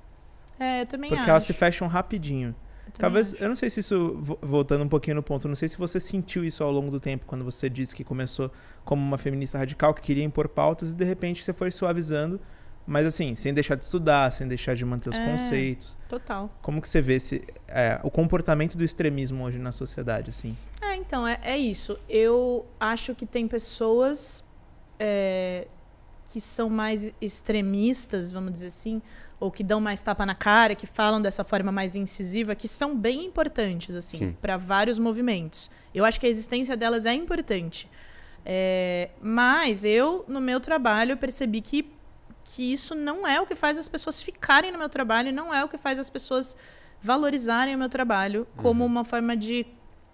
É, 0.61 0.83
eu 0.83 0.87
também 0.87 1.09
Porque 1.09 1.23
acho. 1.23 1.31
elas 1.31 1.43
se 1.45 1.55
fecham 1.55 1.89
rapidinho. 1.89 2.55
Talvez, 2.99 3.33
acho. 3.33 3.43
eu 3.43 3.49
não 3.49 3.55
sei 3.55 3.71
se 3.71 3.81
isso, 3.81 4.21
voltando 4.43 4.85
um 4.85 4.89
pouquinho 4.89 5.17
no 5.17 5.23
ponto, 5.23 5.49
não 5.49 5.55
sei 5.55 5.69
se 5.69 5.79
você 5.79 5.99
sentiu 5.99 6.45
isso 6.45 6.63
ao 6.63 6.71
longo 6.71 6.91
do 6.91 7.01
tempo, 7.01 7.25
quando 7.25 7.43
você 7.43 7.71
disse 7.71 7.95
que 7.95 8.05
começou 8.05 8.51
como 8.85 9.03
uma 9.03 9.17
feminista 9.17 9.57
radical, 9.57 9.95
que 9.95 10.03
queria 10.03 10.23
impor 10.23 10.49
pautas, 10.49 10.93
e 10.93 10.97
de 10.97 11.05
repente 11.05 11.43
você 11.43 11.53
foi 11.53 11.71
suavizando, 11.71 12.39
mas 12.87 13.07
assim, 13.07 13.37
sem 13.37 13.55
deixar 13.55 13.77
de 13.77 13.85
estudar, 13.85 14.31
sem 14.33 14.47
deixar 14.47 14.75
de 14.75 14.85
manter 14.85 15.09
os 15.09 15.17
é, 15.17 15.25
conceitos. 15.25 15.97
Total. 16.09 16.51
Como 16.61 16.81
que 16.83 16.89
você 16.89 17.01
vê 17.01 17.15
esse, 17.15 17.43
é, 17.69 17.99
o 18.03 18.11
comportamento 18.11 18.77
do 18.77 18.85
extremismo 18.85 19.45
hoje 19.45 19.59
na 19.59 19.73
sociedade, 19.73 20.31
assim? 20.31 20.57
É, 20.83 20.97
então, 20.97 21.27
é, 21.27 21.39
é 21.43 21.57
isso. 21.57 21.99
Eu 22.09 22.67
acho 22.79 23.15
que 23.15 23.25
tem 23.25 23.47
pessoas 23.47 24.45
é, 24.99 25.69
que 26.27 26.41
são 26.41 26.69
mais 26.69 27.13
extremistas, 27.21 28.33
vamos 28.33 28.53
dizer 28.53 28.67
assim, 28.67 29.01
ou 29.41 29.51
que 29.51 29.65
dão 29.65 29.81
mais 29.81 30.03
tapa 30.03 30.27
na 30.27 30.35
cara, 30.35 30.75
que 30.75 30.87
falam 30.87 31.21
dessa 31.21 31.43
forma 31.43 31.73
mais 31.73 31.97
incisiva, 31.97 32.55
que 32.55 32.69
são 32.69 32.95
bem 32.95 33.25
importantes 33.25 33.97
assim 33.97 34.37
para 34.41 34.59
vários 34.59 34.99
movimentos. 34.99 35.71
Eu 35.95 36.05
acho 36.05 36.21
que 36.21 36.27
a 36.27 36.29
existência 36.29 36.77
delas 36.77 37.07
é 37.07 37.15
importante. 37.15 37.91
É, 38.45 39.11
mas 39.21 39.83
eu, 39.85 40.25
no 40.29 40.41
meu 40.41 40.61
trabalho, 40.61 41.17
percebi 41.17 41.61
que, 41.61 41.91
que 42.45 42.73
isso 42.73 42.95
não 42.95 43.27
é 43.27 43.41
o 43.41 43.47
que 43.47 43.55
faz 43.55 43.79
as 43.79 43.89
pessoas 43.89 44.23
ficarem 44.23 44.71
no 44.71 44.79
meu 44.79 44.89
trabalho, 44.89 45.33
não 45.33 45.53
é 45.53 45.65
o 45.65 45.69
que 45.69 45.79
faz 45.79 45.99
as 45.99 46.11
pessoas 46.11 46.55
valorizarem 47.01 47.75
o 47.75 47.79
meu 47.79 47.89
trabalho 47.89 48.47
como 48.57 48.85
uhum. 48.85 48.91
uma 48.91 49.05
forma 49.05 49.35
de, 49.35 49.67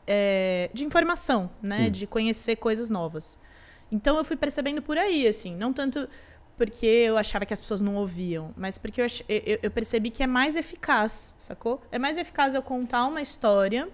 é, 0.07 0.71
de 0.73 0.85
informação, 0.85 1.51
né? 1.61 1.87
Sim. 1.87 1.91
De 1.91 2.07
conhecer 2.07 2.57
coisas 2.57 2.91
novas. 2.91 3.39
Então 3.91 4.17
eu 4.17 4.25
fui 4.25 4.37
percebendo 4.37 4.83
por 4.83 4.97
aí, 4.97 5.27
assim, 5.27 5.55
não 5.55 5.73
tanto 5.73 6.09
porque 6.57 6.87
eu 6.87 7.19
achava 7.19 7.45
que 7.45 7.53
as 7.53 7.61
pessoas 7.61 7.81
não 7.81 7.97
ouviam, 7.97 8.53
mas 8.57 8.79
porque 8.79 9.01
eu, 9.01 9.07
eu, 9.29 9.59
eu, 9.63 9.71
percebi 9.71 10.11
que 10.11 10.23
é 10.23 10.27
mais 10.27 10.57
eficaz, 10.57 11.35
sacou? 11.37 11.83
É 11.93 11.99
mais 11.99 12.17
eficaz 12.17 12.55
eu 12.55 12.63
contar 12.63 13.05
uma 13.07 13.21
história 13.21 13.89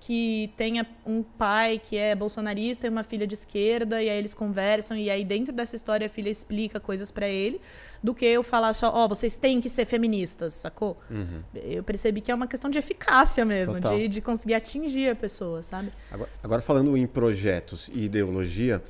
que 0.00 0.50
tenha 0.56 0.86
um 1.04 1.22
pai 1.22 1.78
que 1.78 1.94
é 1.94 2.14
bolsonarista 2.14 2.86
e 2.86 2.90
uma 2.90 3.02
filha 3.02 3.26
de 3.26 3.34
esquerda, 3.34 4.02
e 4.02 4.08
aí 4.08 4.16
eles 4.16 4.34
conversam, 4.34 4.96
e 4.96 5.10
aí 5.10 5.22
dentro 5.22 5.52
dessa 5.52 5.76
história 5.76 6.06
a 6.06 6.08
filha 6.08 6.30
explica 6.30 6.80
coisas 6.80 7.10
para 7.10 7.28
ele, 7.28 7.60
do 8.02 8.14
que 8.14 8.24
eu 8.24 8.42
falar 8.42 8.72
só, 8.72 8.90
ó, 8.90 9.04
oh, 9.04 9.08
vocês 9.08 9.36
têm 9.36 9.60
que 9.60 9.68
ser 9.68 9.84
feministas, 9.84 10.54
sacou? 10.54 10.98
Uhum. 11.10 11.42
Eu 11.54 11.84
percebi 11.84 12.22
que 12.22 12.32
é 12.32 12.34
uma 12.34 12.46
questão 12.46 12.70
de 12.70 12.78
eficácia 12.78 13.44
mesmo, 13.44 13.78
de, 13.78 14.08
de 14.08 14.22
conseguir 14.22 14.54
atingir 14.54 15.10
a 15.10 15.14
pessoa, 15.14 15.62
sabe? 15.62 15.92
Agora, 16.10 16.30
agora 16.42 16.62
falando 16.62 16.96
em 16.96 17.06
projetos 17.06 17.90
e 17.92 18.04
ideologia, 18.04 18.82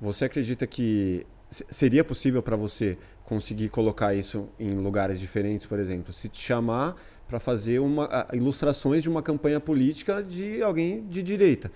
você 0.00 0.26
acredita 0.26 0.64
que 0.64 1.26
seria 1.70 2.02
possível 2.02 2.42
para 2.42 2.56
você 2.56 2.96
conseguir 3.24 3.68
colocar 3.68 4.14
isso 4.14 4.48
em 4.58 4.74
lugares 4.74 5.20
diferentes, 5.20 5.66
por 5.66 5.78
exemplo, 5.78 6.12
se 6.12 6.28
te 6.28 6.40
chamar 6.40 6.94
para 7.28 7.38
fazer 7.38 7.78
uma, 7.78 8.26
ilustrações 8.32 9.02
de 9.02 9.08
uma 9.08 9.22
campanha 9.22 9.60
política 9.60 10.22
de 10.22 10.62
alguém 10.62 11.06
de 11.06 11.22
direita. 11.22 11.70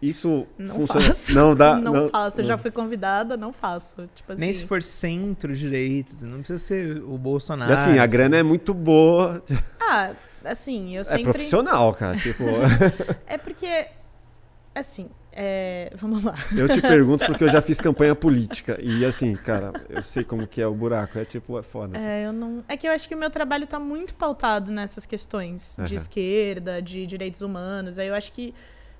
Isso 0.00 0.46
não 0.56 0.76
funciona. 0.76 1.06
Faço. 1.06 1.34
Não 1.34 1.54
dá. 1.54 1.74
Não, 1.80 1.92
não 1.92 2.08
faço. 2.08 2.40
Eu 2.40 2.42
não. 2.42 2.48
já 2.48 2.58
fui 2.58 2.70
convidada, 2.70 3.36
não 3.36 3.52
faço. 3.52 4.08
Tipo 4.14 4.32
assim. 4.32 4.40
Nem 4.40 4.52
se 4.52 4.64
for 4.64 4.80
centro-direita. 4.80 6.14
Não 6.20 6.38
precisa 6.38 6.58
ser 6.58 7.02
o 7.02 7.18
Bolsonaro. 7.18 7.70
E 7.70 7.74
assim, 7.74 7.98
a 7.98 8.06
grana 8.06 8.36
é 8.36 8.42
muito 8.44 8.72
boa. 8.72 9.42
Ah, 9.80 10.12
assim, 10.44 10.96
eu 10.96 11.02
sempre. 11.02 11.22
É 11.22 11.24
profissional, 11.24 11.92
cara. 11.94 12.16
Tipo... 12.16 12.44
é 13.26 13.36
porque. 13.36 13.88
Assim, 14.72 15.10
é, 15.34 15.90
vamos 15.94 16.22
lá. 16.22 16.34
Eu 16.56 16.68
te 16.68 16.80
pergunto 16.80 17.24
porque 17.24 17.44
eu 17.44 17.48
já 17.48 17.62
fiz 17.62 17.80
campanha 17.80 18.14
política. 18.14 18.78
E 18.82 19.04
assim, 19.04 19.34
cara, 19.34 19.72
eu 19.88 20.02
sei 20.02 20.22
como 20.22 20.46
que 20.46 20.60
é 20.60 20.66
o 20.66 20.74
buraco. 20.74 21.18
É 21.18 21.24
tipo, 21.24 21.58
é 21.58 21.62
foda. 21.62 21.96
Assim. 21.96 22.06
É, 22.06 22.26
eu 22.26 22.32
não... 22.32 22.62
é 22.68 22.76
que 22.76 22.86
eu 22.86 22.92
acho 22.92 23.08
que 23.08 23.14
o 23.14 23.18
meu 23.18 23.30
trabalho 23.30 23.64
está 23.64 23.78
muito 23.78 24.14
pautado 24.14 24.70
nessas 24.70 25.06
questões 25.06 25.78
uhum. 25.78 25.84
de 25.84 25.94
esquerda, 25.94 26.82
de 26.82 27.06
direitos 27.06 27.40
humanos. 27.40 27.98
Aí 27.98 28.08
eu 28.08 28.14
acho 28.14 28.30
que 28.32 28.54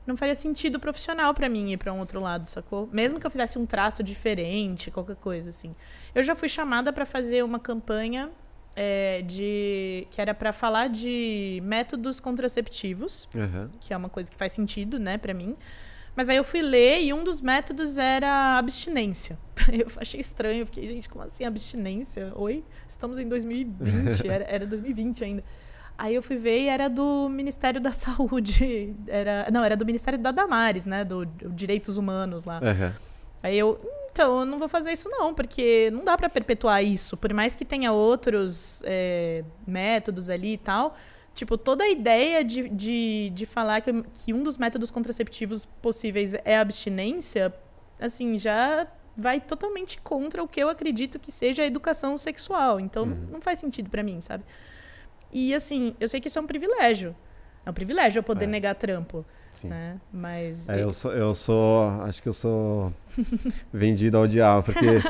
não 0.07 0.17
faria 0.17 0.35
sentido 0.35 0.81
profissional 0.81 1.33
para 1.35 1.49
mim 1.49 1.73
ir 1.73 1.77
para 1.77 1.93
um 1.93 2.01
outro 2.01 2.21
lado, 2.21 2.47
sacou? 2.47 2.89
Mesmo 2.93 3.21
que 3.21 3.27
eu 3.27 3.31
fizesse 3.31 3.59
um 3.59 3.67
traço 3.67 4.03
diferente, 4.03 4.91
qualquer 4.91 5.17
coisa 5.17 5.51
assim. 5.51 5.75
Eu 6.15 6.23
já 6.23 6.35
fui 6.35 6.49
chamada 6.49 6.93
para 6.93 7.05
fazer 7.05 7.45
uma 7.45 7.59
campanha 7.59 8.31
é, 8.75 9.23
de 9.23 10.07
que 10.11 10.21
era 10.21 10.35
para 10.35 10.53
falar 10.53 10.89
de 10.89 11.61
métodos 11.63 12.21
contraceptivos, 12.21 13.29
uhum. 13.35 13.69
que 13.81 13.93
é 13.93 13.97
uma 13.97 14.09
coisa 14.09 14.31
que 14.31 14.37
faz 14.37 14.53
sentido, 14.53 14.99
né, 14.99 15.19
para 15.19 15.35
mim. 15.35 15.57
Mas 16.15 16.29
aí 16.29 16.37
eu 16.37 16.45
fui 16.45 16.61
ler 16.61 17.03
e 17.03 17.13
um 17.13 17.25
dos 17.25 17.41
métodos 17.41 17.99
era 17.99 18.59
abstinência. 18.59 19.39
Eu 19.73 19.87
achei 19.97 20.21
estranho, 20.21 20.67
fiquei, 20.67 20.87
gente, 20.87 21.09
como 21.09 21.25
assim 21.25 21.45
abstinência? 21.45 22.33
Oi? 22.35 22.65
Estamos 22.87 23.19
em 23.19 23.29
2020, 23.29 24.27
era, 24.29 24.45
era 24.45 24.67
2020 24.67 25.25
ainda. 25.25 25.45
Aí 25.97 26.15
eu 26.15 26.23
fui 26.23 26.37
ver 26.37 26.63
e 26.63 26.69
era 26.69 26.89
do 26.89 27.29
Ministério 27.29 27.81
da 27.81 27.93
Saúde. 27.93 28.95
Era, 29.07 29.49
não, 29.53 29.63
era 29.63 29.77
do 29.77 29.87
Ministério 29.87 30.19
da 30.19 30.33
Damares, 30.33 30.85
né? 30.85 31.05
Do, 31.05 31.25
do 31.25 31.51
Direitos 31.51 31.97
Humanos 31.97 32.45
lá. 32.45 32.61
Uhum. 32.61 32.93
Aí 33.43 33.59
eu, 33.59 33.81
então, 34.11 34.41
eu 34.41 34.47
não 34.47 34.59
vou 34.59 34.69
fazer 34.69 34.93
isso 34.93 35.09
não, 35.09 35.33
porque 35.33 35.91
não 35.93 36.05
dá 36.05 36.17
para 36.17 36.29
perpetuar 36.29 36.83
isso. 36.83 37.17
Por 37.17 37.33
mais 37.33 37.57
que 37.57 37.65
tenha 37.65 37.93
outros 37.93 38.83
é, 38.85 39.45
métodos 39.67 40.29
ali 40.29 40.55
e 40.55 40.59
tal, 40.59 40.97
Tipo, 41.35 41.57
toda 41.57 41.85
a 41.85 41.89
ideia 41.89 42.45
de, 42.45 42.69
de, 42.69 43.31
de 43.31 43.47
falar 43.47 43.81
que, 43.81 43.91
que 44.13 44.35
um 44.35 44.43
dos 44.43 44.59
métodos 44.59 44.91
contraceptivos 44.91 45.65
possíveis 45.81 46.35
é 46.45 46.57
a 46.57 46.61
abstinência, 46.61 47.53
assim, 47.99 48.37
já 48.37 48.87
vai 49.17 49.41
totalmente 49.41 50.01
contra 50.01 50.43
o 50.43 50.49
que 50.49 50.61
eu 50.63 50.69
acredito 50.69 51.19
que 51.19 51.33
seja 51.33 51.63
a 51.63 51.67
educação 51.67 52.19
sexual. 52.19 52.79
Então, 52.79 53.05
uhum. 53.05 53.29
não 53.33 53.41
faz 53.41 53.59
sentido 53.59 53.89
para 53.89 54.03
mim, 54.03 54.21
sabe? 54.21 54.45
E, 55.33 55.55
assim, 55.55 55.95
eu 55.99 56.09
sei 56.09 56.21
que 56.21 56.29
isso 56.29 56.39
é 56.39 56.43
um 56.43 56.47
privilégio. 56.47 57.17
É 57.65 57.71
um 57.71 57.73
privilégio 57.73 58.21
eu 58.21 58.23
poder 58.23 58.45
é. 58.45 58.49
negar 58.49 58.75
trampo. 58.75 59.25
Sim. 59.55 59.69
Né? 59.69 60.01
Mas. 60.13 60.69
É, 60.69 60.83
eu, 60.83 60.93
sou, 60.93 61.13
eu 61.13 61.35
sou. 61.35 62.03
Acho 62.03 62.23
que 62.23 62.29
eu 62.29 62.33
sou 62.33 62.93
vendido 63.73 64.17
ao 64.17 64.27
diabo, 64.27 64.65
porque 64.65 65.01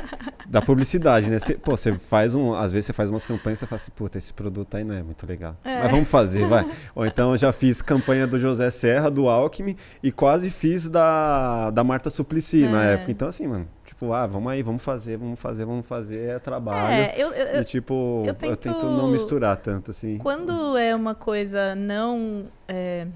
da 0.46 0.60
publicidade, 0.60 1.30
né? 1.30 1.38
Cê, 1.38 1.54
pô, 1.54 1.76
você 1.76 1.96
faz 1.96 2.34
um. 2.34 2.52
Às 2.54 2.72
vezes 2.72 2.86
você 2.86 2.92
faz 2.92 3.08
umas 3.08 3.24
campanhas 3.24 3.58
e 3.58 3.60
você 3.60 3.66
fala 3.66 3.76
assim, 3.80 3.92
puta, 3.94 4.18
esse 4.18 4.32
produto 4.32 4.76
aí 4.76 4.84
não 4.84 4.94
é 4.94 5.02
muito 5.02 5.26
legal. 5.26 5.56
É. 5.64 5.82
Mas 5.82 5.90
vamos 5.90 6.08
fazer, 6.08 6.46
vai. 6.46 6.68
Ou 6.94 7.06
então 7.06 7.30
eu 7.32 7.38
já 7.38 7.52
fiz 7.52 7.80
campanha 7.80 8.26
do 8.26 8.38
José 8.38 8.70
Serra, 8.70 9.10
do 9.10 9.28
Alckmin, 9.28 9.76
e 10.02 10.10
quase 10.10 10.50
fiz 10.50 10.90
da, 10.90 11.70
da 11.70 11.84
Marta 11.84 12.10
Suplicy 12.10 12.64
é. 12.64 12.68
na 12.68 12.84
época. 12.84 13.10
Então, 13.10 13.28
assim, 13.28 13.46
mano 13.46 13.66
tipo, 13.92 14.12
ah, 14.12 14.26
vamos 14.26 14.50
aí, 14.50 14.62
vamos 14.62 14.82
fazer, 14.82 15.16
vamos 15.16 15.38
fazer, 15.38 15.64
vamos 15.64 15.86
fazer, 15.86 16.30
é 16.30 16.38
trabalho. 16.38 16.92
É, 16.92 17.14
eu, 17.16 17.30
eu, 17.32 17.60
e, 17.60 17.64
tipo, 17.64 18.22
eu 18.26 18.34
tento... 18.34 18.50
eu 18.50 18.56
tento... 18.56 18.86
não 18.86 19.08
misturar 19.08 19.56
tanto, 19.56 19.90
assim. 19.90 20.18
Quando 20.18 20.76
é 20.76 20.94
uma 20.94 21.14
coisa 21.14 21.74
não. 21.74 22.46
É, 22.66 23.06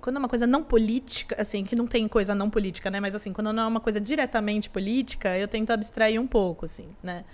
quando 0.00 0.16
é 0.16 0.18
uma 0.18 0.28
coisa 0.28 0.46
não 0.46 0.62
política, 0.62 1.36
assim, 1.40 1.64
que 1.64 1.74
não 1.74 1.86
tem 1.86 2.06
coisa 2.06 2.34
não 2.34 2.50
política, 2.50 2.90
né? 2.90 3.00
Mas 3.00 3.14
assim, 3.14 3.32
quando 3.32 3.52
não 3.52 3.62
é 3.62 3.66
uma 3.66 3.80
coisa 3.80 4.00
diretamente 4.00 4.68
política, 4.68 5.36
eu 5.38 5.48
tento 5.48 5.72
abstrair 5.72 6.20
um 6.20 6.26
pouco, 6.26 6.64
assim, 6.64 6.88
né? 7.02 7.24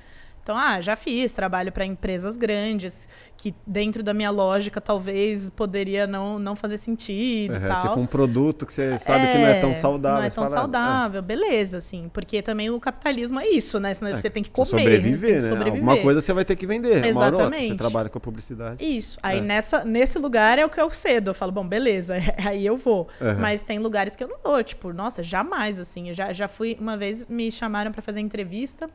Então, 0.42 0.56
ah, 0.56 0.80
já 0.80 0.96
fiz 0.96 1.30
trabalho 1.32 1.70
para 1.70 1.86
empresas 1.86 2.36
grandes, 2.36 3.08
que 3.36 3.54
dentro 3.64 4.02
da 4.02 4.12
minha 4.12 4.30
lógica 4.30 4.80
talvez 4.80 5.48
poderia 5.48 6.04
não, 6.04 6.36
não 6.36 6.56
fazer 6.56 6.78
sentido. 6.78 7.54
Uhum, 7.54 7.64
tal. 7.64 7.82
Tipo 7.82 8.00
um 8.00 8.06
produto 8.06 8.66
que 8.66 8.72
você 8.72 8.98
sabe 8.98 9.24
é, 9.24 9.32
que 9.32 9.38
não 9.38 9.46
é 9.46 9.60
tão 9.60 9.74
saudável. 9.74 10.18
Não 10.18 10.26
é 10.26 10.30
tão 10.30 10.44
fala, 10.44 10.56
saudável, 10.56 11.20
ah. 11.20 11.22
beleza, 11.22 11.78
assim. 11.78 12.10
Porque 12.12 12.42
também 12.42 12.70
o 12.70 12.80
capitalismo 12.80 13.38
é 13.38 13.48
isso, 13.48 13.78
né? 13.78 13.92
É, 13.92 13.94
você 13.94 14.28
tem 14.28 14.42
que 14.42 14.50
comer. 14.50 14.66
Sobreviver, 14.66 15.34
né? 15.34 15.40
Sobreviver. 15.40 15.72
Alguma 15.74 15.96
coisa 15.98 16.20
você 16.20 16.32
vai 16.32 16.44
ter 16.44 16.56
que 16.56 16.66
vender. 16.66 17.04
Exatamente. 17.04 17.68
Você 17.68 17.74
trabalha 17.76 18.08
com 18.08 18.18
a 18.18 18.20
publicidade. 18.20 18.84
Isso. 18.84 19.20
Aí 19.22 19.38
é. 19.38 19.40
nessa, 19.40 19.84
nesse 19.84 20.18
lugar 20.18 20.58
é 20.58 20.66
o 20.66 20.68
que 20.68 20.80
eu 20.80 20.90
cedo. 20.90 21.30
Eu 21.30 21.34
falo, 21.34 21.52
bom, 21.52 21.66
beleza, 21.66 22.16
aí 22.44 22.66
eu 22.66 22.76
vou. 22.76 23.06
Uhum. 23.20 23.38
Mas 23.38 23.62
tem 23.62 23.78
lugares 23.78 24.16
que 24.16 24.24
eu 24.24 24.28
não 24.28 24.38
vou. 24.42 24.60
Tipo, 24.64 24.92
nossa, 24.92 25.22
jamais, 25.22 25.78
assim. 25.78 26.08
Eu 26.08 26.14
já, 26.14 26.32
já 26.32 26.48
fui, 26.48 26.76
uma 26.80 26.96
vez 26.96 27.26
me 27.26 27.48
chamaram 27.52 27.92
para 27.92 28.02
fazer 28.02 28.18
entrevista. 28.18 28.88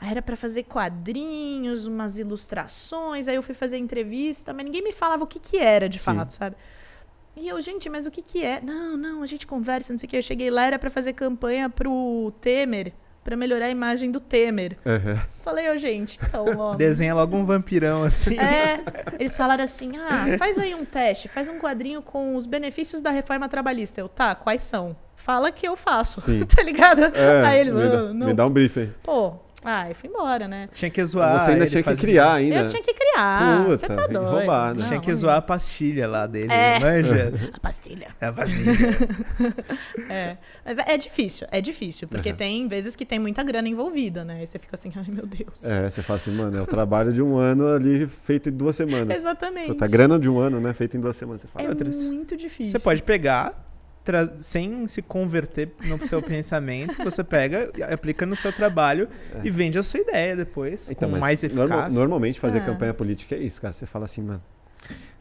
Aí 0.00 0.10
era 0.10 0.22
para 0.22 0.36
fazer 0.36 0.64
quadrinhos, 0.64 1.86
umas 1.86 2.18
ilustrações. 2.18 3.28
Aí 3.28 3.34
eu 3.34 3.42
fui 3.42 3.54
fazer 3.54 3.78
entrevista, 3.78 4.52
mas 4.52 4.64
ninguém 4.64 4.82
me 4.82 4.92
falava 4.92 5.24
o 5.24 5.26
que, 5.26 5.40
que 5.40 5.58
era 5.58 5.88
de 5.88 5.98
fato, 5.98 6.32
Sim. 6.32 6.38
sabe? 6.38 6.56
E 7.36 7.48
eu, 7.48 7.60
gente, 7.60 7.88
mas 7.88 8.06
o 8.06 8.10
que, 8.10 8.22
que 8.22 8.44
é? 8.44 8.60
Não, 8.60 8.96
não, 8.96 9.22
a 9.22 9.26
gente 9.26 9.46
conversa, 9.46 9.92
não 9.92 9.98
sei 9.98 10.06
o 10.06 10.10
que. 10.10 10.16
Eu 10.16 10.22
cheguei 10.22 10.50
lá, 10.50 10.66
era 10.66 10.78
para 10.78 10.90
fazer 10.90 11.12
campanha 11.12 11.68
pro 11.68 12.32
Temer 12.40 12.92
para 13.28 13.36
melhorar 13.36 13.66
a 13.66 13.70
imagem 13.70 14.10
do 14.10 14.20
Temer. 14.20 14.78
Uhum. 14.86 15.18
Falei, 15.42 15.68
ô, 15.68 15.74
oh, 15.74 15.76
gente, 15.76 16.18
então, 16.26 16.46
ó. 16.56 16.74
Desenha 16.76 17.14
logo 17.14 17.36
um 17.36 17.44
vampirão 17.44 18.02
assim. 18.02 18.38
É. 18.38 18.82
Eles 19.18 19.36
falaram 19.36 19.62
assim: 19.62 19.92
ah, 19.98 20.38
faz 20.38 20.58
aí 20.58 20.74
um 20.74 20.82
teste, 20.82 21.28
faz 21.28 21.46
um 21.46 21.58
quadrinho 21.58 22.00
com 22.00 22.36
os 22.36 22.46
benefícios 22.46 23.02
da 23.02 23.10
reforma 23.10 23.46
trabalhista. 23.46 24.00
Eu, 24.00 24.08
tá, 24.08 24.34
quais 24.34 24.62
são? 24.62 24.96
Fala 25.14 25.52
que 25.52 25.68
eu 25.68 25.76
faço. 25.76 26.22
tá 26.56 26.62
ligado? 26.62 27.02
É, 27.14 27.44
aí 27.44 27.60
eles, 27.60 27.74
me, 27.74 27.84
oh, 27.84 28.14
não. 28.14 28.26
me 28.28 28.32
dá 28.32 28.46
um 28.46 28.50
briefing. 28.50 28.94
Pô, 29.02 29.34
Ah, 29.64 29.90
e 29.90 29.94
fui 29.94 30.08
embora, 30.08 30.46
né? 30.46 30.68
Tinha 30.72 30.90
que 30.90 31.04
zoar. 31.04 31.44
Você 31.44 31.50
ainda 31.50 31.66
tinha 31.66 31.82
que 31.82 31.96
criar 31.96 32.34
ainda. 32.34 32.60
Eu 32.60 32.66
tinha 32.66 32.80
que 32.82 32.94
criar. 32.94 33.64
Puta, 33.64 33.76
Você 33.78 33.86
tá 33.88 34.06
doido. 34.06 34.20
roubar, 34.30 34.72
né? 34.74 34.80
Não, 34.82 34.88
Tinha 34.88 35.00
que 35.00 35.10
não. 35.10 35.16
zoar 35.16 35.36
a 35.36 35.42
pastilha 35.42 36.06
lá 36.06 36.26
dele, 36.26 36.52
É. 36.52 36.78
manja? 36.78 37.32
A 37.52 37.58
pastilha. 37.60 38.06
É 38.20 38.26
a 38.26 38.30
vasilha. 38.30 38.72
É. 40.08 40.36
Mas 40.64 40.78
é, 40.78 40.84
é 40.94 40.96
difícil, 40.98 41.46
é 41.50 41.60
difícil. 41.60 42.08
Porque 42.08 42.30
Uhum. 42.30 42.36
tem 42.36 42.68
vezes 42.68 42.94
que 42.96 43.04
tem 43.04 43.18
muita 43.18 43.42
grana 43.42 43.68
envolvida, 43.68 44.24
né? 44.24 44.38
Aí 44.40 44.46
você 44.46 44.58
fica 44.58 44.74
assim, 44.76 44.92
ai 44.96 45.04
meu 45.08 45.26
Deus. 45.26 45.64
É, 45.64 45.90
você 45.90 46.02
fala 46.02 46.18
assim, 46.18 46.30
mano, 46.32 46.56
é 46.56 46.62
o 46.62 46.66
trabalho 46.66 47.12
de 47.12 47.20
um 47.20 47.36
ano 47.36 47.66
ali 47.68 48.06
feito 48.06 48.48
em 48.48 48.52
duas 48.52 48.76
semanas. 48.76 49.16
Exatamente. 49.16 49.82
A 49.82 49.86
grana 49.86 50.18
de 50.18 50.28
um 50.28 50.38
ano, 50.38 50.60
né? 50.60 50.72
Feito 50.72 50.96
em 50.96 51.00
duas 51.00 51.16
semanas. 51.16 51.42
Você 51.42 51.48
fala, 51.48 51.64
É 51.68 51.84
muito 52.08 52.36
difícil. 52.36 52.72
Você 52.72 52.78
pode 52.78 53.02
pegar, 53.02 53.67
sem 54.38 54.86
se 54.86 55.02
converter 55.02 55.70
no 55.86 56.06
seu 56.06 56.20
pensamento, 56.22 56.96
você 57.04 57.22
pega, 57.24 57.70
aplica 57.92 58.24
no 58.26 58.36
seu 58.36 58.52
trabalho 58.52 59.08
e 59.44 59.50
vende 59.50 59.78
a 59.78 59.82
sua 59.82 60.00
ideia 60.00 60.36
depois, 60.36 60.90
Então, 60.90 61.10
com 61.10 61.18
mais 61.18 61.42
norma- 61.42 61.64
eficácia. 61.74 61.98
normalmente 61.98 62.40
fazer 62.40 62.58
Ah. 62.58 62.64
campanha 62.64 62.94
política 62.94 63.34
é 63.34 63.38
isso, 63.38 63.60
cara. 63.60 63.72
Você 63.72 63.86
fala 63.86 64.04
assim, 64.04 64.22
mano, 64.22 64.42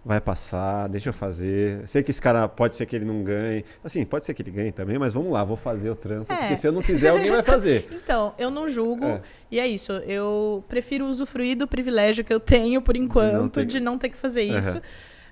vai 0.06 0.22
passar, 0.22 0.88
deixa 0.88 1.10
eu 1.10 1.14
fazer. 1.14 1.86
Sei 1.86 2.02
que 2.02 2.12
esse 2.12 2.22
cara 2.22 2.48
pode 2.48 2.78
ser 2.78 2.86
que 2.86 2.96
ele 2.96 3.04
não 3.04 3.24
ganhe. 3.24 3.66
Assim, 3.84 4.06
pode 4.06 4.26
ser 4.26 4.34
que 4.34 4.42
ele 4.42 4.52
ganhe 4.52 4.72
também, 4.72 4.98
mas 4.98 5.14
vamos 5.14 5.30
lá, 5.32 5.44
vou 5.44 5.58
fazer 5.58 5.90
o 5.90 5.96
trampo. 5.96 6.32
É. 6.32 6.36
Porque 6.38 6.56
se 6.56 6.66
eu 6.66 6.72
não 6.72 6.82
fizer, 6.82 7.10
alguém 7.10 7.30
vai 7.32 7.44
fazer. 7.44 7.88
Então, 8.08 8.34
eu 8.40 8.50
não 8.50 8.70
julgo. 8.70 9.06
É. 9.06 9.22
E 9.52 9.60
é 9.60 9.68
isso. 9.68 9.92
Eu 9.92 10.64
prefiro 10.70 11.06
usufruir 11.06 11.58
do 11.58 11.68
privilégio 11.68 12.24
que 12.24 12.34
eu 12.34 12.40
tenho, 12.40 12.82
por 12.82 12.96
enquanto, 12.96 13.56
ter- 13.56 13.66
de 13.66 13.80
não 13.82 13.98
ter 13.98 14.08
que 14.10 14.16
fazer 14.16 14.50
Aham. 14.50 14.58
isso. 14.60 14.82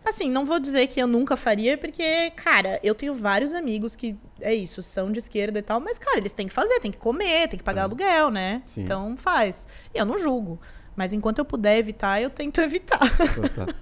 Assim, 0.06 0.30
não 0.30 0.46
vou 0.46 0.60
dizer 0.60 0.86
que 0.86 1.00
eu 1.00 1.08
nunca 1.08 1.36
faria, 1.36 1.78
porque, 1.78 2.30
cara, 2.36 2.80
eu 2.84 2.94
tenho 2.94 3.14
vários 3.14 3.56
amigos 3.56 3.96
que, 3.96 4.16
é 4.40 4.54
isso, 4.54 4.82
são 4.84 5.12
de 5.12 5.18
esquerda 5.18 5.58
e 5.58 5.62
tal, 5.64 5.80
mas, 5.80 5.98
cara, 5.98 6.20
eles 6.20 6.32
têm 6.32 6.48
que 6.48 6.54
fazer, 6.54 6.80
têm 6.80 6.92
que 6.92 6.98
comer, 6.98 7.48
têm 7.48 7.58
que 7.58 7.64
pagar 7.64 7.84
aluguel, 7.84 8.30
né? 8.30 8.62
Sim. 8.68 8.84
Então, 8.84 9.18
faz. 9.18 9.68
E 9.94 9.98
eu 9.98 10.06
não 10.06 10.20
julgo. 10.20 10.60
Mas 10.96 11.12
enquanto 11.12 11.40
eu 11.40 11.46
puder 11.46 11.78
evitar, 11.78 12.22
eu 12.22 12.30
tento 12.30 12.62
evitar. 12.62 13.00
Então, 13.04 13.66
tá. 13.66 13.74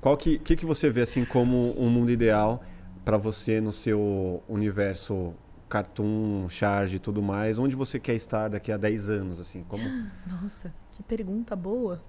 Qual 0.00 0.16
que, 0.16 0.38
que, 0.38 0.56
que 0.56 0.66
você 0.66 0.90
vê 0.90 1.02
assim 1.02 1.24
como 1.24 1.74
um 1.80 1.88
mundo 1.88 2.10
ideal 2.10 2.62
pra 3.04 3.16
você 3.16 3.60
no 3.60 3.72
seu 3.72 4.42
universo 4.48 5.34
cartoon, 5.68 6.48
charge 6.48 6.96
e 6.96 6.98
tudo 6.98 7.22
mais? 7.22 7.58
Onde 7.58 7.74
você 7.74 7.98
quer 7.98 8.14
estar 8.14 8.48
daqui 8.48 8.70
a 8.70 8.76
10 8.76 9.08
anos, 9.08 9.40
assim? 9.40 9.64
Como... 9.68 9.84
Nossa, 10.42 10.74
que 10.90 11.02
pergunta 11.02 11.56
boa. 11.56 12.02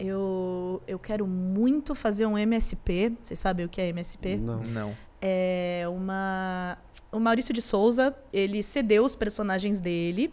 Eu, 0.00 0.82
eu 0.86 0.98
quero 0.98 1.26
muito 1.26 1.94
fazer 1.94 2.26
um 2.26 2.36
MSP. 2.38 3.12
Vocês 3.22 3.38
sabem 3.38 3.66
o 3.66 3.68
que 3.68 3.80
é 3.80 3.88
MSP? 3.88 4.36
Não. 4.36 4.60
Não. 4.62 4.96
É 5.20 5.84
uma. 5.88 6.78
O 7.12 7.20
Maurício 7.20 7.52
de 7.52 7.60
Souza, 7.60 8.14
ele 8.32 8.62
cedeu 8.62 9.04
os 9.04 9.14
personagens 9.14 9.78
dele 9.80 10.32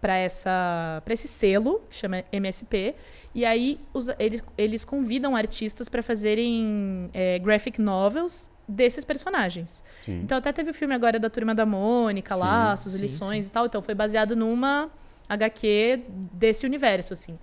para 0.00 0.14
essa 0.16 1.02
para 1.04 1.12
esse 1.12 1.26
selo 1.26 1.80
que 1.90 1.96
chama 1.96 2.22
MSP 2.30 2.94
e 3.34 3.44
aí 3.44 3.80
os- 3.92 4.08
eles, 4.20 4.44
eles 4.56 4.84
convidam 4.84 5.34
artistas 5.34 5.88
para 5.88 6.04
fazerem 6.04 7.10
é, 7.12 7.36
graphic 7.40 7.80
novels 7.80 8.48
desses 8.68 9.04
personagens 9.04 9.82
Sim. 10.04 10.20
então 10.22 10.38
até 10.38 10.52
teve 10.52 10.70
o 10.70 10.74
filme 10.74 10.94
agora 10.94 11.18
da 11.18 11.28
Turma 11.28 11.52
da 11.52 11.66
Mônica 11.66 12.32
Sim, 12.36 12.40
Laços 12.40 12.92
sim, 12.92 13.00
lições 13.02 13.48
e 13.48 13.50
tal 13.50 13.66
então 13.66 13.82
foi 13.82 13.92
baseado 13.96 14.36
numa 14.36 14.88
HQ 15.28 16.04
desse 16.32 16.64
universo 16.64 17.12
assim 17.12 17.36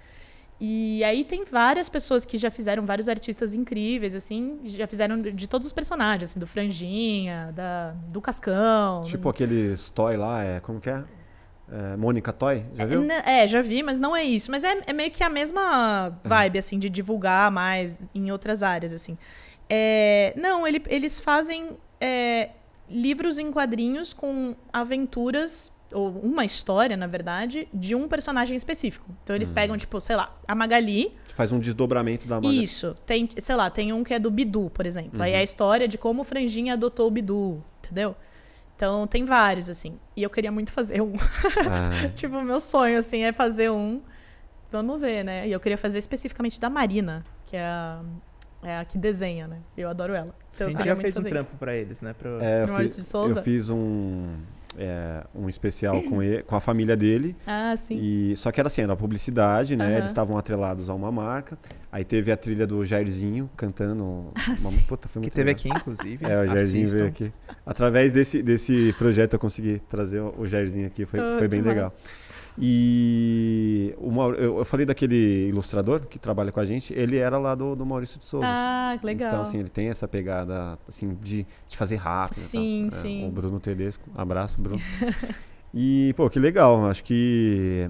e 0.60 1.04
aí 1.04 1.24
tem 1.26 1.44
várias 1.44 1.90
pessoas 1.90 2.26
que 2.26 2.38
já 2.38 2.50
fizeram, 2.50 2.86
vários 2.86 3.10
artistas 3.10 3.54
incríveis, 3.54 4.16
assim, 4.16 4.60
já 4.66 4.88
fizeram 4.88 5.22
de 5.22 5.48
todos 5.48 5.68
os 5.68 5.74
personagens, 5.74 6.30
assim, 6.32 6.40
do 6.40 6.48
Franjinha, 6.48 7.52
da, 7.56 7.92
do 8.12 8.22
Cascão. 8.22 9.04
Tipo 9.04 9.28
aqueles 9.30 9.90
toy 9.90 10.16
lá, 10.16 10.44
é, 10.44 10.60
como 10.62 10.80
que 10.80 10.90
é? 10.90 11.04
É, 11.68 11.98
Mônica 11.98 12.32
Toy, 12.32 12.64
já 12.76 12.86
viu? 12.86 13.02
N- 13.02 13.12
É, 13.26 13.48
já 13.48 13.60
vi, 13.62 13.82
mas 13.82 13.98
não 14.00 14.16
é 14.16 14.24
isso. 14.24 14.52
Mas 14.52 14.64
é, 14.64 14.82
é 14.86 14.94
meio 14.94 15.10
que 15.10 15.24
a 15.24 15.30
mesma 15.30 16.16
vibe, 16.24 16.60
assim, 16.60 16.78
de 16.78 16.90
divulgar 16.92 17.50
mais 17.52 18.02
em 18.14 18.32
outras 18.32 18.62
áreas, 18.62 18.94
assim. 18.94 19.18
É, 19.68 20.32
não, 20.38 20.68
ele- 20.68 20.84
eles 20.88 21.20
fazem 21.20 21.76
é, 22.00 22.52
livros 22.88 23.40
em 23.40 23.52
quadrinhos 23.52 24.14
com 24.14 24.56
aventuras, 24.72 25.72
ou 25.96 26.10
uma 26.20 26.44
história, 26.46 26.96
na 26.98 27.08
verdade, 27.08 27.68
de 27.74 27.96
um 27.96 28.08
personagem 28.08 28.56
específico. 28.56 29.10
Então 29.24 29.36
eles 29.36 29.50
pegam, 29.50 29.78
tipo, 29.78 30.00
sei 30.02 30.16
lá, 30.16 30.36
a 30.48 30.54
Magali, 30.54 31.14
Faz 31.34 31.52
um 31.52 31.60
desdobramento 31.60 32.28
da 32.28 32.36
Maga- 32.40 32.54
Isso. 32.54 32.96
Tem, 33.06 33.28
sei 33.38 33.56
lá, 33.56 33.70
tem 33.70 33.92
um 33.92 34.04
que 34.04 34.14
é 34.14 34.20
do 34.20 34.30
Bidu, 34.32 34.70
por 34.74 34.86
exemplo. 34.86 35.22
Aí 35.22 35.34
é 35.34 35.38
a 35.40 35.44
história 35.44 35.88
de 35.88 35.98
como 35.98 36.22
o 36.22 36.24
Franjinha 36.26 36.74
adotou 36.74 37.08
o 37.08 37.12
Bidu, 37.12 37.62
entendeu? 37.84 38.16
Então 38.76 39.08
tem 39.08 39.24
vários, 39.26 39.70
assim. 39.70 39.98
E 40.16 40.24
eu 40.24 40.30
queria 40.30 40.52
muito 40.52 40.72
fazer 40.72 41.02
um. 41.02 41.14
Ah, 41.70 42.10
tipo, 42.16 42.38
o 42.38 42.42
meu 42.44 42.60
sonho, 42.60 42.98
assim, 42.98 43.24
é 43.24 43.32
fazer 43.34 43.70
um. 43.72 44.02
Vamos 44.72 45.00
ver, 45.00 45.24
né? 45.24 45.48
E 45.48 45.52
eu 45.52 45.60
queria 45.60 45.78
fazer 45.78 46.00
especificamente 46.00 46.60
da 46.60 46.70
Marina, 46.70 47.26
que 47.46 47.56
é 47.56 47.64
a, 47.64 48.02
é 48.64 48.78
a 48.80 48.86
que 48.86 48.98
desenha, 48.98 49.48
né? 49.48 49.60
Eu 49.78 49.90
adoro 49.90 50.14
ela. 50.14 50.36
Então 50.54 50.68
a 50.68 50.70
eu 50.70 50.74
gente 50.74 50.78
queria 50.78 50.92
já 50.92 50.96
muito 50.96 51.02
fez 51.06 51.16
um 51.18 51.20
fazer 51.20 51.30
trampo 51.30 51.48
isso. 51.50 51.58
pra 51.58 51.76
eles, 51.76 52.02
né? 52.02 52.14
Pra... 52.14 52.30
é, 52.44 52.64
eu, 52.64 52.68
fiz, 52.78 52.96
de 52.98 53.04
Souza? 53.04 53.40
eu 53.40 53.44
fiz 53.44 53.70
um, 53.70 54.36
é, 54.78 55.24
um 55.34 55.48
especial 55.50 56.02
com, 56.04 56.22
ele, 56.22 56.42
com 56.44 56.56
a 56.56 56.60
família 56.60 56.96
dele. 56.96 57.36
Ah, 57.48 57.76
sim. 57.78 57.98
E, 58.02 58.36
só 58.36 58.52
que 58.52 58.60
era 58.60 58.68
assim, 58.68 58.82
era 58.82 58.96
publicidade, 58.96 59.76
né? 59.76 59.86
Aham. 59.86 59.98
Eles 59.98 60.10
estavam 60.10 60.38
atrelados 60.38 60.90
a 60.90 60.94
uma 60.94 61.12
marca. 61.12 61.58
Aí 61.92 62.04
teve 62.04 62.32
a 62.32 62.38
trilha 62.38 62.66
do 62.68 62.86
Jairzinho 62.86 63.50
cantando. 63.56 64.04
Uma, 64.04 64.32
Ah, 64.36 64.56
sim. 64.58 64.80
puta, 64.88 65.08
foi 65.08 65.22
Que 65.22 65.26
muito 65.26 65.34
teve 65.34 65.46
legal. 65.54 65.60
aqui, 65.60 65.70
inclusive. 65.70 66.26
É, 66.26 66.42
o 66.42 66.48
Jairzinho 66.48 66.84
Assistam. 66.86 66.98
veio 67.00 67.10
aqui. 67.10 67.34
Através 67.66 68.14
desse, 68.14 68.42
desse 68.44 68.94
projeto 68.98 69.34
eu 69.34 69.40
consegui 69.40 69.80
trazer 69.90 70.20
o 70.22 70.46
Jairzinho 70.48 70.88
aqui, 70.88 71.06
foi, 71.06 71.20
Ah, 71.20 71.36
foi 71.40 71.48
bem 71.48 71.62
que 71.62 71.68
legal. 71.70 71.86
massa. 71.86 71.98
E 72.58 73.94
eu, 74.00 74.58
eu 74.58 74.66
falei 74.66 74.86
daquele 74.86 75.50
ilustrador 75.50 76.02
que 76.02 76.18
trabalha 76.18 76.52
com 76.52 76.60
a 76.60 76.66
gente, 76.66 76.94
ele 76.94 77.18
era 77.18 77.38
lá 77.38 77.54
do, 77.54 77.76
do 77.76 77.86
Maurício 77.86 78.20
de 78.20 78.26
Souza. 78.26 78.46
Ah, 78.48 78.98
que 79.00 79.06
legal. 79.06 79.30
Então, 79.30 79.42
assim, 79.42 79.60
ele 79.60 79.70
tem 79.70 79.90
essa 79.90 80.08
pegada, 80.08 80.80
assim, 80.88 81.18
de, 81.22 81.46
de 81.68 81.78
fazer 81.78 81.98
rápido. 81.98 82.36
Sim, 82.36 82.88
tal. 82.90 83.00
É, 83.00 83.02
sim. 83.02 83.28
o 83.28 83.32
Bruno 83.32 83.60
Tedesco, 83.60 84.10
abraço, 84.16 84.60
Bruno. 84.62 84.82
e, 85.74 86.14
pô, 86.16 86.30
que 86.30 86.40
legal, 86.40 86.86
acho 86.86 87.04
que 87.04 87.90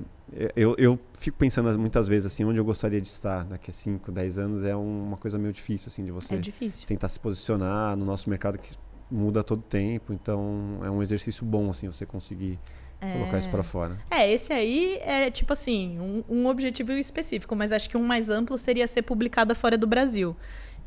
eu, 0.56 0.76
eu 0.78 1.00
fico 1.14 1.38
pensando 1.38 1.78
muitas 1.78 2.08
vezes, 2.08 2.26
assim, 2.26 2.44
onde 2.44 2.60
eu 2.60 2.66
gostaria 2.66 3.00
de 3.00 3.08
estar 3.08 3.44
daqui 3.46 3.70
a 3.70 3.74
5, 3.74 4.12
10 4.12 4.40
anos 4.40 4.64
é 4.64 4.76
uma 4.76 5.18
coisa 5.18 5.38
meio 5.38 5.54
difícil, 5.54 5.88
assim, 5.88 6.04
de 6.04 6.12
você 6.12 6.36
É 6.36 6.38
difícil. 6.38 6.88
tentar 6.88 7.08
se 7.08 7.20
posicionar 7.20 7.96
no 7.96 8.04
nosso 8.04 8.30
mercado 8.30 8.58
que 8.58 8.76
muda 9.10 9.42
a 9.42 9.44
todo 9.44 9.62
tempo, 9.62 10.12
então 10.12 10.80
é 10.84 10.90
um 10.90 11.02
exercício 11.02 11.46
bom, 11.46 11.70
assim, 11.70 11.88
você 11.88 12.06
conseguir 12.06 12.60
colocar 13.00 13.38
isso 13.38 13.50
pra 13.50 13.64
fora. 13.64 13.98
É, 14.10 14.32
esse 14.32 14.52
aí 14.52 15.00
é 15.02 15.30
tipo 15.30 15.54
assim, 15.54 16.00
um, 16.00 16.24
um 16.28 16.48
objetivo 16.48 16.94
específico, 16.94 17.56
mas 17.56 17.72
acho 17.72 17.90
que 17.90 17.98
um 17.98 18.04
mais 18.04 18.30
amplo 18.30 18.58
seria 18.58 18.88
ser 18.88 19.02
publicada 19.02 19.54
fora 19.54 19.78
do 19.78 19.88
Brasil. 19.88 20.36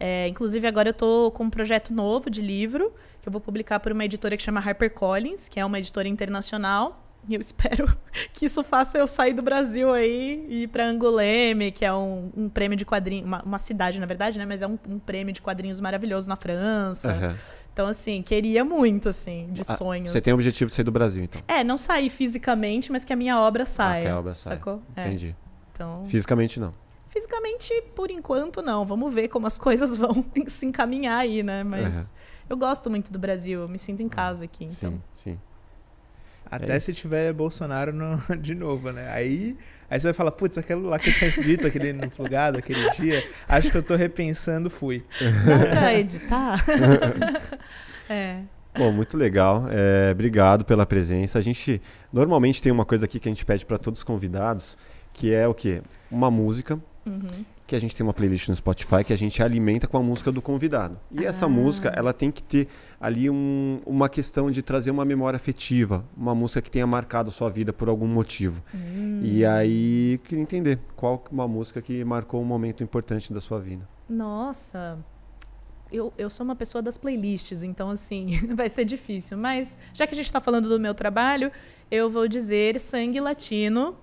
É, 0.01 0.28
inclusive, 0.28 0.66
agora 0.66 0.90
eu 0.90 0.94
tô 0.94 1.30
com 1.32 1.44
um 1.44 1.51
projeto 1.51 1.93
novo 1.93 2.30
de 2.30 2.40
livro, 2.40 2.93
que 3.20 3.28
eu 3.28 3.32
vou 3.32 3.40
publicar 3.40 3.80
por 3.80 3.90
uma 3.93 4.05
editora 4.05 4.36
que 4.36 4.43
chama 4.43 4.60
HarperCollins, 4.60 5.48
que 5.48 5.59
é 5.59 5.64
uma 5.64 5.78
editora 5.78 6.09
internacional. 6.09 7.05
E 7.28 7.35
eu 7.35 7.40
espero 7.43 7.97
que 8.32 8.47
isso 8.47 8.62
faça 8.62 8.97
eu 8.97 9.06
sair 9.06 9.35
do 9.35 9.43
Brasil 9.43 9.93
aí 9.93 10.47
e 10.48 10.62
ir 10.62 10.68
para 10.68 10.86
Angoleme, 10.86 11.72
que 11.72 11.85
é 11.85 11.93
um, 11.93 12.30
um 12.36 12.48
prêmio 12.48 12.76
de 12.76 12.85
quadrinhos, 12.85 13.26
uma, 13.26 13.43
uma 13.43 13.59
cidade, 13.59 13.98
na 13.98 14.06
verdade, 14.06 14.39
né? 14.39 14.47
Mas 14.47 14.62
é 14.62 14.68
um, 14.68 14.78
um 14.89 14.98
prêmio 14.98 15.32
de 15.32 15.43
quadrinhos 15.43 15.80
maravilhoso 15.80 16.28
na 16.28 16.36
França. 16.36 17.10
Aham. 17.10 17.36
Então, 17.78 17.86
assim, 17.86 18.22
queria 18.22 18.64
muito, 18.64 19.09
assim, 19.09 19.46
de 19.52 19.60
Ah, 19.60 19.76
sonhos. 19.76 20.10
Você 20.10 20.20
tem 20.20 20.32
o 20.32 20.34
objetivo 20.36 20.68
de 20.68 20.74
sair 20.74 20.84
do 20.84 20.90
Brasil, 20.90 21.22
então. 21.22 21.40
É, 21.46 21.62
não 21.62 21.76
sair 21.76 22.10
fisicamente, 22.10 22.90
mas 22.90 23.05
que 23.05 23.12
a 23.12 23.16
minha 23.16 23.38
obra 23.38 23.64
saia. 23.64 24.02
que 24.02 24.09
a 24.09 24.18
obra 24.18 24.32
saia. 24.32 24.56
Sacou? 24.56 24.82
É. 24.96 25.02
Entendi. 25.02 25.36
Então, 25.72 26.05
Fisicamente, 26.09 26.59
não. 26.59 26.74
fisicamente, 27.09 27.72
por 27.94 28.10
enquanto, 28.10 28.60
não. 28.62 28.84
Vamos 28.84 29.14
ver 29.14 29.28
como 29.28 29.46
as 29.46 29.56
coisas 29.60 29.96
vão 29.96 30.24
se 30.48 30.66
encaminhar 30.66 31.20
aí, 31.20 31.44
né? 31.44 31.62
Mas 31.62 31.94
Aham. 31.94 32.06
eu 32.50 32.56
gosto 32.56 32.90
muito 32.90 33.12
do 33.12 33.18
Brasil, 33.20 33.60
eu 33.60 33.68
me 33.68 33.78
sinto 33.78 34.02
em 34.02 34.09
casa 34.09 34.46
aqui. 34.46 34.64
Então, 34.64 34.90
Sim, 34.90 35.02
sim. 35.14 35.38
Até 36.50 36.74
É. 36.74 36.80
se 36.80 36.92
tiver 36.92 37.32
Bolsonaro 37.32 37.92
no- 37.92 38.18
de 38.42 38.56
novo, 38.56 38.90
né? 38.90 39.09
Aí, 39.12 39.56
aí 39.90 40.01
você 40.01 40.09
vai 40.09 40.15
falar, 40.15 40.31
putz, 40.32 40.59
aquele 40.59 40.81
lá 40.81 40.98
que 40.98 41.10
eu 41.10 41.15
tinha 41.15 41.31
dito, 41.31 41.66
aquele 41.66 41.93
no 41.93 42.10
plugado, 42.10 42.59
aquele 42.59 42.90
dia, 42.90 43.23
acho 43.48 43.70
que 43.70 43.77
eu 43.77 43.82
tô 43.82 43.97
repensando, 43.97 44.69
fui. 44.70 45.05
dá 45.47 45.66
pra 45.66 45.94
editar? 45.94 46.65
é. 48.09 48.40
Bom, 48.77 48.93
muito 48.93 49.16
legal. 49.16 49.66
É, 49.70 50.12
obrigado 50.12 50.65
pela 50.65 50.86
presença. 50.86 51.39
A 51.39 51.43
gente 51.43 51.81
normalmente 52.12 52.62
tem 52.62 52.70
uma 52.70 52.85
coisa 52.85 53.06
aqui 53.06 53.19
que 53.19 53.28
a 53.28 53.32
gente 53.32 53.44
pede 53.44 53.66
para 53.66 53.78
todos 53.78 54.01
os 54.01 54.05
convidados, 54.05 54.77
que 55.12 55.35
é 55.35 55.48
o 55.48 55.55
quê? 55.55 55.82
Uma 56.10 56.31
música 56.31 56.78
Uhum. 57.09 57.44
Que 57.69 57.77
a 57.77 57.81
gente 57.81 57.95
tem 57.95 58.03
uma 58.05 58.15
playlist 58.15 58.49
no 58.49 58.57
Spotify 58.57 59.05
que 59.05 59.12
a 59.12 59.16
gente 59.16 59.43
alimenta 59.43 59.86
com 59.86 59.99
a 59.99 60.03
música 60.03 60.32
do 60.32 60.40
convidado. 60.40 60.99
E 61.12 61.24
essa 61.24 61.45
Ah. 61.45 61.49
música, 61.49 61.93
ela 61.95 62.15
tem 62.15 62.31
que 62.31 62.43
ter 62.43 62.66
ali 62.99 63.28
um- 63.28 63.81
uma 63.85 64.09
questão 64.09 64.51
de 64.51 64.62
trazer 64.62 64.90
uma 64.90 65.05
memória 65.05 65.36
afetiva, 65.36 66.03
uma 66.16 66.35
música 66.35 66.62
que 66.62 66.70
tenha 66.70 66.86
marcado 66.86 67.31
sua 67.31 67.51
vida 67.51 67.70
por 67.73 67.89
algum 67.90 68.07
motivo. 68.09 68.62
Hum. 68.74 69.20
E 69.23 69.45
aí, 69.45 70.15
eu 70.15 70.19
queria 70.20 70.43
entender 70.43 70.78
qual 70.97 71.19
que- 71.19 71.31
uma 71.31 71.47
música 71.47 71.82
que 71.82 72.03
marcou 72.05 72.40
um 72.40 72.45
momento 72.47 72.82
importante 72.82 73.32
da 73.32 73.40
sua 73.40 73.61
vida. 73.61 73.86
Nossa. 74.09 74.99
Eu, 75.93 76.12
eu 76.19 76.28
sou 76.28 76.45
uma 76.45 76.55
pessoa 76.57 76.82
das 76.82 76.99
playlists, 76.99 77.62
então, 77.62 77.90
assim, 77.90 78.27
vai 78.57 78.69
ser 78.69 78.85
difícil. 78.85 79.36
Mas, 79.39 79.78
já 79.93 80.07
que 80.07 80.15
a 80.15 80.16
gente 80.16 80.31
tá 80.32 80.40
falando 80.40 80.69
do 80.69 80.78
meu 80.81 80.95
trabalho, 80.95 81.51
eu 81.90 82.11
vou 82.11 82.28
dizer 82.28 82.78
Sangue 82.81 83.20
Latino, 83.20 83.95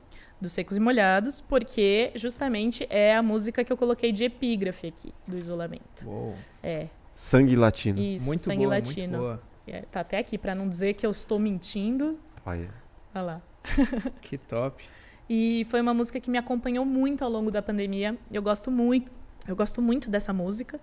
dos 0.46 0.54
Secos 0.54 0.78
e 0.78 0.80
Molhados, 0.80 1.42
porque 1.42 2.12
justamente 2.16 2.88
é 2.90 3.16
a 3.16 3.24
música 3.24 3.64
que 3.64 3.74
eu 3.74 3.78
coloquei 3.78 4.12
de 4.12 4.24
epígrafe 4.24 4.88
aqui, 4.88 5.14
do 5.28 5.38
isolamento. 5.38 6.08
Uou. 6.08 6.36
É. 6.64 6.88
Sangue 7.14 7.56
latino. 7.56 8.00
Isso, 8.00 8.28
Muito 8.28 8.42
sangue 8.42 8.60
boa, 8.60 8.70
latino. 8.76 9.08
muito 9.08 9.22
boa. 9.22 9.44
É, 9.68 9.82
tá 9.92 10.02
até 10.02 10.20
aqui, 10.20 10.38
para 10.38 10.54
não 10.54 10.70
dizer 10.70 10.94
que 10.94 11.06
eu 11.06 11.12
estou 11.12 11.40
mentindo. 11.40 12.20
Olha. 12.46 12.70
Olha 13.14 13.24
lá. 13.24 13.42
Que 14.22 14.38
top. 14.38 14.84
E 15.28 15.66
foi 15.70 15.82
uma 15.82 15.94
música 15.94 16.20
que 16.20 16.30
me 16.30 16.38
acompanhou 16.38 16.86
muito 16.86 17.24
ao 17.24 17.30
longo 17.32 17.50
da 17.50 17.62
pandemia. 17.62 18.16
Eu 18.32 18.44
gosto 18.44 18.70
muito, 18.70 19.12
eu 19.48 19.56
gosto 19.56 19.82
muito 19.82 20.10
dessa 20.10 20.32
música. 20.32 20.80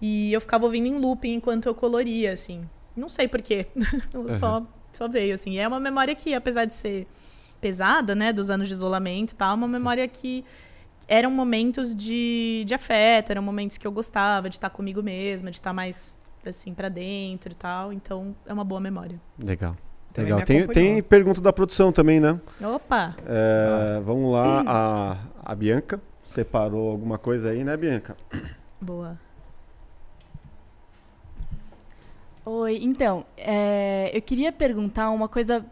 E 0.00 0.30
eu 0.32 0.40
ficava 0.40 0.64
ouvindo 0.66 0.86
em 0.86 0.98
looping 0.98 1.34
enquanto 1.34 1.66
eu 1.66 1.74
coloria, 1.74 2.32
assim. 2.32 2.68
Não 2.94 3.08
sei 3.08 3.26
porquê. 3.26 3.66
só, 4.38 4.66
só 4.92 5.08
veio, 5.08 5.32
assim. 5.34 5.52
E 5.52 5.58
é 5.58 5.66
uma 5.66 5.80
memória 5.80 6.14
que, 6.14 6.34
apesar 6.34 6.66
de 6.66 6.74
ser 6.74 7.06
pesada, 7.66 8.14
né, 8.14 8.32
dos 8.32 8.48
anos 8.48 8.68
de 8.68 8.74
isolamento 8.74 9.32
e 9.32 9.34
tal, 9.34 9.56
uma 9.56 9.66
memória 9.66 10.06
que 10.06 10.44
eram 11.08 11.32
momentos 11.32 11.96
de, 11.96 12.62
de 12.64 12.74
afeto, 12.74 13.30
eram 13.30 13.42
momentos 13.42 13.76
que 13.76 13.84
eu 13.84 13.90
gostava 13.90 14.48
de 14.48 14.54
estar 14.54 14.70
comigo 14.70 15.02
mesma, 15.02 15.50
de 15.50 15.56
estar 15.56 15.72
mais 15.72 16.16
assim 16.46 16.72
para 16.72 16.88
dentro 16.88 17.50
e 17.50 17.56
tal. 17.56 17.92
Então 17.92 18.36
é 18.46 18.52
uma 18.52 18.62
boa 18.62 18.80
memória. 18.80 19.20
Legal. 19.36 19.76
Também 20.12 20.32
Legal. 20.32 20.46
Tem, 20.46 20.66
tem 20.68 21.02
pergunta 21.02 21.40
da 21.40 21.52
produção 21.52 21.90
também, 21.90 22.20
né? 22.20 22.40
Opa! 22.62 23.16
É, 23.26 24.00
Vamos 24.04 24.32
lá, 24.32 24.62
a, 24.64 25.16
a 25.44 25.54
Bianca 25.54 26.00
separou 26.22 26.88
alguma 26.88 27.18
coisa 27.18 27.50
aí, 27.50 27.64
né, 27.64 27.76
Bianca? 27.76 28.16
Boa. 28.80 29.18
Oi, 32.44 32.78
então, 32.80 33.26
é, 33.36 34.08
eu 34.14 34.22
queria 34.22 34.52
perguntar 34.52 35.10
uma 35.10 35.28
coisa 35.28 35.66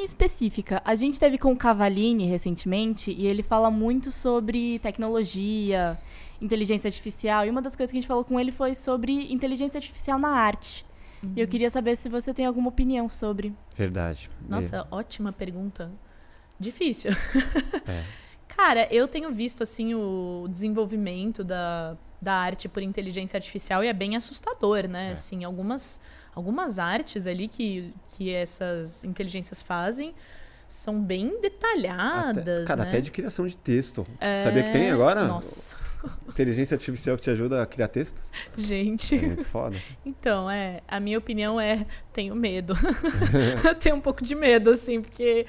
bem 0.00 0.04
específica. 0.04 0.80
A 0.84 0.94
gente 0.94 1.20
teve 1.20 1.36
com 1.36 1.52
o 1.52 1.56
Cavalini 1.56 2.24
recentemente 2.26 3.12
e 3.12 3.26
ele 3.26 3.42
fala 3.42 3.70
muito 3.70 4.10
sobre 4.10 4.78
tecnologia, 4.78 5.98
inteligência 6.40 6.88
artificial. 6.88 7.44
E 7.44 7.50
uma 7.50 7.60
das 7.60 7.76
coisas 7.76 7.90
que 7.90 7.98
a 7.98 8.00
gente 8.00 8.08
falou 8.08 8.24
com 8.24 8.40
ele 8.40 8.50
foi 8.50 8.74
sobre 8.74 9.32
inteligência 9.32 9.78
artificial 9.78 10.18
na 10.18 10.30
arte. 10.30 10.86
E 11.36 11.40
eu 11.40 11.46
queria 11.46 11.68
saber 11.68 11.96
se 11.96 12.08
você 12.08 12.32
tem 12.32 12.46
alguma 12.46 12.70
opinião 12.70 13.06
sobre. 13.10 13.54
Verdade. 13.76 14.30
Nossa, 14.48 14.86
ótima 14.90 15.32
pergunta. 15.32 15.92
Difícil. 16.58 17.10
É. 17.86 18.04
Cara, 18.48 18.88
eu 18.90 19.06
tenho 19.06 19.30
visto 19.30 19.62
assim 19.62 19.94
o 19.94 20.46
desenvolvimento 20.48 21.44
da, 21.44 21.96
da 22.20 22.34
arte 22.34 22.68
por 22.68 22.82
inteligência 22.82 23.36
artificial 23.36 23.82
e 23.82 23.88
é 23.88 23.92
bem 23.92 24.16
assustador, 24.16 24.86
né? 24.88 25.08
É. 25.08 25.12
Assim, 25.12 25.44
algumas, 25.44 26.00
algumas 26.34 26.78
artes 26.78 27.26
ali 27.26 27.48
que, 27.48 27.94
que 28.16 28.32
essas 28.34 29.04
inteligências 29.04 29.62
fazem 29.62 30.14
são 30.68 31.02
bem 31.02 31.28
Até- 31.28 31.40
detalhadas, 31.40 32.68
cara, 32.68 32.84
né? 32.84 32.88
até 32.88 33.00
de 33.00 33.10
criação 33.10 33.46
de 33.46 33.56
texto. 33.56 34.04
É, 34.20 34.44
Sabia 34.44 34.62
que 34.62 34.70
tem 34.70 34.90
agora? 34.90 35.26
Nossa, 35.26 35.76
Inteligência 36.28 36.76
artificial 36.76 37.16
que 37.16 37.22
te 37.22 37.30
ajuda 37.30 37.60
a 37.62 37.66
criar 37.66 37.88
textos? 37.88 38.30
gente. 38.56 39.16
É 39.16 39.20
muito 39.20 39.44
foda. 39.44 39.76
Então, 40.06 40.48
é, 40.50 40.80
a 40.86 41.00
minha 41.00 41.18
opinião 41.18 41.60
é, 41.60 41.84
tenho 42.12 42.34
medo. 42.36 42.74
eu 43.66 43.74
tenho 43.74 43.96
um 43.96 44.00
pouco 44.00 44.22
de 44.22 44.34
medo, 44.34 44.70
assim, 44.70 45.02
porque, 45.02 45.44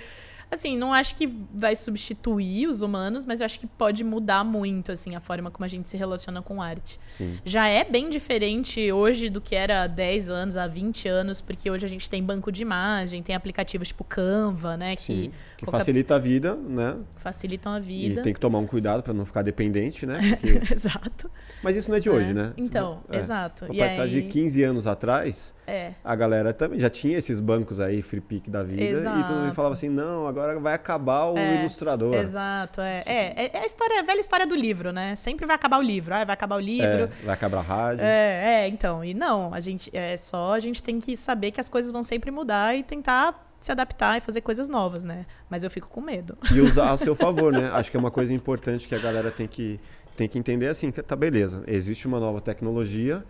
assim, 0.52 0.78
não 0.78 0.94
acho 0.94 1.16
que 1.16 1.26
vai 1.54 1.76
substituir 1.76 2.68
os 2.68 2.82
humanos, 2.82 3.26
mas 3.26 3.40
eu 3.42 3.46
acho 3.46 3.60
que 3.60 3.66
pode 3.68 4.04
mudar 4.04 4.44
muito, 4.44 4.92
assim, 4.92 5.16
a 5.16 5.20
forma 5.20 5.50
como 5.50 5.64
a 5.66 5.68
gente 5.68 5.88
se 5.88 5.96
relaciona 5.98 6.42
com 6.42 6.62
arte. 6.62 7.00
Sim. 7.18 7.40
Já 7.46 7.68
é 7.68 7.84
bem 7.84 8.10
diferente 8.10 8.92
hoje 8.92 9.30
do 9.30 9.40
que 9.40 9.56
era 9.56 9.84
há 9.84 9.88
10 9.88 10.30
anos, 10.30 10.58
há 10.58 10.68
20 10.68 11.08
anos, 11.08 11.40
porque 11.42 11.70
hoje 11.72 11.86
a 11.86 11.90
gente 11.90 12.10
tem 12.10 12.22
banco 12.24 12.52
de 12.52 12.62
imagem, 12.62 13.24
tem 13.24 13.36
aplicativos 13.36 13.88
tipo 13.88 14.04
Canva, 14.04 14.76
né, 14.76 14.96
que 14.96 15.04
Sim. 15.04 15.32
Que 15.58 15.66
qualquer- 15.66 15.80
facilita 15.80 16.16
a 16.16 16.20
vida, 16.20 16.56
né? 16.56 16.98
facilitam 17.16 17.72
a 17.74 17.78
E 17.78 17.82
vida. 17.82 18.22
tem 18.22 18.34
que 18.34 18.40
tomar 18.40 18.60
um 18.60 18.68
cuidado 18.68 19.04
pra 19.04 19.14
não 19.14 19.26
ficar 19.26 19.42
dependente, 19.44 20.06
né? 20.06 20.20
Porque- 20.42 20.74
Exato. 20.74 21.32
Mas 21.64 21.76
isso 21.76 21.90
não 21.90 21.98
é 21.98 22.00
de 22.00 22.10
hoje, 22.10 22.32
É. 22.32 22.34
né? 22.34 22.54
Então, 22.58 23.02
É. 23.10 23.18
exato. 23.18 23.66
Uma 23.66 23.76
E 23.76 23.78
passagem 23.78 24.18
aí- 24.18 24.24
de 24.24 24.30
15 24.30 24.64
anos 24.64 24.88
atrás, 24.88 25.54
É. 25.72 25.94
a 26.04 26.16
galera 26.16 26.54
também 26.54 26.78
já 26.80 26.90
tinha 26.90 27.18
esses 27.18 27.40
bancos 27.40 27.80
aí, 27.80 28.02
free 28.02 28.20
pick 28.22 28.50
da 28.50 28.62
vida, 28.64 28.82
e 28.84 28.88
todo 28.94 29.06
mundo 29.14 29.40
Exato. 29.44 29.54
falava 29.56 29.74
assim, 29.74 29.90
não, 29.90 30.28
agora 30.28 30.60
vai 30.60 30.74
acabar 30.74 31.26
o 31.26 31.38
É, 31.38 31.60
ilustrador. 31.62 32.14
Exato, 32.14 32.82
é. 32.82 33.04
É, 33.06 33.58
é 33.58 33.60
a 33.62 33.66
história, 33.66 34.00
a 34.00 34.04
velha 34.04 34.20
história 34.20 34.46
do 34.46 34.56
livro, 34.56 34.92
né? 34.92 35.16
Sempre 35.16 35.46
vai 35.46 35.56
acabar 35.56 35.80
o 35.80 35.82
livro. 35.82 36.14
Ah, 36.14 36.24
vai 36.26 36.34
acabar 36.34 36.56
o 36.58 36.60
É, 36.60 36.64
livro. 36.64 37.10
vai 37.24 37.34
acabar 37.34 37.60
a 37.60 37.62
rádio. 37.62 38.04
É, 38.04 38.64
é, 38.64 38.68
então. 38.68 39.04
E 39.04 39.14
não, 39.14 39.54
a 39.54 39.60
gente 39.60 39.90
é 39.96 40.18
só 40.18 40.54
a 40.54 40.60
gente 40.60 40.84
tem 40.84 41.00
que 41.00 41.16
saber 41.16 41.52
que 41.52 41.62
as 41.62 41.70
coisas 41.70 41.92
vão 41.92 42.04
sempre 42.04 42.32
mudar 42.32 42.76
e 42.76 42.84
tentar 42.84 43.48
se 43.60 43.72
adaptar 43.72 44.18
e 44.18 44.22
fazer 44.22 44.42
coisas 44.42 44.68
novas, 44.68 45.06
né? 45.06 45.26
Mas 45.50 45.64
eu 45.64 45.70
fico 45.70 45.88
com 45.88 46.02
medo. 46.02 46.38
E 46.54 46.60
usar 46.60 46.92
a 46.94 46.98
seu 46.98 47.16
favor, 47.16 47.54
né? 47.54 47.70
Acho 47.74 47.92
que 47.92 47.96
é 47.98 48.00
uma 48.00 48.12
coisa 48.12 48.34
importante 48.34 48.88
que 48.88 48.96
a 48.96 49.00
galera 49.00 49.30
tem 49.32 49.48
que, 49.48 49.80
tem 50.18 50.28
que 50.28 50.38
entender 50.40 50.68
assim, 50.68 50.92
que 50.92 51.02
tá 51.02 51.16
beleza, 51.16 51.64
existe 51.68 52.08
uma 52.08 52.20
nova 52.20 52.42
tecnologia, 52.42 53.24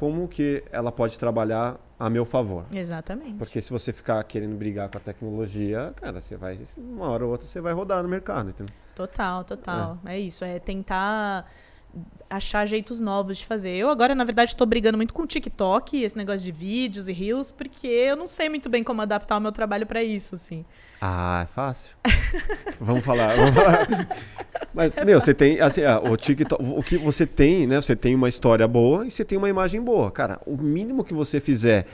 como 0.00 0.26
que 0.26 0.64
ela 0.72 0.90
pode 0.90 1.18
trabalhar 1.18 1.78
a 1.98 2.08
meu 2.08 2.24
favor? 2.24 2.64
Exatamente. 2.74 3.34
Porque 3.34 3.60
se 3.60 3.70
você 3.70 3.92
ficar 3.92 4.24
querendo 4.24 4.56
brigar 4.56 4.88
com 4.88 4.96
a 4.96 5.00
tecnologia, 5.00 5.92
cara, 5.94 6.22
você 6.22 6.38
vai, 6.38 6.58
uma 6.78 7.06
hora 7.10 7.26
ou 7.26 7.30
outra 7.30 7.46
você 7.46 7.60
vai 7.60 7.74
rodar 7.74 8.02
no 8.02 8.08
mercado, 8.08 8.48
entendeu? 8.48 8.74
Total, 8.94 9.44
total. 9.44 9.98
É. 10.06 10.18
isso, 10.18 10.42
é 10.42 10.58
tentar 10.58 11.46
achar 12.30 12.64
jeitos 12.64 13.00
novos 13.00 13.38
de 13.38 13.46
fazer. 13.46 13.70
Eu 13.70 13.90
agora, 13.90 14.14
na 14.14 14.22
verdade, 14.22 14.52
estou 14.52 14.66
brigando 14.66 14.96
muito 14.96 15.12
com 15.12 15.22
o 15.22 15.26
TikTok, 15.26 16.00
esse 16.00 16.16
negócio 16.16 16.40
de 16.40 16.52
vídeos 16.52 17.08
e 17.08 17.12
reels, 17.12 17.50
porque 17.50 17.88
eu 17.88 18.16
não 18.16 18.28
sei 18.28 18.48
muito 18.48 18.68
bem 18.68 18.84
como 18.84 19.02
adaptar 19.02 19.36
o 19.36 19.40
meu 19.40 19.50
trabalho 19.50 19.84
para 19.84 20.02
isso, 20.02 20.36
assim. 20.36 20.64
Ah, 21.00 21.40
é 21.42 21.46
fácil. 21.46 21.96
vamos 22.78 23.04
falar. 23.04 23.34
Vamos 23.34 23.54
falar. 23.54 23.88
Mas, 24.72 24.92
meu, 25.04 25.20
você 25.20 25.34
tem, 25.34 25.60
assim, 25.60 25.82
ah, 25.82 25.98
o 25.98 26.16
TikTok, 26.16 26.62
o 26.62 26.82
que 26.82 26.96
você 26.96 27.26
tem, 27.26 27.66
né? 27.66 27.80
Você 27.80 27.96
tem 27.96 28.14
uma 28.14 28.28
história 28.28 28.68
boa 28.68 29.04
e 29.04 29.10
você 29.10 29.24
tem 29.24 29.36
uma 29.36 29.48
imagem 29.48 29.80
boa. 29.80 30.10
Cara, 30.12 30.40
o 30.46 30.56
mínimo 30.56 31.02
que 31.02 31.12
você 31.12 31.40
fizer 31.40 31.86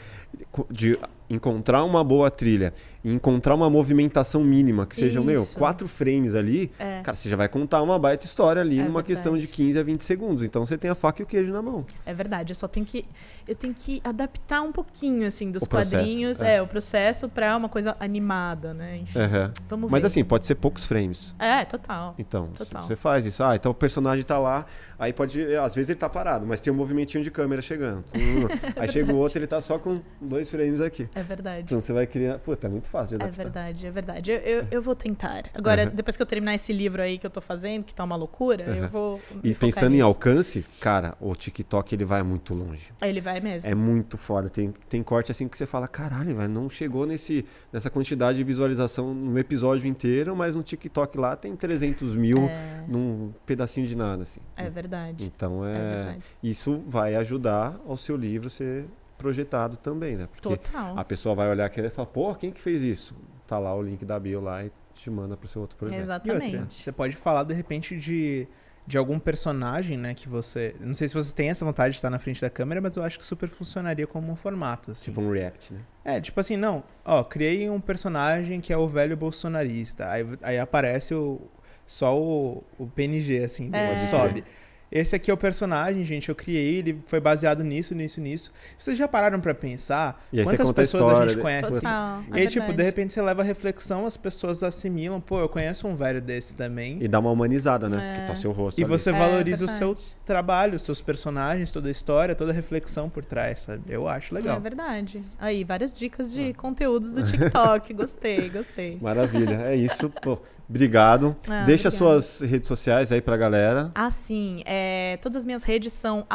de 0.70 0.98
encontrar 1.28 1.82
uma 1.84 2.02
boa 2.04 2.30
trilha 2.30 2.72
e 3.04 3.12
encontrar 3.12 3.54
uma 3.54 3.70
movimentação 3.70 4.42
mínima, 4.42 4.84
que 4.86 4.96
seja, 4.96 5.20
meu, 5.20 5.42
Isso. 5.42 5.56
quatro 5.58 5.86
frames 5.86 6.34
ali, 6.34 6.72
É. 6.78 7.00
cara, 7.02 7.16
você 7.16 7.28
já 7.28 7.36
vai 7.36 7.48
contar 7.48 7.80
uma 7.82 7.98
baita 7.98 8.24
história 8.26 8.60
ali 8.60 8.76
É 8.80 8.82
numa 8.82 8.94
verdade. 9.00 9.06
questão 9.06 9.36
de 9.38 9.46
15 9.46 9.78
a 9.78 9.82
20 9.82 10.02
segundos. 10.04 10.42
Então 10.42 10.64
você 10.66 10.76
tem 10.76 10.90
a 10.90 10.94
faca 10.94 11.22
e 11.22 11.24
o 11.24 11.26
queijo 11.26 11.52
na 11.52 11.62
mão. 11.62 11.84
É 12.04 12.12
verdade, 12.12 12.50
eu 12.52 12.56
só 12.56 12.66
tenho 12.66 12.84
que 12.84 13.04
eu 13.46 13.54
tenho 13.54 13.72
que 13.74 14.00
adaptar 14.02 14.60
um 14.62 14.72
pouquinho 14.72 15.24
assim 15.26 15.50
dos 15.52 15.62
O 15.62 15.68
quadrinhos, 15.68 16.40
é. 16.40 16.56
é. 16.56 16.62
o 16.62 16.66
processo 16.66 17.28
para 17.28 17.56
uma 17.56 17.68
coisa 17.68 17.96
animada, 18.00 18.74
né? 18.74 18.96
Enfim, 19.00 19.18
Aham. 19.20 19.52
vamos 19.68 19.90
Mas 19.90 20.00
ver. 20.02 20.06
assim, 20.08 20.24
pode 20.24 20.46
ser 20.46 20.56
poucos 20.56 20.84
frames. 20.84 21.34
É, 21.38 21.64
total. 21.64 22.14
Então, 22.18 22.48
Total. 22.56 22.82
você 22.82 22.96
faz 22.96 23.24
isso. 23.24 23.42
Ah, 23.44 23.54
então 23.54 23.70
o 23.70 23.74
personagem 23.74 24.24
tá 24.24 24.38
lá, 24.38 24.66
aí 24.98 25.12
pode. 25.12 25.40
Às 25.56 25.74
vezes 25.76 25.90
ele 25.90 25.98
tá 26.00 26.08
parado, 26.08 26.44
mas 26.44 26.60
tem 26.60 26.72
um 26.72 26.76
movimentinho 26.76 27.22
de 27.22 27.30
câmera 27.30 27.62
chegando. 27.62 28.04
Hum, 28.14 28.72
aí 28.76 28.88
chega 28.88 29.12
o 29.12 29.16
outro, 29.16 29.38
ele 29.38 29.46
tá 29.46 29.60
só 29.60 29.78
com 29.78 30.00
dois 30.20 30.50
frames 30.50 30.80
aqui. 30.80 31.08
É 31.16 31.22
verdade. 31.22 31.62
Então 31.64 31.80
você 31.80 31.92
vai 31.94 32.06
criar. 32.06 32.38
Puta, 32.38 32.66
é 32.66 32.70
muito 32.70 32.90
fácil 32.90 33.16
de 33.16 33.24
É 33.24 33.26
adaptar. 33.26 33.42
verdade, 33.44 33.86
é 33.86 33.90
verdade. 33.90 34.30
Eu, 34.30 34.38
eu, 34.38 34.66
eu 34.70 34.82
vou 34.82 34.94
tentar. 34.94 35.44
Agora, 35.54 35.84
Uhum. 35.84 35.90
depois 35.94 36.14
que 36.16 36.22
eu 36.22 36.26
terminar 36.26 36.54
esse 36.54 36.72
livro 36.74 37.00
aí 37.00 37.16
que 37.18 37.26
eu 37.26 37.30
tô 37.30 37.40
fazendo, 37.40 37.84
que 37.84 37.94
tá 37.94 38.04
uma 38.04 38.16
loucura, 38.16 38.64
eu 38.64 38.82
Uhum. 38.82 38.88
vou. 38.88 39.20
E 39.42 39.54
pensando 39.54 39.92
em 39.94 39.96
nisso. 39.96 40.04
alcance, 40.06 40.64
cara, 40.80 41.16
o 41.20 41.34
TikTok 41.34 41.94
ele 41.94 42.04
vai 42.04 42.22
muito 42.22 42.52
longe. 42.54 42.92
Ele 43.02 43.20
vai 43.20 43.40
mesmo. 43.40 43.70
É 43.70 43.74
muito 43.74 44.18
foda. 44.18 44.48
Tem, 44.50 44.72
tem 44.88 45.02
corte 45.02 45.32
assim 45.32 45.48
que 45.48 45.56
você 45.56 45.64
fala, 45.66 45.88
caralho, 45.88 46.36
velho, 46.36 46.48
não 46.50 46.68
chegou 46.68 47.06
nesse, 47.06 47.44
nessa 47.72 47.88
quantidade 47.88 48.36
de 48.38 48.44
visualização 48.44 49.14
no 49.14 49.38
episódio 49.38 49.86
inteiro, 49.88 50.36
mas 50.36 50.54
no 50.54 50.62
TikTok 50.62 51.16
lá 51.16 51.34
tem 51.34 51.56
300 51.56 52.14
mil 52.14 52.38
É, 52.46 52.84
num 52.86 53.32
pedacinho 53.46 53.86
de 53.86 53.96
nada, 53.96 54.22
assim. 54.22 54.40
é 54.56 54.68
verdade. 54.68 55.24
Então 55.34 55.64
É, 55.64 55.70
é. 55.76 55.94
verdade. 55.94 56.24
isso 56.42 56.82
vai 56.86 57.14
ajudar 57.14 57.80
ao 57.88 57.96
seu 57.96 58.16
livro 58.16 58.50
ser 58.50 58.84
projetado 59.18 59.76
também, 59.76 60.16
né? 60.16 60.26
Porque 60.26 60.48
Total. 60.56 60.98
a 60.98 61.04
pessoa 61.04 61.34
vai 61.34 61.48
olhar 61.48 61.64
aquilo 61.66 61.86
e 61.86 61.90
falar, 61.90 62.06
pô, 62.06 62.34
quem 62.34 62.50
que 62.50 62.60
fez 62.60 62.82
isso? 62.82 63.14
Tá 63.46 63.58
lá 63.58 63.74
o 63.74 63.82
link 63.82 64.04
da 64.04 64.18
bio 64.18 64.40
lá 64.40 64.64
e 64.64 64.72
te 64.92 65.10
manda 65.10 65.36
pro 65.36 65.48
seu 65.48 65.60
outro 65.62 65.76
projeto. 65.76 65.96
E 65.98 66.00
outra, 66.00 66.14
Exatamente. 66.34 66.74
você 66.74 66.92
pode 66.92 67.16
falar 67.16 67.44
de 67.44 67.54
repente 67.54 67.96
de, 67.96 68.48
de 68.86 68.98
algum 68.98 69.18
personagem, 69.18 69.96
né, 69.96 70.14
que 70.14 70.28
você. 70.28 70.74
Não 70.80 70.94
sei 70.94 71.08
se 71.08 71.14
você 71.14 71.32
tem 71.32 71.48
essa 71.50 71.64
vontade 71.64 71.92
de 71.92 71.98
estar 71.98 72.10
na 72.10 72.18
frente 72.18 72.40
da 72.40 72.50
câmera, 72.50 72.80
mas 72.80 72.96
eu 72.96 73.02
acho 73.02 73.18
que 73.18 73.24
super 73.26 73.48
funcionaria 73.48 74.06
como 74.06 74.32
um 74.32 74.36
formato, 74.36 74.92
assim. 74.92 75.06
Tipo 75.10 75.20
um 75.20 75.30
react, 75.30 75.74
né? 75.74 75.80
É, 76.04 76.20
tipo 76.20 76.38
assim, 76.40 76.56
não, 76.56 76.82
ó, 77.04 77.22
criei 77.22 77.68
um 77.70 77.80
personagem 77.80 78.60
que 78.60 78.72
é 78.72 78.76
o 78.76 78.88
velho 78.88 79.16
bolsonarista. 79.16 80.10
Aí, 80.10 80.26
aí 80.42 80.58
aparece 80.58 81.14
o, 81.14 81.40
só 81.84 82.18
o, 82.18 82.64
o 82.78 82.86
PNG, 82.86 83.44
assim, 83.44 83.70
É. 83.72 83.94
sobe. 83.96 84.44
Esse 84.90 85.16
aqui 85.16 85.30
é 85.30 85.34
o 85.34 85.36
personagem, 85.36 86.04
gente, 86.04 86.28
eu 86.28 86.34
criei, 86.34 86.76
ele 86.78 87.02
foi 87.06 87.20
baseado 87.20 87.64
nisso, 87.64 87.94
nisso, 87.94 88.20
nisso. 88.20 88.52
Vocês 88.78 88.96
já 88.96 89.08
pararam 89.08 89.40
para 89.40 89.54
pensar 89.54 90.24
quantas 90.44 90.70
pessoas 90.70 91.18
a, 91.18 91.22
a 91.22 91.28
gente 91.28 91.40
conhece? 91.40 91.72
Total, 91.72 92.18
assim? 92.18 92.28
é 92.32 92.36
e 92.36 92.40
aí, 92.40 92.46
tipo, 92.46 92.72
de 92.72 92.82
repente 92.82 93.12
você 93.12 93.20
leva 93.20 93.42
a 93.42 93.44
reflexão, 93.44 94.06
as 94.06 94.16
pessoas 94.16 94.62
assimilam, 94.62 95.20
pô, 95.20 95.40
eu 95.40 95.48
conheço 95.48 95.88
um 95.88 95.94
velho 95.94 96.20
desse 96.20 96.54
também. 96.54 96.98
E 97.00 97.08
dá 97.08 97.18
uma 97.18 97.30
humanizada, 97.30 97.88
né? 97.88 97.96
É. 97.96 98.14
Porque 98.14 98.26
tá 98.28 98.34
seu 98.34 98.52
rosto. 98.52 98.80
E 98.80 98.84
ali. 98.84 98.90
você 98.90 99.12
valoriza 99.12 99.64
é, 99.64 99.66
o 99.66 99.68
seu 99.68 99.96
trabalho, 100.24 100.76
os 100.76 100.82
seus 100.82 101.00
personagens, 101.00 101.72
toda 101.72 101.88
a 101.88 101.92
história, 101.92 102.34
toda 102.34 102.52
a 102.52 102.54
reflexão 102.54 103.10
por 103.10 103.24
trás, 103.24 103.60
sabe? 103.60 103.82
Eu 103.88 104.06
acho 104.08 104.34
legal. 104.34 104.56
É 104.56 104.60
verdade. 104.60 105.22
Aí, 105.38 105.64
várias 105.64 105.92
dicas 105.92 106.32
de 106.32 106.52
conteúdos 106.54 107.12
do 107.12 107.24
TikTok. 107.24 107.92
gostei, 107.94 108.48
gostei. 108.50 108.98
Maravilha. 109.00 109.62
É 109.66 109.74
isso, 109.74 110.08
pô. 110.10 110.38
Obrigado. 110.68 111.36
Ah, 111.48 111.64
Deixa 111.64 111.88
obrigada. 111.88 112.20
suas 112.20 112.40
redes 112.40 112.68
sociais 112.68 113.12
aí 113.12 113.20
pra 113.20 113.36
galera. 113.36 113.90
Ah, 113.94 114.10
sim. 114.10 114.62
É, 114.66 115.16
todas 115.20 115.36
as 115.36 115.44
minhas 115.44 115.62
redes 115.62 115.92
são 115.92 116.26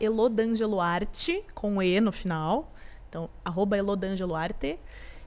elodangeloarte, 0.00 1.44
com 1.54 1.82
E 1.82 2.00
no 2.00 2.10
final. 2.10 2.72
Então, 3.08 3.28
elodangeloarte. 3.76 4.78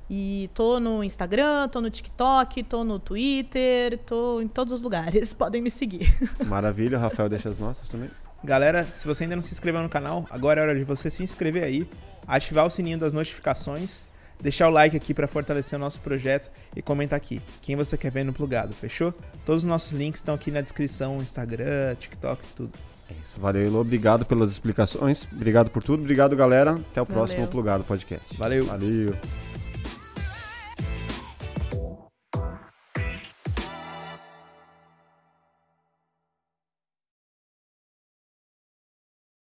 E 0.10 0.50
tô 0.54 0.80
no 0.80 1.04
Instagram, 1.04 1.68
tô 1.68 1.82
no 1.82 1.90
TikTok, 1.90 2.64
tô 2.64 2.84
no 2.84 2.98
Twitter, 2.98 3.98
tô 4.06 4.42
em 4.42 4.48
todos 4.48 4.74
os 4.74 4.82
lugares. 4.82 5.34
Podem 5.36 5.62
me 5.62 5.70
seguir. 5.70 6.18
Maravilha. 6.46 6.98
Rafael 6.98 7.28
deixa 7.28 7.50
as 7.50 7.60
nossas 7.60 7.88
também. 7.90 8.10
Galera, 8.44 8.88
se 8.96 9.06
você 9.06 9.24
ainda 9.24 9.36
não 9.36 9.44
se 9.44 9.52
inscreveu 9.52 9.82
no 9.82 9.90
canal, 9.90 10.26
agora 10.30 10.62
é 10.62 10.64
hora 10.64 10.78
de 10.78 10.84
você 10.86 11.10
se 11.10 11.24
inscrever 11.24 11.64
aí, 11.64 11.90
ativar 12.26 12.66
o 12.66 12.70
sininho 12.70 12.98
das 12.98 13.12
notificações 13.12 14.08
deixar 14.42 14.68
o 14.68 14.72
like 14.72 14.96
aqui 14.96 15.14
para 15.14 15.28
fortalecer 15.28 15.78
o 15.78 15.80
nosso 15.80 16.00
projeto 16.02 16.52
e 16.76 16.82
comentar 16.82 17.18
aqui 17.18 17.42
quem 17.62 17.76
você 17.76 17.98
quer 17.98 18.12
ver 18.12 18.24
no 18.24 18.34
plugado, 18.34 18.74
fechou? 18.74 19.14
Todos 19.46 19.64
os 19.64 19.70
nossos 19.70 19.92
links 19.92 20.20
estão 20.20 20.36
aqui 20.36 20.52
na 20.52 20.62
descrição, 20.62 21.18
Instagram, 21.18 21.96
TikTok, 21.96 22.44
tudo. 22.56 22.74
É 23.10 23.14
isso, 23.24 23.40
valeu, 23.40 23.66
Elô. 23.66 23.80
Obrigado 23.82 24.26
pelas 24.26 24.50
explicações. 24.50 25.26
Obrigado 25.32 25.70
por 25.72 25.82
tudo. 25.82 26.02
Obrigado, 26.02 26.36
galera. 26.36 26.72
Até 26.72 27.02
o 27.02 27.06
valeu. 27.06 27.24
próximo 27.24 27.48
Plugado 27.48 27.84
Podcast. 27.84 28.36
Valeu. 28.36 28.66
Valeu. 28.66 29.47